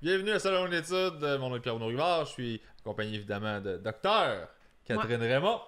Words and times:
Bienvenue 0.00 0.30
à 0.30 0.38
Salon 0.38 0.68
d'études. 0.68 1.24
Mon 1.40 1.50
nom 1.50 1.56
est 1.56 1.60
Pierre 1.60 1.76
Rivard. 1.76 2.24
Je 2.26 2.30
suis 2.30 2.62
accompagné 2.78 3.16
évidemment 3.16 3.60
de 3.60 3.78
Docteur 3.78 4.46
Catherine 4.84 5.20
Raymond. 5.20 5.60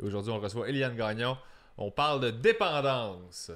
Et 0.00 0.02
aujourd'hui, 0.02 0.32
on 0.32 0.40
reçoit 0.40 0.68
Eliane 0.68 0.96
Gagnon. 0.96 1.38
On 1.78 1.92
parle 1.92 2.22
de 2.22 2.30
dépendance. 2.30 3.52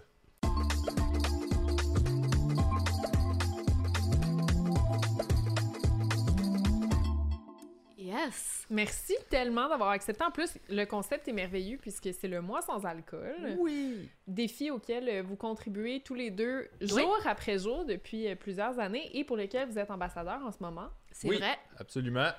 Merci 8.70 9.14
tellement 9.28 9.68
d'avoir 9.68 9.90
accepté. 9.90 10.22
En 10.24 10.30
plus, 10.30 10.56
le 10.68 10.84
concept 10.84 11.26
est 11.28 11.32
merveilleux 11.32 11.76
puisque 11.78 12.08
c'est 12.14 12.28
le 12.28 12.40
mois 12.40 12.62
sans 12.62 12.84
alcool. 12.86 13.56
Oui! 13.58 14.08
Défi 14.28 14.70
auquel 14.70 15.22
vous 15.22 15.34
contribuez 15.36 16.00
tous 16.04 16.14
les 16.14 16.30
deux, 16.30 16.68
jour 16.80 17.16
après 17.26 17.58
jour, 17.58 17.84
depuis 17.84 18.28
euh, 18.28 18.36
plusieurs 18.36 18.78
années 18.78 19.10
et 19.12 19.24
pour 19.24 19.36
lequel 19.36 19.68
vous 19.68 19.78
êtes 19.78 19.90
ambassadeur 19.90 20.40
en 20.44 20.52
ce 20.52 20.58
moment. 20.60 20.88
C'est 21.10 21.28
Oui, 21.28 21.38
vrai. 21.38 21.58
absolument. 21.78 22.30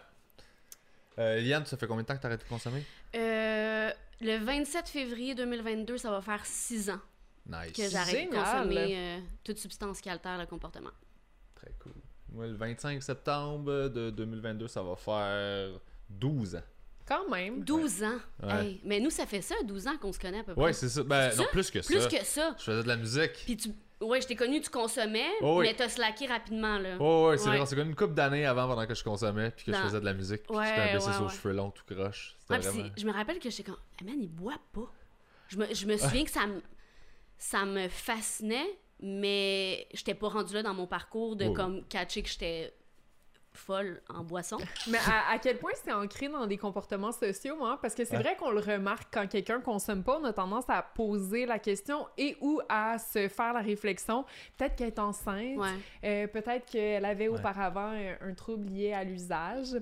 Euh, 1.20 1.38
Eliane, 1.38 1.66
ça 1.66 1.76
fait 1.76 1.86
combien 1.88 2.04
de 2.04 2.08
temps 2.08 2.16
que 2.16 2.22
tu 2.22 2.28
arrêté 2.28 2.46
de 2.46 2.50
consommer? 2.50 2.84
Euh, 3.16 3.92
le 4.22 4.38
27 4.38 4.88
février 4.88 5.36
2022, 5.36 5.98
ça 5.98 6.10
va 6.12 6.22
faire 6.22 6.46
six 6.46 6.90
ans 6.90 7.02
Nice. 7.46 7.74
que 7.74 7.90
j'arrête 7.90 8.32
de 8.32 8.36
consommer 8.36 8.96
euh, 8.98 9.20
toute 9.44 9.58
substance 9.58 10.00
qui 10.00 10.10
altère 10.10 10.38
le 10.38 10.46
comportement. 10.46 10.92
Très 11.56 11.72
cool. 11.84 11.92
Moi, 12.32 12.48
le 12.48 12.54
25 12.54 13.04
septembre 13.04 13.90
de 13.90 14.10
2022, 14.12 14.70
ça 14.70 14.82
va 14.82 14.96
faire 14.96 15.78
12 16.20 16.56
ans. 16.56 16.62
Quand 17.06 17.28
même. 17.30 17.64
12 17.64 18.04
ans! 18.04 18.20
Ouais. 18.44 18.66
Hey, 18.66 18.82
mais 18.86 19.00
nous, 19.00 19.10
ça 19.10 19.26
fait 19.26 19.42
ça, 19.42 19.56
12 19.66 19.88
ans 19.88 19.98
qu'on 19.98 20.14
se 20.14 20.20
connaît 20.20 20.40
à 20.40 20.44
peu 20.44 20.54
près. 20.54 20.64
Ouais, 20.64 20.74
c'est 20.74 20.88
ça. 20.88 21.04
Ben, 21.04 21.30
non, 21.36 21.44
ça? 21.44 21.50
plus 21.52 21.70
que 21.72 21.80
Plus 21.80 22.00
ça. 22.02 22.08
que 22.08 22.24
ça! 22.26 22.56
Je 22.58 22.64
faisais 22.64 22.84
de 22.84 22.88
la 22.88 22.96
musique. 22.96 23.34
Puis 23.46 23.58
tu... 23.58 23.70
Ouais, 24.00 24.20
je 24.22 24.26
t'ai 24.28 24.36
connu, 24.36 24.60
tu 24.62 24.70
consommais, 24.70 25.28
Oh 25.42 25.60
oui. 25.60 25.68
mais 25.68 25.76
t'as 25.76 25.88
slacké 25.90 26.26
rapidement, 26.26 26.80
là. 26.80 26.98
Oh, 27.00 27.28
ouais, 27.30 27.38
c'est 27.38 27.50
Ouais. 27.50 27.58
vrai. 27.58 27.66
C'est 27.68 27.76
comme 27.76 27.90
une 27.90 27.96
couple 27.96 28.14
d'années 28.16 28.46
avant 28.48 28.68
pendant 28.68 28.88
que 28.88 28.96
je 28.96 29.04
consommais 29.04 29.52
puis 29.52 29.66
que 29.66 29.74
je 29.74 29.78
faisais 29.78 30.00
de 30.00 30.06
la 30.06 30.14
musique. 30.14 30.42
Puis 30.44 30.56
Ouais, 30.58 30.64
que 30.64 30.70
j'étais 30.70 30.82
un 30.82 30.94
baissé 30.94 31.10
ouais, 31.10 31.18
aux 31.18 31.24
ouais. 31.28 31.30
cheveux 31.36 31.54
longs, 31.54 31.70
tout 31.72 31.84
croche. 31.94 32.36
Ouais, 32.50 32.58
vraiment. 32.60 32.90
je 32.98 33.06
me 33.06 33.12
rappelle 33.14 33.38
que 33.40 33.50
j'étais 33.52 33.64
comme, 33.64 33.78
hey 34.00 34.08
man, 34.08 34.16
il 34.20 34.30
boit 34.30 34.60
pas. 34.74 34.92
Je 35.50 35.58
me, 35.58 35.72
je 35.74 35.86
me 35.86 35.98
souviens 35.98 36.24
que 36.24 36.32
ça 36.32 36.48
me, 36.48 36.62
ça 37.38 37.66
me 37.66 37.90
fascinait, 37.90 38.80
mais 39.02 39.88
j'étais 39.94 40.16
pas 40.16 40.30
rendue 40.30 40.54
là 40.56 40.64
dans 40.64 40.74
mon 40.74 40.88
parcours 40.88 41.36
de 41.36 41.46
Oh. 41.46 41.54
comme 41.54 41.84
catcher 41.86 42.24
que 42.24 42.30
j'étais 42.30 42.74
folle 43.54 44.02
en 44.10 44.24
boisson. 44.24 44.58
Mais 44.88 44.98
à, 45.00 45.34
à 45.34 45.38
quel 45.38 45.58
point 45.58 45.72
c'est 45.84 45.92
ancré 45.92 46.28
dans 46.30 46.48
des 46.48 46.58
comportements 46.58 47.12
sociaux, 47.12 47.64
hein? 47.64 47.78
Parce 47.82 47.94
que 47.96 48.06
c'est 48.06 48.16
Ouais. 48.18 48.24
vrai 48.24 48.36
qu'on 48.38 48.52
le 48.52 48.60
remarque 48.60 49.08
quand 49.14 49.28
quelqu'un 49.28 49.60
consomme 49.60 50.04
pas, 50.04 50.18
on 50.20 50.24
a 50.24 50.34
tendance 50.34 50.66
à 50.70 50.82
poser 50.82 51.46
la 51.46 51.60
question 51.60 52.08
et 52.18 52.38
ou 52.42 52.62
à 52.70 52.98
se 52.98 53.28
faire 53.28 53.54
la 53.54 53.60
réflexion. 53.62 54.26
Peut-être 54.58 54.76
qu'elle 54.76 54.88
est 54.88 55.00
enceinte, 55.00 55.58
Ouais. 55.58 55.68
euh, 56.04 56.28
peut-être 56.28 56.66
qu'elle 56.72 57.06
avait 57.06 57.28
Ouais. 57.28 57.40
auparavant 57.40 57.92
un, 57.92 58.16
un 58.30 58.34
trouble 58.34 58.68
lié 58.70 58.94
à 58.94 59.04
l'usage. 59.04 59.76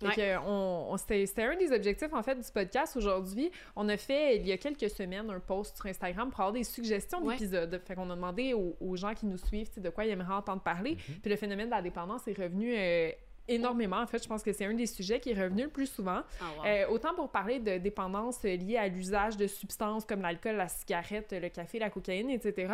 Fait 0.00 0.06
Ouais. 0.06 0.14
que 0.16 0.38
on, 0.46 0.92
on- 0.92 0.96
c'était 0.96 1.26
c'était 1.26 1.42
un 1.44 1.56
des 1.56 1.70
objectifs 1.72 2.12
en 2.12 2.22
fait 2.22 2.34
du 2.34 2.50
podcast 2.52 2.96
aujourd'hui. 2.96 3.50
On 3.76 3.88
a 3.88 3.96
fait 3.98 4.36
il 4.38 4.46
y 4.46 4.52
a 4.52 4.56
quelques 4.56 4.88
semaines 4.90 5.28
un 5.30 5.40
post 5.40 5.76
sur 5.76 5.86
Instagram 5.86 6.30
pour 6.30 6.40
avoir 6.40 6.52
des 6.54 6.64
suggestions 6.64 7.22
Ouais. 7.22 7.34
d'épisodes. 7.36 7.80
Fait 7.86 7.94
qu'on 7.94 8.08
a 8.10 8.14
demandé 8.16 8.54
aux, 8.54 8.76
aux 8.80 8.96
gens 8.96 9.12
qui 9.14 9.26
nous 9.26 9.36
suivent 9.38 9.68
de 9.78 9.90
quoi 9.90 10.04
ils 10.06 10.10
aimeraient 10.10 10.32
entendre 10.34 10.62
parler. 10.62 10.92
Mm-hmm. 10.94 11.20
Puis 11.20 11.30
le 11.30 11.36
phénomène 11.36 11.66
de 11.66 11.70
la 11.72 11.82
dépendance 11.82 12.26
est 12.28 12.38
revenu 12.38 12.72
euh, 12.74 13.10
énormément. 13.46 13.98
En 13.98 14.06
fait, 14.06 14.22
je 14.22 14.28
pense 14.28 14.42
que 14.42 14.52
c'est 14.52 14.64
un 14.64 14.72
des 14.74 14.86
sujets 14.86 15.20
qui 15.20 15.30
est 15.32 15.42
revenu 15.42 15.64
le 15.64 15.68
plus 15.68 15.86
souvent. 15.86 16.22
Ah, 16.40 16.44
wow. 16.58 16.64
Euh, 16.64 16.88
autant 16.88 17.14
pour 17.14 17.28
parler 17.30 17.58
de 17.58 17.76
dépendance 17.78 18.42
liée 18.42 18.76
à 18.78 18.88
l'usage 18.88 19.36
de 19.36 19.46
substances 19.46 20.04
comme 20.06 20.22
l'alcool, 20.22 20.56
la 20.56 20.68
cigarette, 20.68 21.32
le 21.32 21.48
café, 21.50 21.78
la 21.78 21.90
cocaïne, 21.90 22.30
etc. 22.30 22.72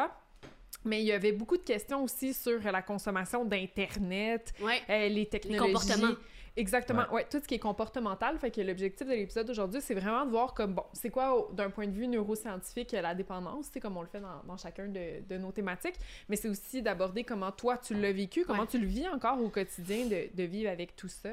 Mais 0.85 1.01
il 1.01 1.07
y 1.07 1.13
avait 1.13 1.33
beaucoup 1.33 1.57
de 1.57 1.63
questions 1.65 2.05
aussi 2.05 2.33
sur 2.35 2.61
la 2.63 2.83
consommation 2.83 3.45
d'Internet, 3.45 4.53
ouais. 4.63 4.81
euh, 4.91 5.09
les 5.09 5.27
technologies. 5.27 5.73
comportements. 5.73 6.15
Exactement, 6.57 7.05
ouais. 7.13 7.27
tout 7.31 7.39
ce 7.39 7.47
qui 7.47 7.55
est 7.55 7.59
comportemental. 7.59 8.39
Fait 8.39 8.51
que 8.51 8.61
l'objectif 8.63 9.07
de 9.07 9.13
l'épisode 9.13 9.47
d'aujourd'hui, 9.47 9.81
c'est 9.83 9.95
vraiment 9.95 10.25
de 10.25 10.31
voir 10.31 10.55
comme, 10.55 10.75
bon, 10.75 10.85
c'est 10.95 11.11
quoi, 11.11 11.49
d'un 11.53 11.69
point 11.71 11.87
de 11.87 11.93
vue 11.93 12.09
neuroscientifique, 12.09 12.93
la 12.93 13.15
dépendance, 13.15 13.67
c'est 13.73 13.81
comme 13.81 13.97
on 13.97 14.03
le 14.03 14.09
fait 14.09 14.21
dans, 14.21 14.43
dans 14.47 14.57
chacun 14.57 14.89
de, 14.89 15.23
de 15.29 15.37
nos 15.39 15.53
thématiques, 15.53 15.97
mais 16.29 16.37
c'est 16.37 16.49
aussi 16.49 16.81
d'aborder 16.83 17.25
comment 17.25 17.53
toi, 17.53 17.77
tu 17.77 17.95
l'as 17.95 18.13
vécu, 18.13 18.45
comment 18.45 18.63
Ouais. 18.63 18.67
tu 18.69 18.79
le 18.79 18.87
vis 18.87 19.07
encore 19.09 19.39
au 19.41 19.51
quotidien, 19.51 20.07
de, 20.07 20.35
de 20.35 20.43
vivre 20.45 20.71
avec 20.71 20.97
tout 20.97 21.09
ça. 21.09 21.31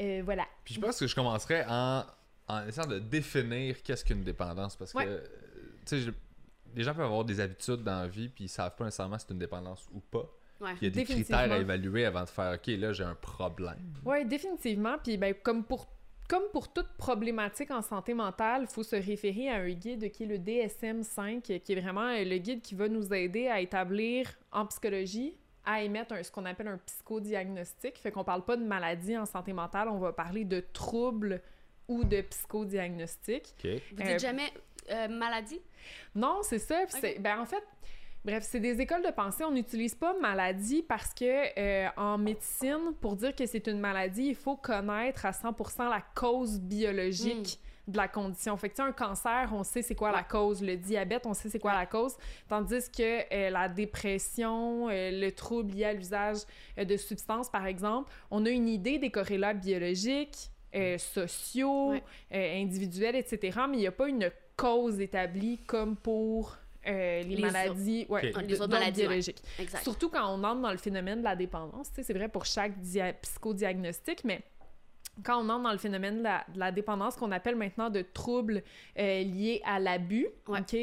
Euh, 0.00 0.20
voilà. 0.24 0.44
Puis 0.64 0.74
je 0.74 0.80
pense 0.80 0.98
que 1.00 1.06
je 1.06 1.14
commencerais 1.14 1.64
en, 1.68 2.04
en 2.48 2.66
essayant 2.66 2.86
de 2.86 2.98
définir 2.98 3.82
qu'est-ce 3.82 4.04
qu'une 4.04 4.22
dépendance. 4.22 4.76
Parce 4.76 4.92
que, 4.92 5.24
tu 5.86 6.02
sais, 6.04 6.10
les 6.74 6.84
gens 6.84 6.94
peuvent 6.94 7.06
avoir 7.06 7.24
des 7.24 7.40
habitudes 7.40 7.82
dans 7.82 8.02
la 8.02 8.08
vie 8.08 8.28
puis 8.28 8.44
ils 8.44 8.48
savent 8.48 8.76
pas 8.76 8.84
nécessairement 8.84 9.18
si 9.18 9.24
c'est 9.26 9.32
une 9.32 9.40
dépendance 9.40 9.88
ou 9.92 10.00
pas. 10.00 10.26
Ouais. 10.60 10.72
Il 10.80 10.84
y 10.84 10.86
a 10.88 10.90
des 10.90 11.04
critères 11.04 11.52
à 11.52 11.58
évaluer 11.58 12.04
avant 12.04 12.24
de 12.24 12.28
faire 12.28 12.54
OK, 12.54 12.66
là, 12.66 12.92
j'ai 12.92 13.04
un 13.04 13.14
problème. 13.14 13.78
Oui, 14.04 14.24
définitivement. 14.24 14.96
Puis 15.02 15.16
ben, 15.16 15.34
comme 15.34 15.64
pour 15.64 15.86
comme 16.28 16.42
pour 16.52 16.70
toute 16.70 16.88
problématique 16.98 17.70
en 17.70 17.80
santé 17.80 18.12
mentale, 18.12 18.62
il 18.64 18.68
faut 18.68 18.82
se 18.82 18.96
référer 18.96 19.48
à 19.48 19.54
un 19.56 19.70
guide 19.70 20.10
qui 20.10 20.24
est 20.24 20.26
le 20.26 20.36
DSM-5, 20.36 21.40
qui 21.40 21.72
est 21.72 21.80
vraiment 21.80 22.08
euh, 22.08 22.22
le 22.22 22.36
guide 22.36 22.60
qui 22.60 22.74
va 22.74 22.86
nous 22.88 23.14
aider 23.14 23.48
à 23.48 23.60
établir 23.60 24.28
en 24.52 24.66
psychologie, 24.66 25.34
à 25.64 25.82
émettre 25.82 26.12
un- 26.12 26.22
ce 26.22 26.30
qu'on 26.30 26.44
appelle 26.44 26.68
un 26.68 26.76
psychodiagnostic. 26.84 27.96
Fait 27.98 28.10
qu'on 28.10 28.24
parle 28.24 28.44
pas 28.44 28.56
de 28.58 28.64
maladie 28.64 29.16
en 29.16 29.24
santé 29.24 29.54
mentale, 29.54 29.88
on 29.88 29.98
va 29.98 30.12
parler 30.12 30.44
de 30.44 30.60
troubles 30.74 31.40
ou 31.88 32.04
de 32.04 32.20
psychodiagnostic. 32.20 33.54
OK? 33.64 33.70
Vous 33.92 34.02
Euh, 34.02 34.06
dites 34.06 34.20
jamais 34.20 34.52
euh, 34.90 35.08
maladie? 35.08 35.60
Non, 36.14 36.40
c'est 36.42 36.58
ça. 36.58 36.84
Puis 36.88 36.98
c'est- 37.00 37.18
Ben, 37.20 37.40
en 37.40 37.46
fait, 37.46 37.62
bref, 38.28 38.44
c'est 38.46 38.60
des 38.60 38.78
écoles 38.80 39.02
de 39.02 39.10
pensée. 39.10 39.42
On 39.44 39.50
n'utilise 39.50 39.94
pas 39.94 40.14
maladie 40.20 40.82
parce 40.82 41.14
que 41.14 41.24
euh, 41.58 41.88
en 41.96 42.18
médecine, 42.18 42.92
pour 43.00 43.16
dire 43.16 43.34
que 43.34 43.46
c'est 43.46 43.66
une 43.68 43.80
maladie, 43.80 44.26
il 44.28 44.34
faut 44.34 44.56
connaître 44.56 45.24
à 45.24 45.30
100% 45.30 45.88
la 45.88 46.02
cause 46.14 46.60
biologique. 46.60 47.58
de 47.88 47.96
la 47.96 48.06
condition. 48.06 48.54
Fait 48.58 48.68
que, 48.68 48.74
tu 48.74 48.82
un 48.82 48.92
cancer, 48.92 49.48
on 49.54 49.64
sait 49.64 49.80
c'est 49.80 49.94
quoi 49.94 50.12
la 50.12 50.22
cause. 50.22 50.60
Le 50.62 50.76
diabète, 50.76 51.24
on 51.24 51.32
sait 51.32 51.48
c'est 51.48 51.58
quoi 51.58 51.72
la 51.72 51.86
cause. 51.86 52.18
Tandis 52.46 52.90
que 52.94 53.22
euh, 53.32 53.48
la 53.48 53.66
dépression, 53.70 54.90
euh, 54.90 55.10
le 55.10 55.30
trouble 55.32 55.72
lié 55.72 55.84
à 55.86 55.92
l'usage 55.94 56.40
euh, 56.78 56.84
de 56.84 56.98
substances, 56.98 57.48
par 57.48 57.64
exemple, 57.64 58.12
on 58.30 58.44
a 58.44 58.50
une 58.50 58.68
idée 58.68 58.98
des 58.98 59.10
corrélats 59.10 59.54
biologiques, 59.54 60.50
euh, 60.74 60.98
sociaux, 60.98 61.92
Ouais. 61.92 62.60
individuels, 62.60 63.16
etc. 63.16 63.58
Mais 63.70 63.78
il 63.78 63.80
n'y 63.80 63.86
a 63.86 63.92
pas 63.92 64.08
une 64.10 64.30
cause 64.58 65.00
établie 65.00 65.56
comme 65.66 65.96
pour 65.96 66.58
euh, 66.88 67.22
les, 67.22 67.36
Les 67.36 67.42
maladies, 67.42 68.06
ouais, 68.08 68.32
Les 68.46 68.60
autres 68.60 68.70
maladies, 68.72 69.02
ouais. 69.02 69.06
biologique. 69.08 69.42
Exact. 69.58 69.82
Surtout 69.82 70.08
quand 70.08 70.26
on 70.34 70.42
entre 70.44 70.60
dans 70.62 70.70
le 70.72 70.78
phénomène 70.78 71.18
de 71.20 71.24
la 71.24 71.36
dépendance. 71.36 71.90
C'est 72.00 72.12
vrai 72.12 72.28
pour 72.28 72.44
chaque 72.46 72.78
dia- 72.80 73.12
psychodiagnostic, 73.12 74.24
mais 74.24 74.40
quand 75.24 75.38
on 75.44 75.48
entre 75.48 75.62
dans 75.64 75.72
le 75.72 75.78
phénomène 75.78 76.18
de 76.18 76.22
la, 76.22 76.44
de 76.52 76.58
la 76.58 76.72
dépendance 76.72 77.16
qu'on 77.16 77.32
appelle 77.32 77.56
maintenant 77.56 77.90
de 77.90 78.02
troubles 78.02 78.62
euh, 78.98 79.22
liés 79.22 79.60
à 79.64 79.78
l'abus, 79.78 80.28
Ouais. 80.46 80.60
OK? 80.60 80.74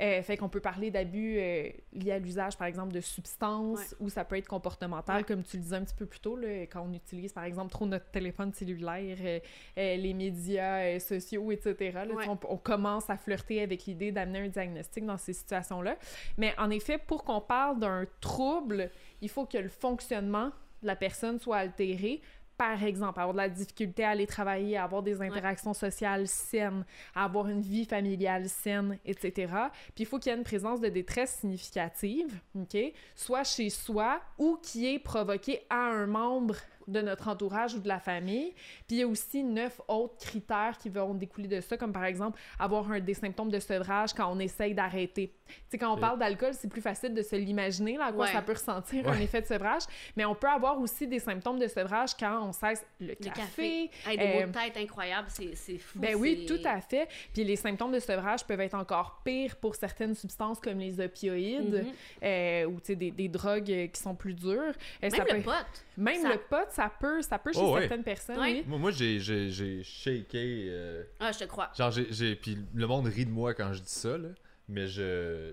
Euh, 0.00 0.22
fait 0.22 0.36
qu'on 0.36 0.48
peut 0.48 0.60
parler 0.60 0.90
d'abus 0.90 1.38
euh, 1.38 1.68
liés 1.92 2.12
à 2.12 2.18
l'usage, 2.18 2.56
par 2.56 2.66
exemple, 2.66 2.92
de 2.92 3.00
substances, 3.00 3.94
ou 4.00 4.08
ça 4.08 4.24
peut 4.24 4.36
être 4.36 4.48
comportemental, 4.48 5.18
Ouais. 5.18 5.22
comme 5.24 5.42
tu 5.42 5.56
le 5.56 5.62
disais 5.62 5.76
un 5.76 5.84
petit 5.84 5.94
peu 5.94 6.06
plus 6.06 6.20
tôt, 6.20 6.36
là, 6.36 6.62
quand 6.66 6.82
on 6.88 6.92
utilise, 6.92 7.32
par 7.32 7.44
exemple, 7.44 7.70
trop 7.70 7.86
notre 7.86 8.10
téléphone 8.10 8.52
cellulaire, 8.52 9.16
euh, 9.20 9.40
euh, 9.78 9.96
les 9.96 10.14
médias 10.14 10.80
euh, 10.80 10.98
sociaux, 10.98 11.50
etc. 11.52 11.76
là, 11.94 12.14
on, 12.28 12.38
on 12.48 12.56
commence 12.56 13.08
à 13.10 13.16
flirter 13.16 13.62
avec 13.62 13.84
l'idée 13.86 14.12
d'amener 14.12 14.40
un 14.40 14.48
diagnostic 14.48 15.04
dans 15.04 15.16
ces 15.16 15.32
situations-là. 15.32 15.96
Mais 16.38 16.54
en 16.58 16.70
effet, 16.70 16.98
pour 16.98 17.24
qu'on 17.24 17.40
parle 17.40 17.78
d'un 17.78 18.04
trouble, 18.20 18.90
il 19.20 19.28
faut 19.28 19.46
que 19.46 19.58
le 19.58 19.68
fonctionnement 19.68 20.50
de 20.82 20.86
la 20.88 20.96
personne 20.96 21.38
soit 21.40 21.56
altéré. 21.56 22.20
Par 22.56 22.82
exemple, 22.82 23.20
avoir 23.20 23.34
de 23.34 23.38
la 23.38 23.48
difficulté 23.48 24.04
à 24.04 24.10
aller 24.10 24.26
travailler, 24.26 24.76
à 24.76 24.84
avoir 24.84 25.02
des 25.02 25.20
interactions 25.20 25.74
sociales 25.74 26.26
saines, 26.26 26.84
à 27.14 27.24
avoir 27.24 27.48
une 27.48 27.60
vie 27.60 27.84
familiale 27.84 28.48
saine, 28.48 28.98
etc. 29.04 29.52
Puis 29.94 30.04
il 30.04 30.06
faut 30.06 30.18
qu'il 30.18 30.32
y 30.32 30.34
ait 30.34 30.38
une 30.38 30.44
présence 30.44 30.80
de 30.80 30.88
détresse 30.88 31.36
significative, 31.40 32.40
OK? 32.54 32.76
Soit 33.14 33.44
chez 33.44 33.68
soi 33.68 34.20
ou 34.38 34.58
qui 34.62 34.86
est 34.86 34.98
provoquée 34.98 35.66
à 35.68 35.76
un 35.76 36.06
membre 36.06 36.56
de 36.88 37.00
notre 37.00 37.28
entourage 37.28 37.74
ou 37.74 37.80
de 37.80 37.88
la 37.88 37.98
famille. 37.98 38.52
Puis 38.86 38.96
il 38.96 38.98
y 38.98 39.02
a 39.02 39.06
aussi 39.06 39.42
neuf 39.42 39.80
autres 39.88 40.18
critères 40.18 40.76
qui 40.78 40.88
vont 40.88 41.14
découler 41.14 41.48
de 41.48 41.60
ça, 41.60 41.76
comme 41.76 41.92
par 41.92 42.04
exemple 42.04 42.38
avoir 42.58 42.90
un, 42.90 43.00
des 43.00 43.14
symptômes 43.14 43.50
de 43.50 43.58
sevrage 43.58 44.12
quand 44.14 44.32
on 44.32 44.38
essaye 44.38 44.74
d'arrêter. 44.74 45.32
Tu 45.46 45.54
sais, 45.70 45.78
quand 45.78 45.92
on 45.94 45.96
parle 45.98 46.18
d'alcool, 46.18 46.52
c'est 46.54 46.68
plus 46.68 46.80
facile 46.80 47.14
de 47.14 47.22
se 47.22 47.36
l'imaginer, 47.36 47.96
là, 47.96 48.06
à 48.06 48.12
quoi 48.12 48.26
Ouais. 48.26 48.32
ça 48.32 48.42
peut 48.42 48.52
ressentir 48.52 49.04
Ouais. 49.06 49.12
un 49.12 49.20
effet 49.20 49.40
de 49.42 49.46
sevrage. 49.46 49.82
Mais 50.16 50.24
on 50.24 50.34
peut 50.34 50.48
avoir 50.48 50.80
aussi 50.80 51.06
des 51.06 51.18
symptômes 51.20 51.58
de 51.58 51.68
sevrage 51.68 52.14
quand 52.18 52.42
on 52.48 52.52
cesse 52.52 52.84
le 53.00 53.08
Le 53.08 53.14
café. 53.14 53.32
café. 53.32 53.90
Hey, 54.06 54.18
des 54.18 54.24
euh, 54.24 54.40
mots 54.40 54.52
de 54.52 54.52
tête 54.52 54.76
incroyables, 54.76 55.28
c'est 55.30 55.78
fou. 55.78 55.98
ben 56.00 56.16
oui, 56.16 56.46
tout 56.46 56.58
à 56.64 56.80
fait. 56.80 57.08
Puis 57.32 57.44
les 57.44 57.56
symptômes 57.56 57.92
de 57.92 57.98
sevrage 58.00 58.44
peuvent 58.44 58.60
être 58.60 58.74
encore 58.74 59.20
pires 59.24 59.56
pour 59.56 59.74
certaines 59.76 60.14
substances 60.14 60.58
comme 60.60 60.78
les 60.78 60.98
opioïdes 61.00 61.84
Mhm. 61.84 61.92
euh, 62.24 62.64
ou 62.66 62.80
tu 62.80 62.86
sais, 62.86 62.96
des, 62.96 63.10
des 63.10 63.28
drogues 63.28 63.90
qui 63.92 64.00
sont 64.02 64.14
plus 64.14 64.34
dures. 64.34 64.72
Euh, 65.04 65.10
ça 65.10 65.18
Même 65.18 65.26
le 65.28 65.34
peut- 65.36 65.42
pote. 65.44 65.84
Même 65.96 66.22
ça- 66.22 66.28
le 66.32 66.38
pot, 66.38 66.66
ça 66.76 66.90
peut, 67.00 67.22
ça 67.22 67.38
peut 67.38 67.52
chez 67.52 67.58
Oh, 67.60 67.74
ouais. 67.74 67.80
certaines 67.80 68.04
personnes, 68.04 68.38
Ouais. 68.38 68.52
oui. 68.58 68.64
Moi, 68.66 68.78
moi 68.78 68.90
j'ai, 68.90 69.18
j'ai, 69.18 69.50
j'ai 69.50 69.82
shaké. 69.82 70.66
euh, 70.70 71.02
Ah, 71.18 71.32
je 71.32 71.38
te 71.40 71.44
crois. 71.44 71.70
genre, 71.76 71.90
j'ai, 71.90 72.06
j'ai. 72.10 72.36
Puis 72.36 72.58
le 72.74 72.86
monde 72.86 73.06
rit 73.06 73.26
de 73.26 73.30
moi 73.30 73.54
quand 73.54 73.72
je 73.72 73.80
dis 73.80 73.90
ça, 73.90 74.16
là. 74.18 74.28
mais 74.68 74.86
je. 74.86 75.52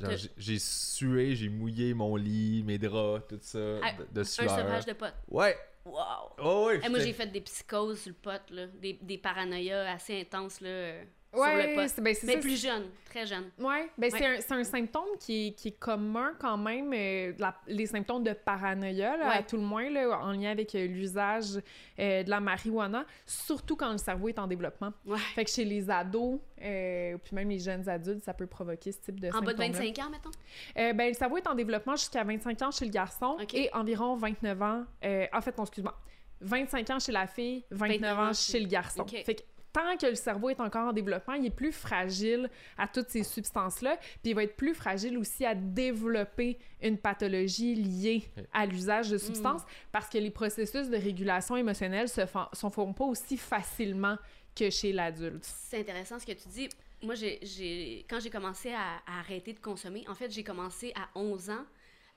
genre, 0.00 0.10
De- 0.10 0.16
j'ai- 0.16 0.30
J'ai 0.36 0.58
sué, 0.58 1.34
j'ai 1.36 1.48
mouillé 1.48 1.94
mon 1.94 2.16
lit, 2.16 2.62
mes 2.64 2.78
draps, 2.78 3.26
tout 3.28 3.38
ça, 3.40 3.58
Ah, 3.82 3.92
de, 3.92 4.06
de 4.12 4.20
Un 4.20 4.24
sueur. 4.24 4.50
sauvage 4.50 4.84
de 4.86 4.92
potes. 4.92 5.14
Ouais! 5.28 5.56
Wow! 5.84 6.32
Oh, 6.42 6.66
ouais! 6.68 6.80
Eh, 6.84 6.88
moi, 6.88 6.98
j'ai 7.00 7.12
fait 7.12 7.26
des 7.26 7.42
psychoses 7.42 8.00
sur 8.00 8.10
le 8.10 8.14
pot, 8.16 8.40
là. 8.50 8.66
Des, 8.80 8.98
des 9.02 9.18
paranoïas 9.18 9.92
assez 9.92 10.18
intenses, 10.20 10.60
là, 10.62 10.94
Ouais, 11.36 11.74
ben, 11.76 11.88
Mais 12.02 12.14
ça, 12.14 12.36
plus 12.38 12.62
jeune, 12.62 12.84
très 13.04 13.26
jeune. 13.26 13.50
Ouais, 13.58 13.88
ben 13.98 14.10
c'est 14.10 14.20
Ouais. 14.20 14.36
un, 14.36 14.40
c'est 14.40 14.52
un 14.54 14.64
symptôme 14.64 15.16
qui 15.18 15.48
est, 15.48 15.52
qui 15.52 15.68
est 15.68 15.78
commun 15.78 16.32
quand 16.38 16.56
même, 16.56 16.92
euh, 16.94 17.32
la- 17.38 17.56
les 17.66 17.86
symptômes 17.86 18.22
de 18.22 18.32
paranoïa, 18.32 19.16
là, 19.16 19.30
à 19.30 19.42
tout 19.42 19.56
le 19.56 19.62
moins, 19.62 19.90
là, 19.90 20.18
en 20.20 20.32
lien 20.32 20.50
avec 20.50 20.74
euh, 20.74 20.86
l'usage 20.86 21.60
euh, 21.98 22.22
de 22.22 22.30
la 22.30 22.40
marijuana, 22.40 23.04
surtout 23.26 23.76
quand 23.76 23.90
le 23.92 23.98
cerveau 23.98 24.28
est 24.28 24.38
en 24.38 24.46
développement. 24.46 24.92
Ouais. 25.06 25.18
Fait 25.34 25.44
que 25.44 25.50
chez 25.50 25.64
les 25.64 25.90
ados, 25.90 26.38
puis 26.56 27.34
même 27.34 27.48
les 27.50 27.58
jeunes 27.58 27.88
adultes, 27.88 28.24
ça 28.24 28.34
peut 28.34 28.46
provoquer 28.46 28.92
ce 28.92 28.98
type 28.98 29.20
de 29.20 29.28
En 29.28 29.40
bas 29.42 29.52
de 29.52 29.58
symptômes-là. 29.62 29.78
25 29.80 29.98
ans, 30.06 30.10
mettons? 30.10 30.94
Ben, 30.96 31.08
le 31.08 31.14
cerveau 31.14 31.36
est 31.38 31.46
en 31.46 31.54
développement 31.54 31.96
jusqu'à 31.96 32.24
25 32.24 32.62
ans 32.62 32.70
chez 32.70 32.84
le 32.84 32.90
garçon 32.90 33.36
et 33.52 33.70
environ 33.72 34.16
29 34.16 34.62
ans. 34.62 34.84
en 35.32 35.40
fait, 35.40 35.56
non, 35.58 35.64
excuse-moi. 35.64 35.94
25 36.40 36.90
ans 36.90 36.98
chez 36.98 37.12
la 37.12 37.26
fille, 37.26 37.64
29, 37.70 38.00
29 38.00 38.18
ans 38.18 38.32
chez 38.34 38.60
le 38.60 38.66
garçon. 38.66 39.02
Ok. 39.02 39.22
Fait 39.24 39.34
que 39.36 39.42
tant 39.74 39.96
que 39.98 40.06
le 40.06 40.14
cerveau 40.14 40.48
est 40.48 40.60
encore 40.60 40.88
en 40.88 40.92
développement, 40.94 41.34
il 41.34 41.44
est 41.44 41.50
plus 41.50 41.72
fragile 41.72 42.48
à 42.78 42.88
toutes 42.88 43.10
ces 43.10 43.22
substances-là, 43.24 43.98
puis 44.22 44.30
il 44.30 44.34
va 44.34 44.44
être 44.44 44.56
plus 44.56 44.72
fragile 44.74 45.18
aussi 45.18 45.44
à 45.44 45.54
développer 45.54 46.56
une 46.82 46.96
pathologie 46.96 47.74
liée 47.74 48.22
à 48.52 48.64
l'usage 48.64 49.08
Mm. 49.08 49.12
de 49.12 49.18
substances 49.18 49.62
parce 49.92 50.08
que 50.08 50.16
les 50.18 50.30
processus 50.30 50.88
de 50.88 50.96
régulation 50.96 51.56
émotionnelle 51.56 52.08
se 52.08 52.24
font, 52.24 52.46
se 52.52 52.68
font 52.70 52.92
pas 52.94 53.04
aussi 53.04 53.36
facilement 53.36 54.16
que 54.56 54.70
chez 54.70 54.92
l'adulte. 54.92 55.42
C'est 55.44 55.80
intéressant 55.80 56.18
ce 56.18 56.24
que 56.26 56.32
tu 56.32 56.48
dis. 56.48 56.68
Moi, 57.02 57.16
j'ai- 57.16 58.06
quand 58.08 58.20
j'ai 58.20 58.30
commencé 58.30 58.72
à, 58.72 58.96
à 59.06 59.18
arrêter 59.18 59.52
de 59.52 59.58
consommer, 59.58 60.04
en 60.08 60.14
fait, 60.14 60.30
j'ai 60.30 60.44
commencé 60.44 60.92
à 60.94 61.08
11 61.18 61.50
ans. 61.50 61.64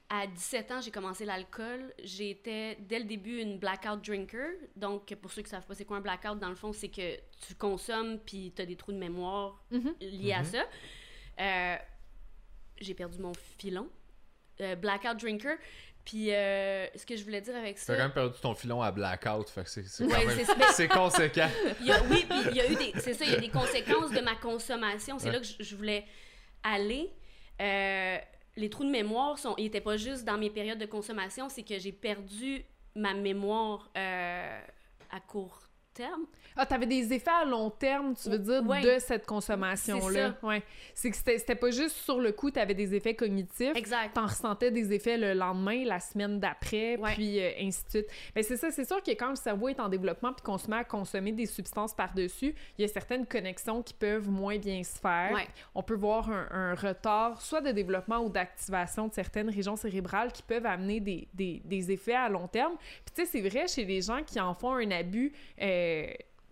À 0.10 0.26
17 0.26 0.72
ans, 0.72 0.80
j'ai 0.82 0.92
commencé 0.92 1.26
l'alcool. 1.26 1.94
J'étais, 2.02 2.78
dès 2.80 3.00
le 3.00 3.06
début, 3.06 3.40
une 3.42 3.60
blackout 3.60 4.02
drinker. 4.06 4.52
Donc, 4.78 5.14
pour 5.16 5.32
ceux 5.34 5.42
qui 5.42 5.50
savent 5.50 5.66
pas 5.66 5.76
c'est 5.76 5.84
quoi 5.84 5.98
un 5.98 6.02
blackout, 6.02 6.40
dans 6.40 6.48
le 6.50 6.56
fond, 6.56 6.72
c'est 6.72 6.88
que 6.88 7.18
tu 7.46 7.56
consommes 7.56 8.18
puis 8.20 8.54
tu 8.56 8.62
as 8.62 8.66
des 8.66 8.78
trous 8.78 8.94
de 8.94 8.98
mémoire 8.98 9.62
Mhm. 9.72 9.96
liés 10.00 10.32
à 10.34 10.44
ça. 10.46 10.64
Euh, 11.40 11.76
j'ai 12.80 12.94
perdu 12.94 13.20
mon 13.20 13.34
filon. 13.58 13.90
Euh, 14.62 14.76
blackout 14.76 15.18
drinker. 15.20 15.58
Puis, 16.06 16.34
euh, 16.34 16.88
ce 16.96 17.06
que 17.06 17.18
je 17.18 17.24
voulais 17.26 17.42
dire 17.42 17.56
avec 17.58 17.76
T'as 17.76 17.82
ça... 17.82 17.96
quand 17.98 18.04
même 18.04 18.14
perdu 18.14 18.40
ton 18.42 18.56
filon 18.56 18.82
à 18.82 18.92
blackout, 18.94 19.50
fait 19.50 19.64
que 19.66 19.70
c'est 19.70 20.04
Ouais, 20.06 20.88
conséquent. 20.88 21.50
Il 21.82 21.86
y 21.88 21.92
a- 21.92 22.02
oui, 22.04 22.26
puis 22.30 22.40
il 22.52 22.56
y 22.56 22.62
a 22.62 22.72
eu 22.72 22.76
des. 22.78 22.94
C'est 23.02 23.14
ça, 23.14 23.26
il 23.26 23.32
y 23.32 23.36
a 23.36 23.40
des 23.42 23.50
conséquences 23.50 24.12
de 24.12 24.22
ma 24.22 24.36
consommation. 24.36 25.20
C'est 25.20 25.26
Ouais. 25.28 25.34
là 25.34 25.40
que 25.42 25.46
je, 25.46 25.56
je 25.60 25.76
voulais 25.76 26.06
aller. 26.64 27.12
Euh, 27.60 28.18
les 28.58 28.70
trous 28.70 28.84
de 28.84 28.90
mémoire 28.90 29.38
sont, 29.38 29.54
ils 29.58 29.66
n'étaient 29.66 29.82
pas 29.82 29.98
juste 29.98 30.26
dans 30.26 30.38
mes 30.38 30.50
périodes 30.50 30.80
de 30.80 30.86
consommation, 30.86 31.48
c'est 31.48 31.64
que 31.64 31.80
j'ai 31.80 31.92
perdu 31.92 32.66
ma 32.96 33.14
mémoire 33.14 33.90
euh, 33.96 34.60
à 35.12 35.20
court 35.20 35.67
terme. 35.98 36.26
Ah, 36.56 36.66
t'avais 36.66 36.86
des 36.88 37.14
effets 37.14 37.30
à 37.30 37.46
long 37.46 37.70
terme, 37.70 38.16
tu 38.16 38.30
veux 38.30 38.40
dire, 38.40 38.64
Ouais. 38.66 38.82
de 38.82 39.00
cette 39.00 39.26
consommation-là. 39.28 40.36
C'est 40.40 40.48
Ouais. 40.48 40.64
C'est 40.96 41.12
que 41.12 41.16
c'était 41.18 41.38
c'était 41.38 41.56
pas 41.56 41.70
juste 41.72 41.96
sur 41.98 42.20
le 42.20 42.32
coup, 42.32 42.50
t'avais 42.52 42.74
des 42.74 42.96
effets 42.96 43.16
cognitifs. 43.16 43.76
Exact. 43.76 44.14
T'en 44.16 44.26
ressentais 44.26 44.72
des 44.72 44.94
effets 44.94 45.18
le 45.18 45.34
lendemain, 45.34 45.84
la 45.86 46.00
semaine 46.00 46.40
d'après, 46.40 46.98
Ouais. 46.98 47.14
puis 47.14 47.40
euh, 47.40 47.52
ainsi 47.62 47.84
de 47.86 47.90
suite. 47.90 48.08
Mais 48.36 48.44
c'est 48.44 48.58
ça, 48.58 48.72
c'est 48.72 48.86
sûr 48.86 49.02
que 49.04 49.12
quand 49.12 49.30
le 49.30 49.36
cerveau 49.36 49.70
est 49.70 49.80
en 49.80 49.90
développement 49.90 50.34
puis 50.34 50.44
qu'on 50.44 50.58
se 50.58 50.70
met 50.70 50.78
à 50.78 50.84
consommer 50.84 51.32
des 51.32 51.46
substances 51.46 51.94
par-dessus, 51.94 52.56
il 52.78 52.82
y 52.82 52.86
a 52.86 52.88
certaines 52.88 53.26
connexions 53.26 53.82
qui 53.84 53.94
peuvent 53.94 54.28
moins 54.30 54.58
bien 54.58 54.82
se 54.84 54.98
faire. 55.00 55.32
Ouais. 55.34 55.48
On 55.76 55.84
peut 55.84 55.96
voir 55.96 56.30
un, 56.32 56.48
un 56.52 56.76
retard, 56.76 57.42
soit 57.42 57.62
de 57.62 57.72
développement 57.72 58.20
ou 58.20 58.30
d'activation 58.30 59.08
de 59.08 59.14
certaines 59.14 59.50
régions 59.50 59.76
cérébrales 59.76 60.32
qui 60.32 60.42
peuvent 60.44 60.66
amener 60.66 61.00
des, 61.00 61.28
des- 61.34 61.62
des 61.66 61.92
effets 61.92 62.16
à 62.16 62.30
long 62.30 62.48
terme. 62.48 62.74
Puis 63.06 63.14
tu 63.16 63.22
sais, 63.26 63.28
c'est 63.32 63.48
vrai 63.48 63.68
chez 63.68 63.86
les 63.86 64.02
gens 64.02 64.24
qui 64.24 64.40
en 64.40 64.54
font 64.54 64.74
un 64.74 64.90
abus 64.92 65.32
euh, 65.62 65.87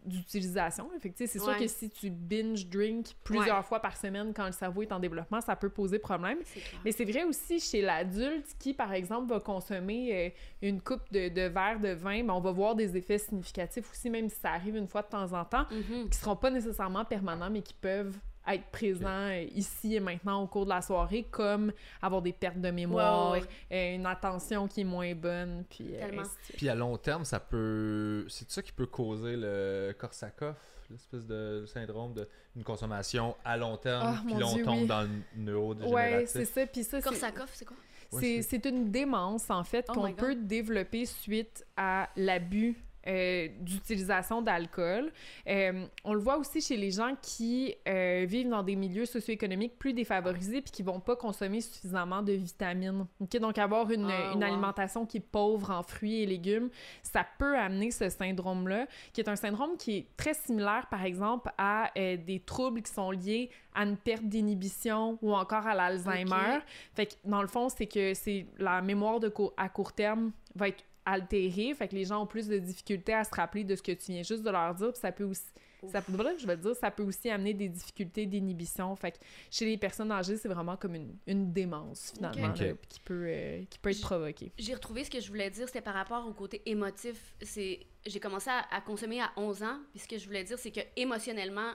d'utilisation. 0.03 0.87
Fait 0.99 1.09
que, 1.09 1.17
tu 1.17 1.25
sais, 1.25 1.27
c'est 1.33 1.39
sûr 1.39 1.47
Ouais. 1.53 1.57
que 1.59 1.67
si 1.67 1.89
tu 1.89 2.11
binge 2.11 2.67
drink 2.67 3.07
plusieurs 3.23 3.65
fois 3.65 3.79
par 3.79 3.97
semaine 3.97 4.33
quand 4.35 4.45
le 4.45 4.51
cerveau 4.51 4.83
est 4.83 4.91
en 4.91 4.99
développement, 4.99 5.41
ça 5.41 5.55
peut 5.55 5.69
poser 5.69 5.97
problème. 5.97 6.37
Mais 6.83 6.91
c'est 6.91 7.05
vrai 7.05 7.23
aussi 7.23 7.59
chez 7.59 7.81
l'adulte 7.81 8.45
qui, 8.59 8.75
par 8.75 8.93
exemple, 8.93 9.29
va 9.33 9.39
consommer 9.39 10.27
euh, 10.27 10.29
une 10.61 10.79
coupe 10.79 11.01
de, 11.11 11.29
de 11.29 11.41
verre 11.47 11.79
de 11.79 11.89
vin, 11.89 12.23
ben, 12.23 12.33
on 12.35 12.39
va 12.39 12.51
voir 12.51 12.75
des 12.75 12.95
effets 12.95 13.17
significatifs 13.17 13.89
aussi, 13.91 14.11
même 14.11 14.29
si 14.29 14.39
ça 14.39 14.51
arrive 14.51 14.75
une 14.75 14.87
fois 14.87 15.01
de 15.01 15.07
temps 15.07 15.33
en 15.33 15.43
temps, 15.43 15.65
Mhm. 15.71 16.09
qui 16.09 16.17
seront 16.19 16.35
pas 16.35 16.51
nécessairement 16.51 17.03
permanents, 17.03 17.49
mais 17.49 17.63
qui 17.63 17.73
peuvent 17.73 18.15
être 18.47 18.65
présents 18.71 19.07
euh, 19.29 19.43
ici 19.53 19.95
et 19.95 19.99
maintenant 19.99 20.41
au 20.43 20.47
cours 20.47 20.65
de 20.65 20.69
la 20.69 20.81
soirée, 20.81 21.25
comme 21.29 21.71
avoir 22.01 22.21
des 22.21 22.33
pertes 22.33 22.59
de 22.61 22.69
mémoire, 22.71 23.31
Ouais, 23.31 23.39
ouais, 23.39 23.45
euh, 23.71 23.95
une 23.95 24.05
attention 24.05 24.67
qui 24.67 24.81
est 24.81 24.85
moins 24.85 25.13
bonne, 25.15 25.63
puis 25.69 25.95
euh. 25.95 26.23
Puis 26.55 26.69
à 26.69 26.75
long 26.75 26.97
terme, 26.97 27.25
ça 27.25 27.39
peut. 27.39 28.25
C'est 28.29 28.49
ça 28.51 28.61
qui 28.61 28.71
peut 28.71 28.85
causer 28.87 29.35
le 29.35 29.93
Korsakoff, 29.97 30.57
l'espèce 30.89 31.25
de 31.25 31.65
syndrome 31.67 32.13
de 32.13 32.27
une 32.55 32.63
consommation 32.63 33.35
à 33.43 33.57
long 33.57 33.77
terme, 33.77 34.15
Ah, 34.17 34.21
puis 34.25 34.43
on 34.43 34.53
Dieu, 34.55 34.63
tombe 34.63 34.81
oui. 34.81 34.87
dans 34.87 35.01
le 35.01 35.09
neurodégénératif. 35.35 35.95
Ouais, 35.95 36.25
c'est 36.27 36.45
ça. 36.45 36.65
Puis 36.67 36.83
ça, 36.83 37.01
c'est- 37.01 37.07
Korsakoff, 37.09 37.49
c'est 37.53 37.65
quoi? 37.65 37.77
C'est, 38.17 38.65
une 38.65 38.91
démence, 38.91 39.49
en 39.49 39.63
fait, 39.65 39.87
Oh 39.89 39.93
qu'on 39.93 40.13
peut 40.13 40.35
développer 40.35 41.05
suite 41.05 41.65
à 41.75 42.07
l'abus 42.15 42.77
euh, 43.07 43.47
d'utilisation 43.61 44.41
d'alcool. 44.41 45.11
Euh, 45.47 45.85
on 46.03 46.13
le 46.13 46.19
voit 46.19 46.37
aussi 46.37 46.61
chez 46.61 46.77
les 46.77 46.91
gens 46.91 47.15
qui 47.21 47.75
euh, 47.87 48.25
vivent 48.27 48.49
dans 48.49 48.63
des 48.63 48.75
milieux 48.75 49.05
socio-économiques 49.05 49.77
plus 49.77 49.93
défavorisés 49.93 50.61
puis 50.61 50.71
qui 50.71 50.83
vont 50.83 50.99
pas 50.99 51.15
consommer 51.15 51.61
suffisamment 51.61 52.21
de 52.21 52.33
vitamines. 52.33 53.05
Ok, 53.19 53.37
Donc, 53.37 53.57
avoir 53.57 53.89
une, 53.91 54.05
Ah, 54.09 54.31
une 54.33 54.39
wow. 54.39 54.43
alimentation 54.45 55.05
qui 55.05 55.17
est 55.17 55.19
pauvre 55.19 55.71
en 55.71 55.83
fruits 55.83 56.21
et 56.21 56.25
légumes, 56.25 56.69
ça 57.03 57.25
peut 57.37 57.57
amener 57.57 57.91
ce 57.91 58.09
syndrome-là, 58.09 58.87
qui 59.13 59.21
est 59.21 59.29
un 59.29 59.35
syndrome 59.35 59.77
qui 59.77 59.97
est 59.97 60.07
très 60.17 60.33
similaire, 60.33 60.87
par 60.89 61.03
exemple, 61.03 61.51
à 61.57 61.91
euh, 61.97 62.17
des 62.17 62.39
troubles 62.39 62.81
qui 62.81 62.91
sont 62.91 63.11
liés 63.11 63.49
à 63.73 63.83
une 63.83 63.97
perte 63.97 64.23
d'inhibition 64.23 65.17
ou 65.21 65.33
encore 65.35 65.67
à 65.67 65.73
l'Alzheimer. 65.75 66.57
Ok. 66.57 66.63
Fait 66.95 67.05
que 67.07 67.13
dans 67.25 67.41
le 67.41 67.47
fond, 67.47 67.67
c'est 67.69 67.85
que 67.87 68.13
c'est 68.13 68.45
la 68.57 68.81
mémoire 68.81 69.19
de 69.19 69.27
cour- 69.29 69.53
à 69.57 69.67
court 69.69 69.91
terme 69.93 70.31
va 70.55 70.69
être 70.69 70.83
altérée, 71.05 71.73
fait 71.73 71.87
que 71.87 71.95
les 71.95 72.05
gens 72.05 72.21
ont 72.21 72.25
plus 72.25 72.47
de 72.47 72.57
difficultés 72.57 73.13
à 73.13 73.23
se 73.23 73.33
rappeler 73.33 73.63
de 73.63 73.75
ce 73.75 73.81
que 73.81 73.91
tu 73.91 74.11
viens 74.11 74.23
juste 74.23 74.43
de 74.43 74.49
leur 74.49 74.73
dire, 74.73 74.91
puis 74.91 74.99
ça 74.99 75.11
peut 75.11 75.23
aussi 75.23 75.43
ça 75.91 76.01
peut, 76.01 76.13
je 76.39 76.47
vais 76.47 76.57
dire, 76.57 76.75
ça 76.75 76.89
peut 76.89 77.03
aussi 77.03 77.29
amener 77.29 77.53
des 77.53 77.69
difficultés 77.69 78.25
d'inhibition. 78.25 78.95
Fait 78.95 79.11
que 79.11 79.17
chez 79.51 79.65
les 79.65 79.77
personnes 79.77 80.11
âgées, 80.11 80.35
c'est 80.35 80.47
vraiment 80.47 80.75
comme 80.77 80.95
une, 80.95 81.15
une 81.27 81.53
démence, 81.53 82.13
finalement, 82.15 82.47
là, 82.47 82.73
qui 82.89 82.99
peut, 83.01 83.25
euh, 83.27 83.63
qui 83.69 83.77
peut 83.77 83.91
être 83.91 84.01
provoquée. 84.01 84.51
J'ai 84.57 84.73
retrouvé 84.73 85.03
ce 85.03 85.11
que 85.11 85.19
je 85.19 85.27
voulais 85.27 85.51
dire, 85.51 85.67
c'était 85.67 85.81
par 85.81 85.93
rapport 85.93 86.25
au 86.27 86.33
côté 86.33 86.63
émotif. 86.65 87.35
C'est 87.41 87.85
j'ai 88.03 88.19
commencé 88.19 88.49
à, 88.49 88.65
à 88.75 88.81
consommer 88.81 89.21
à 89.21 89.31
11 89.37 89.61
ans, 89.61 89.79
puis 89.91 89.99
ce 89.99 90.07
que 90.07 90.17
je 90.17 90.25
voulais 90.25 90.43
dire 90.43 90.57
c'est 90.57 90.71
que 90.71 90.81
émotionnellement 90.95 91.73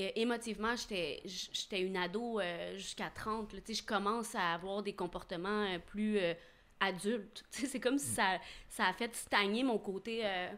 euh, 0.00 0.10
émotivement, 0.16 0.74
j'étais 0.76 1.20
j'étais 1.24 1.82
une 1.82 1.96
ado 1.96 2.40
euh, 2.40 2.74
jusqu'à 2.76 3.10
30, 3.10 3.52
là. 3.52 3.60
Tu 3.60 3.74
sais, 3.74 3.82
je 3.82 3.86
commence 3.86 4.34
à 4.34 4.54
avoir 4.54 4.82
des 4.82 4.94
comportements 4.94 5.64
euh, 5.64 5.78
plus 5.78 6.18
sais, 7.50 7.66
c'est 7.66 7.80
comme 7.80 7.98
si 7.98 8.08
ça 8.08 8.38
ça 8.68 8.86
a 8.86 8.92
fait 8.92 9.14
stagner 9.14 9.62
mon 9.64 9.78
côté 9.78 10.20
euh, 10.24 10.48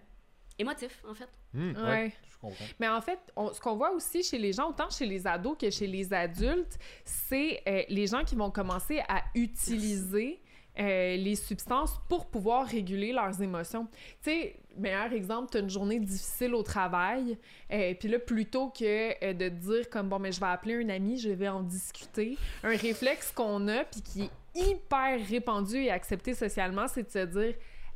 émotif 0.59 1.03
en 1.09 1.15
fait. 1.15 1.29
Hmm, 1.53 1.73
ouais. 1.77 1.83
Ouais. 1.83 2.13
je 2.31 2.37
comprends. 2.39 2.65
Mais 2.79 2.89
en 2.89 3.01
fait, 3.01 3.19
on- 3.37 3.53
ce 3.53 3.61
qu'on 3.61 3.77
voit 3.77 3.93
aussi 3.93 4.23
chez 4.23 4.39
les 4.39 4.53
gens, 4.53 4.69
autant 4.71 4.91
chez 4.91 5.07
les 5.07 5.27
ados 5.27 5.57
que 5.59 5.71
chez 5.71 5.87
les 5.87 6.13
adultes, 6.13 6.79
c'est 7.05 7.63
euh, 7.67 7.83
les 7.89 8.07
gens 8.07 8.25
qui 8.25 8.35
vont 8.35 8.51
commencer 8.51 9.01
à 9.09 9.23
utiliser 9.35 10.41
euh, 10.79 11.17
les 11.17 11.35
substances 11.37 11.99
pour 12.09 12.27
pouvoir 12.27 12.67
réguler 12.67 13.13
leurs 13.13 13.41
émotions. 13.41 13.87
Tu 14.23 14.31
sais, 14.31 14.57
meilleur 14.77 15.13
exemple, 15.13 15.51
tu 15.51 15.57
as 15.57 15.61
une 15.61 15.71
journée 15.71 15.99
difficile 15.99 16.55
au 16.55 16.63
travail, 16.63 17.39
euh, 17.73 17.95
puis 17.99 18.09
là, 18.09 18.19
plutôt 18.19 18.69
que 18.69 18.85
euh, 19.25 19.33
de 19.33 19.49
te 19.49 19.55
dire 19.55 19.89
comme, 19.91 20.09
bon, 20.09 20.19
mais 20.19 20.33
je 20.33 20.41
vais 20.41 20.47
appeler 20.47 20.85
un 20.85 20.89
ami, 20.91 21.19
je 21.19 21.31
vais 21.31 21.49
en 21.49 21.63
discuter, 21.63 22.37
un 22.63 22.77
réflexe 22.77 23.33
qu'on 23.33 23.69
a, 23.69 23.85
puis 23.85 24.03
qui 24.03 24.23
est 24.25 24.31
hyper 24.55 25.19
répandu 25.29 25.77
et 25.77 25.91
accepté 25.91 26.35
socialement, 26.35 26.87
c'est 26.89 27.05
de 27.05 27.11
se 27.11 27.25
dire, 27.27 27.55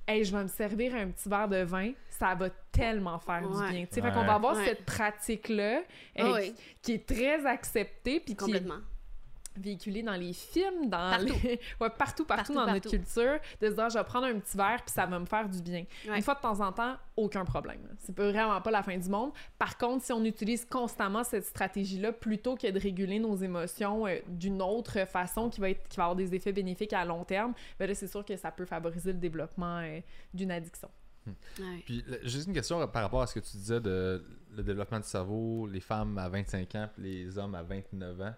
hey, 0.09 0.25
je 0.25 0.35
vais 0.37 0.43
me 0.43 0.49
servir 0.49 0.95
un 0.95 1.09
petit 1.09 1.29
verre 1.29 1.49
de 1.49 1.63
vin, 1.63 1.93
ça 2.09 2.35
va 2.35 2.49
tellement 2.73 3.19
faire 3.19 3.43
Ouais. 3.43 3.67
du 3.67 3.73
bien. 3.73 3.81
Tu 3.87 3.95
sais, 3.95 4.01
Fait 4.01 4.09
Ouais. 4.09 4.13
qu'on 4.15 4.25
va 4.25 4.35
avoir 4.35 4.57
Ouais. 4.57 4.65
cette 4.65 4.85
pratique-là 4.85 5.83
oui. 6.19 6.53
qui, 6.53 6.55
qui 6.83 6.93
est 6.95 7.07
très 7.07 7.47
acceptée, 7.47 8.21
puis 8.21 8.35
qui 8.35 8.51
est 8.53 8.63
Véhiculée 9.61 10.03
dans 10.03 10.15
les 10.15 10.33
films, 10.33 10.89
dans 10.89 11.11
Partout. 11.11 11.27
les- 11.43 11.61
ouais, 11.81 11.91
partout, 11.91 12.25
partout, 12.25 12.25
Partout, 12.27 12.55
dans 12.55 12.67
notre 12.67 12.89
culture, 12.91 13.39
de 13.61 13.69
se 13.69 13.75
dire, 13.75 13.91
je 13.91 13.99
vais 13.99 14.05
prendre 14.05 14.27
un 14.27 14.39
petit 14.39 14.57
verre, 14.57 14.83
puis 14.85 14.93
ça 14.93 15.07
va 15.07 15.19
me 15.19 15.27
faire 15.27 15.49
du 15.49 15.61
bien. 15.63 15.85
Ouais. 16.09 16.17
Une 16.17 16.23
fois 16.23 16.35
de 16.35 16.41
temps 16.41 16.61
en 16.61 16.73
temps, 16.73 16.97
aucun 17.17 17.45
problème. 17.45 17.81
C'est 17.99 18.17
vraiment 18.17 18.61
pas 18.61 18.71
la 18.71 18.83
fin 18.83 18.97
du 18.97 19.09
monde. 19.09 19.33
Par 19.59 19.77
contre, 19.77 20.05
si 20.05 20.13
on 20.13 20.25
utilise 20.25 20.65
constamment 20.65 21.23
cette 21.25 21.45
stratégie-là, 21.45 22.13
plutôt 22.13 22.57
que 22.57 22.71
de 22.71 22.79
réguler 22.79 23.19
nos 23.19 23.37
émotions 23.37 24.07
euh, 24.07 24.17
d'une 24.29 24.63
autre 24.63 25.05
façon 25.07 25.51
qui 25.51 25.61
va, 25.61 25.71
être, 25.71 25.87
qui 25.89 25.97
va 25.97 26.05
avoir 26.05 26.17
des 26.17 26.35
effets 26.35 26.53
bénéfiques 26.53 26.93
à 26.93 27.05
long 27.05 27.25
terme, 27.25 27.53
ben 27.79 27.87
là, 27.89 27.95
c'est 27.95 28.07
sûr 28.09 28.25
que 28.25 28.37
ça 28.37 28.51
peut 28.51 28.65
favoriser 28.65 29.13
le 29.13 29.19
développement 29.19 29.79
euh, 29.81 30.01
d'une 30.33 30.51
addiction. 30.51 30.89
Ouais. 31.27 31.83
Puis 31.85 32.03
le- 32.09 32.21
juste 32.27 32.47
une 32.49 32.55
question 32.55 32.85
par 32.89 33.03
rapport 33.03 33.21
à 33.23 33.27
ce 33.27 33.35
que 33.35 33.41
tu 33.41 33.57
disais 33.59 33.81
de 33.81 34.25
le 34.53 34.63
développement 34.63 34.99
du 34.99 35.07
cerveau, 35.07 35.67
les 35.67 35.81
femmes 35.81 36.17
à 36.19 36.29
25 36.29 36.75
ans 36.77 36.89
puis 36.95 37.03
les 37.03 37.39
hommes 37.39 37.55
à 37.55 37.63
29 37.63 38.21
ans. 38.23 38.35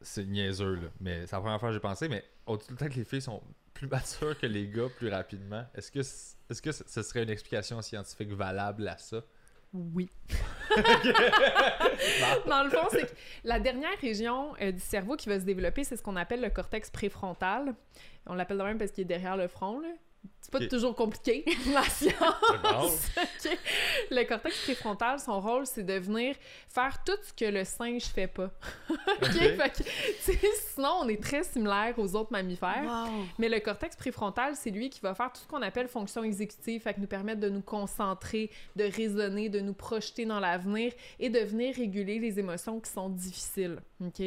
C'est 0.00 0.24
niaiseux, 0.24 0.74
là. 0.74 0.88
Mais 1.00 1.26
c'est 1.26 1.36
la 1.36 1.40
première 1.40 1.60
fois 1.60 1.70
que 1.70 1.74
j'ai 1.74 1.80
pensé, 1.80 2.08
mais 2.08 2.24
au 2.46 2.56
tout 2.56 2.66
le 2.70 2.76
temps 2.76 2.88
que 2.88 2.94
les 2.94 3.04
filles 3.04 3.22
sont 3.22 3.42
plus 3.74 3.86
matures 3.88 4.38
que 4.38 4.46
les 4.46 4.68
gars 4.68 4.88
plus 4.96 5.08
rapidement, 5.08 5.64
est-ce 5.74 5.90
que, 5.90 6.00
est-ce 6.00 6.62
que 6.62 6.72
ce 6.72 7.02
serait 7.02 7.22
une 7.22 7.30
explication 7.30 7.80
scientifique 7.82 8.32
valable 8.32 8.88
à 8.88 8.98
ça? 8.98 9.22
Oui. 9.72 10.08
Dans 12.46 12.64
le 12.64 12.70
fond, 12.70 12.86
c'est 12.90 13.06
que 13.06 13.16
la 13.44 13.60
dernière 13.60 13.98
région 14.00 14.54
euh, 14.60 14.72
du 14.72 14.80
cerveau 14.80 15.16
qui 15.16 15.28
va 15.28 15.38
se 15.40 15.44
développer, 15.44 15.84
c'est 15.84 15.96
ce 15.96 16.02
qu'on 16.02 16.16
appelle 16.16 16.40
le 16.40 16.50
cortex 16.50 16.90
préfrontal. 16.90 17.74
On 18.26 18.34
l'appelle 18.34 18.58
de 18.58 18.62
même 18.62 18.78
parce 18.78 18.90
qu'il 18.90 19.02
est 19.02 19.06
derrière 19.06 19.36
le 19.36 19.48
front. 19.48 19.80
là. 19.80 19.88
C'est 20.46 20.60
pas 20.60 20.66
toujours 20.66 20.94
compliqué, 20.94 21.44
la 21.74 21.82
science. 21.82 22.14
C'est 22.50 22.62
bon. 22.62 22.90
Ok. 23.46 23.58
Le 24.10 24.24
cortex 24.24 24.62
préfrontal, 24.64 25.18
son 25.18 25.40
rôle, 25.40 25.66
c'est 25.66 25.82
de 25.82 25.94
venir 25.94 26.36
faire 26.68 27.02
tout 27.04 27.18
ce 27.22 27.32
que 27.32 27.50
le 27.50 27.64
singe 27.64 28.04
fait 28.04 28.28
pas. 28.28 28.50
Fait 29.22 30.36
que, 30.36 30.46
sinon, 30.74 31.00
on 31.02 31.08
est 31.08 31.20
très 31.20 31.42
similaire 31.42 31.94
aux 31.98 32.14
autres 32.14 32.30
mammifères. 32.30 32.84
Wow. 32.84 33.24
Mais 33.38 33.48
le 33.48 33.58
cortex 33.58 33.96
préfrontal, 33.96 34.54
c'est 34.54 34.70
lui 34.70 34.88
qui 34.88 35.00
va 35.00 35.14
faire 35.14 35.32
tout 35.32 35.40
ce 35.40 35.46
qu'on 35.46 35.62
appelle 35.62 35.88
fonction 35.88 36.22
exécutive, 36.22 36.82
fait 36.82 36.94
que 36.94 37.00
nous 37.00 37.06
permettre 37.06 37.40
de 37.40 37.48
nous 37.48 37.62
concentrer, 37.62 38.50
de 38.76 38.84
raisonner, 38.84 39.48
de 39.48 39.60
nous 39.60 39.74
projeter 39.74 40.26
dans 40.26 40.40
l'avenir 40.40 40.92
et 41.18 41.28
de 41.28 41.40
venir 41.40 41.74
réguler 41.74 42.18
les 42.18 42.38
émotions 42.38 42.78
qui 42.78 42.90
sont 42.90 43.08
difficiles. 43.08 43.78
OK? 44.00 44.22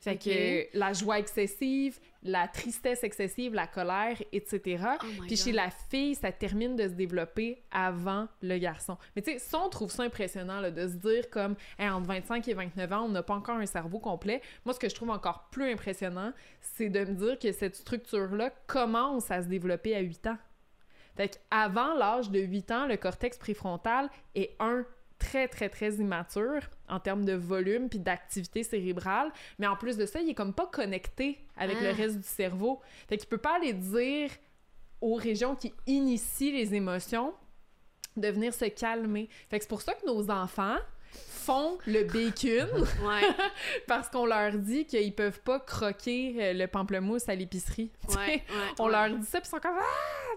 Fait 0.00 0.16
que 0.16 0.78
la 0.78 0.92
joie 0.92 1.18
excessive, 1.18 1.98
la 2.22 2.48
tristesse 2.48 3.02
excessive, 3.04 3.54
la 3.54 3.66
colère, 3.66 4.16
etc. 4.32 4.82
Oh 5.02 5.06
Puis 5.26 5.36
chez. 5.36 5.57
La 5.58 5.70
fille, 5.70 6.14
ça 6.14 6.32
termine 6.32 6.76
de 6.76 6.84
se 6.84 6.92
développer 6.94 7.62
avant 7.70 8.28
le 8.42 8.56
garçon. 8.58 8.96
Mais 9.14 9.22
tu 9.22 9.32
sais, 9.32 9.38
ça, 9.38 9.58
on 9.58 9.68
trouve 9.68 9.90
ça 9.90 10.04
impressionnant 10.04 10.60
là, 10.60 10.70
de 10.70 10.88
se 10.88 10.94
dire 10.94 11.28
comme 11.30 11.54
Hey, 11.78 11.88
entre 11.90 12.06
25 12.06 12.46
et 12.48 12.54
29 12.54 12.92
ans, 12.92 13.04
on 13.04 13.08
n'a 13.08 13.22
pas 13.22 13.34
encore 13.34 13.56
un 13.56 13.66
cerveau 13.66 13.98
complet. 13.98 14.40
Moi, 14.64 14.72
ce 14.74 14.78
que 14.78 14.88
je 14.88 14.94
trouve 14.94 15.10
encore 15.10 15.48
plus 15.50 15.70
impressionnant, 15.72 16.32
c'est 16.60 16.88
de 16.88 17.00
me 17.00 17.14
dire 17.14 17.38
que 17.38 17.52
cette 17.52 17.76
structure-là 17.76 18.50
commence 18.66 19.30
à 19.30 19.42
se 19.42 19.48
développer 19.48 19.94
à 19.96 20.00
8 20.00 20.28
ans. 20.28 20.38
Fait 21.16 21.28
qu'avant 21.50 21.94
l'âge 21.94 22.30
de 22.30 22.38
8 22.38 22.70
ans, 22.70 22.86
le 22.86 22.96
cortex 22.96 23.36
préfrontal 23.38 24.08
est 24.36 24.54
un 24.60 24.84
très, 25.18 25.48
très, 25.48 25.68
très 25.68 25.94
immature 25.94 26.60
en 26.88 27.00
termes 27.00 27.24
de 27.24 27.32
volume 27.32 27.88
puis 27.88 27.98
d'activité 27.98 28.62
cérébrale. 28.62 29.32
Mais 29.58 29.66
en 29.66 29.74
plus 29.74 29.96
de 29.96 30.06
ça, 30.06 30.20
il 30.20 30.28
est 30.30 30.34
comme 30.34 30.54
pas 30.54 30.66
connecté 30.66 31.38
avec 31.56 31.76
Ah. 31.80 31.84
le 31.84 31.90
reste 31.90 32.18
du 32.18 32.22
cerveau. 32.28 32.80
Fait 33.08 33.16
qu'il 33.16 33.28
peut 33.28 33.36
pas 33.38 33.56
aller 33.56 33.72
dire 33.72 34.30
aux 35.00 35.14
régions 35.14 35.54
qui 35.54 35.72
initient 35.86 36.52
les 36.52 36.74
émotions 36.74 37.34
de 38.16 38.28
venir 38.28 38.52
se 38.52 38.64
calmer. 38.66 39.28
C'est 39.50 39.68
pour 39.68 39.82
ça 39.82 39.94
que 39.94 40.06
nos 40.06 40.30
enfants 40.30 40.76
font 41.12 41.78
le 41.86 42.04
bacon 42.04 42.68
Ouais, 43.06 43.22
parce 43.86 44.08
qu'on 44.08 44.26
leur 44.26 44.52
dit 44.52 44.84
qu'ils 44.86 45.14
peuvent 45.14 45.40
pas 45.40 45.60
croquer 45.60 46.34
euh, 46.38 46.52
le 46.52 46.66
pamplemousse 46.66 47.28
à 47.28 47.34
l'épicerie. 47.34 47.90
Ouais, 48.10 48.14
ouais. 48.34 48.42
On 48.78 48.88
leur 48.88 49.08
dit 49.10 49.24
ça, 49.26 49.40
puis 49.40 49.48
ils 49.48 49.50
sont 49.56 49.60
comme 49.60 49.76
Ah! 49.78 49.84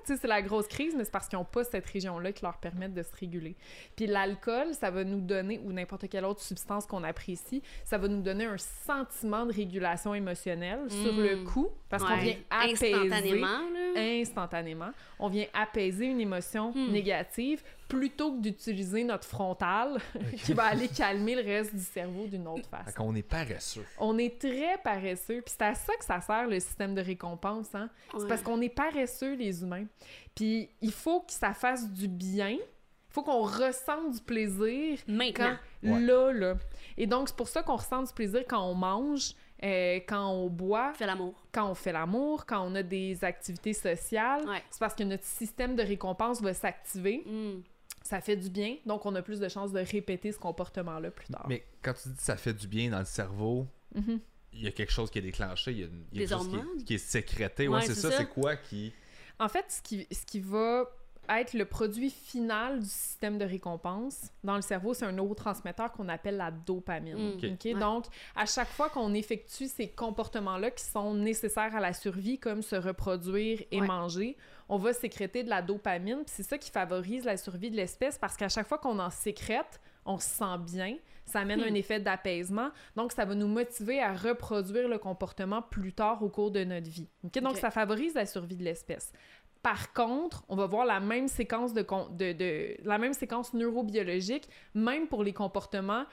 Tu 0.06 0.14
sais, 0.14 0.20
c'est 0.22 0.28
la 0.28 0.42
grosse 0.42 0.68
crise, 0.68 0.96
mais 0.98 1.04
c'est 1.04 1.12
parce 1.12 1.28
qu'ils 1.28 1.38
n'ont 1.38 1.46
pas 1.46 1.64
cette 1.64 1.86
région-là 1.86 2.32
qui 2.32 2.44
leur 2.44 2.58
permet 2.58 2.90
de 2.90 3.04
se 3.04 3.16
réguler. 3.20 3.56
Puis 3.96 4.08
l'alcool, 4.08 4.74
ça 4.74 4.90
va 4.90 5.04
nous 5.04 5.22
donner, 5.22 5.62
ou 5.64 5.72
n'importe 5.72 6.10
quelle 6.10 6.26
autre 6.26 6.42
substance 6.42 6.88
qu'on 6.88 7.04
apprécie, 7.04 7.62
ça 7.86 8.00
va 8.00 8.08
nous 8.08 8.22
donner 8.24 8.46
un 8.46 8.58
sentiment 8.58 9.46
de 9.46 9.54
régulation 9.54 10.16
émotionnelle 10.16 10.80
sur 10.90 11.14
Mm. 11.14 11.22
le 11.22 11.44
coup, 11.44 11.70
parce 11.88 12.04
qu'on 12.04 12.18
vient 12.18 12.36
apaiser 12.50 12.94
Instantanément, 12.96 13.48
là. 13.96 14.02
instantanément. 14.02 14.90
On 15.20 15.30
vient 15.30 15.46
apaiser 15.54 16.06
une 16.08 16.20
émotion 16.20 16.72
Hmm. 16.74 16.92
négative 16.92 17.62
plutôt 17.92 18.34
que 18.34 18.40
d'utiliser 18.42 19.04
notre 19.04 19.26
frontal 19.28 19.98
qui 20.46 20.54
va 20.54 20.64
aller 20.66 20.88
calmer 20.88 21.36
le 21.36 21.42
reste 21.44 21.76
du 21.76 21.82
cerveau 21.84 22.26
d'une 22.28 22.48
autre 22.48 22.70
Fait 22.70 22.84
façon. 22.86 22.92
qu'on 23.04 23.16
est 23.16 23.22
paresseux. 23.24 23.86
On 24.00 24.18
est 24.18 24.40
très 24.40 24.78
paresseux, 24.84 25.42
puis 25.42 25.54
c'est 25.58 25.64
à 25.66 25.76
ça 25.76 25.94
que 25.98 26.06
ça 26.06 26.22
sert 26.22 26.48
le 26.48 26.60
système 26.60 26.96
de 26.96 27.02
récompense. 27.02 27.74
Hein? 27.76 27.90
C'est 28.18 28.28
parce 28.28 28.42
qu'on 28.42 28.62
est 28.62 28.70
paresseux, 28.70 29.36
les 29.36 29.62
humains. 29.62 29.86
Puis 30.36 30.70
il 30.82 30.92
faut 30.94 31.22
que 31.22 31.34
ça 31.34 31.54
fasse 31.54 31.90
du 31.92 32.08
bien. 32.08 32.52
Il 32.52 33.14
faut 33.14 33.24
qu'on 33.24 33.42
ressente 33.42 34.12
du 34.14 34.22
plaisir 34.22 34.98
Maintenant. 35.08 35.58
quand 35.84 35.90
Ouais. 35.90 36.00
là, 36.00 36.32
là. 36.32 36.56
Et 36.98 37.08
donc, 37.08 37.28
c'est 37.28 37.36
pour 37.36 37.50
ça 37.50 37.62
qu'on 37.62 37.76
ressent 37.76 38.04
du 38.04 38.14
plaisir 38.14 38.44
quand 38.48 38.64
on 38.64 38.74
mange, 38.76 39.34
euh, 39.64 40.00
quand 40.08 40.30
on 40.30 40.48
boit, 40.50 40.94
Fais 40.94 41.06
l'amour. 41.08 41.34
quand 41.52 41.70
on 41.70 41.76
fait 41.76 41.92
l'amour, 41.92 42.46
quand 42.46 42.66
on 42.66 42.74
a 42.76 42.84
des 42.84 43.22
activités 43.24 43.74
sociales. 43.74 44.48
Ouais. 44.48 44.64
C'est 44.70 44.80
parce 44.80 44.96
que 44.96 45.04
notre 45.04 45.26
système 45.26 45.76
de 45.76 45.84
récompense 45.84 46.42
va 46.42 46.54
s'activer. 46.54 47.24
Mm. 47.26 47.62
Ça 48.12 48.20
fait 48.22 48.36
du 48.36 48.50
bien, 48.50 48.76
donc 48.86 49.06
on 49.06 49.16
a 49.16 49.22
plus 49.22 49.40
de 49.40 49.48
chances 49.48 49.72
de 49.72 49.80
répéter 49.80 50.32
ce 50.34 50.38
comportement-là 50.38 51.12
plus 51.12 51.28
tard. 51.28 51.46
Mais 51.48 51.66
quand 51.82 51.94
tu 51.94 52.10
dis 52.10 52.16
que 52.16 52.22
ça 52.24 52.36
fait 52.36 52.54
du 52.54 52.68
bien 52.68 52.92
dans 52.92 53.00
le 53.00 53.06
cerveau, 53.06 53.66
Mhm. 53.96 54.20
il 54.54 54.64
y 54.64 54.68
a 54.68 54.72
quelque 54.72 54.92
chose 54.92 55.10
qui 55.10 55.20
est 55.20 55.22
déclenché, 55.22 55.72
il 55.72 55.80
y 55.80 55.84
a, 55.84 55.88
il 56.12 56.22
y 56.22 56.24
a 56.26 56.28
quelque 56.28 56.38
chose 56.38 56.50
qui 56.50 56.56
est, 56.58 56.84
qui 56.84 56.94
est 56.96 56.98
sécrété. 56.98 57.68
Ouais, 57.70 57.82
c'est 57.84 57.96
ça, 57.96 58.12
ça. 58.12 58.18
c'est 58.18 58.28
quoi 58.30 58.58
qui. 58.58 58.92
En 59.40 59.48
fait, 59.48 59.66
ce 59.70 59.82
qui, 59.82 60.06
ce 60.12 60.26
qui 60.26 60.42
va 60.42 60.86
être 61.30 61.54
le 61.54 61.66
produit 61.66 62.10
final 62.10 62.80
du 62.80 62.86
système 62.86 63.38
de 63.38 63.46
récompense 63.46 64.32
dans 64.44 64.56
le 64.56 64.62
cerveau, 64.62 64.94
c'est 64.94 65.06
un 65.06 65.12
neurotransmetteur 65.12 65.92
qu'on 65.94 66.10
appelle 66.10 66.38
la 66.38 66.52
dopamine. 66.52 67.16
Mm. 67.16 67.34
Ok. 67.38 67.44
OK? 67.54 67.66
Ouais. 67.66 67.74
Donc, 67.76 68.06
à 68.36 68.46
chaque 68.46 68.68
fois 68.70 68.90
qu'on 68.90 69.14
effectue 69.14 69.68
ces 69.68 69.88
comportements-là 69.90 70.72
qui 70.72 70.84
sont 70.84 71.14
nécessaires 71.14 71.76
à 71.76 71.80
la 71.80 71.94
survie, 71.94 72.38
comme 72.40 72.62
se 72.62 72.76
reproduire 72.76 73.62
et 73.72 73.80
Ouais. 73.82 73.88
manger, 73.88 74.38
on 74.68 74.78
va 74.78 74.94
sécréter 74.94 75.44
de 75.44 75.50
la 75.50 75.62
dopamine. 75.62 76.24
Puis 76.26 76.34
c'est 76.36 76.44
ça 76.44 76.58
qui 76.58 76.72
favorise 76.72 77.24
la 77.26 77.38
survie 77.38 77.72
de 77.72 77.76
l'espèce 77.76 78.18
parce 78.18 78.36
qu'à 78.36 78.50
chaque 78.50 78.68
fois 78.68 78.78
qu'on 78.78 79.00
en 79.00 79.10
sécrète, 79.10 79.80
on 80.06 80.18
se 80.18 80.28
sent 80.30 80.58
bien. 80.66 80.98
Ça 81.26 81.40
amène 81.42 81.60
Hmm. 81.62 81.66
un 81.72 81.74
effet 81.76 82.00
d'apaisement. 82.00 82.72
Donc, 82.96 83.12
ça 83.12 83.24
va 83.24 83.36
nous 83.36 83.48
motiver 83.48 84.02
à 84.02 84.14
reproduire 84.16 84.90
le 84.90 84.98
comportement 84.98 85.62
plus 85.62 85.94
tard 85.94 86.22
au 86.24 86.30
cours 86.30 86.50
de 86.52 86.64
notre 86.64 86.90
vie. 86.90 87.08
OK? 87.24 87.40
Donc, 87.40 87.58
ça 87.58 87.70
favorise 87.70 88.16
la 88.16 88.26
survie 88.26 88.56
de 88.58 88.64
l'espèce. 88.64 89.14
Par 89.64 89.94
contre, 89.94 90.44
on 90.50 90.56
va 90.56 90.66
voir 90.66 90.86
la 90.86 91.00
même 91.00 91.28
séquence 91.28 91.74
de, 91.74 91.82
de, 92.12 92.34
de- 92.34 92.78
la 92.84 92.98
même 92.98 93.14
séquence 93.14 93.54
neurobiologique, 93.54 94.48
même 94.74 95.08
pour 95.08 95.24
les 95.24 95.34
comportements 95.34 96.06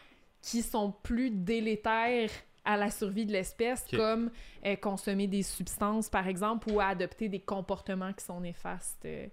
qui 0.42 0.62
sont 0.62 0.92
plus 1.02 1.30
délétères 1.30 2.30
à 2.64 2.76
la 2.76 2.90
survie 2.90 3.24
de 3.24 3.32
l'espèce, 3.32 3.84
comme 3.96 4.30
euh, 4.66 4.76
consommer 4.76 5.26
des 5.26 5.42
substances, 5.42 6.10
par 6.10 6.28
exemple, 6.28 6.70
ou 6.70 6.80
à 6.80 6.88
adopter 6.88 7.30
des 7.30 7.40
comportements 7.40 8.12
qui 8.12 8.22
sont 8.24 8.40
néfastes 8.40 9.02
euh, 9.06 9.26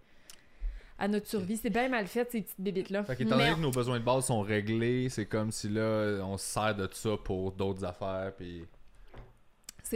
à 0.97 1.09
notre 1.09 1.27
survie. 1.27 1.57
C'est 1.57 1.69
bien 1.69 1.89
mal 1.89 2.07
fait, 2.07 2.31
ces 2.31 2.41
petites 2.43 2.61
bébites-là. 2.61 3.03
Fait 3.03 3.17
qu'étant 3.17 3.37
donné 3.37 3.53
que 3.53 3.59
nos 3.59 3.71
besoins 3.71 3.99
de 3.99 4.05
base 4.05 4.27
sont 4.27 4.41
réglés, 4.41 5.09
c'est 5.09 5.25
comme 5.25 5.51
si 5.51 5.67
là, 5.67 6.21
on 6.23 6.37
se 6.37 6.45
sert 6.45 6.73
de 6.75 6.87
ça 6.93 7.17
pour 7.21 7.51
d'autres 7.51 7.83
affaires. 7.83 8.31
Puis. 8.37 8.63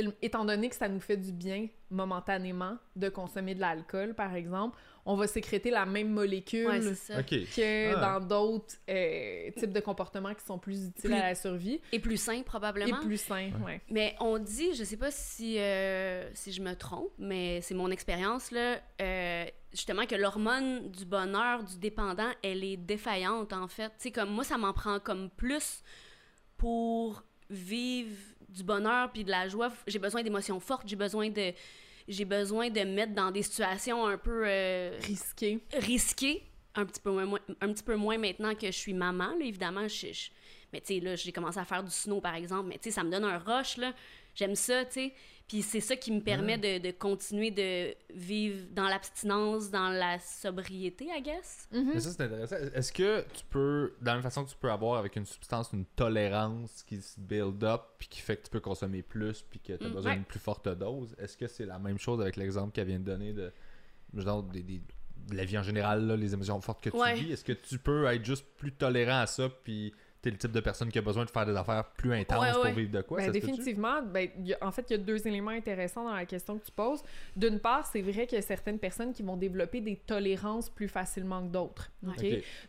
Le- 0.04 0.16
étant 0.22 0.46
donné 0.46 0.70
que 0.70 0.76
ça 0.76 0.88
nous 0.90 1.00
fait 1.00 1.18
du 1.18 1.32
bien 1.32 1.68
momentanément 1.90 2.78
de 2.96 3.10
consommer 3.10 3.56
de 3.56 3.60
l'alcool, 3.62 4.14
par 4.14 4.36
exemple, 4.36 4.78
on 5.06 5.16
va 5.16 5.26
sécréter 5.28 5.72
la 5.72 5.86
même 5.88 6.10
molécule 6.10 6.68
Ouais, 6.68 6.94
ça. 6.94 7.24
Que 7.24 7.96
Ah. 7.96 8.20
dans 8.20 8.26
d'autres 8.28 8.76
euh, 8.90 9.50
types 9.58 9.72
de 9.74 9.80
comportements 9.80 10.34
qui 10.36 10.46
sont 10.46 10.60
plus 10.60 10.88
utiles 10.88 11.10
Plus- 11.10 11.14
à 11.16 11.30
la 11.30 11.36
survie 11.36 11.82
Et 11.92 12.00
plus 12.00 12.18
sain, 12.18 12.34
et 12.34 12.44
probablement. 12.44 13.00
plus 13.00 13.18
sains. 13.20 13.50
Ouais. 13.66 13.82
Mais 13.90 14.16
on 14.20 14.38
dit, 14.38 14.76
je 14.76 14.84
sais 14.84 14.98
pas 14.98 15.10
si, 15.10 15.58
euh, 15.58 16.30
si 16.36 16.52
je 16.52 16.62
me 16.62 16.76
trompe, 16.76 17.12
mais 17.18 17.62
c'est 17.62 17.74
mon 17.74 17.90
expérience, 17.90 18.52
là, 18.52 18.80
euh, 19.02 19.46
justement, 19.72 20.06
que 20.06 20.16
l'hormone 20.16 20.92
du 20.92 21.06
bonheur, 21.06 21.64
du 21.64 21.78
dépendant, 21.80 22.30
elle 22.44 22.64
est 22.64 22.78
défaillante, 22.78 23.52
en 23.54 23.68
fait. 23.68 23.90
Tu 23.90 23.94
sais, 23.98 24.12
comme 24.12 24.30
moi, 24.30 24.44
ça 24.44 24.58
m'en 24.60 24.74
prend 24.74 25.00
comme 25.00 25.30
plus 25.32 25.82
pour 26.58 27.24
vivre 27.50 28.16
du 28.50 28.64
bonheur 28.64 29.12
puis 29.12 29.24
de 29.24 29.32
la 29.32 29.48
joie. 29.48 29.72
J'ai 29.88 30.00
besoin 30.00 30.24
d'émotions 30.24 30.60
fortes, 30.60 30.84
j'ai 30.88 30.96
besoin 30.96 31.30
de... 31.30 31.54
J'ai 32.08 32.26
besoin 32.26 32.70
de 32.72 32.80
me 32.80 32.86
mettre 32.96 33.14
dans 33.14 33.30
des 33.30 33.44
situations 33.44 34.08
un 34.08 34.18
peu 34.18 34.42
euh, 34.48 34.98
Risqué. 35.04 35.60
risquées, 35.74 36.42
un 36.74 36.84
petit 36.86 37.00
peu 37.00 37.12
moins, 37.12 37.40
un 37.62 37.72
petit 37.72 37.84
peu 37.84 37.96
moins 37.96 38.18
maintenant 38.18 38.56
que 38.56 38.66
je 38.66 38.72
suis 38.78 38.96
maman, 38.96 39.36
là, 39.38 39.46
évidemment. 39.46 39.88
Je, 39.88 40.08
je- 40.12 40.32
mais 40.74 40.82
tu 40.82 40.96
sais, 40.96 41.00
là, 41.02 41.16
j'ai 41.16 41.32
commencé 41.32 41.60
à 41.60 41.66
faire 41.66 41.84
du 41.84 41.92
snow, 41.92 42.20
par 42.20 42.34
exemple. 42.34 42.68
Mais 42.70 42.80
tu 42.80 42.86
sais, 42.86 42.92
ça 42.92 43.04
me 43.04 43.12
donne 43.12 43.26
un 43.26 43.38
rush, 43.38 43.78
là. 43.78 43.94
J'aime 44.34 44.56
ça, 44.56 44.86
tu 44.86 44.94
sais. 44.94 45.14
Puis 45.50 45.64
c'est 45.64 45.80
ça 45.82 45.96
qui 45.98 46.12
me 46.12 46.22
permet 46.22 46.58
de, 46.60 46.78
de 46.78 46.92
continuer 46.92 47.50
de 47.52 47.94
vivre 48.14 48.68
dans 48.72 48.88
l'abstinence, 48.88 49.70
dans 49.72 49.90
la 49.90 50.20
sobriété, 50.20 51.08
I 51.14 51.22
guess. 51.24 51.68
Mhm. 51.74 51.92
Mais 51.96 52.00
ça, 52.00 52.12
c'est 52.12 52.22
intéressant. 52.24 52.56
Est-ce 52.74 52.94
que 52.94 53.22
tu 53.34 53.44
peux, 53.50 53.94
dans 54.00 54.12
la 54.12 54.18
même 54.18 54.24
façon 54.24 54.46
que 54.46 54.52
tu 54.52 54.56
peux 54.56 54.72
avoir 54.72 55.00
avec 55.00 55.16
une 55.16 55.26
substance 55.26 55.72
une 55.74 55.86
tolérance 55.86 56.84
qui 56.84 57.02
se 57.02 57.20
build 57.20 57.64
up, 57.64 57.82
puis 57.98 58.08
qui 58.08 58.22
fait 58.22 58.38
que 58.38 58.44
tu 58.44 58.50
peux 58.52 58.60
consommer 58.60 59.02
plus, 59.02 59.42
puis 59.42 59.60
que 59.60 59.74
tu 59.74 59.84
as 59.86 59.90
Mm, 59.90 59.94
besoin 59.94 60.14
d'une 60.14 60.24
plus 60.24 60.40
forte 60.40 60.68
dose, 60.70 61.16
est-ce 61.18 61.36
que 61.36 61.48
c'est 61.48 61.66
la 61.66 61.80
même 61.80 61.98
chose 61.98 62.22
avec 62.22 62.36
l'exemple 62.36 62.72
qu'elle 62.72 62.88
vient 62.88 63.00
de 63.00 63.06
donner 63.06 63.34
de, 63.34 63.52
genre, 64.16 64.44
des, 64.44 64.62
des- 64.62 64.82
de 65.30 65.36
la 65.36 65.46
vie 65.46 65.58
en 65.58 65.64
général, 65.64 66.06
là, 66.06 66.16
les 66.16 66.34
émotions 66.34 66.62
fortes 66.62 66.82
que 66.84 66.92
tu 66.92 66.96
Ouais. 66.96 67.16
vis? 67.16 67.32
Est-ce 67.34 67.44
que 67.44 67.54
tu 67.54 67.80
peux 67.80 68.06
être 68.06 68.24
juste 68.24 68.46
plus 68.58 68.72
tolérant 68.72 69.20
à 69.22 69.26
ça, 69.28 69.50
puis 69.50 69.94
t'es 70.22 70.30
le 70.32 70.38
type 70.38 70.52
de 70.52 70.60
personne 70.60 70.90
qui 70.92 70.98
a 70.98 71.02
besoin 71.02 71.24
de 71.26 71.30
faire 71.30 71.46
des 71.46 71.56
affaires 71.56 71.86
plus 71.92 72.14
intenses 72.14 72.42
Ouais, 72.44 72.52
pour 72.72 72.78
vivre 72.78 72.92
de 72.92 73.02
quoi? 73.02 73.18
Ben, 73.20 73.26
ça 73.28 73.32
définitivement, 73.32 74.02
ben, 74.02 74.30
il 74.40 74.48
y 74.48 74.54
a- 74.54 74.58
en 74.62 74.72
fait, 74.72 74.86
il 74.90 74.94
y 74.94 74.96
a 74.96 75.04
deux 75.04 75.26
éléments 75.28 75.52
intéressants 75.52 76.04
dans 76.04 76.14
la 76.14 76.26
question 76.26 76.58
que 76.58 76.66
tu 76.66 76.72
poses. 76.72 77.02
D'une 77.36 77.60
part, 77.60 77.86
c'est 77.86 78.02
vrai 78.02 78.28
qu'il 78.28 78.36
y 78.36 78.40
a 78.40 78.42
certaines 78.42 78.80
personnes 78.80 79.14
qui 79.14 79.24
vont 79.24 79.38
développer 79.38 79.80
des 79.82 79.96
tolérances 79.96 80.70
plus 80.70 80.88
facilement 80.90 81.42
que 81.42 81.48
d'autres, 81.52 81.90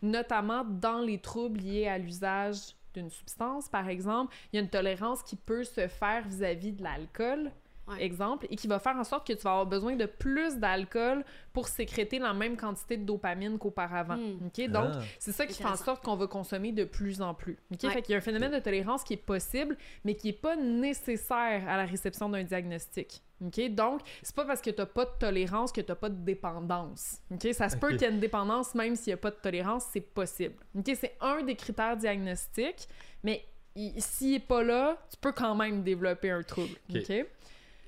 notamment 0.03 0.65
dans 0.65 1.01
les 1.01 1.19
troubles 1.19 1.61
liés 1.61 1.87
à 1.89 1.99
l'usage 1.99 2.75
d'une 2.95 3.11
substance, 3.11 3.69
par 3.69 3.89
exemple. 3.89 4.35
Il 4.53 4.57
y 4.57 4.59
a 4.59 4.63
une 4.63 4.69
tolérance 4.69 5.23
qui 5.23 5.37
peut 5.37 5.65
se 5.65 5.87
faire 5.89 6.27
vis-à-vis 6.27 6.73
de 6.73 6.83
l'alcool, 6.83 7.51
Ouais. 7.89 8.05
exemple, 8.05 8.47
et 8.51 8.55
qui 8.57 8.69
va 8.69 8.79
faire 8.79 8.95
en 8.97 9.03
sorte 9.03 9.27
que 9.27 9.33
tu 9.33 9.43
vas 9.43 9.51
avoir 9.51 9.67
besoin 9.67 9.97
de 9.97 10.07
plus 10.07 10.59
d'alcool 10.59 11.25
pour 11.53 11.67
sécréter 11.67 12.21
la 12.21 12.33
même 12.33 12.57
quantité 12.57 12.97
de 12.97 13.05
dopamine 13.05 13.59
qu'auparavant. 13.59 14.17
Hmm. 14.17 14.47
OK? 14.47 14.69
Donc, 14.69 14.91
Ah. 14.95 15.01
c'est 15.19 15.33
ça 15.33 15.45
qui 15.45 15.55
fait 15.55 15.65
en 15.69 15.75
sorte 15.77 16.05
qu'on 16.05 16.15
va 16.15 16.29
consommer 16.29 16.71
de 16.71 16.85
plus 16.85 17.21
en 17.21 17.35
plus. 17.35 17.59
OK? 17.73 17.83
Ouais. 17.83 17.91
Fait 17.91 18.03
qu'il 18.03 18.13
y 18.13 18.15
a 18.15 18.19
un 18.19 18.21
phénomène 18.21 18.53
de 18.53 18.61
tolérance 18.61 19.03
qui 19.03 19.15
est 19.15 19.17
possible, 19.17 19.77
mais 20.05 20.15
qui 20.15 20.29
n'est 20.29 20.33
pas 20.35 20.55
nécessaire 20.55 21.69
à 21.69 21.77
la 21.77 21.85
réception 21.85 22.29
d'un 22.29 22.45
diagnostic. 22.45 23.23
OK? 23.45 23.71
Donc, 23.75 24.03
c'est 24.23 24.37
pas 24.37 24.45
parce 24.45 24.61
que 24.61 24.71
tu 24.71 24.85
pas 24.87 25.05
de 25.07 25.11
tolérance 25.19 25.73
que 25.73 25.81
tu 25.81 25.95
pas 25.95 26.09
de 26.11 26.15
dépendance. 26.23 27.19
OK? 27.33 27.49
Ça 27.53 27.69
se 27.69 27.77
peut 27.77 27.89
qu'il 27.93 28.03
y 28.03 28.05
ait 28.05 28.11
une 28.11 28.21
dépendance 28.21 28.75
même 28.75 28.95
s'il 28.97 29.11
n'y 29.11 29.15
a 29.15 29.17
pas 29.17 29.31
de 29.31 29.37
tolérance, 29.37 29.87
c'est 29.93 30.01
possible. 30.01 30.55
OK? 30.79 30.91
C'est 30.95 31.17
un 31.21 31.43
des 31.43 31.57
critères 31.57 31.97
diagnostiques, 31.97 32.87
mais 33.25 33.45
il- 33.75 34.01
s'il 34.03 34.33
n'est 34.33 34.39
pas 34.41 34.63
là, 34.63 34.97
tu 35.11 35.17
peux 35.21 35.33
quand 35.33 35.55
même 35.55 35.83
développer 35.83 36.31
un 36.31 36.43
trouble. 36.43 36.75
Ok. 36.91 36.99
OK? 37.09 37.27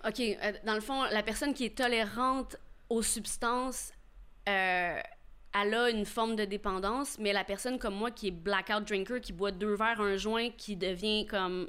OK, 0.06 0.20
euh, 0.20 0.52
dans 0.64 0.74
le 0.74 0.80
fond, 0.80 1.02
la 1.04 1.22
personne 1.22 1.54
qui 1.54 1.64
est 1.64 1.76
tolérante 1.76 2.56
aux 2.88 3.02
substances, 3.02 3.92
euh, 4.48 4.98
elle 5.62 5.74
a 5.74 5.90
une 5.90 6.06
forme 6.06 6.34
de 6.36 6.44
dépendance, 6.44 7.18
mais 7.18 7.32
la 7.32 7.44
personne 7.44 7.78
comme 7.78 7.94
moi 7.94 8.10
qui 8.10 8.28
est 8.28 8.32
blackout 8.32 8.84
drinker, 8.86 9.20
qui 9.20 9.32
boit 9.32 9.52
deux 9.52 9.74
verres, 9.74 10.00
un 10.00 10.16
joint, 10.16 10.50
qui 10.50 10.76
devient 10.76 11.26
comme... 11.26 11.68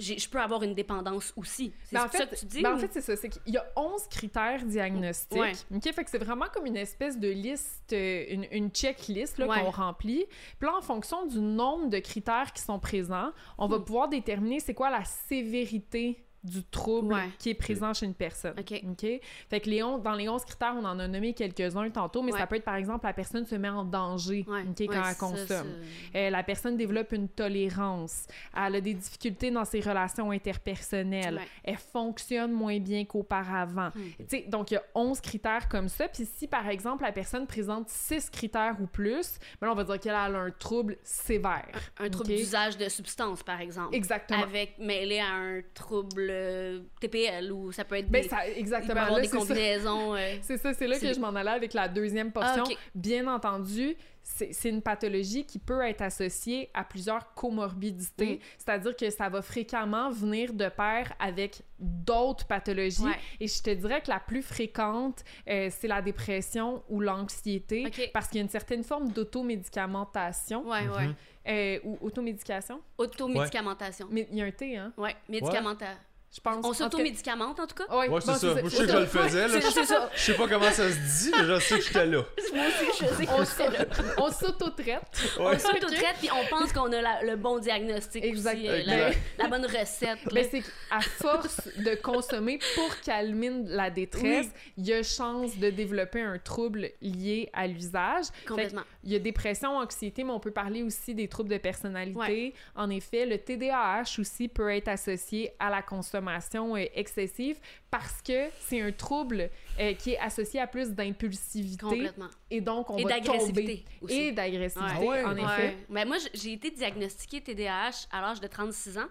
Je 0.00 0.28
peux 0.28 0.38
avoir 0.40 0.62
une 0.62 0.74
dépendance 0.76 1.32
aussi. 1.36 1.72
C'est 1.82 1.96
Ben, 1.96 2.04
en 2.04 2.08
ça 2.08 2.24
que 2.26 2.36
tu 2.36 2.46
dis? 2.46 2.62
ben, 2.62 2.74
en 2.74 2.78
fait, 2.78 2.88
c'est 2.92 3.00
ça. 3.00 3.16
C'est 3.16 3.28
qu'il 3.30 3.52
y 3.52 3.56
a 3.56 3.66
11 3.74 4.06
critères 4.08 4.64
diagnostiques. 4.64 5.36
Ouais. 5.40 5.52
OK? 5.74 5.92
Fait 5.92 6.04
que 6.04 6.10
c'est 6.10 6.22
vraiment 6.22 6.46
comme 6.54 6.66
une 6.66 6.76
espèce 6.76 7.18
de 7.18 7.26
liste, 7.28 7.92
euh, 7.92 8.24
une, 8.28 8.46
une 8.52 8.70
checklist 8.70 9.36
Ouais. 9.40 9.48
qu'on 9.48 9.70
remplit. 9.70 10.24
Puis 10.60 10.68
là, 10.68 10.76
en 10.76 10.82
fonction 10.82 11.26
du 11.26 11.40
nombre 11.40 11.88
de 11.88 11.98
critères 11.98 12.52
qui 12.52 12.62
sont 12.62 12.78
présents, 12.78 13.32
on 13.58 13.66
va 13.66 13.78
Hmm. 13.78 13.84
pouvoir 13.84 14.08
déterminer 14.08 14.60
c'est 14.60 14.74
quoi 14.74 14.88
la 14.88 15.02
sévérité 15.04 16.24
du 16.48 16.64
trouble 16.64 17.14
Ouais. 17.14 17.28
qui 17.38 17.50
est 17.50 17.54
présent 17.54 17.92
chez 17.94 18.06
une 18.06 18.14
personne. 18.14 18.54
OK. 18.58 19.06
Fait 19.50 19.60
que 19.60 19.68
les 19.70 19.82
on- 19.82 19.98
dans 19.98 20.14
les 20.14 20.28
11 20.28 20.44
critères, 20.44 20.74
on 20.76 20.84
en 20.84 20.98
a 20.98 21.08
nommé 21.08 21.34
quelques-uns 21.34 21.90
tantôt, 21.90 22.22
mais 22.22 22.32
Ouais. 22.32 22.38
ça 22.38 22.46
peut 22.46 22.56
être 22.56 22.64
par 22.64 22.76
exemple 22.76 23.06
la 23.06 23.12
personne 23.12 23.46
se 23.46 23.54
met 23.54 23.68
en 23.68 23.84
danger 23.84 24.44
Ouais, 24.48 24.64
quand 24.86 25.04
elle 25.08 25.16
consomme. 25.16 25.72
Euh, 26.14 26.30
la 26.30 26.42
personne 26.42 26.76
développe 26.76 27.12
une 27.12 27.28
tolérance. 27.28 28.26
Elle 28.56 28.76
a 28.76 28.80
des 28.80 28.94
difficultés 28.94 29.50
dans 29.50 29.64
ses 29.64 29.80
relations 29.80 30.30
interpersonnelles. 30.30 31.40
Elle 31.64 31.76
fonctionne 31.76 32.52
moins 32.52 32.78
bien 32.78 33.04
qu'auparavant. 33.04 33.90
Sais, 34.28 34.44
Donc, 34.48 34.70
il 34.70 34.74
y 34.74 34.76
a 34.76 34.82
11 34.94 35.20
critères 35.20 35.68
comme 35.68 35.88
ça. 35.88 36.08
Puis 36.08 36.26
si, 36.36 36.46
par 36.46 36.68
exemple, 36.68 37.02
la 37.02 37.12
personne 37.12 37.46
présente 37.46 37.88
6 37.88 38.30
critères 38.30 38.76
ou 38.80 38.86
plus, 38.86 39.38
ben 39.60 39.66
là, 39.66 39.72
on 39.72 39.76
va 39.76 39.84
dire 39.84 40.00
qu'elle 40.00 40.14
a 40.14 40.24
un 40.24 40.50
trouble 40.50 40.96
sévère. 41.02 41.68
Un 41.98 42.08
trouble 42.08 42.28
d'usage 42.30 42.76
de 42.76 42.88
substances, 42.88 43.42
par 43.42 43.60
exemple. 43.60 43.94
Exactement. 43.94 44.42
Avec, 44.42 44.78
mêlé 44.78 45.18
à 45.20 45.28
un 45.34 45.60
trouble 45.74 46.30
euh, 46.38 46.80
TPL, 47.00 47.52
ou 47.52 47.72
ça 47.72 47.84
peut 47.84 47.96
être 47.96 48.08
Ben, 48.08 48.22
des, 48.22 48.26
il 48.28 48.30
peut 48.30 48.58
exactement. 48.58 49.00
avoir 49.00 49.16
Là, 49.16 49.20
des 49.22 49.26
c'est 49.28 49.32
ça. 49.32 49.38
combinaisons... 49.38 50.14
euh, 50.14 50.36
C'est 50.42 50.56
ça, 50.58 50.72
c'est 50.74 50.86
là 50.86 50.98
que 50.98 51.12
je 51.12 51.18
m'en 51.20 51.34
allais 51.34 51.50
avec 51.50 51.74
la 51.74 51.88
deuxième 51.88 52.32
portion. 52.32 52.64
Ah, 52.66 52.70
ok. 52.70 52.76
Bien 52.94 53.26
entendu, 53.26 53.96
c'est 54.22 54.68
une 54.68 54.82
pathologie 54.82 55.46
qui 55.46 55.58
peut 55.58 55.80
être 55.86 56.02
associée 56.02 56.68
à 56.74 56.84
plusieurs 56.84 57.32
comorbidités, 57.34 58.40
c'est-à-dire 58.58 58.94
que 58.94 59.08
ça 59.08 59.28
va 59.30 59.40
fréquemment 59.40 60.10
venir 60.10 60.52
de 60.52 60.68
pair 60.68 61.12
avec 61.18 61.62
d'autres 61.78 62.46
pathologies. 62.46 63.04
Ouais. 63.04 63.18
Et 63.40 63.46
je 63.48 63.62
te 63.62 63.70
dirais 63.70 64.02
que 64.02 64.10
la 64.10 64.20
plus 64.20 64.42
fréquente, 64.42 65.24
euh, 65.48 65.68
c'est 65.70 65.88
la 65.88 66.02
dépression 66.02 66.82
ou 66.90 67.00
l'anxiété, 67.00 67.90
parce 68.12 68.28
qu'il 68.28 68.36
y 68.36 68.40
a 68.40 68.42
une 68.42 68.50
certaine 68.50 68.84
forme 68.84 69.08
d'automédicamentation 69.12 70.68
Ouais, 70.68 70.82
Mhm. 70.84 70.92
ouais. 70.92 71.08
euh, 71.48 71.80
ou 71.84 71.98
automédication? 72.02 72.80
Automédicamentation. 72.98 74.08
Mais 74.10 74.26
il 74.30 74.36
y 74.38 74.42
a 74.42 74.44
un 74.44 74.50
T, 74.50 74.76
hein? 74.76 74.92
Ouais, 74.96 75.16
médicamenta. 75.28 75.86
Je 76.30 76.40
pense. 76.40 76.56
On 76.56 76.58
En 76.58 76.62
tout 76.62 76.68
cas- 76.70 76.84
s'automédicamente, 76.84 77.58
en 77.58 77.66
tout 77.66 77.74
cas? 77.74 77.84
Ouais, 77.96 78.08
Ouais, 78.08 78.20
c'est 78.20 78.26
bon, 78.32 78.36
ça. 78.38 78.46
Moi, 78.48 78.60
je 78.64 78.68
sais 78.68 78.86
que 78.86 78.92
je 78.92 78.96
le 78.98 79.06
faisais, 79.06 79.48
là. 79.48 79.60
Ça. 79.86 80.10
Je 80.14 80.20
sais 80.20 80.34
pas 80.34 80.46
comment 80.46 80.70
ça 80.70 80.88
se 80.90 80.94
dit, 81.24 81.32
mais 81.36 81.44
je 81.46 81.58
sais 81.60 81.78
que 81.78 81.84
j'étais 81.84 82.06
là. 82.06 82.22
Moi 82.54 82.64
aussi, 82.66 82.86
je 83.00 83.06
sais 83.14 83.26
que 83.26 83.30
On 83.32 83.44
c'est 83.46 83.70
là. 83.70 83.84
on 84.18 84.30
s'auto-traite. 84.30 85.02
Ouais. 85.38 85.46
On 85.54 85.58
s'auto-traite, 85.58 86.16
puis 86.18 86.28
on 86.30 86.46
pense 86.54 86.72
qu'on 86.74 86.92
a 86.92 87.00
la- 87.00 87.22
le 87.22 87.36
bon 87.36 87.58
diagnostic 87.58 88.22
Exact. 88.24 88.56
aussi, 88.58 88.68
euh, 88.68 88.82
la, 88.84 89.08
Exact. 89.08 89.18
la 89.38 89.48
bonne 89.48 89.64
recette. 89.64 90.18
Mais 90.34 90.44
c'est 90.50 90.60
qu'à 90.60 91.00
force 91.00 91.66
de 91.78 91.94
consommer 91.94 92.58
pour 92.74 92.94
calmer 93.00 93.50
la 93.64 93.88
détresse, 93.88 94.48
il 94.76 94.86
y 94.86 94.92
a 94.92 95.02
chance 95.02 95.56
de 95.56 95.70
développer 95.70 96.20
un 96.20 96.38
trouble 96.38 96.90
lié 97.00 97.48
à 97.54 97.66
l'usage. 97.66 98.26
Complètement. 98.46 98.82
Il 99.08 99.12
y 99.12 99.16
a 99.16 99.20
dépression, 99.20 99.78
anxiété, 99.78 100.22
mais 100.22 100.32
on 100.32 100.38
peut 100.38 100.50
parler 100.50 100.82
aussi 100.82 101.14
des 101.14 101.28
troubles 101.28 101.48
de 101.48 101.56
personnalité. 101.56 102.52
En 102.76 102.90
effet, 102.90 103.24
le 103.24 103.38
TDAH 103.38 104.18
aussi 104.20 104.48
peut 104.48 104.68
être 104.70 104.88
associé 104.88 105.52
à 105.58 105.70
la 105.70 105.80
consommation 105.80 106.76
euh, 106.76 106.84
excessive 106.94 107.56
parce 107.90 108.20
que 108.20 108.48
c'est 108.60 108.82
un 108.82 108.92
trouble 108.92 109.48
euh, 109.80 109.94
qui 109.94 110.10
est 110.12 110.18
associé 110.18 110.60
à 110.60 110.66
plus 110.66 110.90
d'impulsivité 110.92 111.86
Complètement. 111.86 112.28
et 112.50 112.60
donc 112.60 112.90
on 112.90 112.98
Et 112.98 113.04
va 113.04 113.08
d'agressivité 113.18 113.78
tomber. 113.78 113.84
aussi. 114.02 114.14
Et 114.20 114.32
d'agressivité, 114.32 114.98
Ouais. 115.06 115.24
en 115.24 115.34
Ouais. 115.34 115.42
effet. 115.42 115.62
Ouais. 115.68 115.76
Mais 115.88 116.04
moi, 116.04 116.18
j- 116.18 116.28
j'ai 116.34 116.52
été 116.52 116.70
diagnostiquée 116.70 117.40
TDAH 117.40 118.08
à 118.12 118.20
l'âge 118.20 118.40
de 118.42 118.46
36 118.46 118.98
ans, 118.98 119.08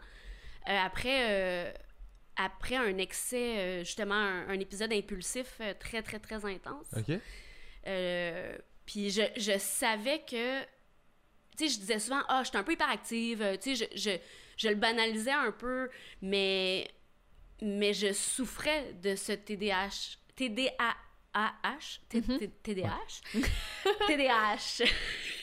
euh, 0.69 0.77
après, 0.85 1.25
euh, 1.31 1.71
après 2.35 2.75
un 2.75 2.99
excès, 2.99 3.57
euh, 3.57 3.79
justement, 3.79 4.13
un, 4.13 4.47
un 4.49 4.59
épisode 4.59 4.93
impulsif 4.93 5.57
euh, 5.59 5.73
très, 5.79 6.03
très, 6.03 6.19
très 6.19 6.45
intense. 6.45 6.85
OK. 6.95 7.17
Euh, 7.87 8.55
puis 8.87 9.11
je, 9.11 9.21
je 9.37 9.57
savais 9.59 10.19
que, 10.27 10.61
tu 11.55 11.67
sais, 11.67 11.67
je 11.75 11.79
disais 11.79 11.99
souvent, 11.99 12.21
ah, 12.27 12.41
je 12.43 12.49
suis 12.49 12.57
un 12.57 12.63
peu 12.63 12.71
hyperactive, 12.73 13.41
euh, 13.43 13.55
tu 13.57 13.75
sais, 13.75 13.87
je, 13.93 13.99
je, 13.99 14.17
je 14.57 14.67
le 14.69 14.75
banalisais 14.75 15.29
un 15.31 15.51
peu, 15.51 15.89
mais, 16.23 16.89
mais 17.61 17.93
je 17.93 18.11
souffrais 18.13 18.93
de 18.93 19.15
ce 19.15 19.33
TDAH. 19.33 20.17
TDAH? 20.35 20.95
T- 22.09 22.21
Mhm. 22.21 22.39
T- 22.39 22.47
TDAH? 22.63 23.21
TDAH. 24.07 24.57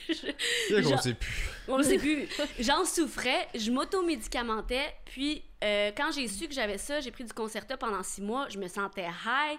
C'est 0.07 0.81
qu'on 0.83 0.89
Genre- 0.89 1.01
sait 1.01 1.13
plus. 1.13 1.49
On 1.69 1.77
le 1.77 1.83
sait 1.83 1.97
plus. 1.97 2.27
J'en 2.59 2.83
souffrais, 2.85 3.47
je 3.55 3.71
m'automédicamentais, 3.71 4.93
puis 5.05 5.43
euh, 5.63 5.91
quand 5.95 6.11
j'ai 6.11 6.27
su 6.27 6.47
que 6.47 6.53
j'avais 6.53 6.77
ça, 6.77 6.99
j'ai 6.99 7.11
pris 7.11 7.23
du 7.23 7.33
Concerta 7.33 7.77
pendant 7.77 8.03
six 8.03 8.21
mois, 8.21 8.47
je 8.49 8.57
me 8.59 8.67
sentais 8.67 9.05
high, 9.25 9.57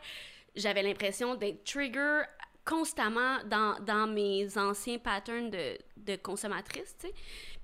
j'avais 0.55 0.83
l'impression 0.83 1.35
d'être 1.37 1.65
trigger 1.65 2.23
constamment 2.67 3.39
dans, 3.47 3.79
dans 3.85 4.07
mes 4.07 4.59
anciens 4.59 4.99
patterns 4.99 5.51
de, 5.51 5.79
de 5.97 6.17
consommatrice, 6.17 6.95
tu 7.01 7.07
sais. 7.07 7.15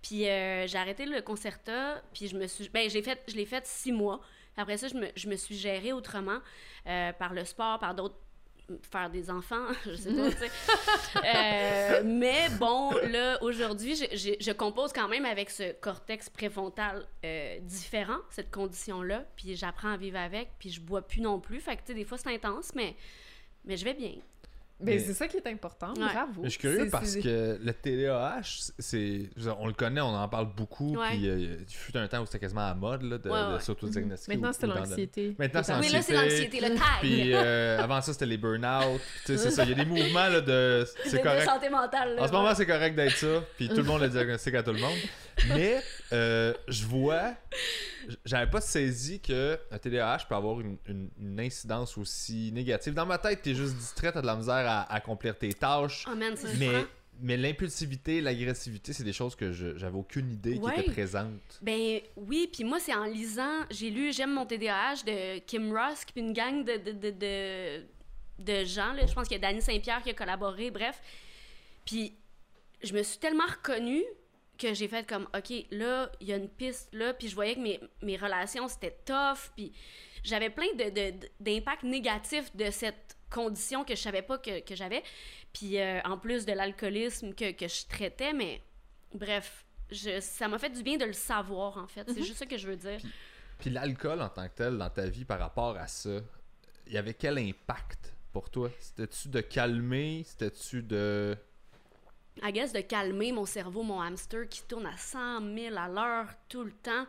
Puis 0.01 0.29
euh, 0.29 0.67
j'ai 0.67 0.79
arrêté 0.79 1.05
le 1.07 1.21
Concerta, 1.23 2.03
puis 2.15 2.27
je 2.29 2.37
me 2.37 2.47
suis... 2.47 2.69
Ben, 2.71 2.88
j'ai 2.88 3.03
fait, 3.03 3.21
je 3.29 3.35
l'ai 3.37 3.45
fait 3.47 3.67
six 3.67 3.93
mois. 3.93 4.21
Après 4.57 4.77
ça, 4.77 4.88
je 4.88 4.95
me, 4.95 5.09
je 5.15 5.29
me 5.29 5.37
suis 5.37 5.57
gérée 5.57 5.93
autrement, 5.93 6.38
euh, 6.87 7.12
par 7.12 7.35
le 7.35 7.45
sport, 7.45 7.79
par 7.79 7.95
d'autres 7.95 8.17
faire 8.91 9.11
des 9.11 9.29
enfants, 9.29 9.67
je 9.87 9.95
sais 9.95 10.12
pas, 10.15 10.31
tu 10.31 10.37
sais. 10.38 10.51
Euh, 11.25 12.03
mais 12.05 12.49
bon, 12.59 12.91
là, 13.09 13.38
aujourd'hui, 13.43 13.95
je, 13.95 14.05
je- 14.17 14.37
je 14.41 14.53
compose 14.53 14.93
quand 14.93 15.09
même 15.09 15.25
avec 15.27 15.51
ce 15.51 15.73
cortex 15.73 16.31
préfrontal 16.31 17.07
euh, 17.25 17.59
différent, 17.61 18.19
cette 18.31 18.51
condition-là, 18.51 19.25
puis 19.37 19.57
j'apprends 19.57 19.93
à 19.93 19.97
vivre 19.97 20.19
avec, 20.19 20.51
puis 20.59 20.71
je 20.71 20.81
bois 20.81 21.03
plus 21.03 21.21
non 21.21 21.38
plus. 21.38 21.61
Fait 21.61 21.77
que, 21.77 21.83
tu 21.83 21.88
sais, 21.88 21.95
des 21.95 22.05
fois, 22.05 22.19
c'est 22.19 22.33
intense, 22.35 22.73
mais, 22.75 22.97
mais 23.65 23.77
je 23.77 23.85
vais 23.85 23.95
bien. 23.95 24.15
Ben, 24.83 24.97
Mais- 24.97 24.99
c'est 24.99 25.14
ça 25.14 25.29
qui 25.29 25.37
est 25.37 25.47
important. 25.47 25.92
Ouais. 25.95 26.01
Bravo. 26.12 26.42
Mais 26.42 26.45
je 26.45 26.51
suis 26.51 26.59
curieux 26.59 26.88
parce 26.90 27.16
que 27.16 27.59
le 27.62 27.73
TDAH, 27.73 28.73
c'est, 28.79 29.31
on 29.59 29.66
le 29.66 29.73
connaît, 29.73 30.01
on 30.01 30.14
en 30.14 30.29
parle 30.29 30.49
beaucoup, 30.55 30.97
Ouais. 30.97 31.11
puis 31.11 31.29
euh, 31.29 31.57
il 31.61 31.75
fut 31.75 31.97
un 31.97 32.09
temps 32.09 32.23
où 32.23 32.27
c'était 32.27 32.40
quasiment 32.40 32.62
à 32.62 32.68
la 32.68 32.75
mode 32.75 33.03
là, 33.03 33.18
de, 33.18 33.31
Ouais, 33.31 33.40
de 33.49 33.55
ouais. 33.55 33.61
s'auto-diagnostiquer. 33.61 34.35
Maintenant, 34.37 34.51
ou- 34.51 34.57
c'est 34.59 34.66
l'anxiété. 34.66 35.37
Maintenant, 35.38 35.62
c'est 35.62 35.75
Oui, 35.79 35.88
là, 35.90 36.03
c'est 36.03 36.14
l'anxiété, 36.14 36.61
le 36.61 36.68
tag. 36.71 36.79
Puis 37.01 37.33
euh, 37.35 37.79
avant 37.81 38.01
ça, 38.01 38.12
c'était 38.12 38.27
les 38.27 38.37
burn-out. 38.38 39.01
C'est 39.25 39.37
ça. 39.38 39.62
Il 39.64 39.71
y 39.71 39.73
a 39.73 39.77
des 39.77 39.85
mouvements 39.90 40.29
là, 40.29 40.40
de. 40.40 40.85
C'est 41.05 41.18
de 41.18 41.23
correct. 41.23 41.45
santé 41.49 41.68
mentale. 41.71 42.16
là, 42.16 42.23
En 42.23 42.27
ce 42.27 42.33
moment, 42.33 42.55
c'est 42.55 42.66
correct 42.66 42.95
d'être 42.97 43.16
ça. 43.16 43.42
Puis 43.57 43.68
tout 43.68 43.77
le 43.77 43.83
monde 43.85 44.01
le 44.03 44.09
diagnostique 44.09 44.55
à 44.55 44.62
tout 44.62 44.73
le 44.73 44.81
monde. 44.81 44.99
Mais 45.49 45.81
euh, 46.12 46.55
je 46.68 46.85
vois. 46.85 47.35
J'avais 48.25 48.51
pas 48.51 48.61
saisi 48.61 49.21
que 49.21 49.59
un 49.71 49.79
TDAH 49.79 50.27
peut 50.29 50.35
avoir 50.35 50.61
une, 50.61 50.77
une- 50.88 51.11
une 51.21 51.40
incidence 51.40 51.97
aussi 51.99 52.51
négative. 52.53 52.95
Dans 52.95 53.07
ma 53.07 53.18
tête, 53.18 53.42
t'es 53.42 53.55
juste 53.55 53.77
distrait, 53.77 54.12
t'as 54.12 54.21
de 54.23 54.27
la 54.27 54.37
misère 54.37 54.55
à, 54.55 54.83
à 54.83 54.95
accomplir 54.97 55.37
tes 55.38 55.53
tâches. 55.53 56.05
Oh 56.11 56.14
man, 56.14 56.35
mais 56.59 56.85
mais 57.21 57.37
l'impulsivité, 57.37 58.21
l'agressivité, 58.21 58.92
c'est 58.92 59.05
des 59.05 59.12
choses 59.12 59.37
que 59.37 59.53
j'avais 59.53 59.97
aucune 59.97 60.33
idée 60.33 60.55
Ouais. 60.59 60.73
qui 60.75 60.81
étaient 60.81 60.90
présentes. 60.92 61.59
Ben 61.61 62.01
oui, 62.16 62.49
puis 62.53 62.64
moi, 62.64 62.81
c'est 62.81 62.95
en 62.95 63.05
lisant, 63.05 63.61
j'ai 63.71 63.90
lu 63.90 64.12
J'aime 64.12 64.33
mon 64.33 64.45
TDAH 64.47 65.05
de 65.07 65.38
Kim 65.40 65.73
Rusk, 65.77 66.09
puis 66.12 66.23
une 66.23 66.33
gang 66.33 66.64
de, 66.64 66.79
de, 66.79 66.90
de, 66.92 67.11
de, 67.11 67.83
de 68.40 68.64
gens, 68.64 68.92
là. 68.95 69.07
je 69.07 69.12
pense 69.12 69.29
qu'il 69.29 69.37
y 69.40 69.45
a 69.45 69.47
Danny 69.49 69.61
Saint-Pierre 69.62 70.03
qui 70.03 70.11
a 70.11 70.14
collaboré, 70.14 70.71
bref. 70.73 71.01
Puis 71.85 72.14
je 72.83 72.92
me 72.95 73.03
suis 73.05 73.18
tellement 73.18 73.47
reconnue 73.47 74.03
que 74.62 74.75
j'ai 74.75 74.87
fait 74.88 75.07
comme, 75.07 75.27
OK, 75.37 75.53
là, 75.72 76.11
il 76.20 76.29
y 76.29 76.33
a 76.33 76.37
une 76.37 76.48
piste 76.48 76.88
là, 76.94 77.12
puis 77.14 77.29
je 77.29 77.35
voyais 77.35 77.55
que 77.57 77.61
mes, 77.61 77.81
mes 78.03 78.16
relations, 78.16 78.68
c'était 78.68 78.96
tough, 79.05 79.51
puis 79.57 79.72
j'avais 80.22 80.51
plein 80.51 80.72
de, 80.77 81.12
d'impacts 81.40 81.83
négatifs 81.83 82.55
de 82.55 82.70
cette 82.70 83.16
condition 83.31 83.85
que 83.85 83.94
je 83.96 84.01
savais 84.01 84.22
pas 84.22 84.38
que, 84.38 84.61
que 84.61 84.77
j'avais, 84.77 85.03
puis 85.53 85.79
euh, 85.81 86.01
en 86.05 86.16
plus 86.18 86.46
de 86.46 86.53
l'alcoolisme 86.53 87.35
que, 87.35 87.51
que 87.53 87.66
je 87.66 87.87
traitais, 87.88 88.33
mais 88.33 88.62
bref, 89.14 89.64
je, 89.90 90.20
ça 90.20 90.46
m'a 90.48 90.59
fait 90.59 90.70
du 90.70 90.83
bien 90.83 90.96
de 90.96 91.05
le 91.05 91.12
savoir, 91.12 91.77
en 91.79 91.87
fait. 91.87 92.05
C'est 92.09 92.20
Mhm. 92.20 92.25
juste 92.25 92.38
ça 92.38 92.46
que 92.46 92.57
je 92.57 92.68
veux 92.68 92.77
dire. 92.77 92.98
Puis 93.59 93.70
l'alcool 93.70 94.20
en 94.22 94.29
tant 94.29 94.46
que 94.48 94.55
tel 94.55 94.79
dans 94.79 94.90
ta 94.90 95.07
vie 95.07 95.25
par 95.25 95.38
rapport 95.38 95.77
à 95.77 95.87
ça, 95.88 96.20
il 96.87 96.92
y 96.94 96.98
avait 96.98 97.14
quel 97.14 97.38
impact 97.38 98.12
pour 98.33 98.48
toi? 98.51 98.70
C'était-tu 98.79 99.29
de 99.29 99.40
calmer? 99.40 100.22
C'était-tu 100.27 100.83
de... 100.83 101.37
I 102.42 102.53
guess 102.53 102.73
de 102.73 102.81
calmer 102.81 103.33
mon 103.33 103.45
cerveau, 103.45 103.83
mon 103.83 104.01
hamster 104.01 104.49
qui 104.49 104.62
tourne 104.62 104.87
à 104.87 104.97
100 104.97 105.40
000 105.55 105.77
à 105.77 105.88
l'heure 105.88 106.29
tout 106.49 106.64
le 106.64 106.73
temps. 106.73 107.07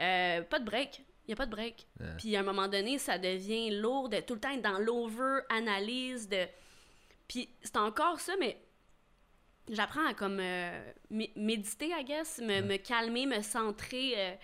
Euh, 0.00 0.42
pas 0.42 0.58
de 0.58 0.64
break. 0.64 1.00
Il 1.26 1.30
n'y 1.30 1.34
a 1.34 1.36
pas 1.36 1.46
de 1.46 1.50
break. 1.52 1.86
Puis 2.18 2.34
à 2.36 2.40
un 2.40 2.42
moment 2.42 2.66
donné, 2.68 2.98
ça 2.98 3.16
devient 3.18 3.70
lourd 3.70 4.08
de 4.08 4.18
tout 4.20 4.34
le 4.34 4.40
temps 4.40 4.50
être 4.50 4.62
dans 4.62 4.78
l'over-analyse. 4.78 6.28
De... 6.28 6.46
Puis 7.28 7.48
c'est 7.62 7.76
encore 7.76 8.20
ça, 8.20 8.34
mais 8.38 8.58
j'apprends 9.70 10.06
à 10.06 10.14
comme 10.14 10.38
euh, 10.40 10.92
mé- 11.10 11.32
méditer, 11.36 11.90
I 11.98 12.04
guess, 12.04 12.38
me, 12.40 12.60
me 12.62 12.76
calmer, 12.76 13.26
me 13.26 13.40
centrer. 13.42 14.12
euh, 14.16 14.34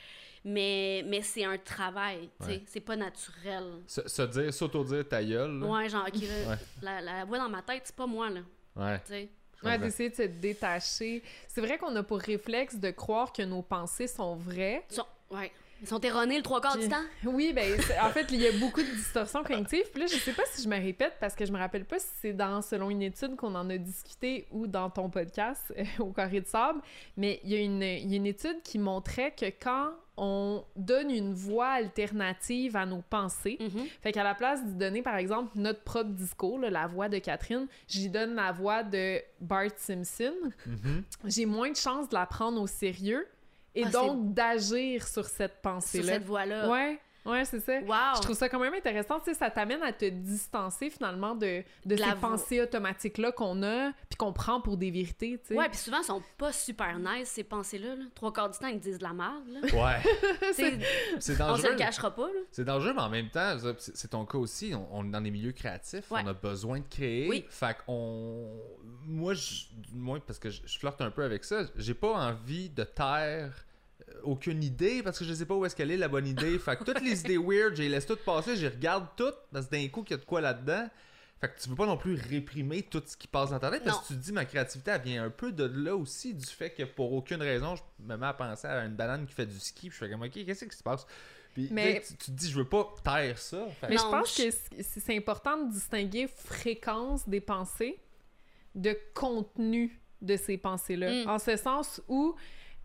mais 0.43 1.05
mais 1.07 1.21
c'est 1.21 1.45
un 1.45 1.59
travail, 1.59 2.31
tu 2.41 2.47
sais. 2.47 2.53
Ouais. 2.53 2.63
C'est 2.67 2.81
pas 2.81 2.97
naturel. 2.97 3.83
Se, 3.87 4.09
se 4.09 4.23
dire, 4.23 4.55
s'auto-dire 4.55 5.07
ta 5.07 5.23
gueule? 5.23 5.59
là? 5.61 5.67
Ouais, 5.67 5.89
genre, 5.91 6.07
ok, 6.09 6.15
là, 6.23 6.51
Ouais. 6.51 6.57
la, 6.81 7.01
la 7.03 7.25
voix 7.27 7.37
dans 7.39 7.51
ma 7.51 7.61
tête, 7.61 7.83
c'est 7.85 7.95
pas 7.97 8.07
moi, 8.07 8.31
là. 8.31 8.41
Ouais. 8.77 8.99
Tu 9.01 9.07
sais. 9.09 9.29
je 9.29 9.40
Ouais, 9.63 9.79
d'essayer 9.79 10.11
de 10.11 10.15
se 10.15 10.23
détacher. 10.23 11.23
C'est 11.49 11.61
vrai 11.61 11.79
qu'on 11.79 11.95
a 11.97 12.03
pour 12.03 12.19
réflexe 12.19 12.77
de 12.77 12.91
croire 12.91 13.33
que 13.33 13.43
nos 13.43 13.63
pensées 13.63 14.07
sont 14.07 14.37
vraies. 14.37 14.85
Sont, 14.89 15.05
ouais. 15.31 15.51
Ils 15.83 15.89
sont 15.89 16.01
erronés 16.03 16.37
le 16.37 16.43
trois 16.43 16.61
quarts 16.61 16.77
du 16.77 16.89
temps? 16.91 17.03
Oui, 17.25 17.53
ben 17.55 17.75
en 18.03 18.11
fait, 18.11 18.27
il 18.33 18.41
y 18.43 18.47
a 18.47 18.53
beaucoup 18.53 18.83
de 18.83 18.91
distorsions 18.95 19.43
cognitives. 19.43 19.91
Puis 19.91 20.01
là, 20.03 20.07
je 20.07 20.17
sais 20.17 20.33
pas 20.35 20.43
si 20.53 20.63
je 20.63 20.69
me 20.69 20.77
répète 20.77 21.15
parce 21.21 21.35
que 21.35 21.47
je 21.47 21.53
me 21.53 21.59
rappelle 21.59 21.87
pas 21.87 21.99
si 21.99 22.09
c'est 22.21 22.33
dans 22.35 22.61
selon 22.61 22.91
une 22.91 23.01
étude 23.01 23.35
qu'on 23.37 23.55
en 23.55 23.69
a 23.71 23.79
discuté 23.79 24.47
ou 24.51 24.67
dans 24.67 24.91
ton 24.91 25.09
podcast 25.09 25.73
euh, 25.79 25.85
au 26.01 26.13
carré 26.13 26.41
de 26.43 26.47
sable, 26.47 26.81
mais 27.17 27.41
il 27.45 27.51
y, 27.51 27.57
a 27.57 27.61
une- 27.61 27.83
il 27.83 28.11
y 28.11 28.13
a 28.13 28.17
une 28.17 28.27
étude 28.27 28.61
qui 28.63 28.79
montrait 28.79 29.33
que 29.35 29.47
quand 29.47 29.93
on 30.23 30.63
donne 30.77 31.11
une 31.11 31.33
voix 31.33 31.69
alternative 31.71 32.77
à 32.77 32.85
nos 32.85 33.01
pensées, 33.09 33.57
Mhm. 33.59 33.87
fait 34.03 34.13
qu'à 34.13 34.23
la 34.23 34.35
place 34.35 34.63
d'y 34.65 34.75
donner, 34.75 35.01
par 35.01 35.17
exemple, 35.17 35.53
notre 35.55 35.83
propre 35.83 36.11
discours, 36.11 36.59
là, 36.59 36.69
la 36.69 36.87
voix 36.87 37.09
de 37.09 37.17
Catherine, 37.19 37.67
j'y 37.89 38.11
donne 38.11 38.35
la 38.35 38.53
voix 38.53 38.83
de 38.83 39.19
Bart 39.41 39.71
Simpson, 39.77 40.35
Mhm. 40.67 41.03
j'ai 41.25 41.47
moins 41.47 41.71
de 41.71 41.77
chances 41.77 42.09
de 42.11 42.15
la 42.15 42.27
prendre 42.27 42.61
au 42.61 42.67
sérieux 42.67 43.27
et 43.75 43.85
Ah, 43.87 43.91
donc 43.91 44.35
d'agir 44.35 45.09
sur 45.09 45.25
cette 45.25 45.53
Sur 45.53 45.61
pensée-là. 45.63 46.13
cette 46.13 46.25
voie-là. 46.25 46.69
Ouais, 46.69 47.01
ouais, 47.31 47.45
c'est 47.45 47.61
ça. 47.61 47.79
Wow! 47.81 48.17
Je 48.17 48.21
trouve 48.23 48.37
ça 48.37 48.49
quand 48.49 48.59
même 48.59 48.75
intéressant, 48.75 49.19
tu 49.21 49.27
sais, 49.27 49.35
ça 49.35 49.51
t'amène 49.51 49.83
à 49.83 49.93
te 49.93 50.05
distancer 50.09 50.91
finalement 50.91 51.35
de, 51.35 51.63
de 51.85 51.95
De 51.95 52.01
la 52.01 52.11
ces 52.11 52.17
pensées 52.17 52.61
automatiques-là 52.61 53.33
qu'on 53.33 53.63
a, 53.63 53.93
puis 54.09 54.17
qu'on 54.17 54.33
prend 54.33 54.61
pour 54.61 54.77
des 54.77 54.91
vérités, 54.91 55.39
tu 55.41 55.49
sais. 55.49 55.55
Ouais, 55.57 55.69
puis 55.69 55.79
souvent, 55.79 55.99
ils 56.01 56.05
sont 56.05 56.23
pas 56.39 56.53
super 56.53 56.99
nice, 56.99 57.29
ces 57.29 57.45
pensées-là. 57.45 57.95
là. 57.97 58.05
Trois 58.15 58.33
quarts 58.33 58.51
du 58.51 58.59
temps, 58.59 58.69
ils 58.69 58.81
disent 58.81 58.99
de 58.99 59.05
la 59.05 59.13
merde. 59.13 59.45
Là. 59.49 59.61
Ouais. 59.63 60.03
C'est 60.53 60.75
on 61.17 61.21
se 61.21 61.33
dangereux. 61.39 61.71
le 61.71 61.77
cachera 61.77 62.15
pas. 62.15 62.27
Là. 62.27 62.41
C'est 62.51 62.65
dangereux, 62.65 62.93
mais 62.95 63.03
en 63.03 63.09
même 63.11 63.29
temps, 63.31 63.57
c'est 63.79 64.09
ton 64.09 64.25
cas 64.27 64.39
aussi. 64.39 64.73
On, 64.75 64.89
on 64.99 65.05
est 65.07 65.11
dans 65.11 65.21
des 65.21 65.31
milieux 65.31 65.53
créatifs, 65.53 66.11
Ouais. 66.11 66.23
on 66.25 66.29
a 66.29 66.33
besoin 66.35 66.79
de 66.81 66.85
créer. 66.89 67.29
Oui. 67.29 67.45
Fait 67.49 67.77
qu'on. 67.87 68.51
Moi, 69.07 69.35
je- 69.35 69.65
du 69.77 69.95
moins, 69.95 70.21
parce 70.21 70.39
que 70.39 70.51
je, 70.51 70.61
je 70.65 70.79
flirte 70.79 71.01
un 71.01 71.11
peu 71.11 71.23
avec 71.25 71.45
ça, 71.45 71.63
j'ai 71.77 71.95
pas 71.95 72.13
envie 72.13 72.69
de 72.71 72.85
taire 72.85 73.65
aucune 74.23 74.63
idée 74.63 75.03
parce 75.03 75.19
que 75.19 75.25
je 75.25 75.33
sais 75.35 75.47
pas 75.47 75.55
où 75.55 75.65
est-ce 75.65 75.75
qu'elle 75.77 75.91
est 75.91 75.97
la 75.97 76.09
bonne 76.09 76.27
idée. 76.27 76.59
Fait 76.59 76.77
que 76.77 76.85
toutes 76.85 77.01
les 77.03 77.21
idées 77.25 77.39
weird, 77.39 77.75
je 77.77 77.83
les 77.83 77.89
laisse 77.89 78.07
toutes 78.07 78.25
passer, 78.25 78.57
je 78.57 78.63
les 78.63 78.69
regarde 78.69 79.07
toutes 79.17 79.37
parce 79.53 79.67
que 79.67 79.71
d'un 79.73 79.89
coup 79.89 80.03
qu'il 80.03 80.15
y 80.17 80.19
a 80.19 80.21
de 80.21 80.27
quoi 80.27 80.41
là-dedans. 80.41 80.89
Fait 81.41 81.49
que 81.49 81.59
tu 81.59 81.71
veux 81.71 81.75
pas 81.77 81.87
non 81.87 81.97
plus 81.97 82.15
réprimer 82.17 82.83
tout 82.83 83.03
ce 83.07 83.17
qui 83.17 83.27
passe 83.27 83.49
dans 83.51 83.59
ta 83.59 83.71
tête 83.71 83.83
parce 83.83 84.01
que 84.03 84.09
tu 84.09 84.15
te 84.19 84.23
dis 84.23 84.31
ma 84.33 84.45
créativité 84.45 84.91
elle 84.91 85.01
vient 85.01 85.25
un 85.25 85.31
peu 85.31 85.53
de 85.53 85.65
là 85.65 85.97
aussi 85.97 86.35
du 86.35 86.45
fait 86.45 86.69
que 86.69 86.83
pour 86.83 87.15
aucune 87.15 87.41
raison 87.41 87.77
je 87.77 87.83
me 88.05 88.15
mets 88.19 88.27
à 88.27 88.35
penser 88.35 88.67
à 88.67 88.85
une 88.85 88.95
banane 88.95 89.25
qui 89.27 89.33
fait 89.33 89.47
du 89.47 89.59
ski 89.59 89.89
puis 89.89 89.99
je 89.99 90.05
fais 90.05 90.11
comme 90.11 90.21
ok 90.21 90.33
qu'est-ce 90.33 90.67
qui 90.67 90.77
se 90.77 90.83
passe? 90.83 91.07
Puis 91.55 91.69
Mais- 91.73 92.03
tu, 92.07 92.15
te 92.15 92.31
dis 92.31 92.51
je 92.51 92.59
veux 92.59 92.67
pas 92.69 92.95
taire 93.03 93.39
ça 93.39 93.67
Fait 93.81 93.89
Mais 93.89 93.97
je 93.97 94.03
pense 94.03 94.37
je- 94.37 94.43
que 94.51 94.57
c'est 94.83 95.01
c'est 95.01 95.17
important 95.17 95.65
de 95.65 95.73
distinguer 95.73 96.29
fréquence 96.29 97.27
des 97.27 97.41
pensées 97.41 97.99
de 98.75 98.95
contenu 99.15 99.99
de 100.21 100.37
ces 100.37 100.59
pensées-là. 100.59 101.25
Mm. 101.25 101.29
En 101.31 101.39
ce 101.39 101.57
sens 101.57 102.03
où, 102.09 102.35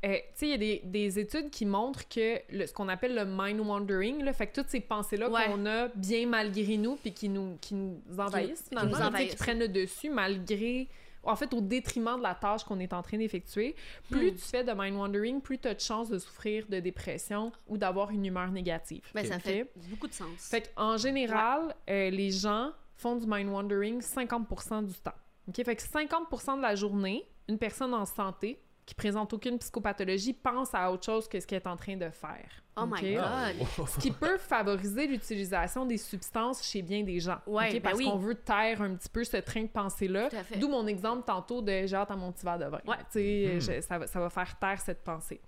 euh, 0.06 0.16
tu 0.16 0.22
sais, 0.36 0.46
il 0.48 0.52
y 0.52 0.54
a 0.54 0.58
des, 0.58 0.82
des 0.86 1.20
études 1.20 1.50
qui 1.50 1.66
montrent 1.66 2.08
que 2.08 2.40
le- 2.52 2.68
ce 2.68 2.74
qu'on 2.74 2.88
appelle 2.90 3.16
le 3.16 3.26
mind 3.26 3.60
wandering, 3.62 4.24
là, 4.24 4.34
fait 4.34 4.48
que 4.48 4.54
toutes 4.62 4.70
ces 4.70 4.80
pensées-là 4.82 5.30
Ouais. 5.30 5.46
qu'on 5.48 5.66
a 5.66 5.88
bien 5.90 6.28
malgré 6.28 6.78
nous, 6.78 6.96
puis 6.96 7.12
qui 7.12 7.28
nous, 7.28 7.58
qui 7.60 7.74
nous 7.74 8.00
envahissent 8.18 8.62
qui 8.64 8.70
finalement, 8.70 8.96
nous 8.98 9.02
envahissent. 9.04 9.32
qui 9.32 9.38
prennent 9.38 9.60
le 9.60 9.68
dessus 9.68 10.10
malgré 10.10 10.88
en 11.28 11.36
fait, 11.36 11.52
au 11.56 11.60
détriment 11.62 12.18
de 12.18 12.22
la 12.22 12.36
tâche 12.36 12.64
qu'on 12.64 12.80
est 12.80 12.94
en 12.94 13.02
train 13.02 13.18
d'effectuer, 13.18 13.74
plus 14.12 14.32
Hmm. 14.32 14.36
tu 14.36 14.42
fais 14.44 14.64
de 14.64 14.72
mind 14.78 14.96
wandering, 14.96 15.42
plus 15.42 15.58
tu 15.58 15.68
as 15.68 15.74
de 15.74 15.80
chances 15.80 16.08
de 16.10 16.20
souffrir 16.20 16.68
de 16.70 16.80
dépression 16.80 17.52
ou 17.68 17.80
d'avoir 17.80 18.12
une 18.12 18.24
humeur 18.28 18.52
négative. 18.52 19.02
Ben, 19.16 19.26
ça 19.26 19.40
fait 19.40 19.68
beaucoup 19.90 20.08
de 20.08 20.14
sens. 20.14 20.28
Fait 20.38 20.72
qu'en 20.76 20.98
général, 20.98 21.74
euh, 21.90 22.12
les 22.12 22.30
gens 22.30 22.74
font 22.96 23.16
du 23.16 23.26
mind 23.26 23.50
wandering 23.50 24.02
50% 24.02 24.84
du 24.84 24.94
temps. 24.94 25.16
OK? 25.48 25.56
Fait 25.66 25.76
que 25.76 25.82
50% 25.82 26.58
de 26.58 26.62
la 26.62 26.76
journée, 26.76 27.26
une 27.50 27.58
personne 27.58 27.96
en 27.96 28.06
santé 28.06 28.60
qui 28.86 28.94
présente 28.94 29.34
aucune 29.34 29.58
psychopathologie 29.58 30.34
pense 30.34 30.76
à 30.76 30.92
autre 30.92 31.04
chose 31.06 31.28
que 31.28 31.40
ce 31.40 31.48
qu'elle 31.48 31.62
est 31.62 31.68
en 31.68 31.76
train 31.78 31.98
de 31.98 32.10
faire. 32.12 32.48
Oh 32.78 32.86
my 32.86 32.94
OK? 32.94 33.02
God. 33.16 33.24
Ah, 33.26 33.88
Ce 33.88 34.00
qui 34.00 34.12
peut 34.12 34.38
favoriser 34.38 35.08
l'utilisation 35.08 35.86
des 35.86 35.98
substances 35.98 36.64
chez 36.64 36.82
bien 36.84 37.02
des 37.04 37.20
gens. 37.20 37.40
Ouais, 37.48 37.72
ben 37.74 37.82
Parce 37.82 37.98
oui. 37.98 38.06
qu'on 38.06 38.18
veut 38.18 38.36
taire 38.36 38.82
un 38.84 38.94
petit 38.96 39.10
peu 39.10 39.24
ce 39.24 39.38
train 39.38 39.64
de 39.64 39.70
pensée-là. 39.70 40.30
Tout 40.30 40.36
à 40.36 40.44
fait. 40.44 40.58
D'où 40.60 40.68
mon 40.68 40.86
exemple 40.86 41.24
tantôt 41.26 41.62
de 41.64 41.88
j'ai 41.88 41.96
hâte 41.96 42.12
à 42.12 42.16
mon 42.16 42.32
petit 42.32 42.46
verre 42.46 42.60
de 42.60 42.66
vin. 42.66 42.82
Ouais. 42.86 42.98
Tu 43.12 43.20
sais, 43.20 43.52
Mhm. 43.56 43.60
je- 43.62 43.82
ça, 43.82 43.98
va, 43.98 44.06
ça 44.08 44.20
va 44.20 44.30
faire 44.30 44.60
taire 44.60 44.80
cette 44.80 45.04
pensée. 45.04 45.42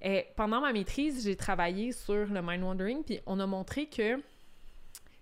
Et 0.00 0.28
pendant 0.34 0.62
ma 0.62 0.72
maîtrise, 0.72 1.22
j'ai 1.24 1.36
travaillé 1.36 1.92
sur 1.92 2.14
le 2.26 2.40
mind 2.40 2.62
wandering, 2.62 3.04
puis 3.04 3.20
on 3.26 3.38
a 3.40 3.46
montré 3.46 3.86
que 3.86 4.18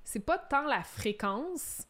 c'est 0.05 0.25
pas 0.25 0.38
tant 0.38 0.62
la 0.66 0.85
fréquence. 0.85 1.83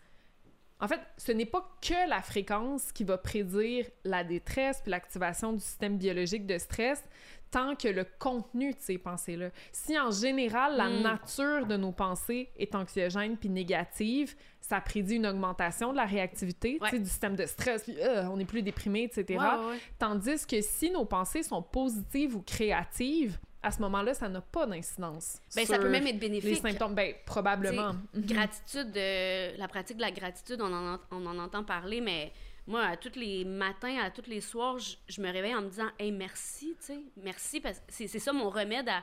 En 0.80 0.86
fait, 0.88 1.00
ce 1.16 1.32
n'est 1.32 1.46
pas 1.46 1.68
que 1.82 2.08
la 2.08 2.22
fréquence 2.22 2.92
qui 2.92 3.02
va 3.04 3.18
prédire 3.18 3.86
la 4.04 4.22
détresse 4.22 4.80
puis 4.82 4.90
l'activation 4.92 5.52
du 5.52 5.60
système 5.60 5.98
biologique 5.98 6.46
de 6.46 6.56
stress, 6.58 7.02
tant 7.50 7.74
que 7.74 7.88
le 7.88 8.04
contenu 8.18 8.72
de 8.72 8.78
ces 8.78 8.98
pensées-là. 8.98 9.48
Si 9.72 9.98
en 9.98 10.10
général, 10.10 10.76
la 10.76 10.88
Mm. 10.88 11.02
nature 11.02 11.66
de 11.66 11.76
nos 11.76 11.92
pensées 11.92 12.50
est 12.58 12.74
anxiogène 12.74 13.36
puis 13.38 13.48
négative, 13.48 14.36
ça 14.60 14.80
prédit 14.82 15.16
une 15.16 15.26
augmentation 15.26 15.90
de 15.92 15.96
la 15.96 16.04
réactivité 16.04 16.78
Ouais. 16.80 16.98
du 16.98 17.06
système 17.06 17.34
de 17.36 17.46
stress, 17.46 17.82
puis 17.84 17.96
euh, 17.98 18.28
on 18.28 18.38
est 18.38 18.44
plus 18.44 18.62
déprimé, 18.62 19.04
etc. 19.04 19.24
Ouais, 19.30 19.36
ouais, 19.36 19.66
ouais. 19.70 19.78
Tandis 19.98 20.46
que 20.46 20.60
si 20.60 20.90
nos 20.90 21.06
pensées 21.06 21.42
sont 21.42 21.62
positives 21.62 22.36
ou 22.36 22.42
créatives, 22.42 23.38
à 23.62 23.70
ce 23.72 23.80
moment-là, 23.82 24.14
ça 24.14 24.28
n'a 24.28 24.40
pas 24.40 24.66
d'incidence. 24.66 25.38
Ben, 25.56 25.66
ça 25.66 25.78
peut 25.78 25.88
même 25.88 26.06
être 26.06 26.14
les 26.14 26.18
bénéfique. 26.20 26.58
symptômes. 26.62 26.94
Ben, 26.94 27.14
probablement. 27.26 27.92
Mhm. 28.14 28.24
Gratitude, 28.26 28.96
euh, 28.96 29.54
la 29.56 29.66
pratique 29.68 29.96
de 29.96 30.02
la 30.02 30.10
gratitude, 30.12 30.60
on 30.62 30.72
en, 30.72 30.94
ent- 30.94 31.00
on 31.10 31.26
en 31.26 31.38
entend 31.38 31.64
parler, 31.64 32.00
mais 32.00 32.32
moi, 32.66 32.82
à 32.84 32.96
tous 32.96 33.16
les 33.18 33.44
matins, 33.44 33.98
à 34.00 34.10
tous 34.10 34.28
les 34.28 34.40
soirs, 34.40 34.78
je, 34.78 34.96
je 35.08 35.20
me 35.20 35.30
réveille 35.32 35.54
en 35.54 35.62
me 35.62 35.68
disant 35.70 35.88
Hey, 35.98 36.12
merci, 36.12 36.76
tu 36.78 36.86
sais, 36.86 37.00
merci, 37.16 37.60
parce 37.60 37.78
que 37.78 37.84
c'est 37.88 38.06
c'est 38.06 38.18
ça 38.20 38.32
mon 38.32 38.48
remède 38.50 38.88
à, 38.88 39.02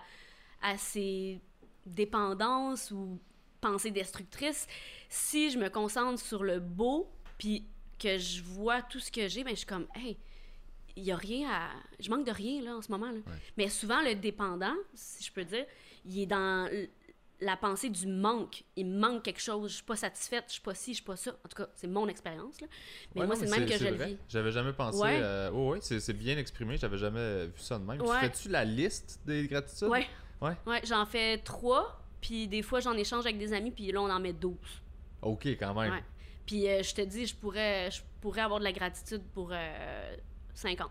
à 0.62 0.78
ces 0.78 1.42
dépendances 1.86 2.92
ou 2.92 3.20
pensées 3.62 3.92
destructrices. 3.92 4.68
Si 5.10 5.50
je 5.52 5.58
me 5.58 5.70
concentre 5.70 6.22
sur 6.22 6.44
le 6.44 6.60
beau, 6.60 7.12
puis 7.38 7.66
que 8.00 8.18
je 8.18 8.42
vois 8.44 8.82
tout 8.82 9.00
ce 9.00 9.12
que 9.12 9.28
j'ai, 9.28 9.44
ben, 9.44 9.52
je 9.52 9.58
suis 9.60 9.66
comme 9.66 9.88
Hey, 9.96 10.18
il 10.96 11.04
y 11.04 11.12
a 11.12 11.16
rien 11.18 11.50
à. 11.50 11.70
Je 12.00 12.10
manque 12.10 12.26
de 12.26 12.32
rien, 12.32 12.62
là, 12.62 12.76
en 12.78 12.82
ce 12.82 12.92
moment. 12.92 13.12
Là. 13.12 13.20
Mais 13.58 13.68
souvent, 13.70 14.02
le 14.02 14.16
dépendant, 14.16 14.74
si 14.94 15.24
je 15.24 15.32
peux 15.32 15.44
dire, 15.44 15.66
il 16.06 16.20
est 16.20 16.26
dans 16.26 16.70
la 17.42 17.58
pensée 17.58 17.90
du 17.90 18.08
manque. 18.08 18.64
Il 18.78 18.86
me 18.88 18.98
manque 19.00 19.24
quelque 19.24 19.42
chose. 19.42 19.70
Je 19.72 19.76
suis 19.76 19.84
pas 19.84 19.98
satisfaite, 19.98 20.46
je 20.48 20.54
suis 20.54 20.62
pas 20.62 20.74
ci, 20.74 20.92
je 20.92 20.96
suis 20.96 21.04
pas 21.06 21.18
ça. 21.18 21.32
En 21.32 21.50
tout 21.50 21.58
cas, 21.58 21.68
c'est 21.76 21.88
mon 21.88 22.08
expérience. 22.08 22.62
Là. 22.62 22.68
Mais 23.14 23.22
Ouais, 23.22 23.28
moi, 23.28 23.36
c'est 23.36 23.46
le 23.46 23.52
même 23.52 23.66
que 23.68 23.78
je 23.78 23.84
le 23.86 23.96
vrai. 23.96 24.08
vis. 24.08 24.18
J'avais 24.30 24.52
jamais 24.52 24.72
pensé. 24.74 25.00
Ouais. 25.00 25.20
euh, 25.22 25.52
oh, 25.54 25.72
ouais, 25.72 25.80
c'est 25.82 26.14
bien 26.14 26.38
exprimé. 26.38 26.78
J'avais 26.78 26.98
jamais 26.98 27.48
vu 27.48 27.60
ça 27.60 27.78
de 27.78 27.84
même. 27.84 28.02
Ouais. 28.02 28.08
Tu 28.22 28.26
fais-tu 28.26 28.50
la 28.50 28.64
liste 28.64 29.20
des 29.26 29.48
gratitudes? 29.48 29.90
Ouais. 29.90 30.08
Ouais. 30.42 30.54
Ouais, 30.66 30.82
j'en 30.86 31.06
fais 31.06 31.38
trois, 31.40 32.02
puis 32.22 32.48
des 32.48 32.62
fois, 32.62 32.80
j'en 32.80 32.94
échange 32.94 33.26
avec 33.26 33.38
des 33.38 33.52
amis, 33.54 33.72
puis 33.72 33.92
là, 33.92 34.02
on 34.02 34.10
en 34.10 34.20
met 34.20 34.34
12. 34.34 34.56
Ok, 35.22 35.46
quand 35.48 35.74
même. 35.74 36.02
Puis 36.46 36.68
euh, 36.70 36.84
je 36.84 36.94
te 36.94 37.02
dis, 37.02 37.26
je 37.26 37.36
pourrais, 37.36 37.90
je 37.92 38.02
pourrais 38.22 38.42
avoir 38.42 38.60
de 38.60 38.66
la 38.66 38.72
gratitude 38.74 39.24
pour 39.34 39.50
euh, 39.52 40.16
50, 40.56 40.90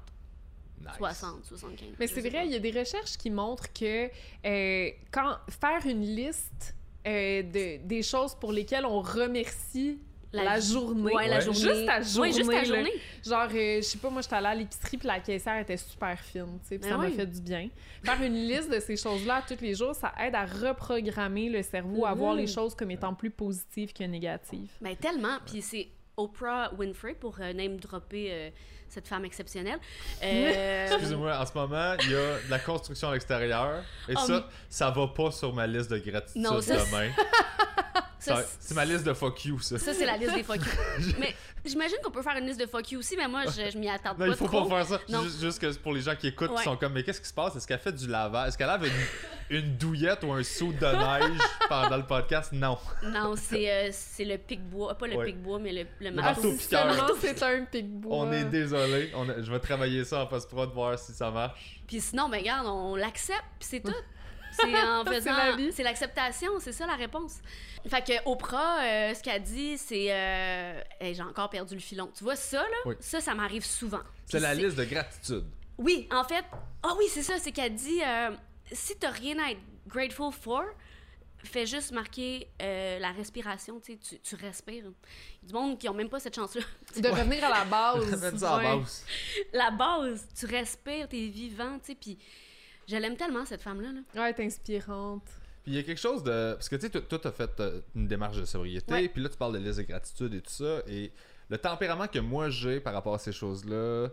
Nice. 0.81 0.91
60, 0.99 1.45
75. 1.47 1.89
Mais 1.99 2.07
c'est 2.07 2.21
vrai, 2.21 2.47
il 2.47 2.53
y 2.53 2.57
a 2.57 2.59
des 2.59 2.71
recherches 2.79 3.17
qui 3.17 3.31
montrent 3.31 3.73
que 3.73 4.09
euh, 4.45 4.91
quand 5.11 5.37
faire 5.49 5.85
une 5.87 6.03
liste 6.03 6.75
euh, 7.07 7.43
de, 7.43 7.87
des 7.87 8.03
choses 8.03 8.35
pour 8.35 8.53
lesquelles 8.53 8.85
on 8.87 9.01
remercie 9.01 9.99
la, 10.33 10.43
La- 10.45 10.61
journée, 10.61 11.15
Ouais, 11.15 11.29
la 11.29 11.39
journée. 11.41 11.59
juste 11.61 11.87
Ouais, 11.87 12.03
journée, 12.03 12.33
juste 12.33 12.51
là. 12.53 12.65
journée. 12.65 12.93
genre, 13.25 13.49
euh, 13.55 13.77
je 13.77 13.81
sais 13.83 13.99
pas, 13.99 14.11
moi, 14.11 14.21
j'étais 14.21 14.35
allée 14.35 14.47
à 14.49 14.55
l'épicerie 14.57 14.99
puis 14.99 15.07
la 15.07 15.21
caissière 15.21 15.59
était 15.61 15.77
super 15.77 16.19
fine, 16.19 16.59
tu 16.63 16.69
sais, 16.71 16.79
puis 16.79 16.91
Ben 16.91 16.97
ça 16.97 16.97
m'a 16.99 17.09
fait 17.11 17.27
du 17.27 17.41
bien. 17.41 17.69
Faire 18.03 18.21
une 18.21 18.35
liste 18.35 18.69
de 18.71 18.81
ces 18.81 18.97
choses-là 18.97 19.43
tous 19.47 19.61
les 19.63 19.75
jours, 19.77 19.95
ça 19.95 20.13
aide 20.21 20.35
à 20.35 20.45
reprogrammer 20.45 21.49
le 21.51 21.63
cerveau, 21.63 22.05
à 22.05 22.15
voir 22.15 22.35
les 22.35 22.49
choses 22.49 22.75
comme 22.75 22.91
étant 22.91 23.15
plus 23.15 23.31
positives 23.31 23.93
que 23.93 24.03
négatives. 24.05 24.71
Ben 24.81 24.97
tellement, 24.97 25.39
puis 25.47 25.63
c'est 25.63 25.87
Oprah 26.17 26.71
Winfrey 26.79 27.15
pour 27.15 27.37
euh, 27.41 27.53
name 27.53 27.77
dropper 27.79 28.29
euh, 28.33 28.51
cette 28.89 29.09
femme 29.09 29.25
exceptionnelle. 29.25 29.79
Euh, 30.23 30.87
Excusez-moi, 30.93 31.37
en 31.39 31.47
ce 31.47 31.55
moment, 31.55 31.95
il 32.03 32.11
y 32.11 32.15
a 32.15 32.39
de 32.47 32.51
la 32.51 32.59
construction 32.61 33.09
à 33.09 33.15
l'extérieur. 33.15 33.83
Et 34.09 34.15
Oh, 34.17 34.21
ça, 34.21 34.33
mais- 34.33 34.55
ça 34.69 34.91
va 34.91 35.09
pas 35.09 35.31
sur 35.33 35.53
ma 35.53 35.67
liste 35.67 35.91
de 35.91 35.99
gratitude 35.99 36.41
Non, 36.43 36.61
ça, 36.61 36.79
c'est- 36.79 36.87
demain. 36.91 37.11
C'est 38.61 38.75
ma 38.75 38.85
liste 38.85 39.05
de 39.05 39.13
fuck 39.13 39.45
you, 39.45 39.59
ça. 39.61 39.79
Ça, 39.79 39.93
c'est 39.95 40.07
la 40.07 40.17
liste 40.17 40.35
des 40.35 40.43
fuck 40.43 40.57
you. 40.57 41.13
mais 41.19 41.35
j'imagine 41.65 41.97
qu'on 42.03 42.11
peut 42.11 42.23
faire 42.23 42.37
une 42.37 42.47
liste 42.47 42.61
de 42.61 42.67
fuck 42.67 42.91
you 42.93 42.99
aussi, 42.99 43.17
mais 43.17 43.29
moi, 43.29 43.43
je, 43.47 43.71
je 43.71 43.79
m'y 43.79 43.89
attarde 43.89 44.19
Non, 44.19 44.27
pas 44.27 44.33
il 44.33 44.37
faut 44.37 44.47
trop. 44.47 44.65
pas 44.69 44.85
faire 44.85 44.99
ça. 44.99 45.05
Non. 45.09 45.23
Juste, 45.41 45.59
que 45.61 45.73
pour 45.79 45.93
les 45.93 46.01
gens 46.01 46.15
qui 46.17 46.29
écoutent, 46.29 46.51
Ouais. 46.51 46.57
qui 46.59 46.63
sont 46.65 46.77
comme, 46.77 46.93
mais 46.93 47.03
qu'est-ce 47.03 47.21
qui 47.21 47.29
se 47.29 47.35
passe? 47.35 47.57
Est-ce 47.57 47.67
qu'elle 47.67 47.79
fait 47.79 47.93
du 47.93 48.07
lavage? 48.09 48.49
Est-ce 48.49 48.59
qu'elle 48.59 48.71
avait 48.71 48.89
une, 49.51 49.59
une 49.59 49.77
douillette 49.77 50.25
ou 50.25 50.33
un 50.33 50.43
saut 50.43 50.73
de 50.73 50.87
neige 50.87 51.41
pendant 51.69 51.97
le 51.97 52.07
podcast? 52.07 52.53
Non. 52.53 52.79
Non, 53.03 53.35
c'est 53.37 53.71
euh, 53.71 53.89
c'est 53.93 54.25
le 54.25 54.39
pic-bois. 54.39 54.95
Pas 54.95 55.07
le 55.07 55.17
Ouais. 55.17 55.27
pic-bois, 55.27 55.59
mais 55.59 55.73
le, 55.73 55.87
le 56.01 56.11
marteau 56.11 56.43
marteau. 56.51 56.57
piqueur. 56.59 57.17
c'est 57.21 57.43
un 57.43 57.65
pic-bois. 57.65 58.17
On 58.17 58.33
est 58.33 58.45
désolé. 58.45 59.11
On 59.15 59.29
a- 59.29 59.43
je 59.43 59.51
vais 59.51 59.61
travailler 59.61 60.05
ça 60.05 60.23
en 60.23 60.27
post-prod, 60.27 60.73
voir 60.73 60.99
si 60.99 61.13
ça 61.13 61.31
marche. 61.31 61.81
Puis 61.87 62.01
sinon, 62.01 62.29
ben 62.29 62.39
regarde, 62.39 62.67
on 62.67 62.97
l'accepte, 62.97 63.45
puis 63.59 63.69
c'est 63.71 63.81
tout. 63.81 63.93
C'est 64.57 64.83
en 64.83 65.05
faisant. 65.13 65.71
C'est 65.73 65.83
l'acceptation, 65.83 66.53
c'est 66.61 66.73
ça 66.73 66.87
la 66.87 66.95
réponse. 66.97 67.39
Fait 67.89 68.03
que 68.05 68.13
Oprah, 68.29 68.83
euh, 68.83 69.15
ce 69.15 69.23
qu'elle 69.23 69.43
dit, 69.43 69.77
c'est. 69.79 70.07
Euh... 70.11 70.81
hey, 71.01 71.15
J'ai 71.15 71.23
encore 71.23 71.51
perdu 71.51 71.75
le 71.75 71.81
filon. 71.81 72.11
Tu 72.17 72.25
vois 72.25 72.37
ça, 72.37 72.63
là? 72.63 72.77
Oui. 72.87 72.95
Ça, 73.01 73.21
ça 73.21 73.35
m'arrive 73.35 73.65
souvent. 73.65 74.01
C'est 74.27 74.41
la 74.41 74.55
liste 74.55 74.77
de 74.77 74.85
gratitude. 74.85 75.45
Oui, 75.79 76.09
en 76.13 76.25
fait. 76.25 76.45
Ah 76.83 76.95
oui, 76.99 77.05
c'est 77.09 77.23
ça, 77.23 77.39
c'est 77.39 77.53
qu'elle 77.53 77.75
dit 77.75 78.01
euh, 78.03 78.31
si 78.73 78.97
t'as 78.97 79.11
rien 79.11 79.39
à 79.45 79.51
être 79.51 79.61
grateful 79.89 80.33
for, 80.33 80.63
fais 81.43 81.67
juste 81.67 81.93
marquer 81.93 82.49
euh, 82.63 82.99
la 82.99 83.11
respiration, 83.13 83.79
tu, 83.81 83.93
sais, 83.93 83.99
tu, 83.99 84.19
tu 84.21 84.35
respires. 84.37 84.85
Il 84.85 84.87
y 84.87 85.45
a 85.45 85.49
du 85.49 85.53
monde 85.53 85.79
qui 85.79 85.89
ont 85.89 85.95
même 85.95 86.09
pas 86.09 86.21
cette 86.21 86.35
chance-là. 86.37 86.63
De 86.97 87.09
revenir 87.09 87.45
à 87.45 87.51
la 87.51 87.65
base. 87.65 88.39
Ça 88.39 88.55
à 88.55 88.59
Ouais. 88.59 88.79
base. 88.79 89.05
la 89.53 89.71
base, 89.71 90.27
tu 90.39 90.47
respires, 90.47 91.09
t'es 91.09 91.27
vivant, 91.27 91.79
tu 91.81 91.87
sais, 91.87 91.95
puis 91.97 92.17
je 92.89 92.97
l'aime 92.97 93.17
tellement, 93.17 93.45
cette 93.45 93.63
femme-là. 93.63 93.89
Là. 93.93 94.23
Ouais, 94.23 94.33
t'es 94.35 94.45
inspirante. 94.45 95.25
Puis 95.63 95.73
il 95.73 95.75
y 95.77 95.79
a 95.79 95.83
quelque 95.83 96.01
chose 96.01 96.23
de. 96.23 96.55
Parce 96.55 96.69
que 96.69 96.77
tu 96.77 96.83
sais, 96.83 96.91
toi, 96.91 97.01
toi, 97.01 97.19
t'as 97.19 97.33
fait 97.33 97.61
euh, 97.61 97.81
une 97.97 98.07
démarche 98.07 98.37
de 98.37 98.45
sobriété, 98.45 98.93
Ouais. 98.93 99.09
puis 99.09 99.23
là, 99.23 99.29
tu 99.29 99.37
parles 99.37 99.55
de 99.55 99.59
liste 99.59 99.79
de 99.79 99.85
gratitude 99.85 100.35
et 100.35 100.41
tout 100.41 100.51
ça. 100.53 100.83
Et 100.87 101.11
le 101.49 101.59
tempérament 101.59 102.07
que 102.07 102.19
moi 102.19 102.51
j'ai 102.51 102.81
par 102.81 102.93
rapport 102.95 103.15
à 103.15 103.19
ces 103.19 103.33
choses-là, 103.33 104.09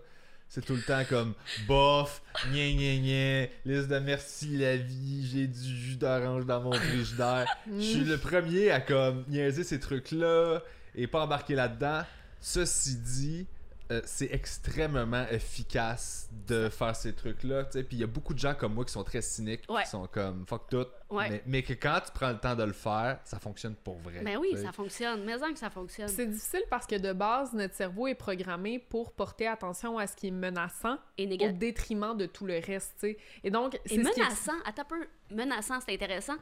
c'est 0.47 0.65
tout 0.65 0.75
le 0.75 0.81
temps 0.81 1.03
comme 1.09 1.33
bof, 1.67 2.21
gna 2.51 2.71
gna 2.71 2.97
gna, 2.97 3.47
liste 3.65 3.87
de 3.89 3.99
merci 3.99 4.57
la 4.57 4.75
vie, 4.77 5.25
j'ai 5.31 5.47
du 5.47 5.75
jus 5.75 5.95
d'orange 5.97 6.45
dans 6.45 6.61
mon 6.61 6.73
frigidaire. 6.73 7.45
Je 7.77 7.81
suis 7.81 8.03
le 8.03 8.17
premier 8.17 8.69
à 8.71 8.81
comme 8.81 9.23
niaiser 9.29 9.63
ces 9.63 9.79
trucs-là 9.79 10.61
et 10.95 11.07
pas 11.07 11.21
embarquer 11.23 11.55
là-dedans. 11.55 12.03
Ceci 12.41 12.95
dit, 12.97 13.47
euh, 13.91 14.01
c'est 14.05 14.29
extrêmement 14.31 15.27
efficace 15.29 16.29
de 16.47 16.69
faire 16.69 16.95
ces 16.95 17.13
trucs-là. 17.13 17.65
tu 17.65 17.73
sais. 17.73 17.83
Puis 17.83 17.97
il 17.97 17.99
y 17.99 18.03
a 18.03 18.07
beaucoup 18.07 18.33
de 18.33 18.39
gens 18.39 18.55
comme 18.55 18.73
moi 18.73 18.85
qui 18.85 18.91
sont 18.93 19.03
très 19.03 19.21
cyniques, 19.21 19.63
Ouais. 19.69 19.83
qui 19.83 19.89
sont 19.89 20.07
comme 20.07 20.45
fuck 20.47 20.69
tout. 20.69 20.85
Ouais. 21.09 21.29
Mais, 21.29 21.43
mais 21.45 21.61
que 21.63 21.73
quand 21.73 21.99
tu 22.05 22.11
prends 22.13 22.29
le 22.31 22.37
temps 22.39 22.55
de 22.55 22.63
le 22.63 22.73
faire, 22.73 23.19
ça 23.25 23.37
fonctionne 23.39 23.75
pour 23.75 23.97
vrai. 23.99 24.21
Ben 24.21 24.37
oui, 24.37 24.55
ça 24.61 24.71
fonctionne. 24.71 25.23
Mais 25.25 25.35
en 25.43 25.51
que 25.53 25.59
ça 25.59 25.69
fonctionne. 25.69 26.07
C'est 26.07 26.25
difficile 26.25 26.63
parce 26.69 26.87
que 26.87 26.95
de 26.95 27.11
base, 27.13 27.53
notre 27.53 27.75
cerveau 27.75 28.07
est 28.07 28.15
programmé 28.15 28.79
pour 28.79 29.11
porter 29.11 29.47
attention 29.47 29.97
à 29.97 30.07
ce 30.07 30.15
qui 30.15 30.27
est 30.27 30.31
menaçant 30.31 30.97
Et 31.17 31.25
au 31.25 31.29
négatif. 31.29 31.57
détriment 31.59 32.15
de 32.17 32.25
tout 32.25 32.45
le 32.45 32.59
reste, 32.65 32.93
tu 32.99 33.07
sais. 33.11 33.17
Et 33.43 33.51
donc, 33.51 33.75
Et 33.75 33.79
c'est 33.85 34.03
ce 34.03 34.09
qui 34.11 34.19
menaçant, 34.21 34.53
attends 34.65 34.83
un 34.83 34.85
peu, 34.85 35.07
menaçant, 35.29 35.79
c'est 35.85 35.93
intéressant. 35.93 36.35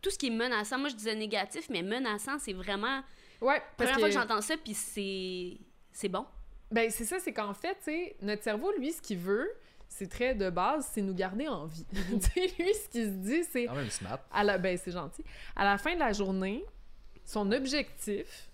Tout 0.00 0.10
ce 0.10 0.18
qui 0.18 0.28
est 0.28 0.30
menaçant, 0.30 0.78
moi 0.78 0.88
je 0.88 0.94
disais 0.96 1.14
négatif, 1.14 1.68
mais 1.68 1.82
menaçant, 1.82 2.38
c'est 2.38 2.52
vraiment. 2.52 3.02
Ouais, 3.40 3.60
parce 3.76 3.90
Première 3.90 3.94
que... 3.94 4.00
fois 4.00 4.08
que 4.08 4.14
j'entends 4.14 4.40
ça, 4.40 4.54
puis 4.56 4.74
c'est. 4.74 5.58
C'est 5.92 6.08
bon. 6.08 6.24
Ben, 6.72 6.90
c'est 6.90 7.04
ça, 7.04 7.18
c'est 7.20 7.32
qu'en 7.32 7.54
fait, 7.54 7.76
tu 7.84 8.24
notre 8.24 8.42
cerveau, 8.42 8.72
lui, 8.78 8.92
ce 8.92 9.00
qu'il 9.00 9.18
veut, 9.18 9.50
c'est 9.88 10.08
très 10.08 10.34
de 10.34 10.48
base, 10.50 10.88
c'est 10.92 11.02
nous 11.02 11.14
garder 11.14 11.46
en 11.48 11.66
vie. 11.66 11.84
lui, 11.92 12.74
ce 12.74 12.88
qu'il 12.88 13.04
se 13.04 13.10
dit, 13.10 13.44
c'est... 13.44 13.66
Quand 13.66 13.74
même 13.74 13.90
smart. 13.90 14.18
À 14.32 14.42
la... 14.42 14.58
Ben, 14.58 14.76
c'est 14.82 14.92
gentil. 14.92 15.22
À 15.54 15.64
la 15.64 15.76
fin 15.78 15.94
de 15.94 16.00
la 16.00 16.12
journée, 16.12 16.64
son 17.24 17.52
objectif, 17.52 18.50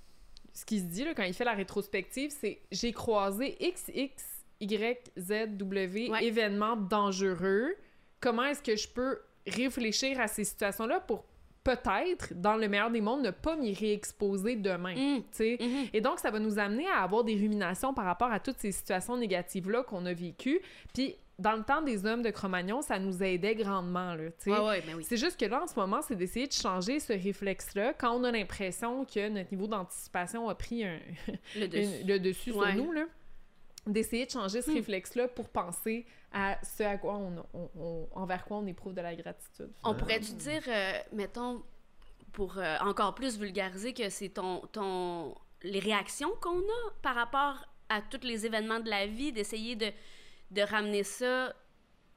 ce 0.52 0.64
qu'il 0.64 0.80
se 0.80 0.84
dit 0.86 1.04
là, 1.04 1.14
quand 1.14 1.22
il 1.22 1.32
fait 1.34 1.44
la 1.44 1.52
rétrospective, 1.54 2.32
c'est 2.38 2.60
«J'ai 2.72 2.92
croisé 2.92 3.56
X, 3.60 3.84
X, 3.94 4.24
Y, 4.60 5.12
Z, 5.16 5.56
W, 5.56 6.10
Ouais. 6.10 6.24
événements 6.24 6.74
dangereux. 6.76 7.76
Comment 8.20 8.44
est-ce 8.46 8.62
que 8.62 8.74
je 8.74 8.88
peux 8.88 9.20
réfléchir 9.46 10.18
à 10.20 10.26
ces 10.26 10.42
situations-là 10.42 10.98
pour 11.00 11.24
peut-être, 11.76 12.32
dans 12.34 12.56
le 12.56 12.68
meilleur 12.68 12.90
des 12.90 13.00
mondes, 13.00 13.22
ne 13.22 13.30
pas 13.30 13.56
m'y 13.56 13.72
réexposer 13.74 14.56
demain? 14.56 14.94
Mm. 14.94 15.22
Sais? 15.32 15.58
Mhm. 15.60 15.86
Et 15.92 16.00
donc, 16.00 16.18
ça 16.18 16.30
va 16.30 16.38
nous 16.38 16.58
amener 16.58 16.86
à 16.88 17.02
avoir 17.02 17.24
des 17.24 17.34
ruminations 17.34 17.92
par 17.94 18.04
rapport 18.04 18.30
à 18.30 18.40
toutes 18.40 18.58
ces 18.58 18.72
situations 18.72 19.16
négatives-là 19.16 19.82
qu'on 19.82 20.06
a 20.06 20.12
vécues. 20.12 20.60
Puis, 20.94 21.16
dans 21.38 21.52
le 21.52 21.62
temps 21.62 21.82
des 21.82 22.04
hommes 22.04 22.22
de 22.22 22.30
Cro-Magnon, 22.30 22.82
ça 22.82 22.98
nous 22.98 23.22
aidait 23.22 23.54
grandement, 23.54 24.14
là. 24.14 24.24
Ouais, 24.46 24.58
ouais, 24.66 24.82
ben 24.86 24.94
oui. 24.96 25.04
C'est 25.08 25.16
juste 25.16 25.38
que 25.38 25.44
là, 25.46 25.62
en 25.62 25.66
ce 25.68 25.78
moment, 25.78 26.00
c'est 26.02 26.16
d'essayer 26.16 26.46
de 26.48 26.52
changer 26.52 26.98
ce 26.98 27.12
réflexe-là 27.12 27.92
quand 27.94 28.12
on 28.18 28.24
a 28.24 28.32
l'impression 28.32 29.04
que 29.04 29.28
notre 29.28 29.52
niveau 29.52 29.66
d'anticipation 29.68 30.48
a 30.48 30.54
pris 30.56 30.84
un, 30.84 30.98
Le 31.56 31.66
dessus. 31.68 32.00
une- 32.02 32.08
le 32.08 32.18
dessus 32.18 32.50
Ouais. 32.52 32.72
sur 32.72 32.82
nous, 32.84 32.92
là. 32.92 33.04
D'essayer 33.88 34.26
de 34.26 34.30
changer 34.30 34.60
ce 34.62 34.70
Hmm. 34.70 34.74
réflexe-là 34.74 35.28
pour 35.28 35.48
penser 35.48 36.06
à 36.32 36.58
ce 36.62 36.82
à 36.82 36.98
quoi 36.98 37.14
on, 37.16 37.44
on- 37.54 37.70
on- 37.76 38.08
envers 38.12 38.44
quoi 38.44 38.58
on 38.58 38.66
éprouve 38.66 38.92
de 38.94 39.00
la 39.00 39.16
gratitude. 39.16 39.70
On 39.82 39.94
pourrait-tu 39.94 40.32
dire, 40.34 40.62
euh, 40.68 40.92
mettons, 41.12 41.62
pour 42.32 42.58
euh, 42.58 42.76
encore 42.82 43.14
plus 43.14 43.38
vulgariser, 43.38 43.94
que 43.94 44.10
c'est 44.10 44.28
ton, 44.28 44.60
ton, 44.72 45.34
les 45.62 45.78
réactions 45.80 46.30
qu'on 46.40 46.58
a 46.60 46.90
par 47.02 47.14
rapport 47.14 47.56
à 47.88 48.02
tous 48.02 48.24
les 48.26 48.44
événements 48.44 48.80
de 48.80 48.90
la 48.90 49.06
vie, 49.06 49.32
d'essayer 49.32 49.74
de, 49.74 49.90
de 50.50 50.60
ramener 50.62 51.02
ça, 51.02 51.54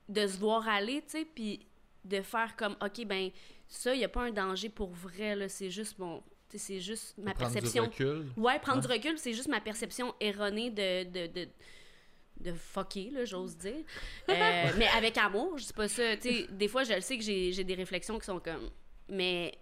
de 0.10 0.28
se 0.28 0.38
voir 0.38 0.68
aller, 0.68 1.02
tu 1.04 1.20
sais, 1.20 1.26
puis 1.26 1.66
de 2.04 2.22
faire 2.22 2.56
comme, 2.58 2.76
OK, 2.84 3.06
ben, 3.06 3.30
ça, 3.70 3.94
il 3.96 4.00
n'y 4.00 4.04
a 4.04 4.10
pas 4.10 4.24
un 4.24 4.32
danger 4.32 4.68
pour 4.68 4.90
vrai, 4.92 5.36
là, 5.38 5.48
c'est 5.48 5.70
juste, 5.70 5.98
bon, 5.98 6.22
c'est 6.58 6.80
juste 6.80 7.16
ma 7.18 7.34
Prendre 7.34 7.52
perception. 7.54 7.84
du 7.84 7.90
recul. 7.90 8.26
Ouais, 8.38 8.60
prendre 8.60 8.82
du 8.82 8.88
recul, 8.88 9.18
c'est 9.18 9.34
juste 9.34 9.48
ma 9.48 9.62
perception 9.62 10.14
erronée 10.20 10.70
de, 10.70 11.04
de, 11.04 11.28
de, 11.28 11.48
de 12.40 12.54
fucker, 12.54 13.10
là, 13.12 13.26
j'ose 13.26 13.58
dire. 13.58 13.84
Euh, 14.30 14.70
mais 14.78 14.88
avec 14.96 15.18
amour, 15.18 15.58
je 15.58 15.66
dis 15.66 15.74
pas 15.74 15.88
ça. 15.88 16.16
Tu 16.18 16.30
sais, 16.30 16.48
des 16.50 16.68
fois, 16.68 16.84
je 16.84 16.94
le 16.94 17.02
sais 17.02 17.18
que 17.18 17.24
j'ai 17.24 17.64
des 17.64 17.76
réflexions 17.76 18.18
qui 18.20 18.26
sont 18.26 18.40
comme. 18.40 18.70
Mais, 19.10 19.54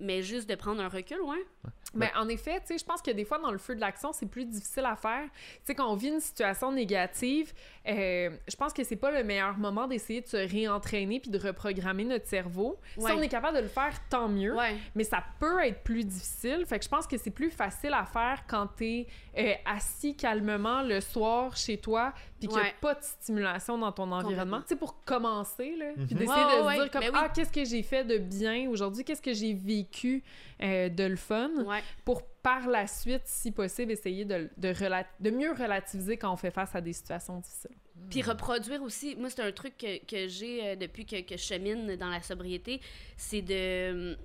mais 0.00 0.22
juste 0.22 0.48
de 0.48 0.54
prendre 0.54 0.80
un 0.82 0.88
recul, 0.88 1.20
ouais. 1.22 1.44
Mais 1.94 2.10
en 2.16 2.28
effet, 2.28 2.60
tu 2.60 2.66
sais, 2.66 2.78
je 2.78 2.84
pense 2.84 3.02
que 3.02 3.10
des 3.10 3.24
fois, 3.24 3.38
dans 3.38 3.50
le 3.50 3.58
feu 3.58 3.74
de 3.74 3.80
l'action, 3.80 4.12
c'est 4.12 4.26
plus 4.26 4.44
difficile 4.44 4.84
à 4.84 4.96
faire. 4.96 5.24
Tu 5.24 5.60
sais, 5.64 5.74
quand 5.74 5.90
on 5.90 5.96
vit 5.96 6.08
une 6.08 6.20
situation 6.20 6.72
négative, 6.72 7.52
euh, 7.86 8.30
je 8.48 8.56
pense 8.56 8.72
que 8.72 8.84
c'est 8.84 8.96
pas 8.96 9.10
le 9.10 9.24
meilleur 9.24 9.56
moment 9.58 9.86
d'essayer 9.86 10.20
de 10.20 10.26
se 10.26 10.36
réentraîner 10.36 11.20
puis 11.20 11.30
de 11.30 11.38
reprogrammer 11.38 12.04
notre 12.04 12.26
cerveau. 12.26 12.78
Ouais. 12.96 13.10
Si 13.10 13.16
on 13.16 13.22
est 13.22 13.28
capable 13.28 13.56
de 13.56 13.62
le 13.62 13.68
faire, 13.68 13.92
tant 14.08 14.28
mieux. 14.28 14.54
Ouais. 14.54 14.76
Mais 14.94 15.04
ça 15.04 15.22
peut 15.38 15.64
être 15.64 15.82
plus 15.82 16.04
difficile. 16.04 16.64
Fait 16.66 16.78
que 16.78 16.84
je 16.84 16.90
pense 16.90 17.06
que 17.06 17.16
c'est 17.16 17.30
plus 17.30 17.50
facile 17.50 17.94
à 17.94 18.04
faire 18.04 18.44
quand 18.46 18.66
t'es 18.76 19.06
euh, 19.36 19.54
assis 19.64 20.16
calmement 20.16 20.82
le 20.82 21.00
soir 21.00 21.56
chez 21.56 21.78
toi 21.78 22.12
puis 22.46 22.54
qu'il 22.54 22.56
n'y 22.56 22.62
a 22.62 22.70
Ouais. 22.70 22.74
pas 22.80 22.94
de 22.94 23.02
stimulation 23.02 23.78
dans 23.78 23.92
ton 23.92 24.10
environnement. 24.12 24.60
Tu 24.62 24.68
sais, 24.68 24.76
pour 24.76 25.02
commencer, 25.04 25.76
là, 25.76 25.92
puis 25.94 26.02
Mhm. 26.02 26.06
d'essayer 26.18 26.28
Ouais, 26.28 26.58
de 26.60 26.62
ouais, 26.66 26.72
se 26.72 26.74
dire 26.74 26.82
ouais. 26.84 26.90
comme 26.90 27.00
Ben 27.02 27.10
oui. 27.12 27.18
«Ah, 27.22 27.28
qu'est-ce 27.28 27.52
que 27.52 27.64
j'ai 27.64 27.82
fait 27.82 28.04
de 28.04 28.18
bien 28.18 28.68
aujourd'hui? 28.68 29.04
Qu'est-ce 29.04 29.22
que 29.22 29.32
j'ai 29.34 29.54
vécu 29.54 30.22
euh, 30.62 30.88
de 30.88 31.04
le 31.04 31.16
fun? 31.16 31.50
Ouais. 31.64 31.82
Pour 32.04 32.22
par 32.44 32.68
la 32.68 32.86
suite, 32.86 33.22
si 33.24 33.50
possible, 33.52 33.90
essayer 33.92 34.26
de, 34.26 34.50
de, 34.58 35.30
mieux 35.30 35.52
relativiser 35.52 36.18
quand 36.18 36.30
on 36.30 36.36
fait 36.36 36.50
face 36.50 36.74
à 36.74 36.80
des 36.82 36.92
situations 36.92 37.38
difficiles. 37.40 37.70
Puis 38.10 38.20
reproduire 38.20 38.82
aussi, 38.82 39.16
moi, 39.16 39.30
c'est 39.30 39.40
un 39.40 39.50
truc 39.50 39.78
que, 39.78 40.04
que 40.04 40.28
j'ai 40.28 40.62
euh, 40.62 40.76
depuis 40.76 41.06
que, 41.06 41.22
que 41.22 41.38
je 41.38 41.42
chemine 41.42 41.96
dans 41.96 42.10
la 42.10 42.20
sobriété, 42.20 42.80
c'est 43.16 43.40
de 43.42 44.16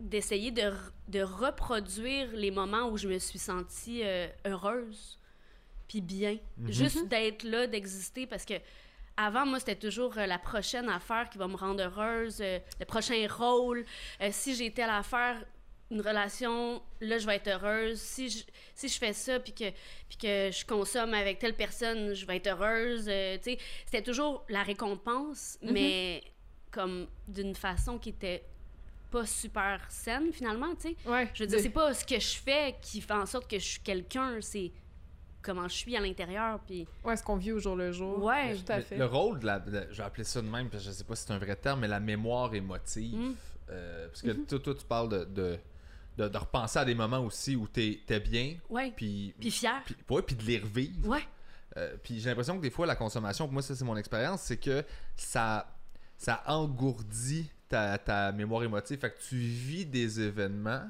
d'essayer 0.00 0.50
de, 0.50 0.72
de 1.08 1.22
reproduire 1.22 2.28
les 2.32 2.50
moments 2.50 2.88
où 2.88 2.96
je 2.96 3.08
me 3.08 3.18
suis 3.18 3.38
sentie 3.38 4.00
euh, 4.02 4.26
heureuse 4.46 5.18
puis 5.88 6.00
bien. 6.00 6.38
Mhm. 6.58 6.72
Juste 6.72 7.08
d'être 7.08 7.42
là, 7.44 7.66
d'exister, 7.66 8.26
parce 8.26 8.44
que 8.44 8.54
avant, 9.16 9.46
moi, 9.46 9.60
c'était 9.60 9.76
toujours 9.76 10.18
euh, 10.18 10.26
la 10.26 10.38
prochaine 10.38 10.88
affaire 10.88 11.28
qui 11.30 11.38
va 11.38 11.46
me 11.46 11.56
rendre 11.56 11.82
heureuse, 11.84 12.38
euh, 12.40 12.58
le 12.80 12.84
prochain 12.84 13.26
rôle. 13.30 13.84
Euh, 14.20 14.28
si 14.32 14.56
j'ai 14.56 14.72
telle 14.72 14.90
affaire, 14.90 15.44
une 15.90 16.00
relation, 16.00 16.82
là, 17.00 17.18
je 17.18 17.26
vais 17.26 17.36
être 17.36 17.46
heureuse. 17.48 18.00
Si 18.00 18.28
je, 18.28 18.42
si 18.74 18.88
je 18.88 18.98
fais 18.98 19.12
ça, 19.12 19.38
puis 19.38 19.52
que, 19.52 19.70
puis 20.08 20.16
que 20.20 20.50
je 20.50 20.64
consomme 20.64 21.14
avec 21.14 21.38
telle 21.38 21.54
personne, 21.54 22.12
je 22.14 22.26
vais 22.26 22.38
être 22.38 22.48
heureuse. 22.48 23.04
C'était 23.04 24.02
toujours 24.02 24.44
la 24.48 24.62
récompense, 24.64 25.58
Mhm. 25.62 25.72
mais 25.72 26.22
comme 26.72 27.06
d'une 27.28 27.54
façon 27.54 27.98
qui 27.98 28.08
était 28.08 28.42
pas 29.12 29.26
super 29.26 29.80
saine, 29.90 30.32
finalement, 30.32 30.74
tu 30.74 30.88
sais. 30.88 30.96
Ouais. 31.08 31.30
Je 31.34 31.44
veux 31.44 31.46
dire, 31.48 31.60
c'est 31.60 31.70
pas 31.70 31.94
ce 31.94 32.04
que 32.04 32.18
je 32.18 32.34
fais 32.36 32.74
qui 32.82 33.00
fait 33.00 33.12
en 33.12 33.26
sorte 33.26 33.48
que 33.48 33.60
je 33.60 33.64
suis 33.64 33.80
quelqu'un, 33.80 34.40
c'est 34.40 34.72
comment 35.44 35.68
je 35.68 35.74
suis 35.74 35.96
à 35.96 36.00
l'intérieur, 36.00 36.58
puis... 36.66 36.86
Ouais, 37.04 37.16
ce 37.16 37.22
qu'on 37.22 37.36
vit 37.36 37.52
au 37.52 37.58
jour 37.60 37.76
le 37.76 37.92
jour. 37.92 38.22
Ouais. 38.22 38.56
tout 38.56 38.72
à 38.72 38.78
Le- 38.78 38.82
fait. 38.82 38.96
Le 38.96 39.04
rôle 39.06 39.38
de 39.40 39.46
la. 39.46 39.58
de- 39.60 39.86
je 39.90 39.96
vais 39.98 40.02
appeler 40.02 40.24
ça 40.24 40.40
de 40.42 40.48
même, 40.48 40.68
parce 40.70 40.82
que 40.84 40.90
je 40.90 40.94
sais 40.94 41.04
pas 41.04 41.14
si 41.14 41.24
c'est 41.26 41.32
un 41.32 41.38
vrai 41.38 41.54
terme, 41.56 41.80
mais 41.80 41.88
la 41.88 42.00
mémoire 42.00 42.54
émotive. 42.54 43.16
Mm. 43.16 43.34
Euh, 43.70 44.08
parce 44.08 44.22
que 44.22 44.30
Mhm. 44.30 44.46
toi, 44.46 44.58
toi, 44.58 44.74
tu 44.74 44.84
parles 44.84 45.08
de, 45.08 45.24
de, 45.24 45.58
de, 46.18 46.28
de 46.28 46.38
repenser 46.38 46.78
à 46.78 46.84
des 46.84 46.94
moments 46.94 47.20
aussi 47.20 47.56
où 47.56 47.66
t'es 47.68 48.00
es 48.08 48.20
bien, 48.20 48.56
Ouais. 48.68 48.92
puis, 48.96 49.34
Puis 49.40 49.50
fier. 49.50 49.82
puis, 49.84 49.96
ouais, 50.10 50.22
puis 50.22 50.36
de 50.36 50.42
les 50.42 50.58
revivre. 50.58 51.08
Ouais. 51.08 51.22
Euh, 51.76 51.96
puis 52.02 52.20
j'ai 52.20 52.28
l'impression 52.28 52.56
que 52.56 52.62
des 52.62 52.70
fois, 52.70 52.86
la 52.86 52.94
consommation, 52.96 53.46
pour 53.46 53.52
moi, 53.54 53.62
ça 53.62 53.74
c'est 53.74 53.84
mon 53.84 53.96
expérience, 53.96 54.42
c'est 54.42 54.58
que 54.58 54.84
ça, 55.16 55.66
ça 56.16 56.42
engourdit 56.46 57.50
ta, 57.68 57.98
ta 57.98 58.30
mémoire 58.32 58.62
émotive. 58.62 58.98
Fait 59.00 59.10
que 59.10 59.18
tu 59.28 59.36
vis 59.36 59.84
des 59.86 60.20
événements, 60.20 60.84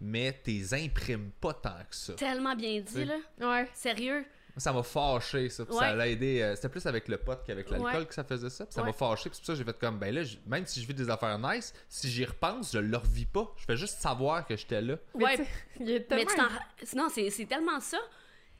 mais 0.00 0.32
t'es 0.32 0.62
imprimes 0.72 1.30
pas 1.40 1.54
tant 1.54 1.76
que 1.88 1.94
ça. 1.96 2.14
Tellement 2.14 2.54
bien 2.56 2.80
dit, 2.80 3.04
là. 3.04 3.16
Ouais. 3.40 3.68
Sérieux? 3.74 4.24
Ça 4.56 4.72
m'a 4.72 4.82
fâché, 4.82 5.48
ça. 5.48 5.64
Puis 5.64 5.74
Ouais. 5.74 5.80
ça 5.80 5.94
l'a 5.94 6.08
aidé. 6.08 6.42
euh, 6.42 6.54
C'était 6.56 6.68
plus 6.68 6.84
avec 6.84 7.06
le 7.08 7.16
pot 7.18 7.38
qu'avec 7.46 7.70
l'alcool 7.70 7.94
Ouais. 8.00 8.06
que 8.06 8.12
ça 8.12 8.24
faisait 8.24 8.50
ça. 8.50 8.66
Puis 8.66 8.74
ça 8.74 8.80
Ouais. 8.82 8.88
m'a 8.88 8.92
fâché. 8.92 9.30
Puis 9.30 9.36
c'est 9.36 9.40
pour 9.40 9.46
ça 9.46 9.52
que 9.52 9.58
j'ai 9.58 9.64
fait 9.64 9.78
comme, 9.78 9.98
ben 9.98 10.12
là, 10.14 10.22
même 10.46 10.66
si 10.66 10.82
je 10.82 10.86
vis 10.88 10.92
des 10.92 11.08
affaires 11.08 11.38
nice, 11.38 11.72
si 11.88 12.10
j'y 12.10 12.24
repense, 12.24 12.72
je 12.72 12.78
le 12.78 12.96
revis 12.96 13.26
pas. 13.26 13.54
Je 13.56 13.64
fais 13.64 13.76
juste 13.76 13.98
savoir 14.00 14.44
que 14.46 14.56
j'étais 14.56 14.82
là. 14.82 14.96
Mais 15.14 15.24
Ouais. 15.24 15.36
tu 15.36 15.44
sais, 15.44 15.50
il 15.80 15.88
y 15.88 15.90
a 15.90 15.98
Mais 15.98 16.04
tellement 16.04 16.24
tu 16.30 16.36
t'en. 16.36 16.42
ra- 16.48 16.66
Non, 16.96 17.08
c'est 17.10 17.30
c'est 17.30 17.46
tellement 17.46 17.80
ça. 17.80 17.98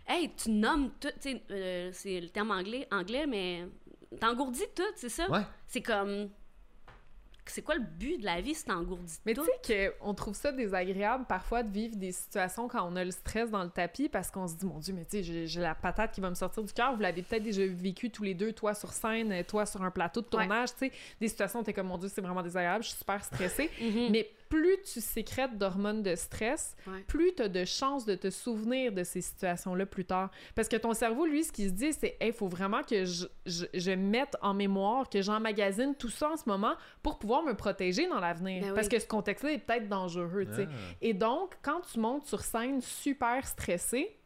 Hey, 0.07 0.33
tu 0.35 0.51
nommes 0.51 0.91
tout. 1.01 1.09
Tu 1.21 1.33
sais, 1.33 1.43
euh, 1.51 1.91
c'est 1.93 2.21
le 2.21 2.29
terme 2.31 2.53
anglais, 2.53 2.87
anglais 2.93 3.27
mais 3.27 3.67
t'engourdis 4.21 4.67
tout, 4.75 4.83
c'est 4.97 5.09
ça? 5.11 5.29
Ouais. 5.31 5.43
C'est 5.67 5.83
comme. 5.83 6.31
C'est 7.51 7.63
quoi 7.63 7.75
le 7.75 7.83
but 7.83 8.19
de 8.19 8.25
la 8.25 8.41
vie 8.41 8.55
si 8.55 8.65
t'engourdis 8.65 9.19
Mais 9.27 9.35
tu 9.35 9.41
sais 9.65 9.91
qu'on 10.01 10.15
trouve 10.15 10.35
ça 10.35 10.53
désagréable 10.53 11.25
parfois 11.29 11.63
de 11.63 11.71
vivre 11.73 11.97
des 11.97 12.13
situations 12.13 12.69
quand 12.69 12.87
on 12.91 12.97
a 12.97 13.05
le 13.05 13.11
stress 13.11 13.51
dans 13.51 13.63
le 13.65 13.71
tapis 13.71 14.09
parce 14.09 14.31
qu'on 14.31 14.47
se 14.47 14.55
dit, 14.55 14.67
mon 14.67 14.79
Dieu, 14.79 14.95
mais 14.95 15.05
tu 15.05 15.23
sais, 15.23 15.47
j'ai- 15.47 15.61
la 15.61 15.75
patate 15.75 16.13
qui 16.13 16.21
va 16.21 16.31
me 16.31 16.35
sortir 16.35 16.63
du 16.63 16.73
cœur. 16.73 16.95
Vous 16.95 17.01
l'avez 17.03 17.23
peut-être 17.23 17.43
déjà 17.43 17.63
vécu 17.67 18.11
tous 18.11 18.23
les 18.23 18.35
deux, 18.35 18.53
toi 18.53 18.75
sur 18.75 18.93
scène, 18.93 19.45
toi 19.45 19.67
sur 19.67 19.83
un 19.83 19.91
plateau 19.91 20.21
de 20.21 20.27
Ouais. 20.27 20.31
tournage, 20.47 20.71
tu 20.73 20.87
sais, 20.87 20.93
des 21.21 21.29
situations 21.29 21.61
où 21.61 21.63
t'es 21.63 21.73
comme, 21.73 21.89
mon 21.89 21.99
Dieu, 21.99 22.09
c'est 22.13 22.21
vraiment 22.21 22.43
désagréable, 22.43 22.83
je 22.85 22.89
suis 22.91 22.99
super 22.99 23.23
stressée. 23.25 23.71
Mhm. 23.81 24.09
Mais 24.11 24.31
plus 24.51 24.77
tu 24.83 25.01
sécrètes 25.01 25.57
d'hormones 25.57 26.03
de 26.03 26.15
stress, 26.17 26.77
Ouais. 26.87 27.01
plus 27.07 27.33
tu 27.35 27.43
as 27.43 27.49
de 27.49 27.65
chances 27.65 28.05
de 28.05 28.15
te 28.17 28.29
souvenir 28.29 28.93
de 28.93 29.03
ces 29.05 29.23
situations-là 29.23 29.87
plus 29.87 30.05
tard. 30.05 30.31
Parce 30.55 30.69
que 30.69 30.77
ton 30.77 30.93
cerveau, 30.93 31.25
lui, 31.25 31.45
ce 31.45 31.53
qu'il 31.53 31.69
se 31.69 31.73
dit, 31.75 31.93
c'est 31.95 32.19
il 32.21 32.33
faut 32.35 32.49
vraiment 32.49 32.83
que 32.83 33.05
je, 33.07 33.27
je, 33.47 33.65
je 33.73 33.91
mette 33.93 34.37
en 34.43 34.53
mémoire, 34.53 35.09
que 35.09 35.23
j'emmagasine 35.23 35.95
tout 35.95 36.11
ça 36.11 36.31
en 36.33 36.37
ce 36.37 36.47
moment 36.47 36.75
pour 37.03 37.19
pouvoir 37.19 37.43
me 37.45 37.55
protéger 37.55 38.07
dans 38.09 38.21
l'avenir. 38.21 38.61
Ben 38.63 38.69
oui. 38.71 38.75
Parce 38.75 38.89
que 38.89 38.99
ce 38.99 39.07
contexte-là 39.07 39.53
est 39.53 39.59
peut-être 39.59 39.89
dangereux, 39.89 40.45
tu 40.47 40.55
sais. 40.57 40.69
Ah. 40.69 40.75
Et 41.01 41.15
donc, 41.15 41.55
quand 41.63 41.81
tu 41.91 41.99
montes 42.01 42.27
sur 42.27 42.41
scène 42.41 42.81
super 42.81 43.47
stressé, 43.47 44.17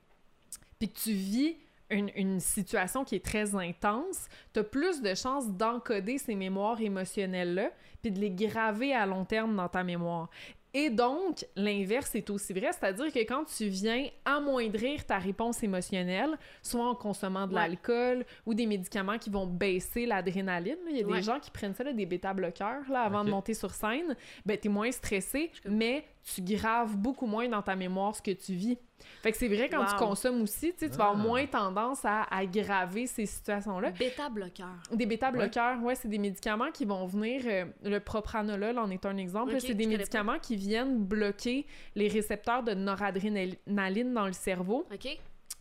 puis 0.79 0.89
que 0.91 0.99
tu 0.99 1.13
vis 1.13 1.57
une, 1.95 2.11
une 2.17 2.41
situation 2.41 3.05
qui 3.05 3.15
est 3.17 3.25
très 3.25 3.55
intense, 3.55 4.29
tu 4.53 4.61
as 4.61 4.65
plus 4.65 5.01
de 5.03 5.15
chances 5.15 5.49
d'encoder 5.51 6.19
ces 6.19 6.35
mémoires 6.35 6.81
émotionnelles-là, 6.81 7.71
puis 8.03 8.11
de 8.11 8.21
les 8.21 8.31
graver 8.31 8.95
à 8.95 9.07
long 9.07 9.25
terme 9.25 9.57
dans 9.57 9.69
ta 9.69 9.83
mémoire. 9.83 10.29
Et 10.77 10.91
donc, 10.91 11.47
l'inverse 11.55 12.17
est 12.17 12.29
aussi 12.31 12.53
vrai, 12.53 12.71
c'est-à-dire 12.73 13.13
que 13.13 13.21
quand 13.21 13.45
tu 13.45 13.69
viens 13.69 14.09
amoindrir 14.25 15.07
ta 15.07 15.19
réponse 15.19 15.63
émotionnelle, 15.63 16.37
soit 16.63 16.85
en 16.89 16.97
consommant 16.97 17.47
de 17.47 17.55
Ouais. 17.55 17.61
l'alcool 17.61 18.27
ou 18.45 18.55
des 18.55 18.67
médicaments 18.67 19.17
qui 19.19 19.31
vont 19.31 19.47
baisser 19.47 20.05
l'adrénaline, 20.05 20.77
il 20.91 20.97
y 20.97 21.03
a 21.05 21.07
Ouais. 21.07 21.19
des 21.19 21.23
gens 21.23 21.39
qui 21.39 21.53
prennent 21.53 21.75
ça, 21.75 21.85
là, 21.85 21.93
des 21.93 22.07
bêta-bloqueurs, 22.07 22.91
là, 22.91 23.03
avant 23.03 23.23
de 23.25 23.31
monter 23.31 23.55
sur 23.55 23.71
scène, 23.71 24.17
ben 24.45 24.59
t'es 24.59 24.69
moins 24.69 24.91
stressé, 24.91 25.53
mais 25.65 26.05
tu 26.35 26.43
graves 26.43 26.97
beaucoup 26.97 27.27
moins 27.27 27.49
dans 27.49 27.63
ta 27.63 27.77
mémoire 27.77 28.17
ce 28.17 28.23
que 28.23 28.33
tu 28.33 28.55
vis. 28.55 28.77
Fait 29.23 29.33
que 29.33 29.39
c'est 29.39 29.49
vrai 29.49 29.69
quand 29.69 29.85
tu 29.85 29.95
consommes 29.97 30.43
aussi, 30.43 30.73
tu 30.73 30.81
sais, 30.81 30.91
tu 30.91 30.97
vas 30.97 31.07
avoir 31.09 31.21
Ah. 31.25 31.29
moins 31.29 31.47
tendance 31.47 32.05
à 32.05 32.23
aggraver 32.35 33.07
ces 33.07 33.27
situations-là. 33.27 33.91
Bêta-bloqueur. 33.91 34.75
Des 34.93 35.07
bêta-bloqueurs, 35.07 35.83
ouais, 35.83 35.95
c'est 35.95 36.09
des 36.09 36.19
médicaments 36.19 36.71
qui 36.73 36.85
vont 36.85 37.07
venir. 37.07 37.43
euh, 37.47 37.65
le 37.83 37.99
propranolol 38.01 38.79
en 38.79 38.91
est 38.91 39.05
un 39.07 39.17
exemple. 39.17 39.59
c'est 39.61 39.75
des 39.75 39.87
médicaments 39.87 40.39
qui 40.39 40.57
viennent 40.57 41.05
bloquer 41.05 41.67
les 41.95 42.09
récepteurs 42.09 42.63
de 42.63 42.75
noradrénaline 42.75 44.13
dans 44.15 44.27
le 44.27 44.33
cerveau. 44.33 44.87
OK? 44.93 45.19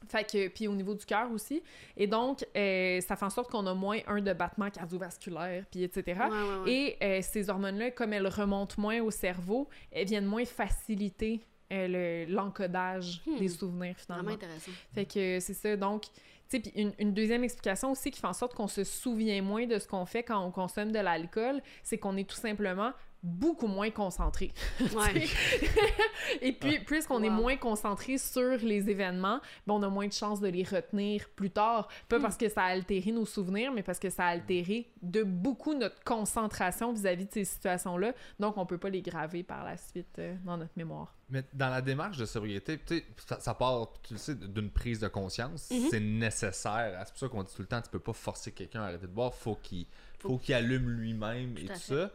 Fait 0.09 0.29
que, 0.29 0.47
puis 0.49 0.67
au 0.67 0.73
niveau 0.75 0.93
du 0.93 1.05
cœur 1.05 1.31
aussi. 1.31 1.63
Et 1.95 2.07
donc, 2.07 2.45
euh, 2.57 2.99
ça 2.99 3.15
fait 3.15 3.23
en 3.25 3.29
sorte 3.29 3.49
qu'on 3.49 3.65
a 3.67 3.73
moins 3.73 3.99
un 4.07 4.19
de 4.19 4.33
battement 4.33 4.69
cardiovasculaire, 4.69 5.63
puis 5.71 5.83
etc. 5.83 6.03
Ouais, 6.19 6.27
ouais, 6.29 6.63
ouais. 6.65 6.71
Et 6.71 6.97
euh, 7.01 7.19
ces 7.21 7.49
hormones-là, 7.49 7.91
comme 7.91 8.11
elles 8.11 8.27
remontent 8.27 8.75
moins 8.77 8.99
au 9.01 9.11
cerveau, 9.11 9.69
elles 9.91 10.07
viennent 10.07 10.25
moins 10.25 10.43
faciliter 10.45 11.39
euh, 11.71 12.25
le- 12.25 12.33
l'encodage 12.33 13.21
Hmm. 13.25 13.37
des 13.37 13.47
souvenirs 13.49 13.95
finalement. 13.97 14.23
Vraiment 14.23 14.35
intéressant. 14.43 14.71
Fait 14.93 15.05
que 15.05 15.39
c'est 15.39 15.53
ça. 15.53 15.75
Donc, 15.77 16.03
tu 16.03 16.09
sais, 16.47 16.59
puis 16.59 16.71
une, 16.75 16.93
une 16.99 17.13
deuxième 17.13 17.43
explication 17.43 17.91
aussi 17.91 18.11
qui 18.11 18.19
fait 18.19 18.27
en 18.27 18.33
sorte 18.33 18.53
qu'on 18.53 18.67
se 18.67 18.83
souvient 18.83 19.41
moins 19.41 19.65
de 19.65 19.79
ce 19.79 19.87
qu'on 19.87 20.05
fait 20.05 20.23
quand 20.23 20.43
on 20.45 20.51
consomme 20.51 20.91
de 20.91 20.99
l'alcool, 20.99 21.61
c'est 21.83 21.97
qu'on 21.97 22.17
est 22.17 22.29
tout 22.29 22.35
simplement 22.35 22.91
beaucoup 23.23 23.67
moins 23.67 23.89
concentré. 23.89 24.51
Ouais. 24.93 25.25
Et 26.41 26.51
puis, 26.51 26.79
puisqu'on 26.79 27.23
est 27.23 27.29
moins 27.29 27.57
concentré 27.57 28.17
sur 28.17 28.57
les 28.57 28.89
événements, 28.89 29.39
ben, 29.67 29.73
on 29.75 29.83
a 29.83 29.89
moins 29.89 30.07
de 30.07 30.13
chances 30.13 30.39
de 30.41 30.47
les 30.47 30.63
retenir 30.63 31.29
plus 31.29 31.49
tard. 31.51 31.87
Pas 32.09 32.19
Hmm. 32.19 32.21
parce 32.21 32.37
que 32.37 32.49
ça 32.49 32.63
a 32.63 32.65
altéré 32.67 33.11
nos 33.11 33.25
souvenirs, 33.25 33.71
mais 33.73 33.83
parce 33.83 33.99
que 33.99 34.09
ça 34.09 34.25
a 34.25 34.27
altéré 34.29 34.89
de 35.01 35.23
beaucoup 35.23 35.73
notre 35.73 36.03
concentration 36.03 36.91
vis-à-vis 36.93 37.25
de 37.25 37.31
ces 37.31 37.45
situations-là. 37.45 38.13
Donc, 38.39 38.57
on 38.57 38.65
peut 38.65 38.77
pas 38.77 38.89
les 38.89 39.01
graver 39.01 39.43
par 39.43 39.63
la 39.63 39.77
suite 39.77 40.19
euh, 40.19 40.35
dans 40.45 40.57
notre 40.57 40.73
mémoire. 40.75 41.13
Mais 41.29 41.43
dans 41.53 41.69
la 41.69 41.81
démarche 41.81 42.17
de 42.17 42.25
sobriété, 42.25 42.77
tu 42.85 42.97
sais, 42.97 43.05
ça, 43.27 43.39
ça 43.39 43.53
part, 43.53 43.87
tu 44.03 44.13
le 44.13 44.19
sais, 44.19 44.35
d'une 44.35 44.69
prise 44.69 44.99
de 44.99 45.07
conscience. 45.07 45.69
Mhm. 45.71 45.87
C'est 45.89 45.99
nécessaire. 45.99 47.01
C'est 47.05 47.11
pour 47.11 47.19
ça 47.19 47.27
qu'on 47.29 47.43
dit 47.43 47.53
tout 47.55 47.61
le 47.61 47.67
temps, 47.67 47.81
tu 47.81 47.89
peux 47.89 47.99
pas 47.99 48.13
forcer 48.13 48.51
quelqu'un 48.51 48.81
à 48.81 48.85
arrêter 48.85 49.07
de 49.07 49.11
boire. 49.11 49.33
Faut 49.33 49.55
qu'il 49.55 49.85
Faut- 50.19 50.29
faut 50.29 50.37
qu'il 50.37 50.53
allume 50.55 50.89
lui-même 50.89 51.57
et 51.57 51.65
Tout 51.65 51.71
à 51.71 51.75
tout 51.75 51.81
fait. 51.81 51.95
ça. 52.03 52.11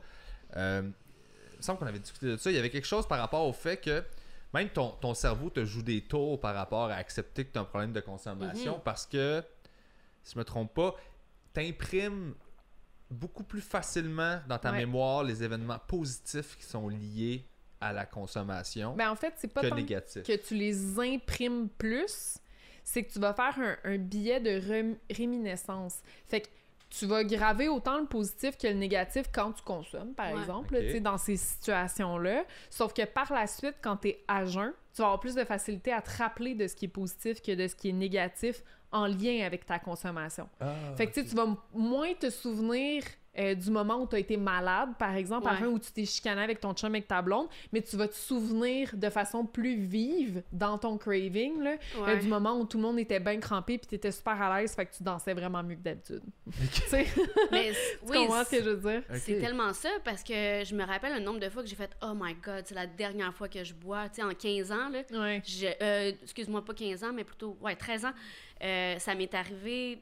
Euh, 0.57 0.83
il 1.53 1.57
me 1.59 1.63
semble 1.63 1.79
qu'on 1.81 1.87
avait 1.87 1.99
discuté 1.99 2.27
de 2.27 2.37
ça. 2.37 2.51
Il 2.51 2.55
y 2.57 2.59
avait 2.59 2.71
quelque 2.71 2.87
chose 2.87 3.07
par 3.07 3.19
rapport 3.19 3.47
au 3.47 3.53
fait 3.53 3.77
que 3.79 4.05
même 4.55 4.69
ton, 4.71 4.91
ton 4.93 5.13
cerveau 5.15 5.51
te 5.51 5.65
joue 5.65 5.83
des 5.83 6.03
tours 6.03 6.41
par 6.41 6.55
rapport 6.55 6.85
à 6.91 6.95
accepter 6.95 7.45
que 7.45 7.53
tu 7.53 7.59
as 7.59 7.63
un 7.63 7.65
problème 7.65 7.93
de 7.93 8.01
consommation 8.01 8.77
Mhm. 8.77 8.83
parce 8.85 9.07
que, 9.07 9.43
si 10.23 10.35
je 10.35 10.39
me 10.39 10.45
trompe 10.45 10.73
pas, 10.75 10.95
t'imprimes 11.53 12.35
beaucoup 13.11 13.43
plus 13.43 13.61
facilement 13.61 14.41
dans 14.49 14.59
ta 14.59 14.71
Ouais. 14.71 14.79
mémoire 14.79 15.25
les 15.25 15.43
événements 15.43 15.79
positifs 15.87 16.57
qui 16.59 16.65
sont 16.65 16.89
liés 16.89 17.45
à 17.81 17.93
la 17.93 18.05
consommation 18.07 18.95
Ben, 18.97 19.11
en 19.11 19.17
fait, 19.17 19.35
c'est 19.37 19.53
pas 19.53 19.63
que 19.63 19.69
tant 19.69 19.77
négatifs. 19.77 20.23
que 20.25 20.37
tu 20.37 20.55
les 20.55 20.99
imprimes 20.99 21.69
plus, 21.69 22.39
c'est 22.85 23.05
que 23.05 23.13
tu 23.13 23.19
vas 23.19 23.33
faire 23.35 23.57
un, 23.59 23.77
un 23.85 23.99
billet 23.99 24.41
de 24.41 24.61
réminiscence. 25.15 26.01
Fait 26.27 26.41
que 26.43 26.49
tu 26.90 27.07
vas 27.07 27.22
graver 27.24 27.68
autant 27.68 27.98
le 27.98 28.07
positif 28.07 28.57
que 28.57 28.66
le 28.66 28.74
négatif 28.74 29.27
quand 29.33 29.53
tu 29.53 29.62
consommes, 29.62 30.14
par 30.14 30.33
Ouais. 30.33 30.40
exemple, 30.40 30.79
tu 30.81 30.90
sais, 30.92 31.01
dans 31.01 31.18
ces 31.18 31.37
situations-là. 31.37 32.44
Sauf 32.70 32.92
que 32.94 33.05
par 33.05 33.33
la 33.33 33.46
suite, 33.46 33.77
quand 33.83 33.96
tu 33.98 34.09
es 34.09 34.24
à 34.29 34.44
jeun, 34.46 34.72
tu 34.94 35.03
vas 35.03 35.09
avoir 35.09 35.20
plus 35.20 35.35
de 35.35 35.44
facilité 35.44 35.92
à 35.92 36.01
te 36.01 36.11
rappeler 36.16 36.55
de 36.55 36.66
ce 36.66 36.74
qui 36.74 36.87
est 36.87 36.88
positif 36.88 37.42
que 37.42 37.53
de 37.55 37.66
ce 37.68 37.74
qui 37.74 37.90
est 37.90 37.92
négatif 37.92 38.62
en 38.90 39.07
lien 39.07 39.44
avec 39.44 39.66
ta 39.66 39.79
consommation. 39.79 40.48
Ah, 40.61 40.72
Fait 40.96 41.07
que 41.09 41.20
tu 41.20 41.35
vas 41.37 41.46
moins 41.74 42.14
te 42.14 42.31
souvenir 42.31 43.03
euh, 43.38 43.55
du 43.55 43.70
moment 43.70 44.03
où 44.03 44.07
tu 44.07 44.16
as 44.16 44.18
été 44.18 44.37
malade, 44.37 44.90
par 44.98 45.14
exemple, 45.14 45.46
Ouais. 45.46 45.53
avant 45.57 45.66
où 45.66 45.79
tu 45.79 45.92
t'es 45.92 46.05
chicané 46.05 46.42
avec 46.42 46.61
ton 46.61 46.74
chum, 46.74 46.90
avec 46.92 47.07
ta 47.07 47.22
blonde, 47.22 47.46
mais 47.72 47.81
tu 47.83 47.96
vas 47.96 48.09
te 48.09 48.14
souvenir 48.14 48.90
de 48.94 49.09
façon 49.11 49.44
plus 49.46 49.77
vive 49.77 50.42
dans 50.53 50.77
ton 50.79 50.98
craving, 50.98 51.61
là, 51.62 51.77
euh, 51.98 52.16
du 52.16 52.27
moment 52.27 52.59
où 52.59 52.64
tout 52.64 52.77
le 52.79 52.83
monde 52.83 52.98
était 52.98 53.20
bien 53.20 53.38
crampé 53.38 53.79
puis 53.79 53.87
tu 53.87 53.94
étais 53.94 54.11
super 54.12 54.40
à 54.42 54.61
l'aise, 54.61 54.74
fait 54.74 54.87
que 54.87 54.94
tu 54.96 55.03
dansais 55.03 55.35
vraiment 55.35 55.62
mieux 55.62 55.77
que 55.77 55.83
d'habitude. 55.83 56.22
tu 56.74 56.81
sais, 56.88 57.07
Mais 57.53 57.70
tu 57.70 57.77
oui, 58.11 58.16
comprends 58.18 58.44
ce 58.44 58.51
que 58.51 58.62
je 58.62 58.70
veux 58.70 58.90
dire? 58.92 59.03
C'est 59.18 59.38
tellement 59.38 59.72
ça 59.72 59.90
parce 60.05 60.22
que 60.24 60.33
je 60.64 60.74
me 60.74 60.85
rappelle 60.85 61.12
un 61.12 61.20
nombre 61.20 61.40
de 61.40 61.48
fois 61.48 61.62
que 61.62 61.68
j'ai 61.68 61.77
fait 61.77 61.90
Oh 62.03 62.12
my 62.14 62.35
god, 62.35 62.64
c'est 62.66 62.74
la 62.74 62.87
dernière 62.87 63.33
fois 63.35 63.48
que 63.48 63.62
je 63.62 63.74
bois. 63.74 64.09
Tu 64.09 64.16
sais, 64.16 64.22
en 64.22 64.35
15 64.35 64.72
ans, 64.72 64.88
là. 64.88 65.03
Ouais. 65.12 65.42
je- 65.46 65.66
euh, 65.83 66.12
Excuse-moi, 66.22 66.64
pas 66.64 66.74
15 66.74 67.05
ans, 67.05 67.12
mais 67.14 67.24
plutôt, 67.24 67.57
ouais, 67.61 67.77
13 67.77 68.05
ans. 68.05 68.12
euh, 68.64 68.98
ça 68.98 69.14
m'est 69.14 69.33
arrivé 69.35 70.01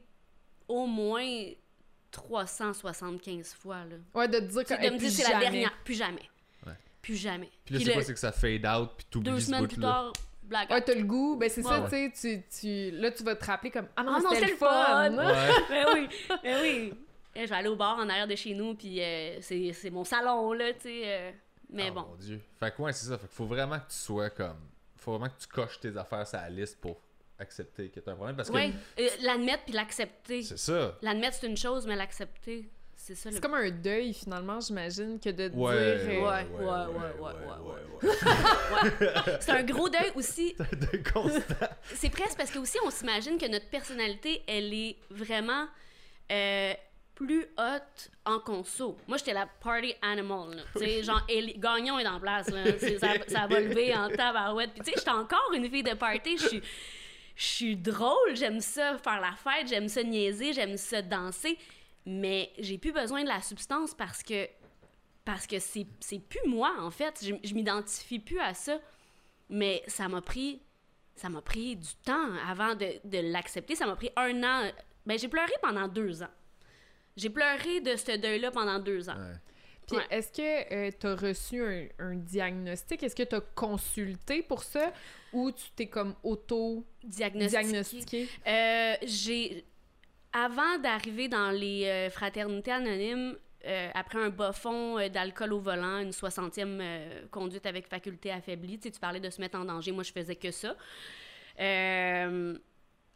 au 0.69 0.87
moins 0.87 1.23
375 2.23 3.55
fois, 3.55 3.85
là. 3.85 3.97
Ouais, 4.15 4.29
de 4.29 4.39
te 4.39 4.45
dire 4.45 4.65
que. 4.65 4.75
De 4.75 4.81
hey, 4.85 4.91
me 4.91 4.99
dire 4.99 5.11
c'est 5.11 5.23
la 5.23 5.29
jamais. 5.31 5.41
dernière. 5.43 5.73
Plus 5.85 5.95
jamais. 5.95 6.31
Ouais. 6.67 6.73
Plus 7.03 7.17
jamais. 7.17 7.51
Puis 7.65 7.75
là, 7.75 7.79
Puis 7.79 7.85
c'est 7.87 7.93
quoi? 7.93 8.03
C'est 8.03 8.13
que 8.15 8.19
ça 8.19 8.33
fade 8.33 8.67
out, 8.67 8.91
puis 8.97 9.07
t'oublies 9.11 9.31
deux 9.31 9.41
semaines 9.41 9.69
plus 9.69 9.81
tard, 9.81 10.13
blague. 10.43 10.71
Ouais, 10.71 10.81
t'as 10.83 10.95
le 10.95 11.03
goût. 11.05 11.37
Ben, 11.37 11.49
c'est 11.49 11.63
ça, 11.63 11.81
Ouais. 11.83 12.11
tu 12.11 12.17
sais, 12.17 12.45
tu, 12.51 12.91
tu... 12.91 12.97
là, 12.99 13.11
tu 13.11 13.23
vas 13.23 13.37
te 13.37 13.45
rappeler 13.45 13.71
comme 13.71 13.89
Ah 13.97 14.03
non, 14.03 14.15
Ah 14.17 14.21
non, 14.21 14.31
c'était 14.31 14.47
le 14.47 14.53
le 14.53 14.57
fun! 14.59 14.67
fun! 14.69 15.17
Ouais. 15.17 15.51
ben 15.69 15.87
oui, 15.95 16.09
ben 16.43 16.59
oui. 16.63 16.95
Eh, 17.35 17.43
Je 17.45 17.51
vais 17.51 17.55
aller 17.57 17.69
au 17.69 17.77
bar 17.77 17.99
en 17.99 18.09
arrière 18.09 18.27
de 18.27 18.35
chez 18.35 18.55
nous, 18.55 18.75
puis 18.75 19.03
euh, 19.03 19.39
c'est 19.43 19.73
c'est 19.73 19.91
mon 19.91 20.05
salon, 20.05 20.53
là, 20.53 20.73
tu 20.73 20.81
sais. 20.83 21.03
euh, 21.05 21.31
mais 21.71 21.89
Ah, 21.89 21.93
bon. 21.93 22.03
Mon 22.03 22.15
Dieu. 22.17 22.41
Fait 22.59 22.75
que 22.75 22.81
ouais, 22.83 22.93
c'est 22.93 23.07
ça. 23.07 23.19
Fait 23.19 23.27
qu'il 23.27 23.37
faut 23.37 23.47
vraiment 23.47 23.79
que 23.79 23.89
tu 23.91 23.97
sois 23.99 24.31
comme. 24.31 24.59
Faut 24.97 25.13
vraiment 25.13 25.29
que 25.29 25.39
tu 25.41 25.47
coches 25.47 25.79
tes 25.81 25.97
affaires 25.97 26.27
sur 26.27 26.39
la 26.39 26.49
liste 26.49 26.81
pour 26.81 27.01
accepter 27.39 27.91
qui 27.91 27.99
est 27.99 28.09
un 28.09 28.15
problème. 28.15 28.37
Parce 28.37 28.51
oui, 28.51 28.73
que... 28.97 29.03
Euh, 29.03 29.09
l'admettre 29.23 29.65
puis 29.65 29.75
l'accepter. 29.75 30.43
C'est 30.43 30.59
ça. 30.59 30.97
L'admettre, 31.03 31.37
c'est 31.41 31.47
une 31.47 31.57
chose, 31.57 31.87
mais 31.87 31.97
l'accepter, 31.97 32.69
c'est 32.95 33.15
ça. 33.15 33.29
Le... 33.29 33.35
C'est 33.35 33.41
comme 33.41 33.55
un 33.55 33.71
deuil, 33.71 34.15
finalement, 34.15 34.61
j'imagine, 34.61 35.21
que 35.21 35.31
de 35.31 35.49
ouais, 35.51 35.51
dire. 35.51 35.57
Euh, 35.57 36.21
ouais, 36.21 36.47
ouais, 36.51 36.65
ouais, 36.65 36.87
ouais, 37.21 37.33
ouais, 37.41 37.63
ouais, 37.63 38.11
ouais 38.11 39.37
C'est 39.41 39.53
un 39.53 39.63
gros 39.63 39.89
deuil 39.89 40.13
aussi. 40.15 40.57
C'est 40.91 41.13
constant. 41.13 41.67
c'est 41.95 42.11
presque 42.11 42.37
parce 42.37 42.51
que 42.51 42.59
aussi, 42.59 42.79
on 42.85 42.91
s'imagine 42.91 43.39
que 43.39 43.47
notre 43.47 43.69
personnalité, 43.69 44.43
elle 44.47 44.73
est 44.73 44.97
vraiment. 45.11 45.67
Euh, 46.33 46.75
plus 47.15 47.47
haute 47.57 48.11
en 48.27 48.39
conso. 48.39 48.99
Moi, 49.09 49.17
j'étais 49.17 49.33
la 49.33 49.47
party 49.47 49.95
animal. 50.03 50.55
Là. 50.55 50.63
T'sais, 50.75 51.03
genre, 51.03 51.23
elle, 51.29 51.59
Gagnon 51.59 51.99
est 51.99 52.07
en 52.07 52.21
place. 52.21 52.47
Ça, 52.49 53.09
ça, 53.27 53.47
va 53.47 53.61
lever 53.61 53.95
en 53.97 54.11
tabarouette. 54.11 54.73
Puis, 54.73 54.81
tu 54.81 54.91
sais, 54.91 54.99
j'étais 54.99 55.11
encore 55.11 55.51
une 55.55 55.69
fille 55.71 55.83
de 55.83 55.95
party. 55.95 56.37
Je 56.37 56.47
suis 56.47 56.63
je 57.37 57.45
suis 57.45 57.77
drôle, 57.77 58.35
j'aime 58.35 58.61
ça 58.61 58.99
faire 58.99 59.21
la 59.21 59.33
fête, 59.33 59.69
j'aime 59.69 59.89
ça 59.89 60.03
niaiser, 60.03 60.53
j'aime 60.53 60.77
ça 60.77 61.03
danser, 61.03 61.59
mais 62.05 62.51
j'ai 62.59 62.79
plus 62.79 62.93
besoin 62.93 63.23
de 63.23 63.29
la 63.29 63.41
substance 63.41 63.95
parce 63.95 64.23
que 64.23 64.49
parce 65.25 65.47
que 65.47 65.59
c'est 65.59 65.87
plus 66.29 66.49
moi 66.49 66.73
en 66.81 66.91
fait, 66.91 67.23
je, 67.23 67.35
je 67.47 67.55
m'identifie 67.55 68.19
plus 68.19 68.41
à 68.41 68.55
ça. 68.55 68.79
Mais 69.49 69.83
ça 69.87 70.09
m'a 70.09 70.21
pris 70.21 70.61
ça 71.17 71.31
m'a 71.31 71.41
pris 71.41 71.77
du 71.77 71.95
temps 72.05 72.35
avant 72.47 72.75
de, 72.75 73.33
l'accepter, 73.33 73.75
ça 73.75 73.87
m'a 73.87 73.97
pris 73.97 74.11
un 74.17 74.43
an. 74.43 74.71
Ben 75.07 75.19
j'ai 75.19 75.29
pleuré 75.29 75.53
pendant 75.63 75.89
deux 75.89 76.23
ans. 76.23 76.31
J'ai 77.17 77.31
pleuré 77.31 77.81
de 77.81 77.97
ce 77.97 78.19
deuil-là 78.19 78.51
pendant 78.51 78.79
deux 78.79 79.09
ans. 79.09 79.17
Puis 79.87 79.97
Ouais. 79.97 80.05
est-ce 80.11 80.33
que 80.33 80.91
tu 80.91 81.07
as 81.07 81.15
reçu 81.15 81.63
un, 81.65 81.87
un 82.05 82.15
diagnostic? 82.17 83.03
Est-ce 83.03 83.15
que 83.15 83.23
tu 83.23 83.35
as 83.37 83.41
consulté 83.41 84.43
pour 84.43 84.63
ça? 84.65 84.93
Ou 85.33 85.53
tu 85.53 85.65
t'es 85.77 85.87
comme 85.87 86.15
auto-diagnostiqué? 86.23 87.49
Diagnostiqué. 87.63 88.29
Euh, 88.47 88.95
j'ai 89.03 89.65
avant 90.33 90.79
d'arriver 90.79 91.29
dans 91.29 91.51
les 91.51 91.85
euh, 91.87 92.11
fraternités 92.11 92.73
anonymes 92.73 93.37
euh, 93.65 93.91
après 93.95 94.19
un 94.19 94.29
bas 94.31 94.53
fond 94.53 94.99
euh, 94.99 95.09
d'alcool 95.09 95.53
au 95.53 95.61
volant 95.61 95.99
une 96.01 96.13
soixantième 96.13 96.79
euh, 96.81 97.23
conduite 97.31 97.65
avec 97.67 97.87
faculté 97.89 98.31
affaiblie 98.31 98.79
tu 98.79 98.85
sais, 98.89 98.91
tu 98.93 99.01
parlais 99.01 99.19
de 99.21 99.31
se 99.31 99.41
mettre 99.41 99.59
en 99.59 99.65
danger 99.65 99.93
moi 99.93 100.03
je 100.05 100.13
faisais 100.13 100.37
que 100.37 100.51
ça 100.51 100.77
Euh, 101.59 102.59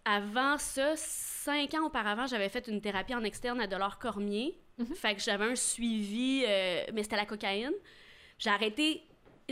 avant 0.05 0.59
ça 0.59 0.97
cinq 0.97 1.75
ans 1.75 1.87
auparavant 1.87 2.27
j'avais 2.27 2.49
fait 2.49 2.67
une 2.69 2.81
thérapie 2.81 3.15
en 3.15 3.23
externe 3.25 3.61
à 3.61 3.67
Delors 3.67 3.99
Cormier 3.99 4.59
fait 4.95 5.15
que 5.15 5.21
j'avais 5.21 5.45
un 5.45 5.57
suivi 5.57 6.45
euh, 6.47 6.85
mais 6.93 7.03
c'était 7.03 7.17
la 7.17 7.27
cocaïne 7.27 7.75
j'ai 8.39 8.51
arrêté 8.51 9.03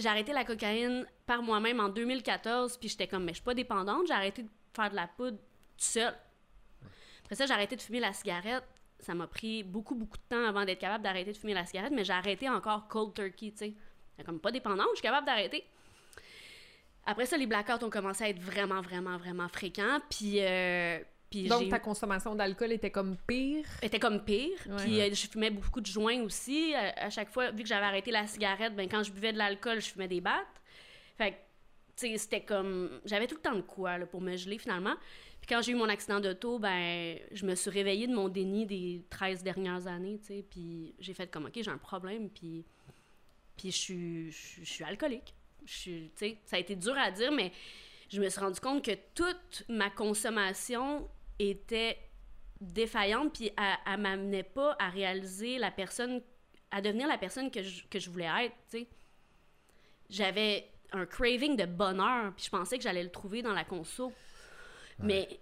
j'ai 0.01 0.09
arrêté 0.09 0.32
la 0.32 0.44
cocaïne 0.44 1.07
par 1.26 1.42
moi-même 1.42 1.80
en 1.80 1.88
2014, 1.88 2.78
puis 2.78 2.88
j'étais 2.88 3.07
comme, 3.07 3.24
mais 3.24 3.32
je 3.32 3.36
suis 3.36 3.44
pas 3.44 3.55
dépendante, 3.55 4.07
j'ai 4.07 4.14
arrêté 4.14 4.42
de 4.42 4.49
faire 4.74 4.90
de 4.90 4.96
la 4.96 5.07
poudre 5.09 5.38
toute 5.38 5.82
seule. 5.82 6.14
Après 7.24 7.34
ça, 7.34 7.46
j'ai 7.46 7.53
arrêté 7.53 7.76
de 7.76 7.82
fumer 7.82 8.01
la 8.01 8.12
cigarette. 8.12 8.64
Ça 9.01 9.14
m'a 9.14 9.26
pris 9.26 9.62
beaucoup, 9.62 9.94
beaucoup 9.94 10.16
de 10.16 10.22
temps 10.28 10.44
avant 10.44 10.64
d'être 10.64 10.78
capable 10.78 11.05
d'arrêter 11.05 11.32
de 11.32 11.36
fumer 11.36 11.55
la 11.55 11.64
cigarette, 11.64 11.92
mais 11.92 12.05
j'ai 12.05 12.12
arrêté 12.12 12.49
encore 12.49 12.88
cold 12.88 13.14
turkey, 13.14 13.51
tu 13.51 13.59
sais. 13.59 13.74
Comme 14.24 14.40
pas 14.40 14.51
dépendante, 14.51 14.88
je 14.92 14.96
suis 14.96 15.03
capable 15.03 15.26
d'arrêter. 15.26 15.64
Après 17.11 17.26
ça, 17.26 17.36
les 17.36 17.46
blackouts 17.46 17.84
ont 17.84 17.90
commencé 17.90 18.24
à 18.24 18.28
être 18.28 18.38
vraiment, 18.40 18.80
vraiment, 18.82 19.16
vraiment 19.16 19.48
fréquents, 19.48 19.98
puis... 20.11 20.40
euh, 20.40 20.98
puis 21.30 21.46
Donc 21.46 21.68
ta 21.68 21.78
consommation 21.78 22.34
d'alcool 22.34 22.72
était 22.72 22.90
comme 22.90 23.16
pire? 23.26 23.64
était 23.82 23.98
comme 23.98 24.24
pire. 24.24 24.59
Ouais. 24.66 24.76
Puis 24.84 25.00
euh, 25.00 25.09
je 25.12 25.26
fumais 25.26 25.50
beaucoup 25.50 25.80
de 25.80 25.86
joints 25.86 26.22
aussi. 26.22 26.74
À, 26.74 27.06
à 27.06 27.11
chaque 27.11 27.28
fois, 27.30 27.50
vu 27.50 27.62
que 27.62 27.68
j'avais 27.68 27.84
arrêté 27.86 28.11
la 28.11 28.26
cigarette, 28.26 28.74
ben 28.74 28.88
quand 28.88 29.02
je 29.02 29.11
buvais 29.12 29.32
de 29.32 29.38
l'alcool, 29.38 29.80
je 29.80 29.88
fumais 29.90 30.09
des 30.09 30.20
battes. 30.22 30.46
Fait 31.18 31.32
que, 31.32 31.36
tu 31.96 32.09
sais, 32.12 32.16
c'était 32.18 32.40
comme... 32.42 33.00
J'avais 33.04 33.26
tout 33.26 33.34
le 33.34 33.40
temps 33.42 33.54
de 33.56 33.61
quoi, 33.61 33.98
là, 33.98 34.06
pour 34.06 34.20
me 34.22 34.36
geler, 34.36 34.56
finalement. 34.59 34.94
Puis 35.40 35.48
quand 35.54 35.61
j'ai 35.62 35.72
eu 35.72 35.74
mon 35.74 35.88
accident 35.88 36.18
d'auto, 36.20 36.59
ben 36.59 37.18
je 37.32 37.44
me 37.44 37.54
suis 37.54 37.70
réveillée 37.70 38.06
de 38.06 38.14
mon 38.14 38.28
déni 38.28 38.64
des 38.66 39.04
13 39.11 39.42
dernières 39.42 39.86
années, 39.86 40.18
tu 40.20 40.26
sais. 40.28 40.44
Puis 40.48 40.94
j'ai 40.98 41.12
fait 41.14 41.30
comme, 41.30 41.44
OK, 41.46 41.52
j'ai 41.61 41.70
un 41.70 41.78
problème, 41.78 42.28
puis... 42.30 42.64
Puis 43.56 43.70
je 43.72 43.76
suis, 43.76 44.30
je 44.30 44.36
suis- 44.36 44.64
je 44.64 44.70
suis 44.72 44.84
alcoolique. 44.84 45.34
Je 45.66 46.09
ça 46.44 46.56
a 46.56 46.59
été 46.59 46.76
dur 46.76 46.96
à 46.96 47.11
dire, 47.11 47.30
mais 47.32 47.52
je 48.11 48.20
me 48.20 48.28
suis 48.28 48.40
rendu 48.40 48.59
compte 48.61 48.84
que 48.84 48.92
toute 49.14 49.64
ma 49.68 49.90
consommation 49.90 51.09
était 51.38 51.98
défaillante, 52.61 53.34
puis 53.34 53.50
elle, 53.56 53.76
elle 53.86 54.00
m'amenait 54.00 54.42
pas 54.42 54.76
à 54.78 54.88
réaliser 54.90 55.59
la 55.59 55.70
personne, 55.70 56.22
à 56.70 56.80
devenir 56.80 57.06
la 57.06 57.18
personne 57.18 57.50
que 57.50 57.62
je, 57.62 57.84
que 57.86 57.98
je 57.98 58.11
voulais 58.11 58.28
être, 58.46 58.56
tu 58.70 58.78
sais. 58.78 58.88
J'avais 60.11 60.68
un 60.92 61.04
craving 61.06 61.56
de 61.56 61.66
bonheur, 61.66 62.32
puis 62.34 62.46
je 62.46 62.50
pensais 62.50 62.78
que 62.78 62.82
j'allais 62.84 63.02
le 63.02 63.11
trouver 63.11 63.42
dans 63.42 63.52
la 63.52 63.64
conso. 63.64 64.12
Mais 64.98 65.40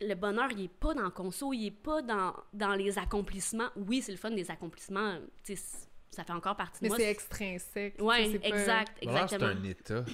le 0.00 0.14
bonheur, 0.14 0.50
il 0.52 0.64
est 0.64 0.68
pas 0.68 0.94
dans 0.94 1.02
la 1.04 1.10
conso, 1.10 1.52
il 1.52 1.66
est 1.66 1.70
pas 1.70 2.02
dans, 2.02 2.34
dans 2.52 2.74
les 2.74 2.98
accomplissements. 2.98 3.70
Oui, 3.76 4.02
c'est 4.02 4.12
le 4.12 4.18
fun 4.18 4.30
des 4.30 4.50
accomplissements, 4.50 5.18
tu 5.44 5.56
sais, 5.56 5.56
c- 5.56 5.87
ça 6.10 6.24
fait 6.24 6.32
encore 6.32 6.56
partie 6.56 6.78
de 6.80 6.84
Mais 6.84 6.88
moi. 6.88 6.96
c'est 6.98 7.10
extrinsèque. 7.10 7.96
pas- 7.98 8.20
exact, 8.20 8.42
Bonheur, 8.42 9.28
c'est 9.28 9.34
exactement. 9.36 9.46
un 9.46 9.64
état. 9.64 10.04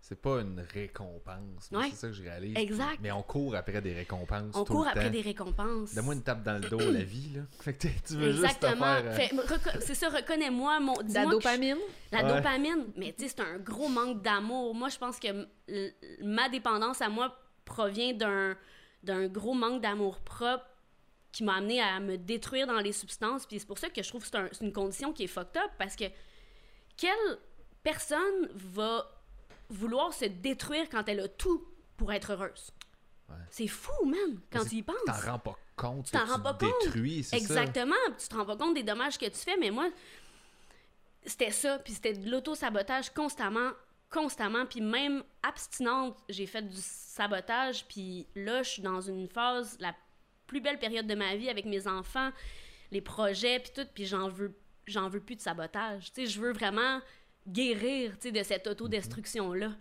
C'est 0.00 0.22
pas 0.22 0.40
une 0.40 0.60
récompense. 0.72 1.68
Ouais. 1.70 1.88
C'est 1.90 1.96
ça 1.96 2.06
que 2.08 2.14
je 2.14 2.22
réalise. 2.22 2.56
Exact. 2.56 2.98
Mais 3.02 3.12
on 3.12 3.22
court 3.22 3.54
après 3.56 3.82
des 3.82 3.92
récompenses. 3.92 4.54
On 4.54 4.64
tout 4.64 4.72
court 4.72 4.84
le 4.84 4.88
après 4.90 5.04
temps. 5.06 5.10
des 5.10 5.20
récompenses. 5.20 5.94
Donne-moi 5.94 6.14
une 6.14 6.22
tape 6.22 6.42
dans 6.44 6.62
le 6.62 6.68
dos, 6.68 6.78
la 6.78 7.02
vie, 7.02 7.30
là. 7.34 7.42
Fait 7.60 7.74
que 7.74 7.86
tu 7.88 8.14
veux 8.14 8.32
juste 8.32 8.58
te 8.58 8.66
Exactement. 8.66 8.86
euh, 8.86 9.18
c'est 9.80 9.94
ça, 9.94 10.08
reconnais-moi. 10.08 10.80
Mon, 10.80 10.94
La 11.12 11.24
je- 11.24 11.30
dopamine? 11.30 11.76
La 12.10 12.24
Ouais. 12.24 12.36
dopamine, 12.36 12.86
mais 12.96 13.12
tu 13.12 13.24
sais, 13.24 13.34
c'est 13.36 13.40
un 13.42 13.58
gros 13.58 13.88
manque 13.88 14.22
d'amour. 14.22 14.74
Moi, 14.74 14.88
je 14.88 14.96
pense 14.96 15.18
que 15.18 15.28
ma 16.22 16.48
dépendance 16.48 17.02
à 17.02 17.08
moi 17.10 17.36
provient 17.66 18.14
d'un 18.14 18.56
d'un 19.04 19.28
gros 19.28 19.54
manque 19.54 19.80
d'amour 19.80 20.18
propre 20.20 20.64
qui 21.38 21.44
m'a 21.44 21.54
amené 21.54 21.80
à 21.80 22.00
me 22.00 22.16
détruire 22.18 22.66
dans 22.66 22.80
les 22.80 22.90
substances. 22.92 23.46
Puis 23.46 23.60
c'est 23.60 23.66
pour 23.66 23.78
ça 23.78 23.88
que 23.88 24.02
je 24.02 24.08
trouve 24.08 24.22
que 24.22 24.26
c'est 24.26 24.36
un- 24.36 24.48
c'est 24.50 24.64
une 24.64 24.72
condition 24.72 25.12
qui 25.12 25.22
est 25.22 25.28
fucked 25.28 25.56
up 25.56 25.70
parce 25.78 25.94
que 25.94 26.06
quelle 26.96 27.38
personne 27.84 28.48
va 28.54 29.08
vouloir 29.70 30.12
se 30.12 30.24
détruire 30.24 30.88
quand 30.90 31.08
elle 31.08 31.20
a 31.20 31.28
tout 31.28 31.64
pour 31.96 32.12
être 32.12 32.32
heureuse? 32.32 32.72
Ouais. 33.28 33.36
C'est 33.50 33.68
fou, 33.68 34.04
man, 34.04 34.40
quand 34.50 34.64
tu 34.64 34.76
y 34.76 34.82
penses. 34.82 34.96
T'en 35.06 35.12
rends 35.32 35.38
pas 35.38 35.56
compte. 35.76 36.06
Tu 36.06 36.10
t'en 36.10 36.24
rends 36.26 36.36
tu 36.38 36.42
pas 36.42 36.54
compte. 36.54 36.72
détruis, 36.82 37.22
c'est 37.22 37.30
ça. 37.30 37.36
Exactement. 37.36 37.94
puis 38.06 38.14
Tu 38.18 38.28
te 38.28 38.34
rends 38.34 38.44
pas 38.46 38.56
compte 38.56 38.74
des 38.74 38.82
dommages 38.82 39.16
que 39.16 39.26
tu 39.26 39.36
fais, 39.38 39.56
mais 39.56 39.70
moi, 39.70 39.88
c'était 41.24 41.52
ça. 41.52 41.78
Puis 41.78 41.92
c'était 41.94 42.14
de 42.14 42.28
l'auto-sabotage 42.28 43.10
constamment, 43.10 43.70
constamment. 44.10 44.66
Puis 44.66 44.80
même 44.80 45.22
abstinente, 45.44 46.16
j'ai 46.28 46.46
fait 46.46 46.62
du 46.62 46.78
sabotage. 46.80 47.84
Puis 47.86 48.26
là, 48.34 48.64
je 48.64 48.70
suis 48.70 48.82
dans 48.82 49.00
une 49.00 49.28
phase, 49.28 49.76
la 49.78 49.94
plus 50.48 50.60
belle 50.60 50.78
période 50.80 51.06
de 51.06 51.14
ma 51.14 51.36
vie 51.36 51.48
avec 51.48 51.64
mes 51.64 51.86
enfants, 51.86 52.30
les 52.90 53.00
projets, 53.00 53.60
puis 53.60 53.70
tout. 53.74 53.86
Puis 53.94 54.06
j'en 54.06 54.28
veux, 54.28 54.52
j'en 54.86 55.08
veux 55.08 55.20
plus 55.20 55.36
de 55.36 55.40
sabotage. 55.40 56.12
Tu 56.12 56.22
sais, 56.24 56.26
je 56.32 56.40
veux 56.40 56.52
vraiment 56.52 57.00
guérir, 57.46 58.12
tu 58.18 58.28
sais, 58.28 58.32
de 58.32 58.42
cette 58.42 58.66
autodestruction-là. 58.66 59.72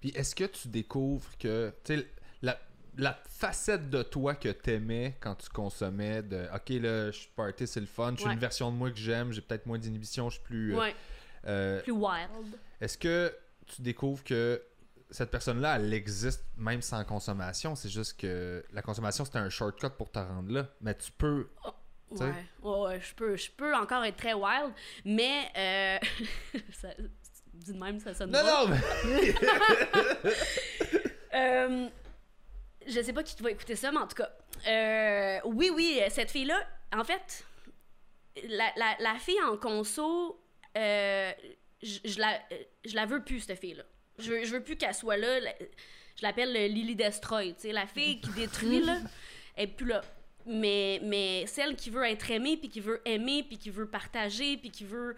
Puis 0.00 0.10
est-ce 0.10 0.34
que 0.36 0.44
tu 0.44 0.68
découvres 0.68 1.36
que, 1.38 1.72
tu 1.84 1.96
sais, 1.98 2.06
la, 2.42 2.58
la 2.96 3.18
facette 3.28 3.90
de 3.90 4.02
toi 4.02 4.34
que 4.36 4.48
t'aimais 4.50 5.16
quand 5.20 5.34
tu 5.34 5.48
consommais, 5.48 6.22
de 6.22 6.46
OK, 6.54 6.68
là, 6.80 7.10
je 7.10 7.18
suis 7.18 7.30
party, 7.34 7.66
c'est 7.66 7.80
le 7.80 7.86
fun, 7.86 8.12
je 8.12 8.18
suis 8.20 8.26
Ouais. 8.28 8.34
une 8.34 8.38
version 8.38 8.70
de 8.70 8.76
moi 8.76 8.90
que 8.90 8.96
j'aime, 8.98 9.32
j'ai 9.32 9.40
peut-être 9.40 9.66
moins 9.66 9.78
d'inhibition, 9.78 10.30
je 10.30 10.34
suis 10.36 10.44
plus. 10.44 10.74
euh, 10.74 10.78
Ouais, 10.78 10.94
euh, 11.46 11.82
plus 11.82 11.92
wild. 11.92 12.56
est-ce 12.80 12.96
que 12.98 13.34
tu 13.66 13.82
découvres 13.82 14.22
que 14.24 14.62
cette 15.10 15.30
personne-là, 15.30 15.76
elle 15.76 15.92
existe 15.94 16.44
même 16.56 16.82
sans 16.82 17.04
consommation? 17.04 17.74
C'est 17.74 17.88
juste 17.88 18.18
que 18.20 18.64
la 18.72 18.82
consommation, 18.82 19.24
c'était 19.24 19.38
un 19.38 19.50
shortcut 19.50 19.90
pour 19.96 20.10
te 20.10 20.18
rendre 20.18 20.52
là. 20.52 20.66
Mais 20.80 20.94
tu 20.96 21.10
peux. 21.12 21.48
Sais? 22.16 22.24
Ouais, 22.24 22.32
ouais, 22.62 22.80
ouais, 22.80 23.00
je 23.00 23.14
peux, 23.14 23.36
je 23.36 23.50
peux 23.50 23.74
encore 23.74 24.02
être 24.04 24.16
très 24.16 24.32
wild, 24.34 24.72
mais 25.04 25.50
euh, 25.56 25.98
ça, 26.72 26.88
dit 27.52 27.72
de 27.72 27.78
même, 27.78 28.00
ça 28.00 28.14
sonne 28.14 28.30
Non, 28.30 28.42
drôle. 28.42 28.70
non, 28.70 28.76
mais. 29.04 29.34
Euh, 31.34 31.88
je 32.86 33.02
sais 33.02 33.12
pas 33.12 33.22
qui 33.22 33.40
va 33.42 33.50
écouter 33.50 33.76
ça, 33.76 33.92
mais 33.92 33.98
en 33.98 34.06
tout 34.06 34.16
cas, 34.16 34.30
euh, 34.66 35.38
oui, 35.44 35.70
oui, 35.72 36.00
cette 36.08 36.30
fille-là, 36.30 36.58
en 36.96 37.04
fait, 37.04 37.44
la, 38.44 38.72
la, 38.76 38.96
la 38.98 39.14
fille 39.18 39.40
en 39.42 39.58
conso, 39.58 40.40
euh, 40.76 41.30
je, 41.82 41.98
je 42.06 42.18
la, 42.18 42.40
je 42.84 42.94
la 42.94 43.04
veux 43.04 43.22
plus, 43.22 43.40
cette 43.40 43.60
fille-là. 43.60 43.84
Je, 44.18 44.30
veux- 44.30 44.44
je 44.44 44.52
veux 44.52 44.62
plus 44.62 44.76
qu'elle 44.76 44.94
soit 44.94 45.16
là. 45.16 45.40
La- 45.40 45.54
Je 46.16 46.22
l'appelle 46.22 46.52
le 46.52 46.66
Lily 46.66 46.96
Destroy, 46.96 47.54
tu 47.54 47.60
sais, 47.62 47.72
la 47.72 47.86
fille 47.86 48.20
qui 48.20 48.30
détruit, 48.30 48.80
là, 48.80 48.98
elle 49.56 49.64
est 49.64 49.72
plus 49.72 49.86
là. 49.86 50.02
Mais, 50.46 51.00
mais 51.04 51.46
celle 51.46 51.76
qui 51.76 51.90
veut 51.90 52.04
être 52.04 52.30
aimée, 52.30 52.56
puis 52.56 52.68
qui 52.68 52.80
veut 52.80 53.00
aimer, 53.04 53.42
puis 53.44 53.58
qui 53.58 53.70
veut 53.70 53.86
partager, 53.88 54.56
puis 54.56 54.70
qui 54.70 54.84
veut 54.84 55.14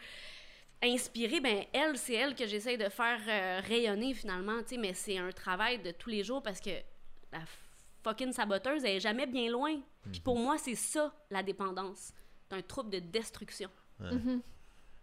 inspirer, 0.82 1.40
ben 1.40 1.64
elle, 1.72 1.96
c'est 1.98 2.14
elle 2.14 2.34
que 2.34 2.46
j'essaie 2.46 2.76
de 2.76 2.88
faire 2.88 3.20
euh, 3.28 3.60
rayonner 3.66 4.14
finalement, 4.14 4.58
tu 4.62 4.70
sais, 4.70 4.76
mais 4.78 4.94
c'est 4.94 5.18
un 5.18 5.30
travail 5.30 5.78
de 5.78 5.90
tous 5.90 6.08
les 6.10 6.24
jours 6.24 6.42
parce 6.42 6.58
que 6.60 6.70
la 7.32 7.40
fucking 8.02 8.32
saboteuse, 8.32 8.84
elle 8.84 8.96
est 8.96 9.00
jamais 9.00 9.26
bien 9.26 9.50
loin. 9.50 9.78
Puis 10.10 10.20
pour 10.20 10.38
moi, 10.38 10.56
c'est 10.58 10.74
ça, 10.74 11.14
la 11.30 11.42
dépendance. 11.42 12.12
C'est 12.48 12.56
un 12.56 12.62
trouble 12.62 12.90
de 12.90 12.98
destruction. 12.98 13.68
Mhm. 14.16 14.40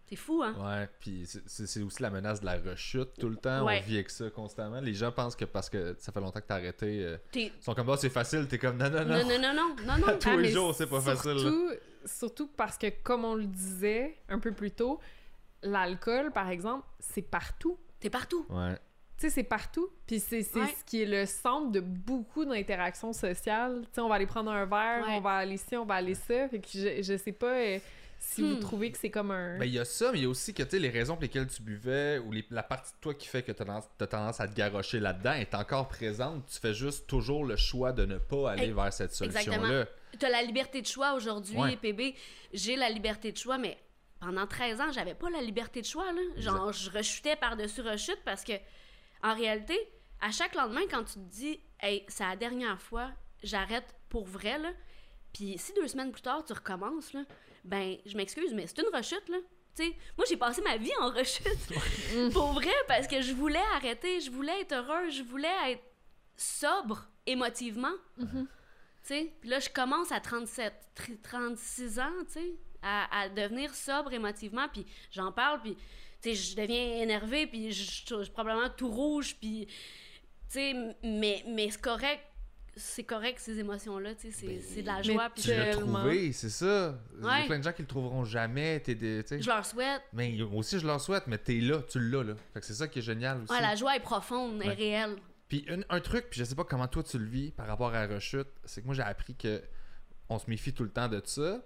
C'est 0.08 0.16
fou, 0.16 0.42
hein? 0.42 0.54
Ouais, 0.58 0.88
puis 1.00 1.26
c'est- 1.26 1.82
aussi 1.82 2.02
la 2.02 2.08
menace 2.10 2.40
de 2.40 2.46
la 2.46 2.56
rechute 2.58 3.10
tout 3.20 3.28
le 3.28 3.36
temps. 3.36 3.64
Ouais. 3.66 3.80
On 3.84 3.86
vit 3.88 3.96
avec 3.96 4.08
ça 4.10 4.30
constamment. 4.30 4.80
Les 4.80 4.94
gens 4.94 5.12
pensent 5.12 5.36
que 5.36 5.44
parce 5.44 5.68
que 5.68 5.94
ça 5.98 6.12
fait 6.12 6.20
longtemps 6.20 6.40
que 6.40 6.46
t'as 6.46 6.54
arrêté, 6.56 7.02
euh, 7.04 7.16
T'es- 7.30 7.52
ils 7.56 7.62
sont 7.62 7.74
comme, 7.74 7.86
bah, 7.86 7.96
c'est 7.98 8.08
facile. 8.08 8.46
T'es 8.48 8.58
comme, 8.58 8.78
non, 8.78 8.88
non, 8.88 9.04
non. 9.04 9.18
Non, 9.18 9.24
non, 9.28 9.38
non, 9.40 9.54
non, 9.54 9.76
non, 9.86 9.98
non. 10.06 10.18
Tous 10.20 10.28
Ah, 10.30 10.36
les 10.36 10.48
jours, 10.50 10.74
c'est 10.74 10.86
pas 10.88 11.00
facile. 11.00 11.32
là. 11.32 11.38
Surtout, 11.40 11.70
surtout 12.06 12.46
parce 12.56 12.78
que, 12.78 12.86
comme 13.02 13.24
on 13.24 13.34
le 13.34 13.44
disait 13.46 14.16
un 14.30 14.38
peu 14.38 14.52
plus 14.52 14.70
tôt, 14.70 14.98
l'alcool, 15.62 16.32
par 16.32 16.48
exemple, 16.48 16.86
c'est 17.00 17.22
partout. 17.22 17.78
T'es 18.00 18.10
partout. 18.10 18.46
Ouais. 18.50 18.76
sais, 19.20 19.30
c'est 19.30 19.42
partout. 19.42 19.88
Puis 20.06 20.20
c'est 20.20 20.42
c'est 20.44 20.60
Ouais. 20.60 20.74
ce 20.78 20.84
qui 20.84 21.02
est 21.02 21.04
le 21.06 21.26
centre 21.26 21.72
de 21.72 21.80
beaucoup 21.80 22.44
d'interactions 22.44 23.12
sociales. 23.12 23.80
Tu 23.86 23.94
sais, 23.96 24.00
on 24.00 24.08
va 24.08 24.14
aller 24.14 24.26
prendre 24.26 24.48
un 24.52 24.64
verre, 24.64 25.04
Ouais. 25.04 25.14
on 25.16 25.20
va 25.20 25.32
aller 25.32 25.56
ci, 25.56 25.76
on 25.76 25.84
va 25.84 25.94
aller 25.94 26.14
ça. 26.14 26.48
Fait 26.48 26.60
que 26.60 26.68
je, 26.72 27.02
je 27.02 27.16
sais 27.16 27.32
pas 27.32 27.52
euh, 27.52 27.78
si 28.18 28.42
vous 28.42 28.56
Hmm. 28.56 28.60
trouvez 28.60 28.90
que 28.92 28.98
c'est 28.98 29.10
comme 29.10 29.30
un... 29.30 29.58
Ben, 29.58 29.64
il 29.64 29.72
y 29.72 29.78
a 29.78 29.84
ça, 29.84 30.10
mais 30.12 30.18
il 30.18 30.22
y 30.22 30.26
a 30.26 30.28
aussi 30.28 30.52
que, 30.52 30.62
tu 30.62 30.70
sais, 30.70 30.78
les 30.78 30.90
raisons 30.90 31.14
pour 31.14 31.22
lesquelles 31.22 31.46
tu 31.46 31.62
buvais 31.62 32.18
ou 32.18 32.32
les- 32.32 32.44
la 32.50 32.62
partie 32.62 32.92
de 32.92 32.98
toi 33.00 33.14
qui 33.14 33.26
fait 33.28 33.42
que 33.42 33.52
tu 33.52 33.62
as, 33.62 34.06
tendance 34.06 34.40
à 34.40 34.48
te 34.48 34.54
garrocher 34.54 34.98
là-dedans 35.00 35.32
est 35.34 35.54
encore 35.54 35.88
présente. 35.88 36.46
Tu 36.46 36.58
fais 36.58 36.74
juste 36.74 37.06
toujours 37.06 37.44
le 37.44 37.56
choix 37.56 37.92
de 37.92 38.04
ne 38.04 38.18
pas 38.18 38.50
aller 38.52 38.72
vers 38.72 38.92
cette 38.92 39.14
solution-là. 39.14 39.86
T'as 40.18 40.30
la 40.30 40.42
liberté 40.42 40.82
de 40.82 40.86
choix 40.86 41.14
aujourd'hui, 41.14 41.56
Ouais. 41.56 41.76
PB. 41.76 42.14
J'ai 42.52 42.76
la 42.76 42.90
liberté 42.90 43.30
de 43.30 43.36
choix, 43.36 43.56
mais 43.58 43.78
pendant 44.20 44.46
13 44.46 44.80
ans, 44.80 44.90
j'avais 44.90 45.14
pas 45.14 45.30
la 45.30 45.40
liberté 45.40 45.80
de 45.80 45.86
choix. 45.86 46.10
Là. 46.12 46.20
Genre, 46.38 46.72
je 46.72 46.90
rechutais 46.90 47.36
par-dessus 47.36 47.82
rechute 47.82 48.18
parce 48.24 48.42
que, 48.42 48.54
en 49.22 49.34
réalité, 49.34 49.78
à 50.20 50.32
chaque 50.32 50.54
lendemain, 50.56 50.80
quand 50.90 51.04
tu 51.04 51.14
te 51.14 51.18
dis, 51.30 51.60
hey, 51.80 52.04
c'est 52.08 52.24
la 52.24 52.34
dernière 52.36 52.80
fois, 52.80 53.10
j'arrête 53.44 53.94
pour 54.08 54.24
vrai, 54.26 54.58
là. 54.58 54.70
Puis 55.32 55.56
si 55.58 55.72
deux 55.74 55.86
semaines 55.86 56.10
plus 56.10 56.22
tard, 56.22 56.42
tu 56.44 56.52
recommences, 56.54 57.12
là, 57.12 57.20
ben, 57.68 57.96
je 58.06 58.16
m'excuse, 58.16 58.52
mais 58.54 58.66
c'est 58.66 58.78
une 58.78 58.94
rechute, 58.94 59.28
là. 59.28 59.38
Tu 59.76 59.84
sais, 59.84 59.96
moi, 60.16 60.26
j'ai 60.28 60.36
passé 60.36 60.60
ma 60.62 60.76
vie 60.76 60.90
en 61.00 61.10
rechute. 61.10 61.46
pour 62.32 62.52
vrai, 62.52 62.74
parce 62.88 63.06
que 63.06 63.20
je 63.20 63.32
voulais 63.32 63.62
arrêter, 63.76 64.20
je 64.20 64.30
voulais 64.30 64.60
être 64.62 64.72
heureuse, 64.72 65.14
je 65.14 65.22
voulais 65.22 65.54
être 65.72 65.82
sobre 66.36 67.08
émotivement. 67.26 67.92
Tu 68.18 68.26
sais, 69.02 69.32
puis 69.40 69.48
là, 69.50 69.60
je 69.60 69.68
commence 69.68 70.10
à 70.12 70.20
37, 70.20 70.72
tr- 70.96 71.20
36 71.22 71.98
ans, 72.00 72.10
tu 72.26 72.32
sais, 72.32 72.54
à, 72.82 73.20
à 73.22 73.28
devenir 73.28 73.74
sobre 73.74 74.12
émotivement, 74.12 74.68
puis 74.72 74.84
j'en 75.10 75.30
parle, 75.32 75.60
puis, 75.62 75.76
tu 76.20 76.34
sais, 76.34 76.34
je 76.34 76.56
deviens 76.56 77.02
énervée, 77.02 77.46
puis 77.46 77.70
je 77.72 77.84
je 77.84 78.22
suis 78.22 78.32
probablement 78.32 78.70
tout 78.70 78.88
rouge, 78.90 79.36
puis, 79.40 79.66
tu 79.66 79.74
sais, 80.48 80.74
mais, 81.02 81.44
mais 81.46 81.70
c'est 81.70 81.80
correct, 81.80 82.22
c'est 82.78 83.04
correct, 83.04 83.38
ces 83.38 83.58
émotions-là, 83.58 84.14
tu 84.14 84.22
sais, 84.22 84.30
c'est 84.30 84.46
Ben, 84.46 84.60
c'est 84.60 84.82
de 84.82 84.86
la 84.86 85.02
joie, 85.02 85.28
puis 85.30 85.42
Tu 85.42 85.50
l'as 85.50 85.70
trouvé, 85.76 86.32
c'est 86.32 86.48
ça. 86.50 86.98
Il 87.18 87.24
y 87.24 87.28
a 87.28 87.44
plein 87.46 87.58
de 87.58 87.64
gens 87.64 87.72
qui 87.72 87.82
le 87.82 87.88
trouveront 87.88 88.24
jamais. 88.24 88.80
T'es 88.80 88.94
des- 88.94 89.22
je 89.28 89.46
leur 89.46 89.64
souhaite. 89.66 90.02
Mais 90.12 90.40
aussi, 90.42 90.78
je 90.78 90.86
leur 90.86 91.00
souhaite, 91.00 91.26
mais 91.26 91.38
t'es 91.38 91.60
là, 91.60 91.82
tu 91.88 92.00
l'as, 92.00 92.22
là. 92.24 92.34
Fait 92.54 92.60
que 92.60 92.66
c'est 92.66 92.74
ça 92.74 92.88
qui 92.88 93.00
est 93.00 93.02
génial 93.02 93.42
aussi. 93.42 93.52
Ouais, 93.52 93.60
la 93.60 93.74
joie 93.74 93.94
est 93.96 94.00
profonde, 94.00 94.60
elle 94.62 94.68
Ouais. 94.68 94.72
est 94.74 94.76
réelle. 94.96 95.16
Puis 95.48 95.64
un, 95.70 95.80
un 95.88 96.00
truc, 96.00 96.26
puis 96.30 96.40
je 96.40 96.44
sais 96.44 96.54
pas 96.54 96.64
comment 96.64 96.88
toi 96.88 97.02
tu 97.02 97.18
le 97.18 97.24
vis 97.24 97.50
par 97.52 97.66
rapport 97.66 97.88
à 97.94 98.06
la 98.06 98.14
rechute, 98.14 98.48
c'est 98.64 98.80
que 98.82 98.86
moi 98.86 98.94
j'ai 98.94 99.02
appris 99.02 99.34
que 99.34 99.62
on 100.28 100.38
se 100.38 100.48
méfie 100.50 100.74
tout 100.74 100.84
le 100.84 100.90
temps 100.90 101.08
de 101.08 101.22
ça. 101.24 101.62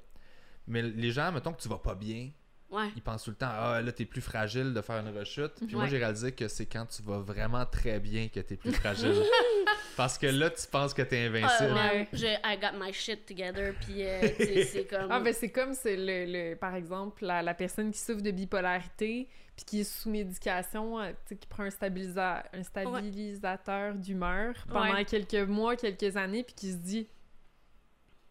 Mais 0.68 0.82
les 0.82 1.10
gens, 1.10 1.32
mettons 1.32 1.52
que 1.52 1.60
tu 1.60 1.68
vas 1.68 1.78
pas 1.78 1.96
bien, 1.96 2.30
Ouais. 2.72 2.88
ils 2.96 3.02
pensent 3.02 3.24
tout 3.24 3.30
le 3.30 3.36
temps 3.36 3.50
Ah 3.50 3.80
là 3.82 3.92
t'es 3.92 4.04
plus 4.06 4.20
fragile 4.22 4.72
de 4.74 4.80
faire 4.80 4.96
une 5.06 5.16
rechute. 5.16 5.52
Puis 5.66 5.76
moi 5.76 5.86
j'ai 5.86 5.98
réalisé 5.98 6.32
que 6.32 6.48
c'est 6.48 6.66
quand 6.66 6.86
tu 6.86 7.02
vas 7.02 7.18
vraiment 7.18 7.64
très 7.66 8.00
bien 8.00 8.28
que 8.28 8.40
t'es 8.40 8.56
plus 8.56 8.72
fragile. 8.72 9.14
Parce 9.96 10.16
que 10.18 10.26
là 10.26 10.48
tu 10.50 10.66
penses 10.68 10.94
que 10.94 11.02
t'es 11.02 11.24
Ah, 11.24 11.28
invincible. 11.28 11.74
man, 11.74 11.90
Ouais. 11.96 12.08
je- 12.12 12.26
I 12.26 12.58
got 12.60 12.78
my 12.78 12.92
shit 12.92 13.26
together, 13.26 13.74
puis 13.80 14.02
euh, 14.04 14.20
c'est 14.72 14.86
comme... 14.88 15.08
Ah, 15.10 15.20
ben 15.20 15.34
c'est 15.34 15.50
comme, 15.50 15.74
c'est 15.74 15.96
le, 15.96 16.24
le- 16.50 16.56
par 16.56 16.74
exemple, 16.74 17.24
la, 17.26 17.42
la 17.42 17.52
personne 17.54 17.90
qui 17.92 17.98
souffre 17.98 18.22
de 18.22 18.30
bipolarité 18.30 19.28
puis 19.54 19.66
qui 19.66 19.80
est 19.80 19.84
sous 19.84 20.08
médication, 20.08 20.98
euh, 20.98 21.10
tu 21.10 21.16
sais, 21.34 21.36
qui 21.36 21.46
prend 21.46 21.64
un, 21.64 21.68
stabilisa- 21.68 22.42
un 22.54 22.62
stabilisateur 22.62 23.94
d'humeur 23.94 24.54
pendant 24.68 24.94
Ouais. 24.94 25.04
quelques 25.04 25.46
mois, 25.48 25.76
quelques 25.76 26.16
années, 26.16 26.42
puis 26.42 26.54
qui 26.54 26.70
se 26.72 26.76
dit 26.78 27.06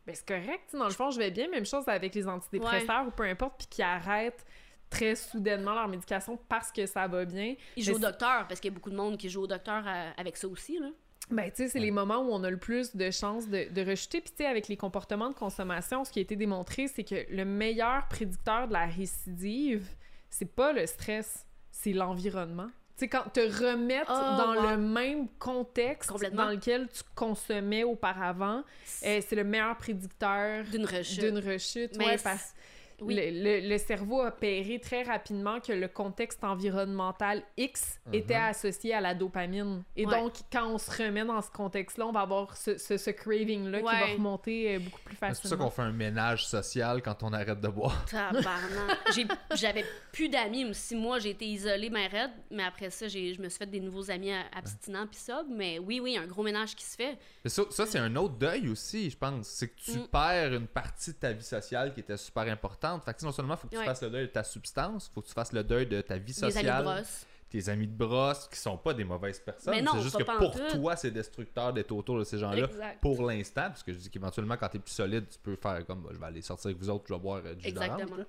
ben 0.06 0.16
c'est 0.16 0.28
correct, 0.28 0.74
dans 0.74 0.86
le 0.86 0.91
fond, 0.91 1.12
je 1.12 1.20
vais 1.20 1.32
bien, 1.32 1.47
même 1.49 1.66
chose 1.66 1.88
avec 1.88 2.16
les 2.16 2.28
antidépresseurs 2.28 3.08
ou 3.08 3.12
peu 3.12 3.24
importe, 3.24 3.58
puis 3.60 3.68
qui 3.68 3.82
arrêtent 3.84 4.45
très 4.89 5.16
soudainement 5.16 5.74
leur 5.74 5.88
médication 5.88 6.38
parce 6.49 6.72
que 6.72 6.86
ça 6.86 7.08
va 7.08 7.26
bien. 7.26 7.56
Il 7.78 7.84
joue 7.84 7.91
Mais 7.91 7.97
au 7.97 7.99
docteur, 7.99 8.45
parce 8.47 8.60
qu'il 8.60 8.72
y 8.72 8.74
a 8.74 8.76
beaucoup 8.76 8.89
de 8.89 8.95
monde 8.95 9.18
qui 9.18 9.30
joue 9.30 9.43
au 9.43 9.47
docteur 9.47 9.84
euh, 9.88 10.12
avec 10.18 10.38
ça 10.38 10.47
aussi, 10.47 10.78
là. 10.80 10.89
Ben, 11.30 11.49
tu 11.49 11.58
sais, 11.64 11.68
c'est 11.70 11.80
les 11.80 11.91
moments 11.91 12.18
où 12.18 12.34
on 12.34 12.43
a 12.43 12.49
le 12.49 12.58
plus 12.58 12.93
de 12.93 13.10
chances 13.10 13.47
de, 13.47 13.72
de 13.72 13.89
rechuter. 13.89 14.20
Puis, 14.20 14.32
tu 14.32 14.43
sais, 14.43 14.45
avec 14.45 14.68
les 14.68 14.76
comportements 14.76 15.30
de 15.30 15.34
consommation, 15.34 16.04
ce 16.04 16.12
qui 16.12 16.20
a 16.20 16.24
été 16.24 16.36
démontré, 16.36 16.89
c'est 16.89 17.06
que 17.06 17.26
le 17.30 17.45
meilleur 17.45 18.06
prédicteur 18.10 18.68
de 18.68 18.74
la 18.74 18.86
récidive, 18.86 19.88
c'est 20.30 20.54
pas 20.54 20.74
le 20.74 20.86
stress, 20.86 21.45
c'est 21.72 21.93
l'environnement. 21.93 22.70
Sais, 23.02 23.08
quand 23.08 23.34
te 23.34 23.39
remettre 23.39 24.12
Oh, 24.14 24.38
dans 24.38 24.56
wow. 24.56 24.70
le 24.72 24.78
même 24.78 25.28
contexte 25.39 26.12
dans 26.34 26.49
lequel 26.49 26.88
tu 26.93 27.02
consommais 27.16 27.84
auparavant, 27.84 28.62
euh, 29.04 29.20
c'est 29.28 29.36
le 29.36 29.43
meilleur 29.43 29.76
prédicteur 29.76 30.64
D'une 30.66 30.86
rechute. 30.86 31.20
d'une 31.20 31.39
rechute. 31.39 31.97
Ouais, 31.97 32.18
parce 32.24 32.54
oui. 33.02 33.16
le, 33.16 33.62
le- 33.62 33.68
le 33.70 33.78
cerveau 33.78 34.22
a 34.22 34.32
péré 34.32 34.80
très 34.80 35.04
rapidement 35.04 35.60
que 35.60 35.74
le 35.74 35.88
contexte 35.88 36.43
environnemental 36.43 37.43
X 37.58 37.99
Mhm. 38.08 38.14
était 38.14 38.36
associé 38.36 38.93
à 38.93 39.02
la 39.02 39.14
dopamine. 39.14 39.84
Et 39.95 40.06
Ouais. 40.06 40.16
donc, 40.20 40.34
quand 40.52 40.68
on 40.68 40.78
se 40.78 40.89
remet 40.91 41.26
dans 41.26 41.41
ce 41.41 41.49
contexte-là, 41.52 42.08
on 42.08 42.12
va 42.12 42.22
avoir 42.22 42.56
ce, 42.58 42.78
ce, 42.78 42.97
ce 42.97 43.10
craving-là 43.12 43.80
qui 43.80 43.84
va 43.86 44.06
remonter 44.14 44.76
euh, 44.76 44.80
beaucoup 44.80 44.99
plus 45.04 45.16
C'est 45.16 45.20
pour 45.28 45.36
ça 45.36 45.41
facilement. 45.41 45.64
qu'on 45.66 45.70
fait 45.72 45.82
un 45.82 45.91
ménage 45.91 46.45
social 46.47 47.02
quand 47.02 47.24
on 47.24 47.34
arrête 47.34 47.60
de 47.60 47.68
boire. 47.68 48.06
J'avais 49.56 49.86
plus 50.12 50.30
d'amis. 50.30 50.74
Six 50.74 50.95
mois, 50.95 51.20
j'ai 51.20 51.32
été 51.32 51.45
isolée, 51.45 51.89
mais 51.89 52.08
raide. 52.08 52.32
Mais 52.49 52.64
après 52.64 52.89
ça, 52.89 53.08
j'ai- 53.08 53.34
je 53.34 53.41
me 53.41 53.49
suis 53.49 53.58
fait 53.60 53.66
des 53.66 53.80
nouveaux 53.80 54.10
amis 54.12 54.32
euh, 54.32 54.39
abstinents 54.56 55.08
pis 55.08 55.18
ça. 55.18 55.43
Mais 55.49 55.80
oui, 55.80 55.99
oui, 55.99 56.18
un 56.18 56.28
gros 56.28 56.43
ménage 56.43 56.76
qui 56.76 56.86
se 56.86 56.95
fait. 56.95 57.18
Mais 57.43 57.49
ça, 57.49 57.64
ça, 57.70 57.86
c'est 57.86 57.99
un 57.99 58.16
autre 58.16 58.36
deuil 58.36 58.70
aussi, 58.70 59.10
je 59.10 59.18
pense. 59.18 59.47
C'est 59.47 59.68
que 59.70 59.80
tu 59.82 59.91
Mm. 59.99 60.08
perds 60.12 60.54
une 60.54 60.68
partie 60.68 61.12
de 61.12 61.18
ta 61.18 61.32
vie 61.34 61.43
sociale 61.43 61.93
qui 61.93 61.99
était 62.02 62.18
super 62.18 62.43
importante. 62.43 62.91
Fait 63.00 63.14
que 63.14 63.18
tu 63.18 63.22
sais, 63.22 63.26
non 63.28 63.32
seulement 63.32 63.54
il 63.56 63.58
faut 63.58 63.68
que 63.68 63.74
tu 63.74 63.80
Ouais. 63.80 63.86
fasses 63.86 64.02
le 64.04 64.10
deuil 64.10 64.28
de 64.28 64.32
ta 64.32 64.44
substance, 64.44 65.08
il 65.10 65.14
faut 65.14 65.22
que 65.22 65.28
tu 65.28 65.34
fasses 65.34 65.54
le 65.54 65.64
deuil 65.64 65.86
de 65.88 66.02
ta 66.02 66.16
vie 66.18 66.24
amis 66.24 66.34
sociale. 66.34 67.04
tes 67.50 67.68
amis 67.68 67.86
de 67.88 67.94
brosse 67.94 68.48
qui 68.48 68.58
sont 68.58 68.78
pas 68.78 68.94
des 68.94 69.04
mauvaises 69.04 69.39
personnes. 69.39 69.74
Mais 69.76 69.82
non, 69.82 69.92
c'est 69.96 70.04
juste 70.04 70.18
que 70.18 70.24
pour 70.24 70.56
toi, 70.70 70.96
c'est 70.96 71.12
destructeur 71.12 71.74
d'être 71.74 71.92
autour 71.92 72.18
de 72.18 72.24
ces 72.24 72.38
gens-là 72.38 72.68
pour 73.02 73.22
l'instant. 73.28 73.64
Parce 73.68 73.84
que 73.84 73.92
je 73.92 73.98
dis 73.98 74.10
qu'éventuellement, 74.10 74.56
quand 74.58 74.70
t'es 74.70 74.80
plus 74.80 74.94
solide, 74.94 75.28
tu 75.30 75.38
peux 75.39 75.56
faire 75.58 75.86
comme 75.86 76.02
bah, 76.02 76.10
je 76.14 76.18
vais 76.18 76.26
aller 76.28 76.42
sortir 76.42 76.68
avec 76.68 76.78
vous 76.78 76.89
autres, 76.89 77.04
je 77.10 77.14
vais 77.14 77.20
boire 77.20 77.42
euh, 77.46 77.54
du 77.54 77.68
Exactement. 77.68 78.24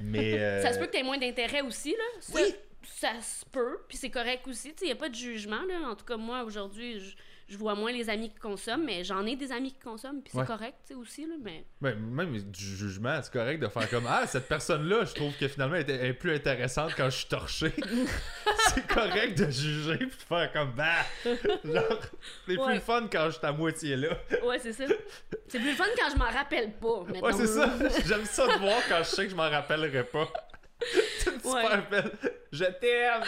Mais. 0.00 0.34
euh, 0.40 0.62
Ça 0.62 0.72
se 0.72 0.78
peut 0.80 0.86
que 0.86 0.90
tu 0.92 0.98
aies 0.98 1.02
moins 1.04 1.18
d'intérêt 1.18 1.60
aussi, 1.60 1.92
là. 1.92 2.20
Ça, 2.20 2.32
Oui. 2.34 2.54
ça 2.82 3.12
se 3.22 3.44
peut, 3.44 3.78
puis 3.88 3.96
c'est 3.96 4.10
correct 4.10 4.46
aussi. 4.48 4.74
Il 4.82 4.86
n'y 4.86 4.92
a 4.92 4.96
pas 4.96 5.08
de 5.10 5.14
jugement, 5.14 5.62
là. 5.62 5.88
En 5.90 5.94
tout 5.94 6.04
cas, 6.04 6.16
moi, 6.16 6.42
aujourd'hui, 6.42 6.98
je, 6.98 7.14
je 7.48 7.56
vois 7.56 7.74
moins 7.76 7.92
les 7.92 8.10
amis 8.10 8.28
qui 8.30 8.38
consomment, 8.38 8.84
mais 8.84 9.04
j'en 9.04 9.24
ai 9.24 9.36
des 9.36 9.52
amis 9.52 9.72
qui 9.72 9.78
consomment, 9.78 10.20
puis 10.20 10.32
c'est 10.32 10.38
Ouais. 10.40 10.46
correct, 10.46 10.74
tu 10.86 10.94
aussi, 10.94 11.26
là. 11.26 11.34
Mais 11.42 11.64
ben, 11.80 11.96
même 11.98 12.32
du 12.32 12.64
jugement, 12.76 13.20
c'est 13.22 13.32
correct 13.32 13.60
de 13.60 13.68
faire 13.68 13.88
comme 13.88 14.06
Ah, 14.08 14.26
cette 14.26 14.48
personne-là, 14.48 15.04
je 15.04 15.14
trouve 15.14 15.32
que 15.36 15.46
finalement, 15.46 15.76
elle 15.76 15.88
est- 15.90 16.12
plus 16.14 16.34
intéressante 16.34 16.92
quand 16.96 17.08
je 17.08 17.16
suis 17.18 17.28
torché. 17.28 17.72
c'est 18.74 18.86
correct 18.88 19.38
de 19.38 19.50
juger 19.50 19.96
puis 19.98 20.06
de 20.08 20.12
faire 20.12 20.52
comme 20.52 20.72
Bah, 20.72 20.86
genre, 21.24 22.00
c'est 22.46 22.56
Ouais. 22.56 22.72
plus 22.72 22.80
fun 22.80 23.06
quand 23.10 23.26
je 23.26 23.36
suis 23.38 23.46
à 23.46 23.52
moitié 23.52 23.96
là. 23.96 24.08
ouais, 24.44 24.58
c'est 24.58 24.72
ça. 24.72 24.84
C'est 25.48 25.60
plus 25.60 25.74
fun 25.74 25.84
quand 25.96 26.10
je 26.12 26.16
m'en 26.16 26.30
rappelle 26.30 26.72
pas, 26.72 27.00
Ouais, 27.22 27.32
c'est 27.32 27.46
ça. 27.46 27.70
J'aime 28.06 28.24
ça 28.24 28.46
de 28.46 28.58
voir 28.58 28.80
quand 28.88 28.98
je 28.98 29.04
sais 29.10 29.24
que 29.24 29.30
je 29.30 29.36
m'en 29.36 29.48
rappellerai 29.50 30.04
pas. 30.04 30.28
Ouais. 31.44 31.62
super 31.62 31.88
belle. 31.88 32.12
Je 32.52 32.64
t'aime. 32.64 33.22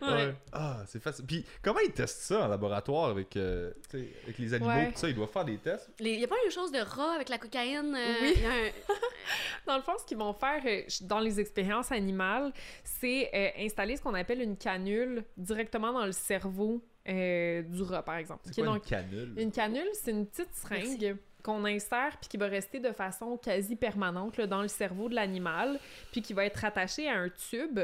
Ouais. 0.00 0.34
Ah, 0.52 0.82
c'est 0.86 1.02
facile. 1.02 1.26
Puis 1.26 1.44
comment 1.62 1.80
ils 1.80 1.92
testent 1.92 2.22
ça 2.22 2.44
en 2.44 2.48
laboratoire 2.48 3.10
avec, 3.10 3.36
euh, 3.36 3.72
tu 3.90 3.98
sais, 3.98 4.08
avec 4.24 4.38
les 4.38 4.54
animaux 4.54 4.70
Ouais. 4.70 4.90
tout 4.92 4.98
ça? 4.98 5.08
Ils 5.08 5.14
doivent 5.14 5.30
faire 5.30 5.44
des 5.44 5.58
tests? 5.58 5.90
Il 6.00 6.16
n'y 6.18 6.24
a 6.24 6.28
pas 6.28 6.36
une 6.44 6.50
chose 6.50 6.72
de 6.72 6.78
rat 6.80 7.14
avec 7.14 7.28
la 7.28 7.38
cocaïne. 7.38 7.94
euh, 7.94 8.14
Oui. 8.22 8.34
y 8.40 8.44
a 8.46 8.50
un- 8.50 8.70
Dans 9.66 9.76
le 9.76 9.82
fond, 9.82 9.92
ce 9.98 10.04
qu'ils 10.04 10.18
vont 10.18 10.32
faire 10.32 10.62
euh, 10.66 10.82
dans 11.02 11.20
les 11.20 11.38
expériences 11.40 11.92
animales, 11.92 12.52
c'est 12.84 13.30
euh, 13.34 13.64
installer 13.64 13.96
ce 13.96 14.02
qu'on 14.02 14.14
appelle 14.14 14.40
une 14.40 14.56
canule 14.56 15.24
directement 15.36 15.92
dans 15.92 16.06
le 16.06 16.12
cerveau 16.12 16.82
euh, 17.08 17.62
du 17.62 17.82
rat, 17.82 18.02
par 18.04 18.16
exemple. 18.16 18.42
C'est 18.44 18.60
une 18.62 18.80
canule? 18.80 19.34
Une 19.36 19.50
canule, 19.52 19.88
c'est 19.94 20.10
une 20.12 20.26
petite 20.26 20.54
seringue 20.54 21.16
qu'on 21.42 21.64
insère 21.64 22.16
puis 22.20 22.28
qui 22.28 22.36
va 22.36 22.46
rester 22.46 22.78
de 22.78 22.92
façon 22.92 23.36
quasi 23.36 23.74
permanente 23.74 24.36
là, 24.36 24.46
dans 24.46 24.62
le 24.62 24.68
cerveau 24.68 25.08
de 25.08 25.16
l'animal, 25.16 25.80
puis 26.12 26.22
qui 26.22 26.32
va 26.34 26.44
être 26.44 26.64
attaché 26.64 27.08
à 27.08 27.18
un 27.18 27.28
tube 27.30 27.80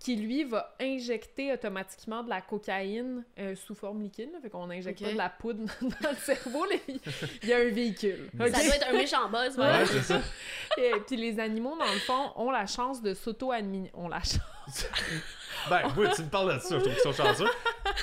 qui, 0.00 0.16
lui, 0.16 0.44
va 0.44 0.74
injecter 0.80 1.52
automatiquement 1.52 2.22
de 2.24 2.30
la 2.30 2.40
cocaïne 2.40 3.22
euh, 3.38 3.54
sous 3.54 3.74
forme 3.74 4.02
liquide. 4.02 4.32
Là, 4.32 4.38
fait 4.40 4.48
qu'on 4.50 4.66
n'injecte 4.66 5.00
Ok. 5.02 5.06
pas 5.08 5.12
de 5.12 5.18
la 5.18 5.28
poudre 5.28 5.64
dans 6.02 6.10
le 6.10 6.16
cerveau. 6.16 6.64
là. 6.64 6.76
Il 7.42 7.48
y 7.48 7.52
a 7.52 7.58
un 7.58 7.68
véhicule. 7.68 8.30
Ça 8.38 8.48
doit 8.48 8.76
être 8.76 8.88
un 8.88 8.92
méchant 8.94 9.28
buzz, 9.28 9.50
Ouais, 9.50 9.54
voilà. 9.56 9.86
c'est 9.86 10.02
ça. 10.02 10.20
Et 10.78 10.92
puis 11.06 11.16
les 11.16 11.38
animaux, 11.38 11.76
dans 11.78 11.92
le 11.92 11.98
fond, 12.00 12.32
ont 12.36 12.50
la 12.50 12.66
chance 12.66 13.02
de 13.02 13.12
s'auto-administrer. 13.14 13.92
Ont 14.00 14.08
la 14.08 14.20
chance. 14.20 14.88
Ben, 15.68 15.82
oui, 15.98 16.06
tu 16.16 16.22
me 16.22 16.28
parles 16.30 16.54
de 16.54 16.58
ça. 16.60 16.78
Je 16.78 16.80
trouve 16.82 16.94
qu'ils 16.94 17.02
sont 17.02 17.12
chanceux. 17.12 17.44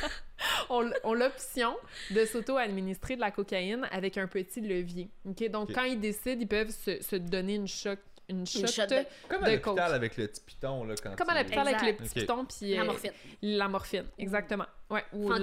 ont, 0.69 0.89
ont 1.03 1.13
l'option 1.13 1.75
de 2.11 2.25
s'auto-administrer 2.25 3.15
de 3.15 3.21
la 3.21 3.31
cocaïne 3.31 3.87
avec 3.91 4.17
un 4.17 4.27
petit 4.27 4.61
levier. 4.61 5.09
OK? 5.25 5.49
Donc, 5.49 5.73
quand 5.73 5.83
ils 5.83 5.99
décident, 5.99 6.39
ils 6.39 6.47
peuvent 6.47 6.69
se, 6.69 7.01
se 7.01 7.15
donner 7.15 7.55
une 7.55 7.67
choc 7.67 7.99
une 8.29 8.45
shot, 8.45 8.67
shot 8.67 8.87
de- 8.87 9.05
Comme 9.29 9.43
à 9.43 9.49
l'hôpital 9.51 9.93
avec 9.93 10.17
le 10.17 10.27
petit 10.27 10.41
piton, 10.41 10.83
là, 10.83 10.95
quand 11.01 11.15
Comme 11.15 11.29
à 11.29 11.41
l'hôpital 11.41 11.67
avec 11.67 11.97
petits 11.97 12.09
Ok. 12.09 12.13
pitons 12.21 12.45
puis 12.45 12.75
La 12.75 12.81
euh, 12.81 12.85
morphine. 12.85 13.11
la 13.41 13.67
morphine, 13.69 14.05
exactement. 14.17 14.65
Ouais, 14.89 15.03
ou 15.13 15.29
ou- 15.31 15.33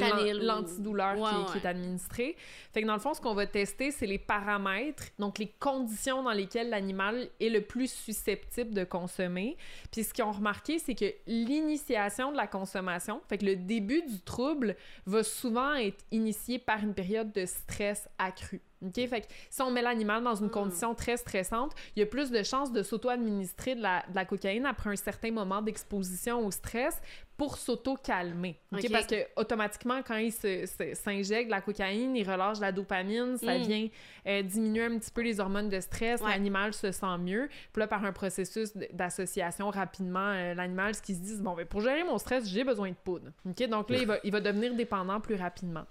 l'antidouleur 0.41 1.18
Ouais, 1.18 1.28
qui, 1.30 1.37
ouais. 1.37 1.43
qui 1.53 1.59
est 1.59 1.66
administré. 1.68 2.37
Fait 2.72 2.80
que 2.82 2.87
dans 2.87 2.95
le 2.95 2.99
fond, 3.01 3.12
ce 3.14 3.20
qu'on 3.20 3.35
va 3.35 3.47
tester, 3.47 3.91
c'est 3.91 4.07
les 4.07 4.18
paramètres, 4.18 5.05
donc 5.18 5.39
les 5.39 5.49
conditions 5.49 6.22
dans 6.22 6.32
lesquelles 6.32 6.70
l'animal 6.70 7.28
est 7.41 7.51
le 7.51 7.61
plus 7.61 7.91
susceptible 7.93 8.72
de 8.74 8.85
consommer. 8.85 9.57
Puis 9.93 10.05
ce 10.05 10.14
qu'ils 10.14 10.24
ont 10.24 10.32
remarqué, 10.32 10.78
c'est 10.78 10.95
que 10.95 11.12
l'initiation 11.26 12.32
de 12.32 12.37
la 12.37 12.47
consommation, 12.47 13.20
fait 13.28 13.39
que 13.39 13.45
le 13.47 13.57
début 13.57 14.03
du 14.03 14.20
trouble 14.20 14.76
va 15.07 15.22
souvent 15.22 15.74
être 15.74 16.05
initié 16.11 16.59
par 16.59 16.82
une 16.82 16.95
période 16.95 17.32
de 17.32 17.45
stress 17.47 18.09
accru. 18.18 18.61
OK? 18.87 19.09
Fait 19.09 19.20
que 19.22 19.26
si 19.51 19.62
on 19.62 19.70
met 19.70 19.82
l'animal 19.82 20.22
dans 20.22 20.35
une 20.35 20.47
Hmm. 20.47 20.51
condition 20.51 20.95
très 20.95 21.16
stressante, 21.16 21.72
il 21.97 22.01
y 22.01 22.03
a 22.03 22.07
plus 22.07 22.30
de 22.30 22.43
chances 22.43 22.72
de 22.72 22.82
s'auto-administrer 22.82 23.74
de 23.74 23.82
la, 23.82 24.05
de 24.09 24.14
la 24.14 24.24
cocaïne 24.24 24.66
après 24.66 24.91
un 24.91 24.97
certain 24.97 25.30
moment 25.30 25.62
d'exposition 25.62 26.45
au 26.47 26.51
stress 26.51 27.01
pour 27.37 27.59
s'auto-calmer. 27.59 28.57
Parce 28.70 29.07
que 29.07 29.26
automatiquement, 29.37 30.03
quand 30.07 30.16
il 30.16 30.30
s'injecte 30.32 31.47
de 31.47 31.51
la 31.51 31.61
cocaïne, 31.61 32.14
il 32.16 32.28
relâche 32.30 32.61
la 32.61 32.70
dopamine, 32.72 33.37
ça 33.39 33.59
Mm. 33.59 33.62
vient 33.62 33.89
euh, 34.26 34.43
diminuer 34.43 34.85
un 34.85 34.99
petit 34.99 35.11
peu 35.11 35.22
les 35.22 35.41
hormones 35.41 35.68
de 35.68 35.80
stress, 35.80 36.20
Ouais. 36.20 36.30
l'animal 36.30 36.72
se 36.72 36.93
sent 36.93 37.18
mieux. 37.18 37.49
Puis 37.72 37.80
là, 37.80 37.87
par 37.89 38.05
un 38.05 38.12
processus 38.12 38.72
d'association, 38.93 39.68
rapidement, 39.70 40.30
euh, 40.32 40.55
l'animal, 40.55 40.95
ce 40.95 41.03
qui 41.03 41.14
se 41.14 41.20
dit, 41.20 41.35
c'est, 41.37 41.43
bon, 41.43 41.55
ben, 41.55 41.66
pour 41.66 41.80
gérer 41.80 42.05
mon 42.05 42.18
stress, 42.18 42.49
j'ai 42.49 42.62
besoin 42.64 42.91
de 42.91 42.95
poudre. 42.95 43.30
OK? 43.49 43.66
Donc 43.68 43.91
là, 43.91 43.99
il 43.99 44.07
va, 44.07 44.18
il 44.24 44.30
va 44.30 44.41
devenir 44.41 44.74
dépendant 44.74 45.20
plus 45.20 45.35
rapidement. 45.35 45.85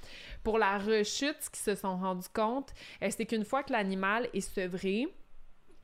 Pour 0.44 0.58
la 0.58 0.78
rechute, 0.78 1.36
ce 1.42 1.50
qu'ils 1.50 1.64
se 1.64 1.76
sont 1.76 1.98
rendus 1.98 2.30
compte, 2.34 2.70
euh, 3.02 3.08
c'est 3.10 3.26
qu'une 3.26 3.46
fois 3.46 3.64
que 3.64 3.72
l'animal 3.74 4.30
est 4.34 4.42
sevré, 4.42 5.08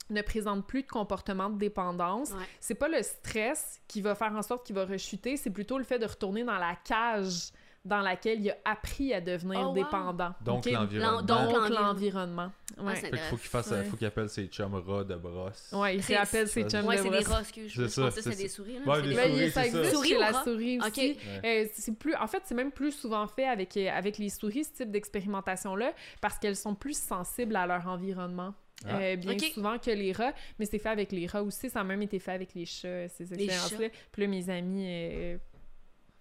ne 0.10 0.22
présente 0.22 0.66
plus 0.68 0.84
de 0.84 0.88
comportement 0.88 1.50
de 1.50 1.58
dépendance, 1.58 2.32
Ouais. 2.32 2.46
c'est 2.60 2.76
pas 2.76 2.88
le 2.88 3.02
stress 3.04 3.80
qui 3.88 4.02
va 4.02 4.16
faire 4.16 4.34
en 4.34 4.42
sorte 4.42 4.66
qu'il 4.66 4.76
va 4.76 4.86
rechuter, 4.86 5.38
c'est 5.38 5.50
plutôt 5.52 5.78
le 5.78 5.84
fait 5.84 6.00
de 6.00 6.06
retourner 6.06 6.44
dans 6.44 6.58
la 6.58 6.76
cage 6.76 7.52
dans 7.86 8.02
laquelle 8.02 8.42
il 8.42 8.50
a 8.52 8.58
appris 8.66 9.14
à 9.14 9.22
devenir 9.22 9.62
Oh, 9.64 9.68
wow. 9.70 9.74
dépendant. 9.74 10.34
Donc 10.42 10.68
OK? 10.68 10.72
l'environnement. 10.74 11.22
Donc, 11.22 11.70
l'environnement. 11.70 12.52
Ah, 12.78 12.84
Ouais. 12.84 12.96
faut 13.30 13.38
qu'il 13.38 13.50
fasse, 13.50 13.72
Ouais. 13.72 13.84
faut 13.86 13.96
qu'il 13.96 14.06
appelle 14.06 14.28
ses 14.30 14.48
chums 14.48 14.76
rats 14.76 15.06
de 15.06 15.16
brosse. 15.16 15.70
ouais, 15.72 15.96
il 15.98 16.16
rappelle 16.16 16.48
ses 16.50 16.64
chums 16.70 16.86
Ouais, 16.86 16.98
de 16.98 17.04
c'est 17.04 17.10
des 17.10 17.24
brosse. 17.24 17.28
rats. 17.28 17.42
Je 17.68 17.84
C'est 17.84 17.90
ça, 17.90 18.02
pensais 18.04 18.22
que 18.22 18.32
c'est 18.32 18.44
des 18.44 18.50
ça. 18.50 18.56
souris. 18.58 18.80
là. 18.80 18.86
Ouais, 18.86 18.96
C'est 18.98 19.02
des 19.04 19.10
des 19.10 19.16
Ouais, 19.16 19.30
souris, 19.30 19.52
ça 19.52 19.66
existe 19.66 19.94
Souris 19.96 20.10
chez 20.10 20.18
ou 20.18 20.20
la 20.20 20.34
souris 20.44 20.80
aussi. 20.82 21.18
Euh, 21.46 21.66
c'est 21.74 21.98
plus, 21.98 22.16
en 22.16 22.28
fait, 22.28 22.42
c'est 22.44 22.54
même 22.56 22.72
plus 22.74 22.92
souvent 22.92 23.26
fait 23.28 23.48
avec, 23.48 23.76
avec 23.78 24.18
les 24.18 24.30
souris, 24.30 24.66
ce 24.66 24.72
type 24.74 24.92
d'expérimentation-là, 24.92 25.94
parce 26.22 26.38
qu'elles 26.38 26.58
sont 26.58 26.76
plus 26.76 26.98
sensibles 27.00 27.56
à 27.56 27.66
leur 27.66 27.88
environnement. 27.88 28.54
Ah. 28.86 29.00
euh, 29.00 29.16
bien 29.18 29.38
souvent 29.54 29.78
que 29.78 29.92
les 29.92 30.12
rats, 30.14 30.34
mais 30.58 30.66
c'est 30.66 30.80
fait 30.80 30.90
avec 30.90 31.12
les 31.12 31.28
rats 31.28 31.44
aussi, 31.44 31.70
ça 31.70 31.82
a 31.82 31.84
même 31.84 32.02
été 32.02 32.20
fait 32.20 32.32
avec 32.32 32.54
les 32.56 32.66
chats, 32.66 33.10
ces 33.10 33.34
expériences-là. 33.34 33.88
Puis 34.12 34.22
là, 34.22 34.28
mes 34.28 34.50
amis 34.50 34.86
euh, 34.88 35.38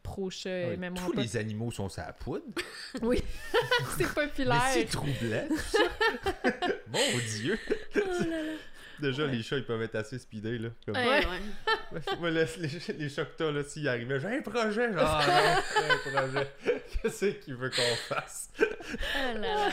pro-chats, 0.03 0.65
Ah 0.65 0.69
oui, 0.71 0.77
même 0.77 0.95
Tous 0.95 1.13
pas. 1.13 1.23
les 1.23 1.37
animaux 1.37 1.71
sont 1.71 1.89
sa 1.89 2.13
poudre. 2.13 2.45
Oui, 3.03 3.23
c'est 3.97 4.13
populaire. 4.13 4.63
Mais 4.75 4.81
c'est 4.81 4.87
troublant. 4.87 5.49
Mon 6.89 7.19
Dieu. 7.37 7.59
Oh 7.97 8.01
Déjà, 9.01 9.27
les 9.29 9.43
chats, 9.45 9.57
ils 9.59 9.65
peuvent 9.65 9.83
être 9.83 9.95
assez 9.95 10.19
speedés, 10.19 10.59
là. 10.59 10.71
Comme... 10.85 10.97
Ouais, 10.97 11.25
ouais. 11.25 12.01
Moi, 12.19 12.31
les, 12.33 12.45
les, 12.59 12.95
les 12.99 13.09
chats 13.09 13.27
que 13.27 13.37
t'as, 13.37 13.53
là, 13.53 13.63
s'ils 13.63 13.87
arrivaient, 13.87 14.19
j'ai 14.19 14.27
un 14.27 14.43
projet. 14.43 14.93
Genre, 14.93 15.01
ah, 15.01 15.25
non, 15.55 15.63
j'ai 15.77 16.19
un 16.19 16.27
projet. 16.27 16.49
Qu'est-ce 17.03 17.27
qu'il 17.27 17.55
veut 17.55 17.71
qu'on 17.71 17.97
fasse? 18.13 18.51
Ah 19.15 19.35
là 19.35 19.41
là. 19.41 19.71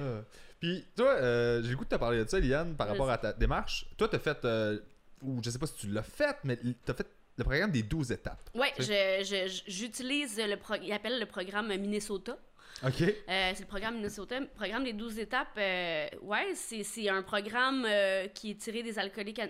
Ah. 0.00 0.20
Puis, 0.64 0.82
toi, 0.96 1.10
euh, 1.10 1.62
j'ai 1.62 1.68
le 1.72 1.76
goût 1.76 1.84
de 1.84 1.90
te 1.90 1.96
parler 1.96 2.24
de 2.24 2.26
ça, 2.30 2.40
Liane, 2.40 2.74
par 2.74 2.88
rapport 2.88 3.10
à 3.10 3.18
ta 3.18 3.34
démarche. 3.34 3.84
Toi, 3.98 4.08
t'as 4.08 4.18
fait, 4.18 4.42
euh, 4.46 4.78
ou 5.20 5.42
je 5.44 5.50
sais 5.50 5.58
pas 5.58 5.66
si 5.66 5.74
tu 5.74 5.88
l'as 5.88 6.02
fait, 6.02 6.38
mais 6.42 6.58
t'as 6.86 6.94
fait 6.94 7.06
le 7.36 7.44
programme 7.44 7.70
des 7.70 7.82
12 7.82 8.10
étapes. 8.12 8.48
Je- 8.78 9.62
j'utilise 9.66 10.38
le 10.40 10.56
programme, 10.56 10.86
il 10.86 10.92
appelle 10.94 11.20
le 11.20 11.26
programme 11.26 11.68
Minnesota. 11.68 12.38
OK? 12.82 13.02
Euh, 13.02 13.12
c'est 13.54 13.60
le 13.60 13.66
programme 13.66 13.96
Minnesota. 13.96 14.40
Le 14.40 14.46
programme 14.46 14.84
des 14.84 14.94
12 14.94 15.18
étapes, 15.18 15.48
euh, 15.58 16.06
ouais, 16.22 16.54
c'est 16.54 16.82
c'est 16.82 17.10
un 17.10 17.22
programme 17.22 17.84
euh, 17.86 18.26
qui 18.28 18.52
est 18.52 18.54
tiré 18.54 18.82
des 18.82 18.98
alcooliques, 18.98 19.42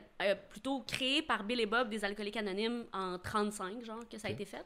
plutôt 0.50 0.80
créé 0.80 1.22
par 1.22 1.44
Bill 1.44 1.60
et 1.60 1.66
Bob 1.66 1.90
des 1.90 2.04
alcooliques 2.04 2.36
anonymes 2.38 2.86
en 2.92 3.20
35, 3.20 3.84
genre, 3.84 4.00
que 4.10 4.18
ça 4.18 4.26
a 4.26 4.30
été 4.32 4.44
fait. 4.44 4.64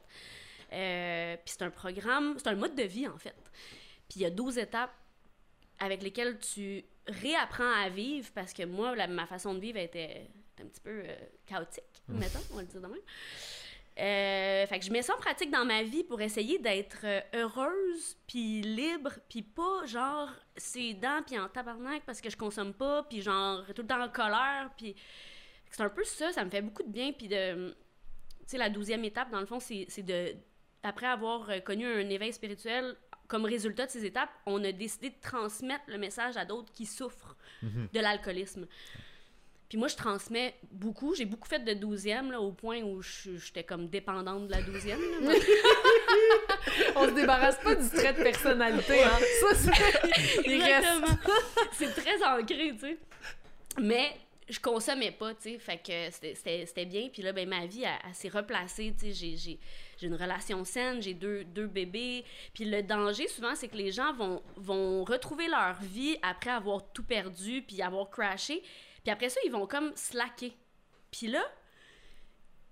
Puis 1.45 1.53
c'est 1.59 1.63
un 1.63 1.71
programme, 1.71 2.37
c'est 2.39 2.49
un 2.49 2.55
mode 2.57 2.75
de 2.75 2.85
vie, 2.85 3.07
en 3.07 3.19
fait. 3.19 3.35
Puis 4.09 4.21
il 4.21 4.23
y 4.23 4.25
a 4.25 4.31
12 4.31 4.57
étapes 4.57 4.95
avec 5.79 6.03
lesquelles 6.03 6.39
tu 6.39 6.85
réapprends 7.07 7.73
à 7.85 7.89
vivre 7.89 8.29
parce 8.35 8.53
que 8.53 8.65
moi, 8.65 8.95
la- 8.97 9.07
ma 9.07 9.27
façon 9.27 9.55
de 9.55 9.61
vivre 9.61 9.79
était, 9.79 10.29
un 10.61 10.67
petit 10.67 10.81
peu 10.81 11.03
euh, 11.05 11.17
chaotique, 11.47 11.85
mettons, 12.09 12.41
on 12.53 12.57
va 12.57 12.63
le 12.63 12.69
dire 12.69 12.81
de 12.81 12.87
même. 12.87 13.01
Euh, 14.01 14.65
fait 14.69 14.79
que 14.79 14.85
je 14.85 14.93
mets 14.93 15.03
ça 15.03 15.15
en 15.15 15.19
pratique 15.19 15.51
dans 15.51 15.65
ma 15.65 15.83
vie 15.83 16.05
pour 16.05 16.21
essayer 16.21 16.59
d'être 16.61 17.01
euh, 17.05 17.21
heureuse, 17.35 18.17
puis 18.29 18.61
libre, 18.63 19.11
puis 19.29 19.43
pas 19.43 19.87
genre 19.87 20.31
ses 20.57 20.95
dents, 20.95 21.21
puis 21.27 21.37
en 21.39 21.49
tabarnak 21.49 22.03
parce 22.07 22.21
que 22.21 22.31
je 22.31 22.37
consomme 22.37 22.73
pas, 22.75 23.03
puis 23.05 23.23
genre 23.23 23.65
tout 23.75 23.83
le 23.83 23.89
temps 23.89 24.01
en 24.01 24.09
colère, 24.09 24.71
puis 24.77 24.95
c'est 25.71 25.83
un 25.83 25.89
peu 25.89 26.05
ça, 26.05 26.33
ça 26.33 26.45
me 26.45 26.51
fait 26.51 26.63
beaucoup 26.63 26.85
de 26.85 26.91
bien, 26.91 27.13
puis 27.13 27.27
de... 27.29 27.71
Tu 27.71 28.53
sais, 28.53 28.59
la 28.59 28.71
douzième 28.71 29.05
étape, 29.05 29.31
dans 29.31 29.41
le 29.41 29.47
fond, 29.47 29.59
c'est 29.61 29.87
c'est 29.89 30.03
de... 30.05 30.35
Après 30.85 31.07
avoir 31.07 31.51
euh, 31.51 31.59
connu 31.59 31.85
un 31.85 32.09
éveil 32.09 32.33
spirituel, 32.33 32.97
comme 33.29 33.45
résultat 33.45 33.87
de 33.87 33.91
ces 33.91 34.05
étapes, 34.05 34.31
on 34.47 34.63
a 34.65 34.73
décidé 34.73 35.11
de 35.11 35.15
transmettre 35.23 35.85
le 35.89 35.99
message 35.99 36.37
à 36.37 36.45
d'autres 36.45 36.73
qui 36.73 36.87
souffrent 36.87 37.37
Mhm. 37.63 37.89
de 37.93 38.01
l'alcoolisme. 38.01 38.67
Puis 39.69 39.77
moi, 39.77 39.89
je 39.89 39.97
transmets 39.97 40.55
beaucoup. 40.73 41.15
J'ai 41.15 41.27
beaucoup 41.27 41.47
fait 41.47 41.59
de 41.59 41.75
douzième, 41.75 42.33
là, 42.33 42.41
au 42.41 42.53
point 42.53 42.81
où 42.81 43.03
j'étais 43.03 43.65
comme 43.65 43.87
dépendante 43.89 44.47
de 44.47 44.53
la 44.53 44.63
douzième. 44.63 44.99
là. 45.21 45.33
On 46.97 47.05
se 47.07 47.11
débarrasse 47.13 47.59
pas 47.63 47.75
du 47.75 47.87
trait 47.91 48.15
de 48.15 48.23
personnalité, 48.23 49.05
hein. 49.05 49.19
Ça, 49.41 49.55
c'est... 49.55 50.43
C'est 51.73 51.95
très 51.95 52.23
ancré, 52.25 52.73
tu 52.75 52.79
sais. 52.81 52.99
Mais 53.79 54.17
je 54.49 54.59
consommais 54.61 55.11
pas, 55.13 55.35
tu 55.35 55.43
sais. 55.53 55.59
Fait 55.59 55.79
que 55.79 56.11
c'était- 56.11 56.87
bien. 56.87 57.09
Puis 57.13 57.23
là, 57.23 57.33
ben, 57.33 57.49
ma 57.49 57.67
vie, 57.67 57.83
elle, 57.85 57.99
elle 58.07 58.15
s'est 58.15 58.29
replacée, 58.29 58.95
tu 58.99 59.13
sais. 59.13 59.37
J'ai- 59.37 59.59
une 60.07 60.15
relation 60.15 60.65
saine, 60.65 61.03
j'ai 61.03 61.15
deux, 61.15 61.45
deux 61.45 61.67
bébés. 61.67 62.25
Puis 62.55 62.65
le 62.65 62.83
danger, 62.83 63.27
souvent, 63.29 63.55
c'est 63.57 63.69
que 63.69 63.77
les 63.77 63.91
gens 63.91 64.13
vont, 64.13 64.43
vont 64.57 65.03
retrouver 65.05 65.49
leur 65.49 65.75
vie 65.83 66.17
après 66.23 66.51
avoir 66.51 66.93
tout 66.93 67.03
perdu, 67.03 67.63
puis 67.63 67.83
avoir 67.83 68.09
crashé. 68.09 68.63
Puis 69.03 69.11
après 69.11 69.29
ça, 69.29 69.41
ils 69.45 69.51
vont 69.51 69.67
comme 69.67 69.93
slacker. 69.97 70.53
Puis 71.11 71.27
là, 71.27 71.43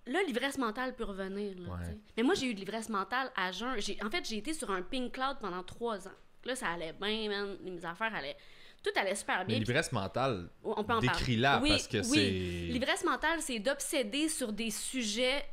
là, 0.06 0.22
l'ivresse 0.22 0.56
mentale 0.58 0.94
peut 0.94 1.04
revenir. 1.04 1.54
Là, 1.58 1.68
Ouais. 1.74 1.96
Mais 2.16 2.22
moi, 2.22 2.34
j'ai 2.34 2.46
eu 2.46 2.54
de 2.54 2.60
l'ivresse 2.60 2.88
mentale 2.88 3.30
à 3.36 3.50
jeun. 3.52 3.76
En 4.04 4.10
fait, 4.10 4.24
j'ai 4.28 4.36
été 4.36 4.54
sur 4.54 4.70
un 4.70 4.82
pink 4.82 5.12
cloud 5.12 5.38
pendant 5.40 5.62
trois 5.64 6.06
ans. 6.06 6.14
Là, 6.44 6.54
ça 6.54 6.68
allait 6.68 6.92
bien, 6.92 7.28
man. 7.28 7.56
Mes 7.62 7.84
affaires 7.84 8.14
allaient. 8.14 8.36
Tout 8.92 9.00
allait 9.00 9.16
super 9.16 9.44
bien. 9.44 9.58
l'ivresse 9.58 9.90
mentale, 9.90 10.48
on 10.62 10.74
peut 10.74 10.80
en 10.80 10.84
parler. 10.84 11.08
décris-la 11.08 11.58
Oui, 11.60 11.70
parce 11.70 11.88
que 11.88 11.98
oui. 11.98 12.04
c'est. 12.68 12.72
L'ivresse 12.72 13.02
mentale, 13.04 13.40
c'est 13.42 13.58
d'obséder 13.58 14.28
sur 14.28 14.52
des 14.52 14.70
sujets. 14.70 15.44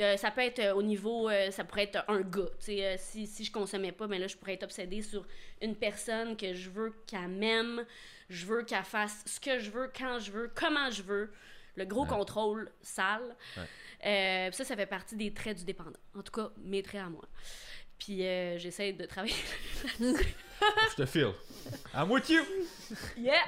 euh, 0.00 0.16
ça 0.16 0.30
peut 0.32 0.40
être 0.40 0.58
euh, 0.58 0.74
au 0.74 0.82
niveau. 0.82 1.28
euh, 1.30 1.50
ça 1.52 1.62
pourrait 1.64 1.84
être 1.84 2.04
un 2.08 2.20
gars. 2.20 2.48
Euh, 2.68 2.96
si, 2.98 3.26
si 3.28 3.44
je 3.44 3.52
consommais 3.52 3.92
pas, 3.92 4.08
mais 4.08 4.18
là, 4.18 4.26
je 4.26 4.36
pourrais 4.36 4.54
être 4.54 4.64
obsédée 4.64 5.02
sur 5.02 5.24
une 5.62 5.76
personne 5.76 6.36
que 6.36 6.52
je 6.52 6.68
veux 6.68 6.92
qu'elle 7.06 7.28
m'aime. 7.28 7.84
Je 8.28 8.44
veux 8.44 8.62
qu'elle 8.64 8.82
fasse 8.82 9.22
ce 9.24 9.38
que 9.38 9.58
je 9.60 9.70
veux, 9.70 9.90
quand 9.96 10.18
je 10.18 10.32
veux, 10.32 10.50
comment 10.54 10.90
je 10.90 11.02
veux. 11.02 11.30
Le 11.76 11.84
gros 11.84 12.02
Ouais. 12.02 12.08
contrôle 12.08 12.70
sale. 12.82 13.36
Ouais. 13.56 14.50
Ça, 14.52 14.64
ça 14.64 14.74
fait 14.76 14.86
partie 14.86 15.14
des 15.16 15.32
traits 15.32 15.58
du 15.58 15.64
dépendant. 15.64 15.92
En 16.16 16.22
tout 16.22 16.32
cas, 16.32 16.50
mes 16.58 16.82
traits 16.82 17.02
à 17.02 17.08
moi. 17.08 17.24
Puis 17.98 18.24
euh, 18.26 18.58
j'essaie 18.58 18.92
de 18.92 19.04
travailler 19.06 19.34
Je 20.00 20.94
te 20.96 21.06
file. 21.06 21.32
I'm 21.94 22.10
with 22.10 22.28
you! 22.30 22.42
Yeah! 23.16 23.42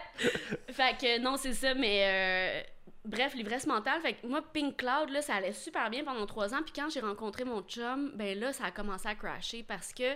fait 0.69 0.97
que 0.99 1.19
non, 1.21 1.37
c'est 1.37 1.55
ça, 1.55 1.75
mais 1.75 2.05
euh, 2.05 2.63
bref, 3.05 3.35
l'ivresse 3.35 3.67
mentale. 3.67 4.01
Fait 4.03 4.15
que 4.15 4.27
moi, 4.27 4.43
Pink 4.53 4.77
Cloud, 4.77 5.11
là, 5.11 5.23
ça 5.23 5.35
allait 5.37 5.53
super 5.53 5.89
bien 5.91 6.05
pendant 6.05 6.27
trois 6.27 6.53
ans. 6.55 6.63
Puis 6.63 6.73
quand 6.75 6.89
j'ai 6.91 7.01
rencontré 7.01 7.45
mon 7.45 7.63
chum, 7.63 8.13
ben 8.15 8.39
là, 8.39 8.53
ça 8.53 8.65
a 8.67 8.71
commencé 8.71 9.09
à 9.09 9.15
crasher 9.15 9.63
parce 9.63 9.93
que 9.93 10.15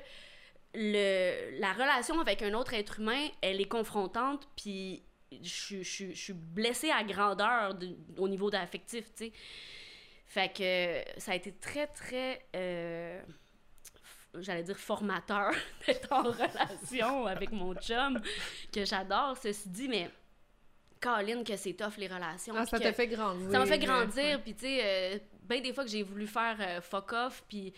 le, 0.74 1.58
la 1.60 1.72
relation 1.72 2.20
avec 2.20 2.42
un 2.42 2.52
autre 2.54 2.74
être 2.74 3.00
humain, 3.00 3.28
elle 3.40 3.60
est 3.60 3.68
confrontante. 3.68 4.48
Puis 4.56 5.02
je, 5.32 5.48
suis- 5.48 5.84
je, 5.84 5.90
suis- 5.90 6.14
je 6.14 6.22
suis 6.22 6.32
blessée 6.32 6.90
à 6.90 7.02
grandeur 7.04 7.74
de- 7.74 7.96
au 8.18 8.28
niveau 8.28 8.50
de 8.50 8.56
l'affectif, 8.56 9.04
tu 9.16 9.26
sais. 9.26 9.32
Fait 10.26 10.52
que 10.52 11.20
ça 11.20 11.32
a 11.32 11.34
été 11.36 11.52
très, 11.52 11.86
très. 11.86 12.44
euh, 12.56 13.20
J'allais 14.40 14.62
dire 14.62 14.78
formateur 14.78 15.52
d'être 15.86 16.12
en 16.12 16.22
relation 16.22 17.26
avec 17.26 17.52
mon 17.52 17.74
chum, 17.74 18.20
que 18.72 18.84
j'adore, 18.84 19.36
ceci 19.36 19.68
dit, 19.68 19.88
mais 19.88 20.10
Colin, 21.00 21.44
que 21.44 21.56
c'est 21.56 21.74
tough 21.74 21.96
les 21.98 22.08
relations. 22.08 22.54
Ah, 22.56 22.66
ça 22.66 22.78
t'a 22.78 22.92
fait 22.92 23.08
grandir. 23.08 23.50
ça 23.50 23.58
m'a 23.58 23.66
fait 23.66 23.78
grandir, 23.78 24.42
puis 24.42 24.54
tu 24.54 24.64
sais, 24.64 24.80
euh, 24.82 25.18
ben 25.42 25.62
des 25.62 25.72
fois 25.72 25.84
que 25.84 25.90
j'ai 25.90 26.02
voulu 26.02 26.26
faire 26.26 26.56
euh, 26.60 26.80
fuck 26.80 27.12
off, 27.12 27.44
puis 27.48 27.72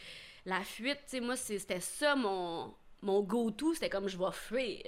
la 0.44 0.62
fuite, 0.62 1.00
tu 1.04 1.16
sais, 1.16 1.20
moi, 1.20 1.36
c'était 1.36 1.80
ça 1.80 2.14
mon, 2.14 2.72
mon 3.02 3.20
go-to, 3.22 3.74
c'était 3.74 3.90
comme 3.90 4.09
je 4.09 4.16
vais 4.16 4.32
fuir. 4.32 4.82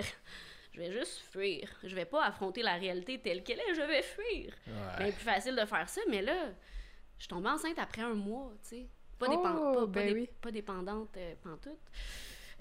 Je 0.73 0.81
vais 0.81 0.93
juste 0.93 1.19
fuir. 1.33 1.69
Je 1.83 1.95
vais 1.97 2.05
pas 2.05 2.25
affronter 2.25 2.63
la 2.63 2.75
réalité 2.75 3.19
telle 3.21 3.43
qu'elle 3.43 3.59
est, 3.59 3.75
je 3.75 3.83
vais 3.83 4.03
fuir. 4.03 4.55
Ouais. 4.69 4.73
Ben, 4.99 5.13
plus 5.13 5.25
facile 5.25 5.57
de 5.57 5.65
faire 5.65 5.89
ça, 5.89 6.01
mais 6.09 6.23
là, 6.23 6.51
je 7.17 7.25
suis 7.25 7.29
tombée 7.29 7.49
enceinte 7.49 7.79
après 7.81 8.03
un 8.03 8.15
mois, 8.15 8.53
tu 8.63 8.69
sais. 8.69 8.89
Pas, 9.19 9.27
Oh, 9.29 9.33
dépen- 9.33 9.43
pas, 9.75 9.75
pas 9.81 9.87
ben 9.87 10.07
dé- 10.07 10.21
oui. 10.21 10.29
pas 10.41 10.51
dépendante 10.51 11.17
euh, 11.17 11.35
pantoute. 11.43 11.79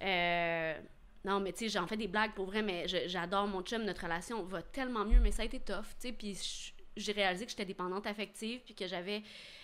Euh, 0.01 0.79
non, 1.25 1.39
mais 1.39 1.51
tu 1.53 1.59
sais, 1.59 1.69
j'en 1.69 1.87
fais 1.87 1.97
des 1.97 2.07
blagues 2.07 2.33
pour 2.33 2.45
vrai, 2.45 2.61
mais 2.61 2.87
j'adore 2.87 3.47
mon 3.47 3.61
chum, 3.61 3.83
notre 3.83 4.03
relation 4.03 4.43
va 4.43 4.61
tellement 4.61 5.05
mieux, 5.05 5.19
mais 5.19 5.31
ça 5.31 5.41
a 5.41 5.45
été 5.45 5.59
tough, 5.59 5.83
tu 5.99 6.07
sais. 6.07 6.11
Puis 6.13 6.73
j'ai 6.95 7.11
réalisé 7.11 7.45
que 7.45 7.51
j'étais 7.51 7.65
dépendante 7.65 8.07
affective, 8.07 8.61
puis 8.65 8.73
que 8.73 8.87
j'avais 8.87 9.21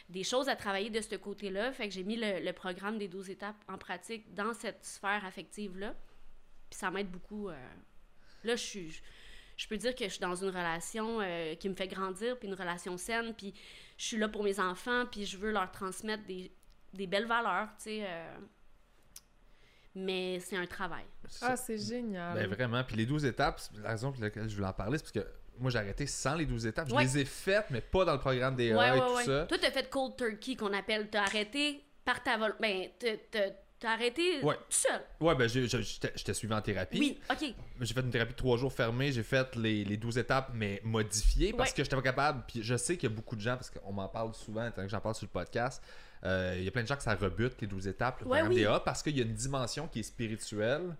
des 0.10 0.24
choses 0.24 0.50
à 0.50 0.56
travailler 0.56 0.90
de 0.90 1.02
ce 1.02 1.16
côté-là. 1.16 1.72
Fait 1.72 1.88
que 1.88 1.94
j'ai 1.94 2.04
mis 2.04 2.16
le, 2.16 2.40
le 2.44 2.54
programme 2.54 2.98
des 2.98 3.08
12 3.08 3.30
étapes 3.30 3.56
en 3.68 3.78
pratique 3.78 4.34
dans 4.34 4.54
cette 4.54 4.84
sphère 4.86 5.24
affective-là. 5.26 5.96
Puis 6.70 6.80
ça 6.80 6.92
m'aide 6.92 7.10
beaucoup. 7.10 7.50
euh. 7.50 7.56
Là, 8.44 8.56
je 8.56 8.62
suis. 8.64 9.02
Je 9.56 9.68
peux 9.68 9.78
dire 9.78 9.96
que 9.96 10.04
je 10.06 10.10
suis 10.10 10.20
dans 10.20 10.36
une 10.36 10.50
relation 10.50 11.22
euh, 11.22 11.54
qui 11.56 11.70
me 11.70 11.76
fait 11.76 11.88
grandir, 11.88 12.38
puis 12.40 12.48
une 12.48 12.56
relation 12.56 12.98
saine, 12.98 13.34
puis 13.36 13.54
je 13.98 14.06
suis 14.06 14.18
là 14.18 14.28
pour 14.28 14.44
mes 14.44 14.60
enfants, 14.60 15.06
puis 15.10 15.26
je 15.26 15.38
veux 15.38 15.52
leur 15.52 15.72
transmettre 15.72 16.24
des, 16.26 16.52
des 16.94 17.08
belles 17.08 17.26
valeurs, 17.28 17.68
tu 17.78 17.84
sais. 17.86 18.04
euh. 18.06 18.36
Mais 19.96 20.40
c'est 20.40 20.58
un 20.58 20.66
travail. 20.66 21.06
Ah, 21.42 21.56
c'est 21.56 21.78
génial. 21.78 22.36
Ben 22.36 22.48
vraiment. 22.50 22.84
Puis 22.84 22.96
les 22.96 23.06
12 23.06 23.26
étapes, 23.26 23.62
la 23.82 23.90
raison 23.90 24.12
pour 24.12 24.22
laquelle 24.24 24.50
je 24.50 24.56
voulais 24.56 24.68
en 24.68 24.74
parler, 24.74 24.98
c'est 24.98 25.04
parce 25.04 25.12
que 25.26 25.32
moi 25.60 25.70
j'ai 25.70 25.78
arrêté 25.78 26.08
sans 26.08 26.36
les 26.36 26.46
12 26.48 26.66
étapes. 26.66 26.90
Je 26.90 26.96
Ouais. 26.96 27.04
les 27.04 27.20
ai 27.20 27.26
faites, 27.26 27.68
mais 27.70 27.82
pas 27.82 28.04
dans 28.04 28.14
le 28.14 28.20
programme 28.20 28.56
des 28.56 28.74
ouais, 28.74 28.88
et 28.90 28.92
ouais, 28.92 29.00
tout 29.08 29.14
ouais. 29.16 29.24
ça. 29.26 29.46
Toi, 29.46 29.58
t'as 29.62 29.72
fait 29.72 29.90
cold 29.90 30.16
turkey, 30.16 30.56
qu'on 30.56 30.74
appelle. 30.74 31.10
T'as 31.12 31.22
arrêté 31.24 31.84
par 32.04 32.24
ta 32.24 32.38
vol... 32.38 32.56
Ben, 32.60 32.88
t'as- 33.00 33.50
arrêté 33.86 34.42
Ouais. 34.42 34.56
tout 34.56 34.62
seul. 34.78 35.02
Ouais, 35.20 35.36
ben 35.36 35.46
j'étais 35.50 36.34
suivi 36.34 36.54
en 36.54 36.62
thérapie. 36.62 36.98
Oui, 37.00 37.20
OK. 37.30 37.54
J'ai 37.82 37.94
fait 37.94 38.00
une 38.00 38.12
thérapie 38.12 38.32
de 38.32 38.38
trois 38.38 38.56
jours 38.58 38.72
fermée, 38.72 39.12
j'ai 39.12 39.24
fait 39.24 39.54
les, 39.58 39.84
les 39.84 39.98
12 39.98 40.18
étapes, 40.20 40.52
mais 40.54 40.80
modifiées 40.86 41.52
parce 41.52 41.72
Ouais. 41.72 41.76
que 41.76 41.84
j'étais 41.84 41.96
pas 41.98 42.02
capable. 42.02 42.46
Puis 42.48 42.64
je 42.64 42.78
sais 42.78 42.96
qu'il 42.96 43.10
y 43.10 43.12
a 43.12 43.16
beaucoup 43.16 43.36
de 43.36 43.42
gens, 43.42 43.56
parce 43.58 43.70
qu'on 43.70 43.92
m'en 43.92 44.08
parle 44.08 44.34
souvent, 44.36 44.72
tant 44.72 44.84
que 44.84 44.88
j'en 44.88 45.02
parle 45.02 45.16
sur 45.16 45.26
le 45.26 45.32
podcast, 45.32 45.84
euh, 46.26 46.56
il 46.58 46.64
y 46.64 46.68
a 46.68 46.72
plein 46.72 46.84
de 46.84 46.88
gens 46.88 46.96
que 46.96 47.04
ça 47.04 47.16
rebute, 47.16 47.54
les 47.62 47.68
12 47.68 47.88
étapes, 47.88 48.22
le 48.22 48.28
Ouais, 48.28 48.40
programme 48.40 48.54
oui. 48.58 48.64
DA, 48.64 48.80
parce 48.80 49.04
qu'il 49.04 49.18
y 49.18 49.22
a 49.22 49.24
une 49.24 49.34
dimension 49.34 49.88
qui 49.88 50.00
est 50.00 50.04
spirituelle. 50.04 50.96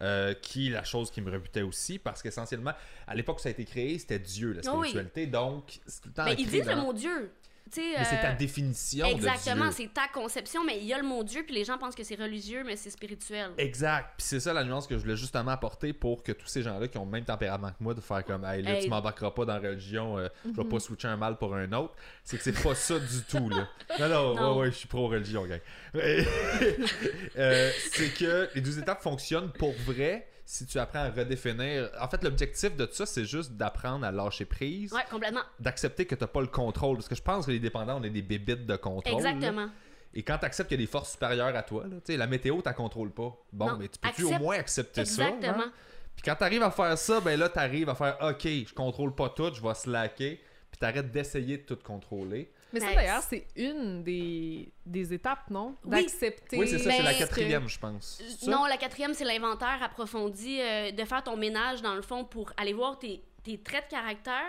euh, 0.00 0.32
qui 0.32 0.68
est 0.68 0.70
la 0.70 0.84
chose 0.84 1.10
qui 1.10 1.20
me 1.20 1.28
rebutait 1.28 1.62
aussi 1.62 1.98
parce 1.98 2.22
qu'essentiellement 2.22 2.70
à 3.08 3.16
l'époque 3.16 3.38
où 3.38 3.40
ça 3.42 3.48
a 3.48 3.50
été 3.50 3.64
créé 3.64 3.98
c'était 3.98 4.20
Dieu 4.20 4.52
la 4.52 4.60
Ah 4.64 4.70
oui. 4.76 4.90
spiritualité 4.90 5.26
donc 5.26 5.80
c'est 5.88 6.00
tout 6.02 6.08
le 6.10 6.14
temps 6.14 6.24
Mais 6.24 6.36
ils 6.38 6.48
disent 6.48 6.66
le 6.66 6.74
dans- 6.76 6.82
mot 6.82 6.92
Dieu. 6.92 7.32
Sais, 7.72 7.94
c'est 8.04 8.20
ta 8.20 8.30
euh, 8.32 8.36
définition 8.36 9.06
Exactement, 9.06 9.66
de 9.66 9.70
Dieu 9.74 9.84
c'est 9.86 9.92
ta 9.94 10.08
conception, 10.08 10.64
mais 10.64 10.78
il 10.78 10.84
y 10.86 10.92
a 10.94 10.98
le 10.98 11.04
mot 11.06 11.22
Dieu, 11.24 11.42
puis 11.44 11.54
les 11.54 11.64
gens 11.64 11.78
pensent 11.78 11.94
que 11.94 12.04
c'est 12.04 12.14
religieux, 12.16 12.62
mais 12.64 12.76
c'est 12.76 12.90
spirituel. 12.90 13.50
Exact. 13.58 14.14
Puis 14.16 14.26
c'est 14.26 14.40
ça 14.40 14.52
la 14.52 14.64
nuance 14.64 14.86
que 14.86 14.94
je 14.96 15.00
voulais 15.02 15.16
justement 15.16 15.50
apporter 15.50 15.92
pour 15.92 16.22
que 16.22 16.32
tous 16.32 16.46
ces 16.46 16.62
gens-là 16.62 16.88
qui 16.88 16.98
ont 16.98 17.04
le 17.04 17.10
même 17.10 17.24
tempérament 17.24 17.70
que 17.70 17.76
moi 17.82 17.94
de 17.94 18.00
faire 18.00 18.24
comme 18.24 18.44
Hey 18.44 18.62
là, 18.62 18.74
Hey. 18.76 18.84
tu 18.84 18.88
m'embarqueras 18.90 19.30
pas 19.32 19.44
dans 19.44 19.58
la 19.58 19.68
religion, 19.70 20.18
euh, 20.18 20.28
je 20.44 20.60
vais 20.60 20.68
pas 20.68 20.78
switcher 20.80 21.08
un 21.08 21.16
mal 21.16 21.36
pour 21.38 21.54
un 21.54 21.70
autre. 21.72 21.94
C'est 22.24 22.36
que 22.36 22.42
c'est 22.42 22.62
pas 22.62 22.74
ça 22.74 22.98
du 22.98 23.22
tout 23.28 23.48
là. 23.48 23.68
Non, 24.00 24.08
non, 24.08 24.34
Non. 24.34 24.52
ouais, 24.54 24.60
ouais, 24.66 24.70
je 24.70 24.76
suis 24.76 24.88
pro-religion, 24.88 25.46
gang. 25.46 25.60
Et- 25.94 26.24
Euh, 27.38 27.70
c'est 27.92 28.12
que 28.14 28.48
les 28.54 28.60
12 28.60 28.78
étapes 28.78 29.02
fonctionnent 29.02 29.52
pour 29.52 29.72
vrai 29.86 30.26
si 30.50 30.64
tu 30.64 30.78
apprends 30.78 31.00
à 31.00 31.10
redéfinir. 31.10 31.90
En 32.00 32.08
fait, 32.08 32.24
l'objectif 32.24 32.74
de 32.74 32.88
ça, 32.90 33.04
c'est 33.04 33.26
juste 33.26 33.52
d'apprendre 33.52 34.06
à 34.06 34.10
lâcher 34.10 34.46
prise, 34.46 34.94
Ouais, 34.94 35.02
complètement. 35.10 35.42
d'accepter 35.60 36.06
que 36.06 36.14
t'as 36.14 36.26
pas 36.26 36.40
le 36.40 36.46
contrôle. 36.46 36.96
Parce 36.96 37.06
que 37.08 37.14
je 37.14 37.20
pense 37.20 37.44
que 37.44 37.50
les 37.50 37.58
dépendants, 37.58 38.00
on 38.00 38.02
est 38.02 38.08
des 38.08 38.22
bébites 38.22 38.64
de 38.64 38.76
contrôle. 38.76 39.22
là. 39.22 39.30
Exactement. 39.30 39.68
Et 40.14 40.22
quand 40.22 40.38
tu 40.38 40.46
acceptes 40.46 40.70
qu'il 40.70 40.80
y 40.80 40.82
a 40.82 40.86
des 40.86 40.90
forces 40.90 41.12
supérieures 41.12 41.54
à 41.54 41.62
toi, 41.62 41.84
là, 41.84 41.96
tu 41.96 42.12
sais, 42.12 42.16
la 42.16 42.26
météo, 42.26 42.62
tu 42.62 42.72
contrôles 42.72 43.10
pas. 43.12 43.36
Bon, 43.52 43.66
Non, 43.72 43.76
mais 43.76 43.88
tu 43.88 43.98
peux-tu 43.98 44.24
au 44.24 44.38
moins 44.38 44.56
accepter 44.58 45.04
ça? 45.04 45.28
Exactement. 45.28 45.64
hein? 45.64 45.72
Puis 46.16 46.22
quand 46.24 46.34
tu 46.36 46.44
arrives 46.44 46.62
à 46.62 46.70
faire 46.70 46.96
ça, 46.96 47.20
ben 47.20 47.38
là, 47.38 47.50
tu 47.50 47.58
arrives 47.58 47.90
à 47.90 47.94
faire 47.94 48.16
OK, 48.22 48.44
je 48.44 48.72
contrôle 48.72 49.14
pas 49.14 49.28
tout, 49.28 49.52
je 49.54 49.60
vais 49.62 49.74
slacker. 49.74 50.40
Puis 50.70 50.78
tu 50.80 50.84
arrêtes 50.86 51.12
d'essayer 51.12 51.58
de 51.58 51.62
tout 51.64 51.78
contrôler. 51.84 52.50
Mais 52.72 52.80
ça, 52.80 52.94
d'ailleurs, 52.94 53.22
c'est 53.22 53.46
une 53.56 54.02
des, 54.02 54.70
des 54.84 55.12
étapes, 55.14 55.48
non? 55.50 55.74
D'accepter. 55.84 56.58
Oui, 56.58 56.68
c'est 56.68 56.78
ça, 56.78 56.90
c'est 56.90 57.02
la 57.02 57.14
quatrième, 57.14 57.68
je 57.68 57.78
pense. 57.78 58.22
Ça? 58.40 58.50
Non, 58.50 58.66
la 58.66 58.76
quatrième, 58.76 59.14
c'est 59.14 59.24
l'inventaire 59.24 59.82
approfondi, 59.82 60.60
euh, 60.60 60.90
de 60.90 61.04
faire 61.04 61.22
ton 61.24 61.36
ménage, 61.36 61.80
dans 61.82 61.94
le 61.94 62.02
fond, 62.02 62.24
pour 62.24 62.52
aller 62.56 62.72
voir 62.74 62.98
tes, 62.98 63.22
tes 63.42 63.58
traits 63.60 63.86
de 63.86 63.90
caractère, 63.90 64.44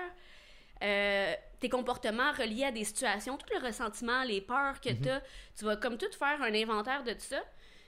euh, 0.83 1.33
tes 1.59 1.69
comportements 1.69 2.31
reliés 2.31 2.65
à 2.65 2.71
des 2.71 2.83
situations, 2.85 3.37
tout 3.37 3.47
le 3.57 3.65
ressentiment, 3.65 4.23
les 4.23 4.41
peurs 4.41 4.79
que 4.79 4.89
Mhm. 4.89 5.01
tu 5.01 5.09
as. 5.09 5.21
Tu 5.57 5.65
vas 5.65 5.75
comme 5.75 5.97
tout 5.97 6.11
faire 6.17 6.41
un 6.41 6.53
inventaire 6.53 7.03
de 7.03 7.11
tout 7.13 7.19
ça. 7.19 7.41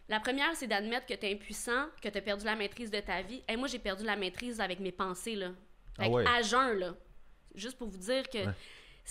La 0.09 0.19
première, 0.19 0.53
c'est 0.55 0.67
d'admettre 0.67 1.05
que 1.05 1.13
tu 1.13 1.25
es 1.25 1.31
impuissant, 1.33 1.85
que 2.01 2.09
tu 2.09 2.17
as 2.17 2.21
perdu 2.21 2.43
la 2.43 2.55
maîtrise 2.55 2.91
de 2.91 2.99
ta 2.99 3.21
vie. 3.21 3.43
Et 3.47 3.55
moi, 3.55 3.67
j'ai 3.69 3.79
perdu 3.79 4.03
la 4.03 4.17
maîtrise 4.17 4.59
avec 4.59 4.79
mes 4.81 4.91
pensées, 4.91 5.35
là. 5.35 5.51
Ah 5.97 6.03
Fait 6.03 6.09
que 6.09 6.15
ouais. 6.15 6.25
À 6.27 6.41
jeun, 6.41 6.79
là. 6.79 6.93
Juste 7.55 7.77
pour 7.77 7.87
vous 7.87 7.97
dire 7.97 8.29
que 8.29 8.39
Ouais. 8.39 8.53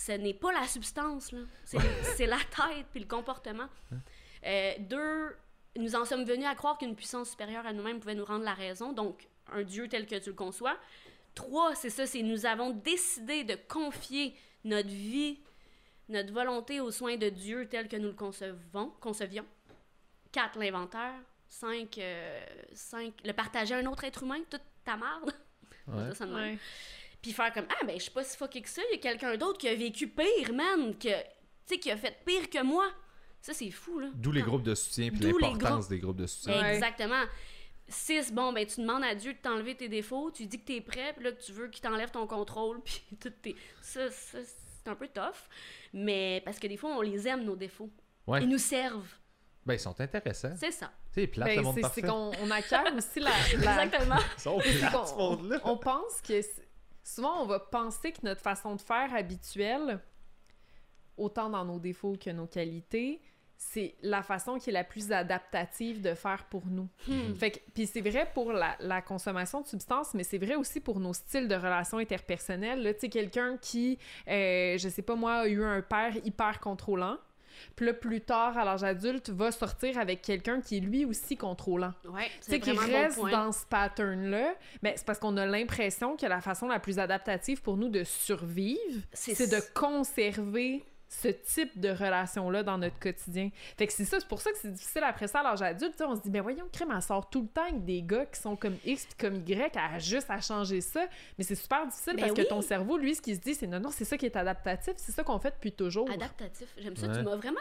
Ce 0.05 0.13
n'est 0.13 0.33
pas 0.33 0.51
la 0.51 0.67
substance, 0.67 1.31
là. 1.31 1.41
C'est 1.63 1.79
c'est 2.15 2.25
la 2.25 2.37
tête 2.37 2.87
puis 2.91 2.99
le 2.99 3.07
comportement. 3.07 3.67
Euh, 4.45 4.73
deux, 4.79 5.35
nous 5.75 5.95
en 5.95 6.05
sommes 6.05 6.23
venus 6.23 6.47
à 6.47 6.55
croire 6.55 6.77
qu'une 6.77 6.95
puissance 6.95 7.29
supérieure 7.29 7.65
à 7.67 7.73
nous-mêmes 7.73 7.99
pouvait 7.99 8.15
nous 8.15 8.25
rendre 8.25 8.43
la 8.43 8.55
raison, 8.55 8.93
donc 8.93 9.27
un 9.51 9.61
Dieu 9.61 9.87
tel 9.87 10.07
que 10.07 10.15
tu 10.15 10.29
le 10.29 10.35
conçois. 10.35 10.75
Trois, 11.35 11.75
c'est 11.75 11.91
ça, 11.91 12.07
c'est 12.07 12.23
nous 12.23 12.45
avons 12.45 12.71
décidé 12.71 13.43
de 13.43 13.55
confier 13.67 14.35
notre 14.63 14.89
vie, 14.89 15.39
notre 16.09 16.33
volonté 16.33 16.79
aux 16.79 16.91
soins 16.91 17.17
de 17.17 17.29
Dieu 17.29 17.67
tel 17.69 17.87
que 17.87 17.95
nous 17.95 18.09
le 18.09 18.13
concevons, 18.15 18.91
concevions. 18.99 19.45
Quatre, 20.31 20.57
l'inventaire. 20.57 21.13
Cinq, 21.47 21.97
euh, 21.97 22.45
cinq, 22.73 23.13
le 23.25 23.33
partager 23.33 23.75
à 23.75 23.77
un 23.77 23.85
autre 23.85 24.05
être 24.05 24.23
humain, 24.23 24.39
toute 24.49 24.61
ta 24.83 24.95
marde. 24.95 25.33
Ouais. 25.87 26.15
ça. 26.15 26.25
Ouais. 26.25 26.57
Puis 27.21 27.31
faire 27.33 27.53
comme 27.53 27.65
Ah, 27.69 27.85
ben, 27.85 27.95
je 27.97 28.03
suis 28.03 28.11
pas 28.11 28.23
si 28.23 28.35
fucké 28.37 28.61
que 28.61 28.69
ça. 28.69 28.81
Il 28.91 28.95
y 28.95 28.99
a 28.99 29.01
quelqu'un 29.01 29.35
d'autre 29.37 29.57
qui 29.59 29.67
a 29.67 29.75
vécu 29.75 30.07
pire, 30.07 30.53
man. 30.53 30.95
Que, 30.97 31.07
tu 31.09 31.13
sais, 31.65 31.77
qui 31.79 31.91
a 31.91 31.97
fait 31.97 32.17
pire 32.25 32.49
que 32.49 32.63
moi. 32.63 32.85
Ça, 33.41 33.53
c'est 33.53 33.71
fou, 33.71 33.99
là. 33.99 34.07
D'où 34.13 34.31
les 34.31 34.41
groupes 34.41 34.63
de 34.63 34.75
soutien 34.75 35.09
puis 35.09 35.19
l'importance 35.19 35.59
groupes. 35.59 35.89
des 35.89 35.99
groupes 35.99 36.17
de 36.17 36.27
soutien. 36.27 36.61
Ouais. 36.61 36.75
Exactement. 36.75 37.23
Six, 37.87 38.31
bon, 38.31 38.53
ben, 38.53 38.65
tu 38.65 38.79
demandes 38.81 39.03
à 39.03 39.13
Dieu 39.15 39.33
de 39.33 39.37
t'enlever 39.39 39.75
tes 39.75 39.89
défauts. 39.89 40.31
Tu 40.31 40.45
dis 40.45 40.59
que 40.59 40.65
t'es 40.65 40.81
prêt, 40.81 41.13
puis 41.13 41.25
là, 41.25 41.31
que 41.31 41.41
tu 41.41 41.51
veux 41.51 41.67
qu'il 41.67 41.81
t'enlève 41.81 42.09
ton 42.11 42.25
contrôle. 42.27 42.81
Puis 42.85 43.01
tout 43.19 43.29
tes. 43.41 43.55
Ça, 43.81 44.09
ça, 44.09 44.37
c'est 44.43 44.89
un 44.89 44.95
peu 44.95 45.07
tough. 45.07 45.35
Mais 45.93 46.41
parce 46.45 46.57
que 46.59 46.67
des 46.67 46.77
fois, 46.77 46.91
on 46.91 47.01
les 47.01 47.27
aime, 47.27 47.43
nos 47.43 47.55
défauts. 47.55 47.89
Ouais. 48.27 48.43
Ils 48.43 48.49
nous 48.49 48.57
servent. 48.59 49.13
Ben, 49.65 49.73
ils 49.73 49.79
sont 49.79 49.99
intéressants. 49.99 50.53
C'est 50.57 50.71
ça. 50.71 50.91
C'est 51.11 51.27
plate, 51.27 51.49
Ben, 51.49 51.57
le 51.57 51.61
monde 51.63 51.75
c'est- 51.75 51.81
parfait. 51.81 52.01
c'est 52.01 52.07
qu'on 52.07 52.31
on 52.41 52.51
acquiert 52.51 52.93
aussi 52.95 53.19
la. 53.19 53.29
la- 53.59 53.83
Exactement. 53.83 54.15
Ils 54.37 54.41
sont 54.41 54.59
c'est 54.63 54.77
plates, 54.79 54.91
qu'on- 54.93 55.05
ce 55.05 55.15
monde-là. 55.15 55.59
on 55.65 55.77
pense 55.77 56.21
que 56.25 56.41
souvent 57.03 57.41
on 57.41 57.45
va 57.45 57.59
penser 57.59 58.11
que 58.11 58.19
notre 58.23 58.41
façon 58.41 58.75
de 58.75 58.81
faire 58.81 59.13
habituelle, 59.13 59.99
autant 61.17 61.49
dans 61.49 61.65
nos 61.65 61.79
défauts 61.79 62.17
que 62.17 62.29
nos 62.29 62.47
qualités, 62.47 63.21
c'est 63.63 63.95
la 64.01 64.23
façon 64.23 64.57
qui 64.57 64.71
est 64.71 64.73
la 64.73 64.83
plus 64.83 65.11
adaptative 65.11 66.01
de 66.01 66.15
faire 66.15 66.45
pour 66.45 66.65
nous. 66.65 66.89
Hmm. 67.07 67.35
Fait 67.35 67.51
que, 67.51 67.59
puis 67.75 67.85
c'est 67.85 68.01
vrai 68.01 68.27
pour 68.33 68.53
la, 68.53 68.75
la 68.79 69.03
consommation 69.03 69.61
de 69.61 69.67
substances, 69.67 70.15
mais 70.15 70.23
c'est 70.23 70.39
vrai 70.39 70.55
aussi 70.55 70.79
pour 70.79 70.99
nos 70.99 71.13
styles 71.13 71.47
de 71.47 71.53
relations 71.53 71.99
interpersonnelles. 71.99 72.81
Là, 72.81 72.91
tu 72.95 73.01
sais, 73.01 73.09
quelqu'un 73.09 73.57
qui, 73.57 73.99
euh, 74.27 74.79
je 74.79 74.89
sais 74.89 75.03
pas 75.03 75.13
moi, 75.13 75.33
a 75.41 75.47
eu 75.47 75.63
un 75.63 75.83
père 75.83 76.15
hyper 76.25 76.59
contrôlant, 76.59 77.19
puis 77.75 77.85
là, 77.85 77.93
plus 77.93 78.21
tard, 78.21 78.57
à 78.57 78.65
l'âge 78.65 78.83
adulte, 78.83 79.29
va 79.29 79.51
sortir 79.51 79.97
avec 79.97 80.21
quelqu'un 80.21 80.61
qui 80.61 80.77
est 80.77 80.81
lui 80.81 81.05
aussi 81.05 81.37
contrôlant. 81.37 81.93
Ouais, 82.05 82.25
Tu 82.25 82.31
c'est 82.41 82.51
sais, 82.51 82.59
qui 82.59 82.73
bon 82.73 82.79
reste 82.79 83.19
dans 83.19 83.51
ce 83.51 83.65
pattern-là, 83.65 84.55
mais 84.81 84.93
c'est 84.95 85.05
parce 85.05 85.19
qu'on 85.19 85.37
a 85.37 85.45
l'impression 85.45 86.15
que 86.17 86.25
la 86.25 86.41
façon 86.41 86.67
la 86.67 86.79
plus 86.79 86.99
adaptative 86.99 87.61
pour 87.61 87.77
nous 87.77 87.89
de 87.89 88.03
survivre, 88.03 89.01
c'est 89.13 89.49
de 89.49 89.61
conserver 89.73 90.83
ce 91.11 91.27
type 91.27 91.77
de 91.77 91.89
relation-là 91.89 92.63
dans 92.63 92.77
notre 92.77 92.97
quotidien. 92.97 93.49
Fait 93.77 93.85
que 93.85 93.91
c'est 93.91 94.05
ça, 94.05 94.19
c'est 94.21 94.27
pour 94.27 94.39
ça 94.39 94.49
que 94.51 94.57
c'est 94.57 94.71
difficile 94.71 95.03
après 95.03 95.27
ça 95.27 95.41
à 95.41 95.43
l'âge 95.43 95.61
adulte. 95.61 95.91
tu 95.91 95.97
sais, 95.97 96.05
on 96.05 96.15
se 96.15 96.21
dit, 96.21 96.29
ben 96.29 96.41
voyons, 96.41 96.65
crème, 96.71 96.93
elle 96.95 97.01
sort 97.01 97.29
tout 97.29 97.41
le 97.41 97.47
temps 97.49 97.63
avec 97.63 97.83
des 97.83 98.01
gars 98.01 98.25
qui 98.25 98.39
sont 98.39 98.55
comme 98.55 98.77
X 98.85 99.05
puis 99.07 99.27
comme 99.27 99.35
Y, 99.45 99.75
elle 99.75 99.95
a 99.95 99.99
juste 99.99 100.29
à 100.29 100.39
changer 100.39 100.79
ça. 100.79 101.05
Mais 101.37 101.43
c'est 101.43 101.55
super 101.55 101.85
difficile 101.85 102.13
Ben 102.15 102.21
parce 102.21 102.31
oui. 102.31 102.43
que 102.45 102.49
ton 102.49 102.61
cerveau, 102.61 102.97
lui, 102.97 103.13
ce 103.13 103.21
qu'il 103.21 103.35
se 103.35 103.41
dit, 103.41 103.53
c'est 103.53 103.67
non, 103.67 103.81
non, 103.81 103.89
c'est 103.91 104.05
ça 104.05 104.17
qui 104.17 104.25
est 104.25 104.35
adaptatif, 104.37 104.93
c'est 104.95 105.11
ça 105.11 105.23
qu'on 105.23 105.37
fait 105.37 105.51
depuis 105.51 105.73
toujours. 105.73 106.09
Adaptatif. 106.09 106.73
J'aime 106.77 106.95
ça. 106.95 107.07
Ouais. 107.07 107.17
Tu 107.17 107.23
m'as 107.23 107.35
vraiment 107.35 107.59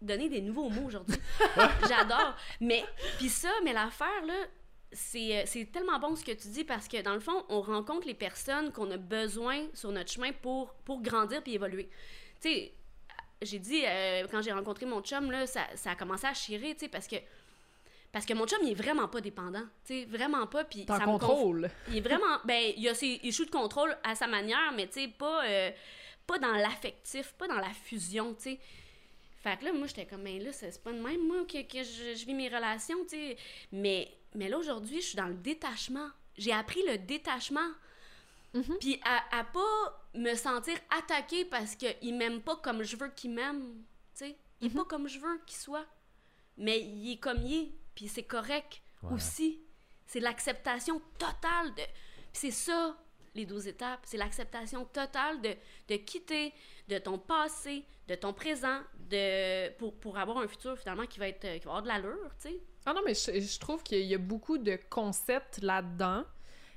donné 0.00 0.30
des 0.30 0.40
nouveaux 0.40 0.70
mots 0.70 0.86
aujourd'hui. 0.86 1.16
J'adore. 1.88 2.34
Mais, 2.62 2.82
puis 3.18 3.28
ça, 3.28 3.50
mais 3.62 3.74
l'affaire, 3.74 4.24
là, 4.26 4.46
c'est, 4.90 5.36
euh, 5.36 5.42
c'est 5.44 5.70
tellement 5.70 5.98
bon 5.98 6.16
ce 6.16 6.24
que 6.24 6.32
tu 6.32 6.48
dis 6.48 6.64
parce 6.64 6.88
que 6.88 7.02
dans 7.02 7.14
le 7.14 7.20
fond, 7.20 7.44
on 7.50 7.60
rencontre 7.60 8.06
les 8.06 8.14
personnes 8.14 8.72
qu'on 8.72 8.90
a 8.90 8.96
besoin 8.96 9.66
sur 9.74 9.92
notre 9.92 10.10
chemin 10.10 10.32
pour, 10.32 10.72
pour 10.84 11.02
grandir 11.02 11.42
puis 11.42 11.54
évoluer. 11.54 11.90
Tu 12.40 12.48
sais, 12.48 12.72
j'ai 13.42 13.58
dit, 13.58 13.82
euh, 13.84 14.26
quand 14.30 14.42
j'ai 14.42 14.52
rencontré 14.52 14.86
mon 14.86 15.00
chum, 15.02 15.30
là, 15.30 15.46
ça, 15.46 15.66
ça 15.74 15.92
a 15.92 15.94
commencé 15.94 16.26
à 16.26 16.34
chirer, 16.34 16.74
tu 16.74 16.80
sais, 16.80 16.88
parce 16.88 17.06
que. 17.06 17.16
Parce 18.12 18.24
que 18.24 18.32
mon 18.32 18.46
chum, 18.46 18.58
il 18.62 18.70
est 18.70 18.74
vraiment 18.74 19.08
pas 19.08 19.20
dépendant. 19.20 19.64
Tu 19.84 20.00
sais, 20.00 20.04
vraiment 20.06 20.46
pas. 20.46 20.64
Puis 20.64 20.84
ça 20.86 20.94
me 21.00 21.00
conf- 21.00 21.04
contrôle. 21.18 21.70
il 21.88 21.98
est 21.98 22.00
vraiment. 22.00 22.38
Ben, 22.44 22.72
il 22.76 22.88
a 22.88 22.94
ses 22.94 23.20
issues 23.22 23.46
de 23.46 23.50
contrôle 23.50 23.96
à 24.02 24.14
sa 24.14 24.26
manière, 24.26 24.72
mais 24.74 24.86
tu 24.86 25.00
sais, 25.00 25.08
pas, 25.08 25.44
euh, 25.44 25.70
pas 26.26 26.38
dans 26.38 26.54
l'affectif, 26.54 27.32
pas 27.32 27.48
dans 27.48 27.58
la 27.58 27.72
fusion, 27.84 28.34
tu 28.34 28.42
sais. 28.42 28.58
Fait 29.42 29.58
que 29.58 29.64
là, 29.66 29.72
moi, 29.72 29.86
j'étais 29.86 30.06
comme, 30.06 30.24
ben 30.24 30.42
là, 30.42 30.50
c'est 30.52 30.82
pas 30.82 30.92
de 30.92 30.98
même, 31.00 31.26
moi, 31.26 31.44
que, 31.44 31.62
que 31.62 31.82
je, 31.84 32.14
je 32.18 32.24
vis 32.26 32.34
mes 32.34 32.48
relations, 32.48 32.96
tu 33.04 33.10
sais. 33.16 33.36
Mais, 33.70 34.08
mais 34.34 34.48
là, 34.48 34.58
aujourd'hui, 34.58 35.00
je 35.00 35.08
suis 35.08 35.16
dans 35.16 35.26
le 35.28 35.34
détachement 35.34 36.08
j'ai 36.38 36.52
appris 36.52 36.82
le 36.86 36.98
détachement. 36.98 37.68
Mhm. 38.54 38.76
Puis 38.80 39.00
à, 39.04 39.38
à 39.40 39.44
pas 39.44 40.05
me 40.16 40.34
sentir 40.34 40.76
attaquée 40.98 41.44
parce 41.44 41.74
qu'il 41.76 42.16
m'aime 42.16 42.40
pas 42.42 42.56
comme 42.56 42.82
je 42.82 42.96
veux 42.96 43.08
qu'il 43.10 43.32
m'aime. 43.32 43.82
Tu 44.14 44.24
sais, 44.26 44.36
il 44.60 44.66
est 44.68 44.70
Mhm. 44.70 44.76
pas 44.76 44.84
comme 44.84 45.08
je 45.08 45.18
veux 45.18 45.38
qu'il 45.46 45.56
soit. 45.58 45.86
Mais 46.56 46.80
il 46.80 47.12
est 47.12 47.18
comme 47.18 47.38
il 47.42 47.54
est. 47.54 47.72
Puis 47.94 48.08
c'est 48.08 48.22
correct 48.24 48.82
Ouais. 49.02 49.12
aussi. 49.14 49.60
C'est 50.06 50.20
l'acceptation 50.20 51.00
totale 51.18 51.74
de. 51.74 51.82
C'est 52.32 52.50
ça, 52.50 52.96
les 53.34 53.44
12 53.46 53.66
étapes. 53.66 54.00
C'est 54.04 54.16
l'acceptation 54.16 54.84
totale 54.86 55.40
de, 55.42 55.54
de 55.88 55.96
quitter 55.96 56.52
de 56.88 56.98
ton 56.98 57.18
passé, 57.18 57.84
de 58.08 58.14
ton 58.14 58.32
présent, 58.32 58.80
de, 59.10 59.70
pour, 59.76 59.98
pour 59.98 60.16
avoir 60.18 60.38
un 60.38 60.46
futur 60.48 60.78
finalement 60.78 61.06
qui 61.06 61.18
va, 61.18 61.28
être, 61.28 61.40
qui 61.58 61.64
va 61.66 61.76
avoir 61.76 61.82
de 61.82 61.88
l'allure, 61.88 62.30
tu 62.40 62.48
sais. 62.50 62.60
Ah 62.84 62.92
non, 62.94 63.00
mais 63.04 63.14
je, 63.14 63.40
je 63.40 63.58
trouve 63.58 63.82
qu'il 63.82 64.02
y 64.06 64.14
a 64.14 64.18
beaucoup 64.18 64.58
de 64.58 64.78
concepts 64.88 65.58
là-dedans 65.62 66.24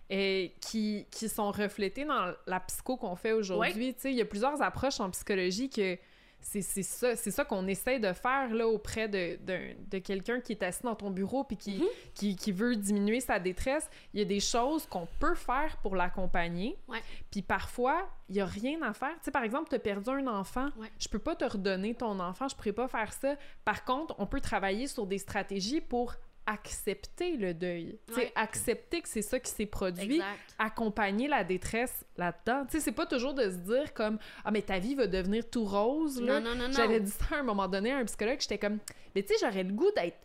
et 0.10 0.56
qui, 0.62 1.06
qui 1.12 1.30
sont 1.30 1.52
reflétés 1.52 2.06
dans 2.06 2.34
la 2.48 2.60
psycho 2.62 2.98
qu'on 2.98 3.16
fait 3.16 3.34
aujourd'hui. 3.34 3.94
Tu 3.94 4.02
sais, 4.02 4.12
Il 4.12 4.18
y 4.18 4.22
a 4.22 4.26
plusieurs 4.26 4.62
approches 4.62 5.00
en 5.00 5.10
psychologie 5.12 5.70
que 5.70 5.98
c'est 6.42 6.62
ça, 6.62 7.18
ça 7.18 7.44
qu'on 7.44 7.68
essaie 7.68 8.00
de 8.00 8.14
faire 8.14 8.54
là, 8.56 8.66
auprès 8.66 9.10
de, 9.10 9.36
d'un- 9.44 9.74
de 9.92 9.98
quelqu'un 10.00 10.40
qui 10.40 10.54
est 10.54 10.64
assis 10.64 10.84
dans 10.84 10.96
ton 10.96 11.12
bureau 11.12 11.44
puis 11.44 11.58
qui, 11.58 11.80
Mhm. 11.80 11.86
qui, 12.16 12.36
qui 12.38 12.54
veut 12.54 12.78
diminuer 12.78 13.20
sa 13.20 13.40
détresse. 13.40 13.90
Il 14.14 14.20
y 14.20 14.22
a 14.22 14.26
des 14.26 14.40
choses 14.40 14.86
qu'on 14.86 15.06
peut 15.20 15.36
faire 15.36 15.76
pour 15.84 15.98
l'accompagner. 15.98 16.78
Ouais. 16.88 17.02
Puis 17.30 17.42
parfois, 17.42 18.08
il 18.30 18.36
n'y 18.36 18.42
a 18.42 18.46
rien 18.46 18.82
à 18.84 18.94
faire. 18.94 19.14
Tu 19.16 19.26
sais, 19.26 19.32
par 19.32 19.44
exemple, 19.44 19.68
tu 19.70 19.76
as 19.76 19.80
perdu 19.80 20.10
un 20.12 20.28
enfant. 20.28 20.70
Ouais. 20.78 20.88
Je 20.98 21.10
peux 21.10 21.20
pas 21.20 21.36
te 21.36 21.44
redonner 21.44 21.94
ton 21.94 22.18
enfant, 22.22 22.48
je 22.48 22.56
pourrais 22.56 22.72
pas 22.72 22.88
faire 22.88 23.12
ça. 23.12 23.36
Par 23.66 23.84
contre, 23.84 24.16
on 24.18 24.26
peut 24.26 24.40
travailler 24.42 24.88
sur 24.88 25.06
des 25.06 25.18
stratégies 25.18 25.82
pour 25.82 26.16
accepter 26.52 27.38
le 27.38 27.54
deuil. 27.54 28.00
Ouais. 28.16 28.32
accepter 28.36 29.02
que 29.02 29.08
c'est 29.10 29.22
ça 29.22 29.40
qui 29.40 29.52
s'est 29.52 29.66
produit, 29.66 30.16
Exact. 30.16 30.56
accompagner 30.58 31.28
la 31.28 31.44
détresse 31.44 32.06
là-dedans. 32.18 32.66
Tu 32.66 32.72
sais, 32.78 32.80
c'est 32.80 32.92
pas 32.92 33.06
toujours 33.06 33.34
de 33.34 33.44
se 33.44 33.58
dire 33.58 33.94
comme 33.94 34.18
ah 34.44 34.52
mais 34.52 34.62
ta 34.62 34.80
vie 34.80 34.96
va 34.96 35.08
devenir 35.08 35.50
tout 35.50 35.64
rose 35.66 36.22
là. 36.22 36.40
Non, 36.40 36.50
non, 36.50 36.56
non, 36.56 36.68
non. 36.68 36.74
J'avais 36.74 37.00
dit 37.00 37.12
ça 37.12 37.36
à 37.36 37.40
un 37.40 37.44
moment 37.44 37.68
donné 37.68 37.92
à 37.92 37.98
un 37.98 38.06
psychologue, 38.06 38.40
j'étais 38.42 38.58
comme 38.58 38.80
mais 39.16 39.24
tu 39.24 39.34
sais 39.34 39.46
j'aurais 39.46 39.64
le 39.64 39.74
goût 39.74 39.92
d'être 39.96 40.18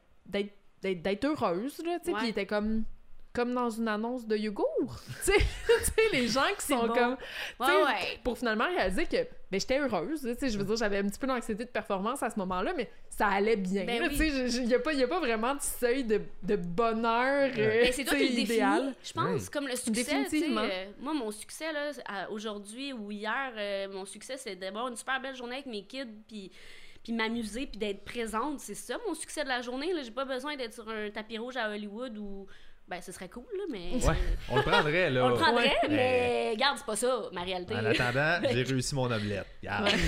d'être 0.83 1.25
heureuse 1.25 1.83
là, 1.85 1.99
tu 1.99 2.07
sais, 2.07 2.12
Ouais. 2.12 2.18
puis 2.18 2.27
il 2.29 2.31
était 2.31 2.47
comme 2.47 2.85
comme 3.35 3.53
dans 3.53 3.68
une 3.68 3.89
annonce 3.89 4.26
de 4.26 4.37
yogourt. 4.37 5.01
tu 5.24 5.32
sais, 5.32 5.39
les 6.12 6.28
gens 6.28 6.43
qui 6.59 6.66
sont 6.66 6.87
bon. 6.87 6.95
comme 6.95 7.12
Ouais, 7.61 7.66
tu 7.66 7.66
sais, 7.66 7.82
ouais. 7.85 8.20
pour 8.22 8.39
finalement 8.39 8.66
réaliser 8.66 9.07
que 9.07 9.16
ben, 9.51 9.61
j'étais 9.61 9.78
heureuse, 9.80 10.20
tu 10.22 10.35
sais, 10.39 10.49
je 10.49 10.57
veux 10.59 10.64
dire, 10.64 10.76
j'avais 10.76 10.99
un 10.99 11.09
petit 11.09 11.18
peu 11.18 11.26
d'anxiété 11.26 11.64
de 11.64 11.68
performance 11.70 12.22
à 12.22 12.30
ce 12.30 12.39
moment-là, 12.39 12.72
mais 12.76 12.89
ça 13.11 13.26
allait 13.28 13.57
bien. 13.57 13.85
Ben 13.85 14.09
tu 14.09 14.16
sais, 14.16 14.28
il 14.28 14.66
n'y 14.66 14.74
a, 14.74 14.78
pas- 14.78 14.93
y 14.93 15.03
a 15.03 15.09
pas 15.09 15.18
vraiment 15.20 15.55
de 15.55 15.61
seuil 15.61 16.05
de, 16.05 16.20
de 16.43 16.57
bonheur 16.57 17.51
euh, 17.59 17.80
Mais 17.82 17.93
c'est 17.93 18.05
toi 18.05 18.16
qui 18.16 18.28
le 18.28 18.39
idéal. 18.41 18.78
définis, 18.87 18.95
je 19.05 19.12
pense, 19.12 19.43
Oui. 19.43 19.51
comme 19.53 19.66
le 19.68 19.76
succès. 19.76 19.93
Définitivement. 19.93 20.62
tu 20.62 20.68
sais, 20.68 20.87
euh, 20.87 20.91
moi, 21.01 21.14
mon 21.14 21.30
succès, 21.30 21.72
là, 21.72 22.28
aujourd'hui 22.30 22.93
ou 22.93 23.11
hier, 23.11 23.53
euh, 23.57 23.89
mon 23.93 24.05
succès, 24.05 24.37
c'est 24.37 24.55
d'avoir 24.57 24.89
une 24.89 24.97
super 24.97 25.20
belle 25.20 25.35
journée 25.37 25.55
avec 25.57 25.66
mes 25.66 25.85
kids, 25.85 26.07
puis 26.28 26.51
puis 27.03 27.12
m'amuser, 27.12 27.66
puis 27.66 27.78
d'être 27.78 28.03
présente. 28.03 28.61
C'est 28.61 28.74
ça, 28.74 28.97
mon 29.07 29.12
succès 29.12 29.45
de 29.45 29.49
la 29.49 29.61
journée. 29.61 29.93
là. 29.93 30.01
J'ai 30.03 30.11
pas 30.11 30.24
besoin 30.24 30.57
d'être 30.57 30.72
sur 30.72 30.89
un 30.89 31.11
tapis 31.11 31.37
rouge 31.37 31.55
à 31.57 31.68
Hollywood 31.68 32.16
ou... 32.16 32.47
Ben, 32.87 33.01
ce 33.01 33.12
serait 33.12 33.30
cool, 33.30 33.47
là, 33.57 33.64
mais... 33.70 33.93
Ouais, 34.05 34.14
on 34.51 34.57
le 34.57 34.62
prendrait, 34.62 35.09
là. 35.11 35.24
On 35.24 35.28
le 35.30 35.35
prendrait, 35.37 35.64
Ouais. 35.85 35.89
mais... 35.89 36.51
Regarde, 36.53 36.76
c'est 36.76 36.85
pas 36.87 36.97
ça, 36.97 37.22
ma 37.32 37.43
réalité. 37.43 37.74
En 37.74 37.85
attendant, 37.85 38.41
j'ai 38.51 38.62
réussi 38.62 38.95
mon 38.95 39.11
omelette. 39.11 39.47
Regarde. 39.62 39.89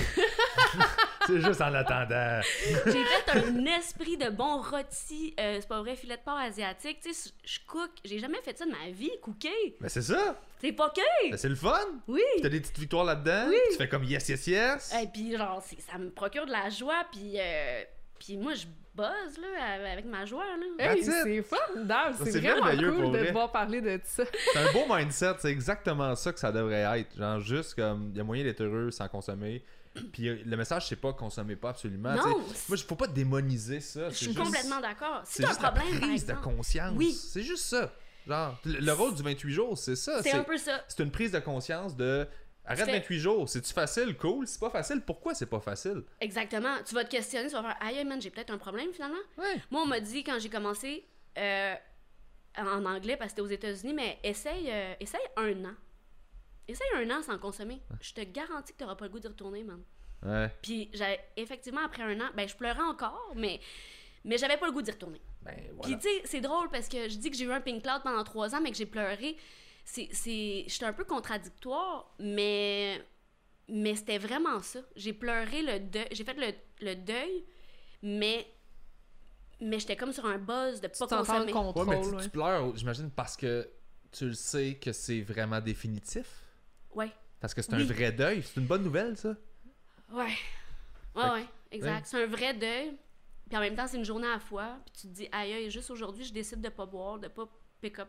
C'est 1.27 1.41
juste 1.41 1.61
en 1.61 1.75
attendant. 1.75 2.41
J'ai 2.87 2.93
fait 3.05 3.31
un 3.33 3.65
esprit 3.67 4.17
de 4.17 4.31
bon 4.31 4.63
rôti, 4.63 5.35
euh, 5.41 5.59
c'est 5.61 5.67
pas 5.69 5.81
vrai, 5.81 5.97
filet 5.97 6.17
de 6.17 6.23
porc 6.23 6.39
asiatique. 6.39 7.01
Tu 7.03 7.13
sais, 7.13 7.31
je 7.45 7.59
cook. 7.67 7.91
J'ai 8.05 8.21
jamais 8.21 8.41
fait 8.43 8.57
ça 8.57 8.65
de 8.65 8.71
ma 8.71 8.91
vie, 8.91 9.11
cooker. 9.21 9.77
Mais 9.81 9.89
c'est 9.89 10.03
ça. 10.03 10.37
C'est 10.61 10.71
pas 10.71 10.91
que. 10.91 11.01
Ben, 11.31 11.37
c'est 11.37 11.49
le 11.49 11.57
fun. 11.57 11.81
Oui. 12.07 12.21
Puis 12.35 12.43
T'as 12.43 12.49
des 12.49 12.61
petites 12.61 12.79
victoires 12.79 13.05
là-dedans. 13.05 13.47
Oui. 13.49 13.57
Tu 13.73 13.77
fais 13.77 13.89
comme 13.89 14.05
yes, 14.05 14.29
yes, 14.29 14.47
yes. 14.47 14.95
Et 15.03 15.09
puis, 15.09 15.37
genre, 15.37 15.61
ça 15.91 15.99
me 15.99 16.11
procure 16.11 16.47
de 16.47 16.53
la 16.53 16.71
joie, 16.71 17.05
puis, 17.11 17.33
euh, 17.41 17.83
puis 18.19 18.37
moi, 18.37 18.55
je 18.55 18.67
buzz, 18.95 19.39
là, 19.39 19.91
avec 19.93 20.07
ma 20.07 20.25
joie, 20.25 20.45
là. 20.79 20.93
Hey, 20.95 21.05
c'est 21.05 21.43
formidable, 21.43 22.17
c'est 22.25 22.41
vraiment 22.41 22.65
merveilleux 22.65 22.93
cool 22.93 23.03
pour 23.03 23.13
de 23.13 23.19
vrai. 23.19 23.27
devoir 23.29 23.53
parler 23.53 23.81
de 23.83 24.01
ça. 24.05 24.25
C'est 24.53 24.59
un 24.59 24.73
beau 24.73 24.87
mindset. 24.89 25.35
C'est 25.39 25.51
exactement 25.51 26.15
ça 26.17 26.33
que 26.33 26.39
ça 26.41 26.51
devrait 26.51 27.01
être. 27.01 27.15
Genre, 27.17 27.41
juste 27.41 27.75
comme, 27.75 28.11
il 28.13 28.17
y 28.17 28.21
a 28.21 28.25
moyen 28.25 28.43
d'être 28.45 28.63
heureux 28.63 28.91
sans 28.91 29.07
consommer. 29.09 29.63
Puis 30.13 30.25
le 30.45 30.57
message, 30.57 30.89
c'est 30.89 30.97
pas 30.97 31.13
consommez 31.13 31.57
pas 31.57 31.71
absolument. 31.71 32.15
Non, 32.15 32.39
Moi, 32.69 32.77
il 32.77 32.79
faut 32.79 32.97
pas 32.97 33.07
démoniser 33.07 33.81
ça. 33.81 34.09
Je 34.11 34.15
suis 34.15 34.27
juste- 34.27 34.39
complètement 34.39 34.81
d'accord. 34.81 35.23
C'est 35.25 35.45
un 35.45 35.49
juste 35.49 35.63
la 35.63 35.71
problème, 35.73 35.99
par 36.01 36.09
prise 36.09 36.27
de 36.27 36.33
conscience. 36.35 36.95
Oui. 36.97 37.13
C'est 37.13 37.43
juste 37.43 37.65
ça. 37.65 37.93
Genre, 38.27 38.59
le, 38.65 38.79
le 38.81 38.93
rôle 38.93 39.15
du 39.15 39.23
28 39.23 39.53
jours, 39.53 39.79
c'est 39.79 39.97
ça. 39.97 40.23
c'est 40.23 40.33
un 40.33 40.43
peu 40.43 40.57
ça. 40.59 40.83
c'est 40.89 41.03
une 41.03 41.11
prise 41.11 41.33
de 41.33 41.39
conscience 41.39 41.95
de 41.97 42.27
arrête 42.67 42.85
fais- 42.87 42.99
28 42.99 43.19
jours. 43.19 43.49
C'est-tu 43.49 43.73
facile? 43.73 44.17
Cool. 44.17 44.47
C'est 44.47 44.61
pas 44.61 44.71
facile. 44.71 45.01
Pourquoi 45.01 45.35
c'est 45.35 45.47
pas 45.47 45.61
facile? 45.61 46.03
Exactement. 46.21 46.77
Tu 46.87 46.95
vas 46.95 47.05
te 47.05 47.11
questionner, 47.11 47.49
tu 47.49 47.55
vas 47.55 47.63
faire 47.63 47.77
Aïe, 47.81 48.05
man, 48.05 48.21
j'ai 48.21 48.31
peut-être 48.31 48.51
un 48.51 48.59
problème 48.59 48.93
finalement. 48.93 49.17
Ouais. 49.39 49.61
Moi, 49.71 49.83
on 49.83 49.87
m'a 49.87 50.01
dit 50.01 50.23
quand 50.25 50.39
j'ai 50.39 50.49
commencé 50.51 51.07
euh, 51.39 51.75
en 52.59 52.85
anglais, 52.85 53.17
parce 53.17 53.33
que 53.33 53.43
c'était 53.43 53.43
aux 53.43 53.71
États-Unis, 53.71 53.95
mais 53.95 54.19
essaye, 54.23 54.71
euh, 54.71 54.95
essaye 55.01 55.21
un 55.37 55.65
an. 55.67 55.75
Essaye 56.69 56.89
un 56.97 57.11
an 57.11 57.23
sans 57.23 57.39
consommer. 57.39 57.81
Je 58.01 58.13
te 58.13 58.21
garantis 58.23 58.73
que 58.73 58.79
tu 58.79 58.85
n'auras 58.85 58.97
pas 58.97 59.05
le 59.05 59.11
goût 59.11 59.21
d'y 59.21 59.29
retourner, 59.29 59.63
man. 59.63 59.83
Ouais. 60.25 60.51
Puis, 60.63 60.91
effectivement, 61.37 61.83
après 61.85 62.03
un 62.03 62.19
an, 62.21 62.29
ben, 62.35 62.49
je 62.49 62.57
pleurais 62.57 62.81
encore, 62.83 63.33
mais, 63.37 63.61
mais 64.25 64.39
j'avais 64.39 64.57
pas 64.57 64.67
le 64.67 64.73
goût 64.73 64.83
d'y 64.83 64.91
retourner. 64.91 65.21
Ben 65.43 65.55
Puis, 65.55 65.71
voilà. 65.77 65.97
tu 65.99 66.09
sais, 66.09 66.23
c'est 66.25 66.41
drôle 66.41 66.69
parce 66.71 66.89
que 66.89 67.09
je 67.09 67.17
dis 67.19 67.31
que 67.31 67.37
j'ai 67.37 67.45
eu 67.45 67.53
un 67.53 67.61
pink 67.61 67.83
cloud 67.85 68.01
pendant 68.03 68.25
trois 68.25 68.53
ans, 68.55 68.61
mais 68.61 68.71
que 68.73 68.77
j'ai 68.77 68.87
pleuré. 68.87 69.37
C'est. 69.87 70.09
c'est- 70.13 70.65
J'étais 70.67 70.85
un 70.85 70.93
peu 70.93 71.05
contradictoire, 71.05 72.13
mais. 72.19 73.03
Mais 73.69 73.95
c'était 73.97 74.19
vraiment 74.19 74.61
ça. 74.61 74.81
J'ai 74.95 75.13
pleuré 75.13 75.63
le 75.63 75.81
deuil. 75.81 76.07
J'ai 76.13 76.23
fait 76.25 76.35
le, 76.35 76.53
le 76.85 76.95
deuil, 76.97 77.45
mais. 78.03 78.47
Mais 79.61 79.79
j'étais 79.79 79.97
comme 79.97 80.13
sur 80.13 80.27
un 80.27 80.37
buzz 80.37 80.81
de 80.83 80.89
pas 80.89 81.07
consommer. 81.07 81.47
Ouais, 81.47 81.53
contrôle. 81.53 81.89
mais 81.89 82.01
tu, 82.03 82.09
ouais. 82.15 82.23
tu 82.23 82.29
pleures, 82.29 82.77
j'imagine, 82.77 83.11
parce 83.11 83.37
que 83.39 83.67
tu 84.13 84.27
le 84.27 84.35
sais 84.35 84.75
que 84.75 84.93
c'est 84.93 85.23
vraiment 85.23 85.61
définitif? 85.61 86.27
Ouais. 86.95 87.11
Parce 87.41 87.55
que 87.55 87.63
c'est 87.63 87.73
un 87.73 87.85
vrai 87.85 88.13
deuil. 88.13 88.43
C'est 88.43 88.61
une 88.61 88.67
bonne 88.67 88.83
nouvelle, 88.83 89.17
ça? 89.17 89.35
Ouais. 90.13 90.25
Ouais, 91.15 91.23
Fait- 91.23 91.31
ouais, 91.31 91.47
exact. 91.71 92.07
C'est 92.07 92.23
un 92.23 92.27
vrai 92.27 92.53
deuil. 92.55 92.97
Puis 93.49 93.57
en 93.57 93.61
même 93.61 93.75
temps, 93.77 93.87
c'est 93.87 93.97
une 93.97 94.05
journée 94.05 94.27
à 94.27 94.33
la 94.35 94.41
fois. 94.41 94.79
Puis 94.85 94.95
tu 95.03 95.09
te 95.09 95.13
dis, 95.15 95.29
aïe, 95.33 95.53
aïe, 95.55 95.71
juste 95.71 95.91
aujourd'hui, 95.91 96.25
je 96.25 96.33
décide 96.33 96.61
de 96.61 96.69
pas 96.69 96.85
boire, 96.85 97.19
de 97.19 97.29
pas 97.29 97.49
pick 97.81 97.99
up 97.99 98.09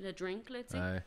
le 0.00 0.12
drink, 0.12 0.50
là, 0.50 0.62
tu 0.62 0.70
sais. 0.72 0.78
Ouais. 0.78 1.02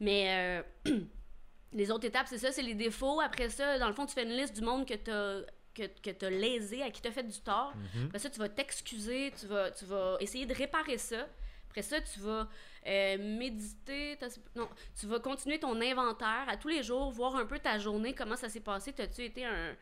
Mais 0.00 0.62
euh, 0.86 0.92
les 1.72 1.90
autres 1.90 2.06
étapes, 2.06 2.26
c'est 2.28 2.38
ça, 2.38 2.52
c'est 2.52 2.62
les 2.62 2.74
défauts. 2.74 3.20
Après 3.20 3.48
ça, 3.48 3.78
dans 3.78 3.88
le 3.88 3.94
fond, 3.94 4.06
tu 4.06 4.14
fais 4.14 4.24
une 4.24 4.36
liste 4.36 4.54
du 4.54 4.62
monde 4.62 4.86
que 4.86 4.94
t'as 4.94 5.40
que, 5.74 5.84
que 6.02 6.10
t'as 6.10 6.30
lésé, 6.30 6.82
à 6.82 6.90
qui 6.90 7.00
t'as 7.00 7.12
fait 7.12 7.22
du 7.22 7.40
tort. 7.40 7.72
Mhm. 7.94 8.06
Après 8.06 8.18
ça, 8.18 8.30
tu 8.30 8.38
vas 8.38 8.48
t'excuser, 8.48 9.32
tu 9.38 9.46
vas, 9.46 9.70
tu 9.70 9.84
vas 9.86 10.16
essayer 10.20 10.44
de 10.44 10.54
réparer 10.54 10.98
ça. 10.98 11.26
Après 11.70 11.82
ça, 11.82 12.00
tu 12.02 12.20
vas 12.20 12.48
euh, 12.86 13.16
méditer. 13.38 14.18
Non, 14.54 14.68
tu 14.98 15.06
vas 15.06 15.20
continuer 15.20 15.58
ton 15.58 15.80
inventaire 15.80 16.44
à 16.48 16.56
tous 16.58 16.68
les 16.68 16.82
jours, 16.82 17.10
voir 17.10 17.36
un 17.36 17.46
peu 17.46 17.58
ta 17.58 17.78
journée, 17.78 18.12
comment 18.12 18.36
ça 18.36 18.50
s'est 18.50 18.60
passé. 18.60 18.92
T'as-tu 18.92 19.24
été 19.24 19.46
un, 19.46 19.74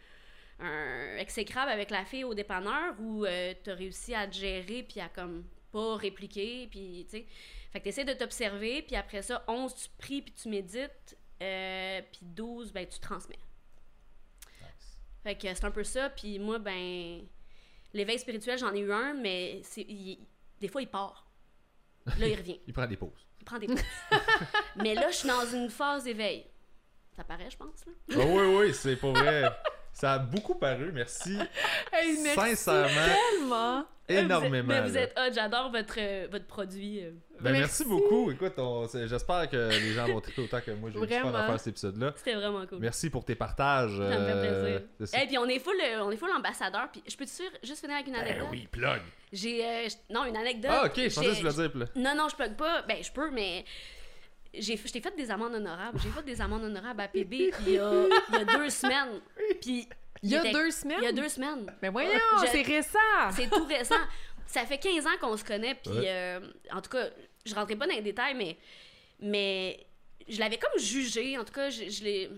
un 0.61 1.17
exécrable 1.17 1.71
avec 1.71 1.91
la 1.91 2.05
fille 2.05 2.23
au 2.23 2.35
dépanneur 2.35 2.95
ou 3.01 3.25
euh, 3.25 3.55
t'as 3.65 3.75
réussi 3.75 4.15
à 4.15 4.29
te 4.29 4.37
gérer 4.37 4.85
puis 4.89 5.01
à 5.01 5.09
comme 5.09 5.45
pas 5.73 5.97
répliquer, 5.97 6.69
puis 6.71 7.07
tu 7.09 7.19
sais. 7.19 7.27
Fait 7.73 7.79
que 7.81 7.85
t'essaies 7.85 8.05
de 8.05 8.13
t'observer, 8.15 8.83
puis 8.83 8.97
après 8.97 9.23
ça, 9.23 9.45
11, 9.47 9.75
tu 9.75 9.89
pries 9.99 10.23
puis 10.23 10.33
tu 10.35 10.49
médites, 10.49 11.17
euh, 11.43 12.01
puis 12.11 12.21
12, 12.23 12.73
ben 12.73 12.87
tu 12.87 12.99
transmets. 12.99 13.39
Fait 15.23 15.35
que 15.37 15.53
c'est 15.55 15.65
un 15.65 15.71
peu 15.71 15.85
ça, 15.85 16.09
puis 16.11 16.39
moi, 16.39 16.59
ben, 16.59 17.23
l'éveil 17.93 18.19
spirituel, 18.19 18.59
j'en 18.59 18.73
ai 18.73 18.81
eu 18.81 18.93
un, 18.93 19.13
mais 19.15 19.61
il- 19.77 20.27
des 20.61 20.69
fois, 20.69 20.81
il 20.83 20.89
part. 20.89 21.27
Là, 22.19 22.27
il 22.27 22.35
revient. 22.37 22.59
Il 22.67 22.73
prend 22.73 22.87
des 22.87 22.97
pauses. 22.97 23.27
Il 23.39 23.45
prend 23.45 23.59
des 23.59 23.67
pauses. 23.67 23.83
mais 24.77 24.95
là, 24.95 25.11
je 25.11 25.17
suis 25.17 25.29
dans 25.29 25.45
une 25.47 25.69
phase 25.69 26.05
d'éveil. 26.05 26.47
Ça 27.15 27.23
paraît, 27.25 27.51
je 27.51 27.57
pense, 27.59 27.85
là. 27.87 27.93
Ah 28.15 28.19
oui, 28.27 28.57
oui, 28.57 28.75
c'est 28.75 28.97
pas 28.97 29.13
vrai. 29.13 29.45
Ça 29.93 30.15
a 30.15 30.19
beaucoup 30.19 30.55
paru, 30.55 30.91
merci. 30.95 31.37
Hey, 31.93 32.17
merci 32.23 32.57
Sincèrement, 32.57 33.15
tellement. 33.39 33.85
énormément. 34.09 34.69
Mais 34.69 34.81
vous 34.89 34.97
êtes 34.97 35.13
hot, 35.19 35.33
j'adore 35.35 35.71
votre, 35.71 35.95
euh, 35.99 36.29
votre 36.31 36.47
produit. 36.47 37.01
euh. 37.05 37.11
Ben, 37.41 37.53
merci. 37.53 37.61
Merci. 37.61 37.85
beaucoup. 37.85 38.31
Écoute, 38.31 38.55
j'espère 39.09 39.51
que 39.51 39.69
les 39.71 39.93
gens 39.93 40.07
vont 40.07 40.21
triper 40.21 40.43
autant 40.43 40.61
que 40.61 40.71
moi 40.73 40.91
j'ai 40.91 40.99
eu 40.99 41.07
du 41.07 41.13
fun 41.15 41.35
à 41.35 41.47
faire 41.47 41.59
cet 41.59 41.69
épisode-là. 41.69 42.13
C'était 42.17 42.35
vraiment 42.35 42.65
cool. 42.67 42.79
Merci 42.79 43.11
pour 43.11 43.25
tes 43.25 43.35
partages. 43.35 43.97
Ça 43.99 44.19
me 44.19 44.27
fait 44.27 44.33
euh, 44.49 44.79
plaisir. 44.97 45.21
Et 45.21 45.27
puis 45.27 45.39
on 45.39 45.47
est 45.47 45.59
full, 45.59 45.75
euh, 45.83 46.03
on 46.05 46.11
est 46.11 46.17
full 46.17 46.31
ambassadeur. 46.31 46.89
Puis 46.93 47.03
je 47.09 47.17
peux 47.17 47.27
te 47.27 47.35
dire, 47.37 47.51
juste 47.63 47.81
finir 47.81 47.97
avec 47.97 48.07
une 48.07 48.15
Ben 48.15 48.21
anecdote? 48.21 48.49
oui, 48.51 48.69
plug. 48.71 49.01
J'ai, 49.33 49.65
euh, 49.67 49.89
non, 50.11 50.25
une 50.25 50.37
anecdote. 50.37 50.71
Ah, 50.73 50.85
ok, 50.87 50.93
je 50.97 51.03
pensais 51.15 51.29
que 51.29 51.35
tu 51.35 51.47
voulais 51.47 51.69
dire. 51.69 51.89
Non, 51.97 52.15
non, 52.17 52.29
je 52.29 52.37
plug 52.37 52.55
pas. 52.57 52.83
Ben, 52.83 52.99
je 53.03 53.11
peux, 53.11 53.31
mais 53.31 53.65
j'ai, 54.55 54.77
je 54.77 54.93
t'ai 54.93 55.01
fait 55.01 55.15
des 55.17 55.31
amendes 55.31 55.55
honorables. 55.55 55.99
J'ai 56.03 56.11
fait 56.11 56.23
des 56.23 56.41
amendes 56.41 56.65
honorables 56.65 57.01
à 57.01 57.09
PB 57.09 57.33
il 57.67 57.73
y 57.75 57.79
a, 57.79 58.05
il 58.31 58.35
y 58.35 58.37
a 58.39 58.45
deux 58.45 58.69
semaines. 58.71 59.21
Puis 59.61 59.89
Il 60.23 60.31
y 60.31 60.37
a 60.37 60.41
était- 60.41 60.53
deux 60.53 60.71
semaines? 60.71 60.99
Il 61.01 61.05
y 61.05 61.09
a 61.09 61.13
deux 61.13 61.29
semaines. 61.29 61.73
Mais 61.83 61.89
voyons, 61.89 62.11
Je- 62.43 62.47
c'est 62.51 62.63
récent! 62.63 62.99
C'est 63.33 63.49
tout 63.51 63.65
récent. 63.65 63.95
Ça 64.47 64.67
fait 64.67 64.79
15 64.79 65.07
ans 65.07 65.17
qu'on 65.21 65.37
se 65.37 65.45
connaît, 65.45 65.75
puis 65.77 65.93
Ouais. 65.93 66.05
euh, 66.09 66.41
en 66.73 66.81
tout 66.81 66.91
cas, 66.91 67.07
je 67.47 67.55
rentrais 67.55 67.77
pas 67.77 67.87
dans 67.87 67.95
les 67.95 68.03
détails, 68.03 68.35
mais, 68.35 68.57
mais 69.21 69.87
je 70.29 70.39
l'avais 70.41 70.59
comme 70.59 70.79
jugé. 70.81 71.39
En 71.39 71.45
tout 71.45 71.53
cas, 71.53 71.71
je, 71.71 71.89
je 71.89 72.05
l'ai. 72.05 72.31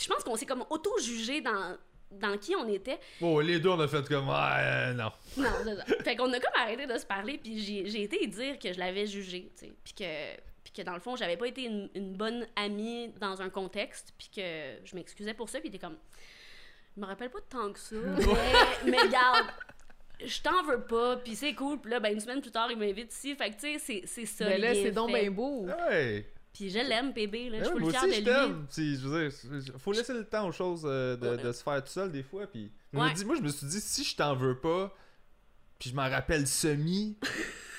Je 0.00 0.06
pense 0.08 0.22
qu'on 0.24 0.36
s'est 0.36 0.46
comme 0.46 0.64
auto-jugé 0.70 1.40
dans, 1.40 1.76
dans 2.12 2.38
qui 2.38 2.54
on 2.56 2.66
était. 2.68 2.98
Oh, 3.20 3.40
les 3.40 3.58
deux, 3.58 3.68
on 3.68 3.80
a 3.80 3.88
fait 3.88 4.06
comme, 4.08 4.28
ah, 4.30 4.58
euh, 4.60 4.92
non. 4.94 5.10
Non, 5.36 5.50
c'est 5.64 5.76
ça. 5.76 5.84
Fait 6.04 6.16
qu'on 6.16 6.32
a 6.32 6.40
comme 6.40 6.54
arrêté 6.54 6.86
de 6.86 6.96
se 6.96 7.04
parler, 7.04 7.38
puis 7.38 7.58
j'ai 7.60 7.86
j'ai 7.90 8.02
été 8.04 8.26
dire 8.26 8.58
que 8.58 8.72
je 8.72 8.78
l'avais 8.78 9.06
jugé, 9.06 9.50
tu 9.58 9.66
sais. 9.66 9.72
Puis 9.84 9.92
que, 9.94 10.40
puis 10.72 10.82
que 10.82 10.86
dans 10.86 10.94
le 10.94 11.00
fond, 11.00 11.16
j'avais 11.16 11.36
pas 11.36 11.46
été 11.48 11.64
une, 11.64 11.88
une 11.94 12.14
bonne 12.16 12.46
amie 12.56 13.08
dans 13.20 13.42
un 13.42 13.50
contexte, 13.50 14.12
puis 14.18 14.30
que 14.36 14.40
je 14.84 14.94
m'excusais 14.94 15.34
pour 15.34 15.48
ça, 15.48 15.58
puis 15.60 15.68
il 15.68 15.74
était 15.74 15.84
comme. 15.84 15.96
Je 16.96 17.00
me 17.00 17.06
rappelle 17.06 17.30
pas 17.30 17.38
de 17.40 17.44
tant 17.48 17.72
que 17.72 17.78
ça, 17.78 17.96
mais, 18.84 18.90
mais 18.90 18.98
regarde, 18.98 19.46
je 20.24 20.40
t'en 20.42 20.62
veux 20.64 20.82
pas, 20.82 21.16
puis 21.18 21.34
c'est 21.36 21.54
cool. 21.54 21.80
Puis 21.80 21.90
là, 21.90 22.00
ben, 22.00 22.12
une 22.12 22.20
semaine 22.20 22.40
plus 22.40 22.50
tard, 22.50 22.70
il 22.70 22.76
m'invite 22.78 23.12
ici. 23.12 23.34
Fait 23.36 23.50
que, 23.50 23.54
tu 23.54 23.60
sais, 23.60 23.78
c'est- 23.78 24.02
c'est 24.06 24.26
ça. 24.26 24.44
Ben 24.46 24.60
le 24.60 24.66
là, 24.68 24.74
c'est 24.74 24.90
donc 24.90 25.08
bien 25.12 25.30
beau. 25.30 25.66
Ouais. 25.66 26.26
Puis 26.52 26.68
je 26.68 26.78
l'aime, 26.80 27.12
bébé, 27.12 27.48
là. 27.48 27.58
Je 27.60 27.64
suis 27.64 27.74
le 27.74 27.80
de 27.86 27.92
je 27.92 28.80
lui. 28.80 28.96
Je 28.96 29.08
veux 29.08 29.60
dire, 29.60 29.74
faut 29.78 29.92
laisser 29.92 30.12
le 30.12 30.24
temps 30.24 30.48
aux 30.48 30.52
choses 30.52 30.82
euh, 30.84 31.16
de, 31.16 31.36
de 31.36 31.52
se 31.52 31.62
faire 31.62 31.82
tout 31.82 31.90
seul 31.92 32.10
des 32.10 32.24
fois. 32.24 32.46
Puis, 32.48 32.72
Ouais. 32.92 33.12
dis- 33.14 33.24
moi, 33.24 33.36
je 33.36 33.42
me 33.42 33.48
suis 33.48 33.66
dit, 33.68 33.80
si 33.80 34.02
je 34.02 34.16
t'en 34.16 34.34
veux 34.34 34.58
pas, 34.58 34.92
puis 35.78 35.90
je 35.90 35.94
m'en 35.94 36.10
rappelle 36.10 36.46
semi, 36.48 37.16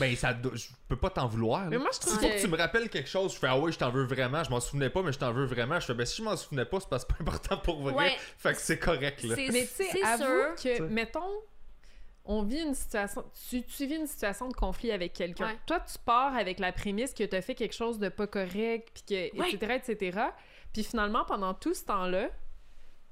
ben, 0.00 0.14
ça, 0.16 0.32
do- 0.34 0.54
je 0.54 0.66
peux 0.88 0.96
pas 0.96 1.10
t'en 1.10 1.26
vouloir. 1.28 1.62
là. 1.64 1.70
Mais 1.70 1.78
moi, 1.78 1.88
je 1.92 1.96
S'il 1.98 2.06
trouve 2.06 2.14
faut 2.20 2.28
que- 2.28 2.34
que 2.36 2.40
tu 2.40 2.48
me 2.48 2.56
rappelles 2.56 2.88
quelque 2.88 3.08
chose, 3.08 3.32
je 3.34 3.38
fais, 3.38 3.46
ah 3.48 3.58
ouais, 3.58 3.70
je 3.72 3.78
t'en 3.78 3.90
veux 3.90 4.04
vraiment. 4.04 4.42
Je 4.42 4.50
m'en 4.50 4.60
souvenais 4.60 4.90
pas, 4.90 5.02
mais 5.02 5.12
je 5.12 5.18
t'en 5.18 5.32
veux 5.32 5.44
vraiment. 5.46 5.78
Je 5.80 5.86
fais, 5.86 5.94
ben, 5.94 6.04
si 6.06 6.16
je 6.16 6.22
m'en 6.22 6.36
souvenais 6.36 6.64
pas, 6.64 6.80
c'est 6.80 6.88
parce 6.88 7.04
que 7.04 7.12
c'est 7.16 7.24
pas 7.24 7.30
important 7.30 7.58
pour 7.58 7.80
vrai. 7.82 7.94
Ouais. 7.94 8.16
Fait 8.38 8.54
que 8.54 8.60
c'est 8.60 8.78
correct, 8.78 9.22
là. 9.22 9.34
C'est 9.36 9.48
Mais 9.52 9.60
tu 9.62 9.66
sais, 9.66 9.88
c'est 9.92 10.02
avoue 10.02 10.24
sûr. 10.24 10.54
que, 10.56 10.74
T'sais. 10.74 10.80
mettons, 10.80 11.42
on 12.24 12.42
vit 12.42 12.60
une 12.60 12.74
situation, 12.74 13.24
tu, 13.48 13.62
tu 13.62 13.86
vis 13.86 13.94
une 13.96 14.06
situation 14.06 14.48
de 14.48 14.54
conflit 14.54 14.90
avec 14.92 15.12
quelqu'un. 15.14 15.46
Ouais. 15.48 15.58
Toi, 15.66 15.80
tu 15.80 15.96
pars 16.04 16.34
avec 16.36 16.58
la 16.58 16.72
prémisse 16.72 17.14
que 17.14 17.24
tu 17.24 17.34
as 17.36 17.40
fait 17.40 17.54
quelque 17.54 17.74
chose 17.74 17.98
de 17.98 18.08
pas 18.10 18.26
correct, 18.26 18.88
puis 18.92 19.02
que, 19.32 19.38
Ouais. 19.40 19.50
etc., 19.52 19.80
etc. 19.86 20.18
Puis 20.72 20.84
finalement, 20.84 21.24
pendant 21.24 21.54
tout 21.54 21.72
ce 21.72 21.84
temps-là, 21.84 22.28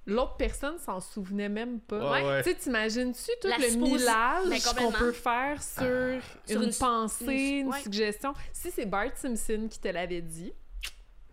l'autre 0.06 0.36
personne 0.36 0.78
s'en 0.78 1.00
souvenait 1.00 1.48
même 1.48 1.80
pas. 1.80 2.10
Ouais, 2.12 2.22
ouais. 2.26 2.42
Tu 2.42 2.50
sais, 2.50 2.56
t'imagines-tu 2.56 3.30
tout 3.42 3.48
La 3.48 3.58
le 3.58 3.64
supposi- 3.64 3.92
millage 3.98 4.62
qu'on 4.74 4.92
peut 4.92 5.12
faire 5.12 5.62
sur, 5.62 6.20
Sur 6.46 6.62
une, 6.62 6.68
une- 6.68 6.74
pensée, 6.74 7.24
une- 7.24 7.58
une, 7.62 7.68
ouais. 7.68 7.80
suggestion? 7.82 8.32
Si 8.52 8.70
c'est 8.70 8.86
Bart 8.86 9.10
Simpson 9.16 9.66
qui 9.70 9.78
te 9.80 9.88
l'avait 9.88 10.22
dit, 10.22 10.52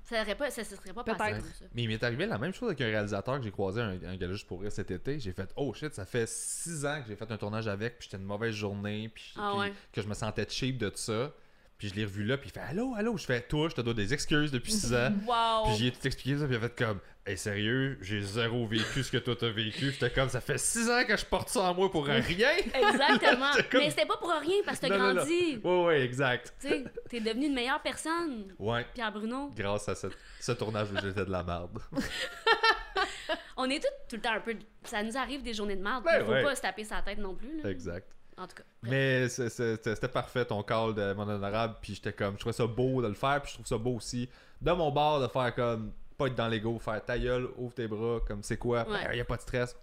Ça 0.06 0.22
aurait 0.22 0.36
pas, 0.36 0.52
ça 0.52 0.64
serait 0.66 0.92
pas 0.94 1.04
Peut-être. 1.04 1.18
passé 1.18 1.40
comme 1.40 1.50
ça. 1.60 1.66
Mais 1.74 1.84
il 1.84 1.88
m'est 1.88 2.04
arrivé 2.04 2.26
la 2.26 2.38
même 2.38 2.54
chose 2.54 2.68
avec 2.68 2.82
un 2.82 2.86
réalisateur 2.88 3.38
que 3.38 3.44
j'ai 3.44 3.52
croisé 3.52 3.80
un, 3.82 3.98
un 4.06 4.18
gars 4.18 4.28
juste 4.28 4.48
pour 4.48 4.62
rire 4.62 4.72
cet 4.72 4.92
été. 4.92 5.18
J'ai 5.20 5.32
fait 5.32 5.50
oh 5.56 5.74
shit, 5.74 5.94
ça 5.94 6.06
fait 6.06 6.28
six 6.28 6.86
ans 6.86 7.02
que 7.02 7.08
j'ai 7.08 7.16
fait 7.16 7.32
un 7.32 7.38
tournage 7.38 7.68
avec, 7.70 7.98
puis 8.00 8.08
j'étais 8.12 8.22
une 8.22 8.28
mauvaise 8.28 8.54
journée, 8.54 9.10
puis, 9.14 9.34
Ah 9.38 9.52
puis 9.52 9.60
ouais. 9.62 9.74
que 9.94 10.02
je 10.02 10.08
me 10.08 10.14
sentais 10.14 10.46
cheap 10.50 10.78
de 10.78 10.90
tout 10.90 10.98
ça. 10.98 11.32
Puis 11.78 11.90
je 11.90 11.96
l'ai 11.96 12.06
revu 12.06 12.24
là, 12.26 12.38
puis 12.38 12.50
il 12.50 12.52
fait 12.52 12.60
allô, 12.60 12.94
allô? 12.96 13.18
Je 13.18 13.26
fais 13.26 13.42
toi, 13.42 13.68
je 13.70 13.76
te 13.76 13.82
dois 13.82 13.94
des 13.94 14.14
excuses 14.14 14.52
depuis 14.52 14.72
six 14.74 14.94
ans. 14.94 15.12
Wow! 15.28 15.66
Puis 15.74 15.78
j'ai 15.86 15.92
tout 15.92 16.06
expliqué 16.06 16.38
ça, 16.38 16.46
puis 16.46 16.54
il 16.54 16.58
a 16.58 16.62
fait 16.70 16.76
comme 16.76 17.00
Hey, 17.26 17.38
sérieux, 17.38 17.98
j'ai 18.02 18.22
zéro 18.22 18.68
vécu 18.68 19.02
ce 19.02 19.10
que 19.10 19.18
toi 19.18 19.34
t'as 19.40 19.50
vécu. 19.50 19.92
J'étais 19.92 20.10
comme 20.10 20.28
ça 20.28 20.42
fait 20.42 20.58
six 20.58 20.90
ans 20.90 21.06
que 21.08 21.16
je 21.16 21.26
porte 21.26 21.48
ça 21.48 21.62
en 21.62 21.74
moi 21.74 21.90
pour 21.90 22.06
rien. 22.06 22.18
Exactement. 22.22 23.52
Comme- 23.72 23.80
Mais 23.80 23.90
c'était 23.92 24.06
pas 24.06 24.18
pour 24.18 24.30
rien 24.32 24.58
parce 24.66 24.78
que 24.80 24.88
t'as 24.88 24.98
grandi. 24.98 25.58
Ouais, 25.64 25.84
ouais, 25.86 26.02
exact. 26.02 26.54
Tu 26.60 26.68
sais, 26.68 26.84
t'es 27.10 27.22
devenu 27.22 27.46
une 27.46 27.54
meilleure 27.54 27.82
personne, 27.82 28.54
Ouais, 28.60 28.86
Pierre 28.94 29.14
Bruno. 29.14 29.52
grâce 29.56 29.88
à 29.88 29.96
ce 29.96 30.52
tournage 30.52 30.90
où 30.92 30.96
j'étais 31.02 31.24
de 31.24 31.32
la 31.32 31.44
merde. 31.44 31.80
On 33.56 33.70
est 33.70 33.80
tous 33.80 33.88
tout 34.10 34.16
le 34.18 34.22
temps 34.22 34.34
un 34.34 34.42
peu. 34.42 34.56
Ça 34.84 35.02
nous 35.02 35.16
arrive 35.16 35.44
des 35.44 35.54
journées 35.54 35.76
de 35.78 35.82
merde. 35.84 36.04
Ben 36.04 36.18
Il 36.20 36.26
faut 36.26 36.32
ouais. 36.32 36.44
pas 36.44 36.56
se 36.56 36.62
taper 36.62 36.84
sa 36.84 37.02
tête 37.02 37.20
non 37.20 37.36
plus. 37.36 37.62
Là. 37.62 37.70
exact. 37.70 38.08
En 38.36 38.48
tout 38.48 38.56
cas. 38.56 38.64
bref. 38.82 38.92
Mais 38.92 39.30
c'était 39.30 40.08
parfait 40.10 40.44
ton 40.44 40.62
call 40.64 40.94
de 40.96 41.14
mon 41.14 41.30
honorable, 41.30 41.76
puis 41.82 41.94
j'étais 41.96 42.12
comme, 42.12 42.34
je 42.34 42.40
trouvais 42.40 42.52
ça 42.54 42.66
beau 42.66 43.02
de 43.02 43.08
le 43.08 43.14
faire, 43.14 43.42
puis 43.42 43.52
je 43.52 43.56
trouve 43.58 43.68
ça 43.68 43.78
beau 43.78 43.92
aussi 43.96 44.28
de 44.60 44.72
mon 44.72 44.92
bord 44.92 45.22
de 45.22 45.28
faire 45.28 45.54
comme, 45.54 45.94
pas 46.18 46.28
être 46.28 46.36
dans 46.36 46.48
l'ego, 46.48 46.78
faire 46.80 47.04
ta 47.04 47.18
gueule, 47.18 47.50
ouvre 47.58 47.74
tes 47.74 47.88
bras, 47.88 48.20
comme 48.28 48.44
c'est 48.44 48.58
quoi, 48.58 48.88
Ouais. 48.90 49.00
il 49.14 49.18
y 49.18 49.22
a 49.22 49.26
pas 49.26 49.38
de 49.38 49.42
stress, 49.42 49.76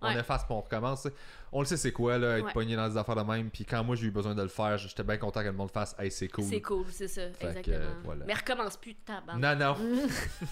on 0.00 0.06
Ouais. 0.08 0.20
efface 0.20 0.44
puis 0.44 0.52
on 0.54 0.60
recommence. 0.60 1.08
On 1.50 1.60
le 1.60 1.66
sait 1.66 1.78
c'est 1.78 1.92
quoi, 1.92 2.18
là, 2.18 2.38
être 2.38 2.44
Ouais. 2.46 2.52
pogné 2.52 2.76
dans 2.76 2.86
des 2.88 2.96
affaires 2.98 3.16
de 3.16 3.22
même, 3.22 3.50
puis 3.50 3.64
quand 3.64 3.82
moi 3.82 3.96
j'ai 3.96 4.06
eu 4.06 4.10
besoin 4.10 4.34
de 4.34 4.42
le 4.42 4.48
faire, 4.48 4.76
j'étais 4.78 5.02
bien 5.02 5.16
content 5.16 5.40
que 5.40 5.46
le 5.46 5.52
monde 5.52 5.70
fasse, 5.70 5.96
hey 5.98 6.10
c'est 6.10 6.28
cool. 6.28 6.44
C'est 6.44 6.60
cool, 6.60 6.84
c'est 6.92 7.08
ça. 7.08 7.22
exactement. 7.40 7.76
euh, 7.78 7.90
voilà. 8.04 8.24
Mais 8.26 8.34
recommence 8.34 8.76
plus 8.76 8.92
de 8.92 8.98
ta 9.04 9.20
bande. 9.22 9.40
Non, 9.40 9.56
non. 9.56 9.76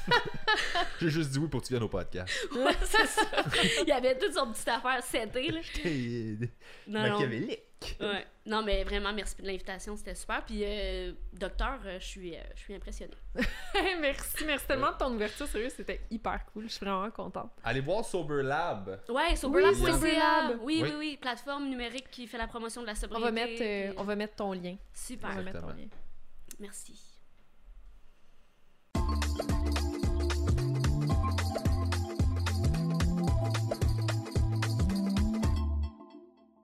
j'ai 1.01 1.11
juste 1.11 1.31
dit 1.31 1.39
oui 1.39 1.49
pour 1.49 1.61
que 1.61 1.67
tu 1.67 1.73
viennes 1.75 1.83
au 1.83 1.89
podcast. 1.89 2.33
Ouais, 2.55 2.75
c'est 2.83 3.07
ça. 3.07 3.23
Il 3.83 3.89
y 3.89 3.93
avait 3.93 4.17
toute 4.19 4.33
son 4.33 4.51
petite 4.53 4.69
affaire 4.69 5.03
setée, 5.03 5.51
là. 5.51 5.61
J'étais 5.63 6.51
Non, 6.89 7.09
non. 7.11 7.19
Ouais. 8.01 8.27
Non, 8.47 8.63
mais 8.63 8.85
vraiment, 8.85 9.13
merci 9.13 9.37
de 9.41 9.47
l'invitation, 9.47 9.97
c'était 9.97 10.15
super. 10.15 10.45
Puis, 10.45 10.63
euh, 10.65 11.13
docteur, 11.35 11.79
euh, 11.85 11.99
je 12.01 12.05
suis, 12.07 12.35
euh, 12.35 12.41
je 12.55 12.61
suis 12.61 12.75
impressionnée. 12.75 13.13
merci, 14.01 14.45
merci 14.47 14.67
tellement 14.67 14.93
de 14.93 14.97
ton 14.97 15.13
ouverture, 15.15 15.47
sérieux, 15.47 15.69
c'était 15.69 16.01
hyper 16.11 16.45
cool, 16.47 16.65
je 16.65 16.73
suis 16.73 16.87
vraiment 16.87 17.11
contente. 17.11 17.51
Allez 17.63 17.81
voir 17.81 18.05
Sober 18.05 18.43
Lab. 18.43 19.01
Ouais, 19.09 19.37
Soberlab.ca. 19.37 19.85
Oui, 19.85 19.93
Soberlab. 19.93 20.59
Oui, 20.63 20.81
oui, 20.83 20.83
Oui. 20.83 20.95
oui, 20.99 21.19
plateforme 21.21 21.69
numérique 21.69 22.11
qui 22.11 22.27
fait 22.27 22.39
la 22.39 22.47
promotion 22.47 22.81
de 22.81 22.87
la 22.87 22.93
On 22.93 22.97
sobriété. 22.97 23.25
va 23.25 23.33
mettre, 23.33 23.63
euh, 23.63 23.89
puis- 23.91 23.99
on 23.99 24.05
va 24.05 24.17
mettre 24.17 24.35
ton 24.37 24.53
lien. 24.53 24.73
On 24.75 24.79
Super, 24.95 25.33
va 25.35 25.43
mettre 25.43 25.61
ton 25.61 25.69
lien. 25.69 25.89
merci. 26.59 26.95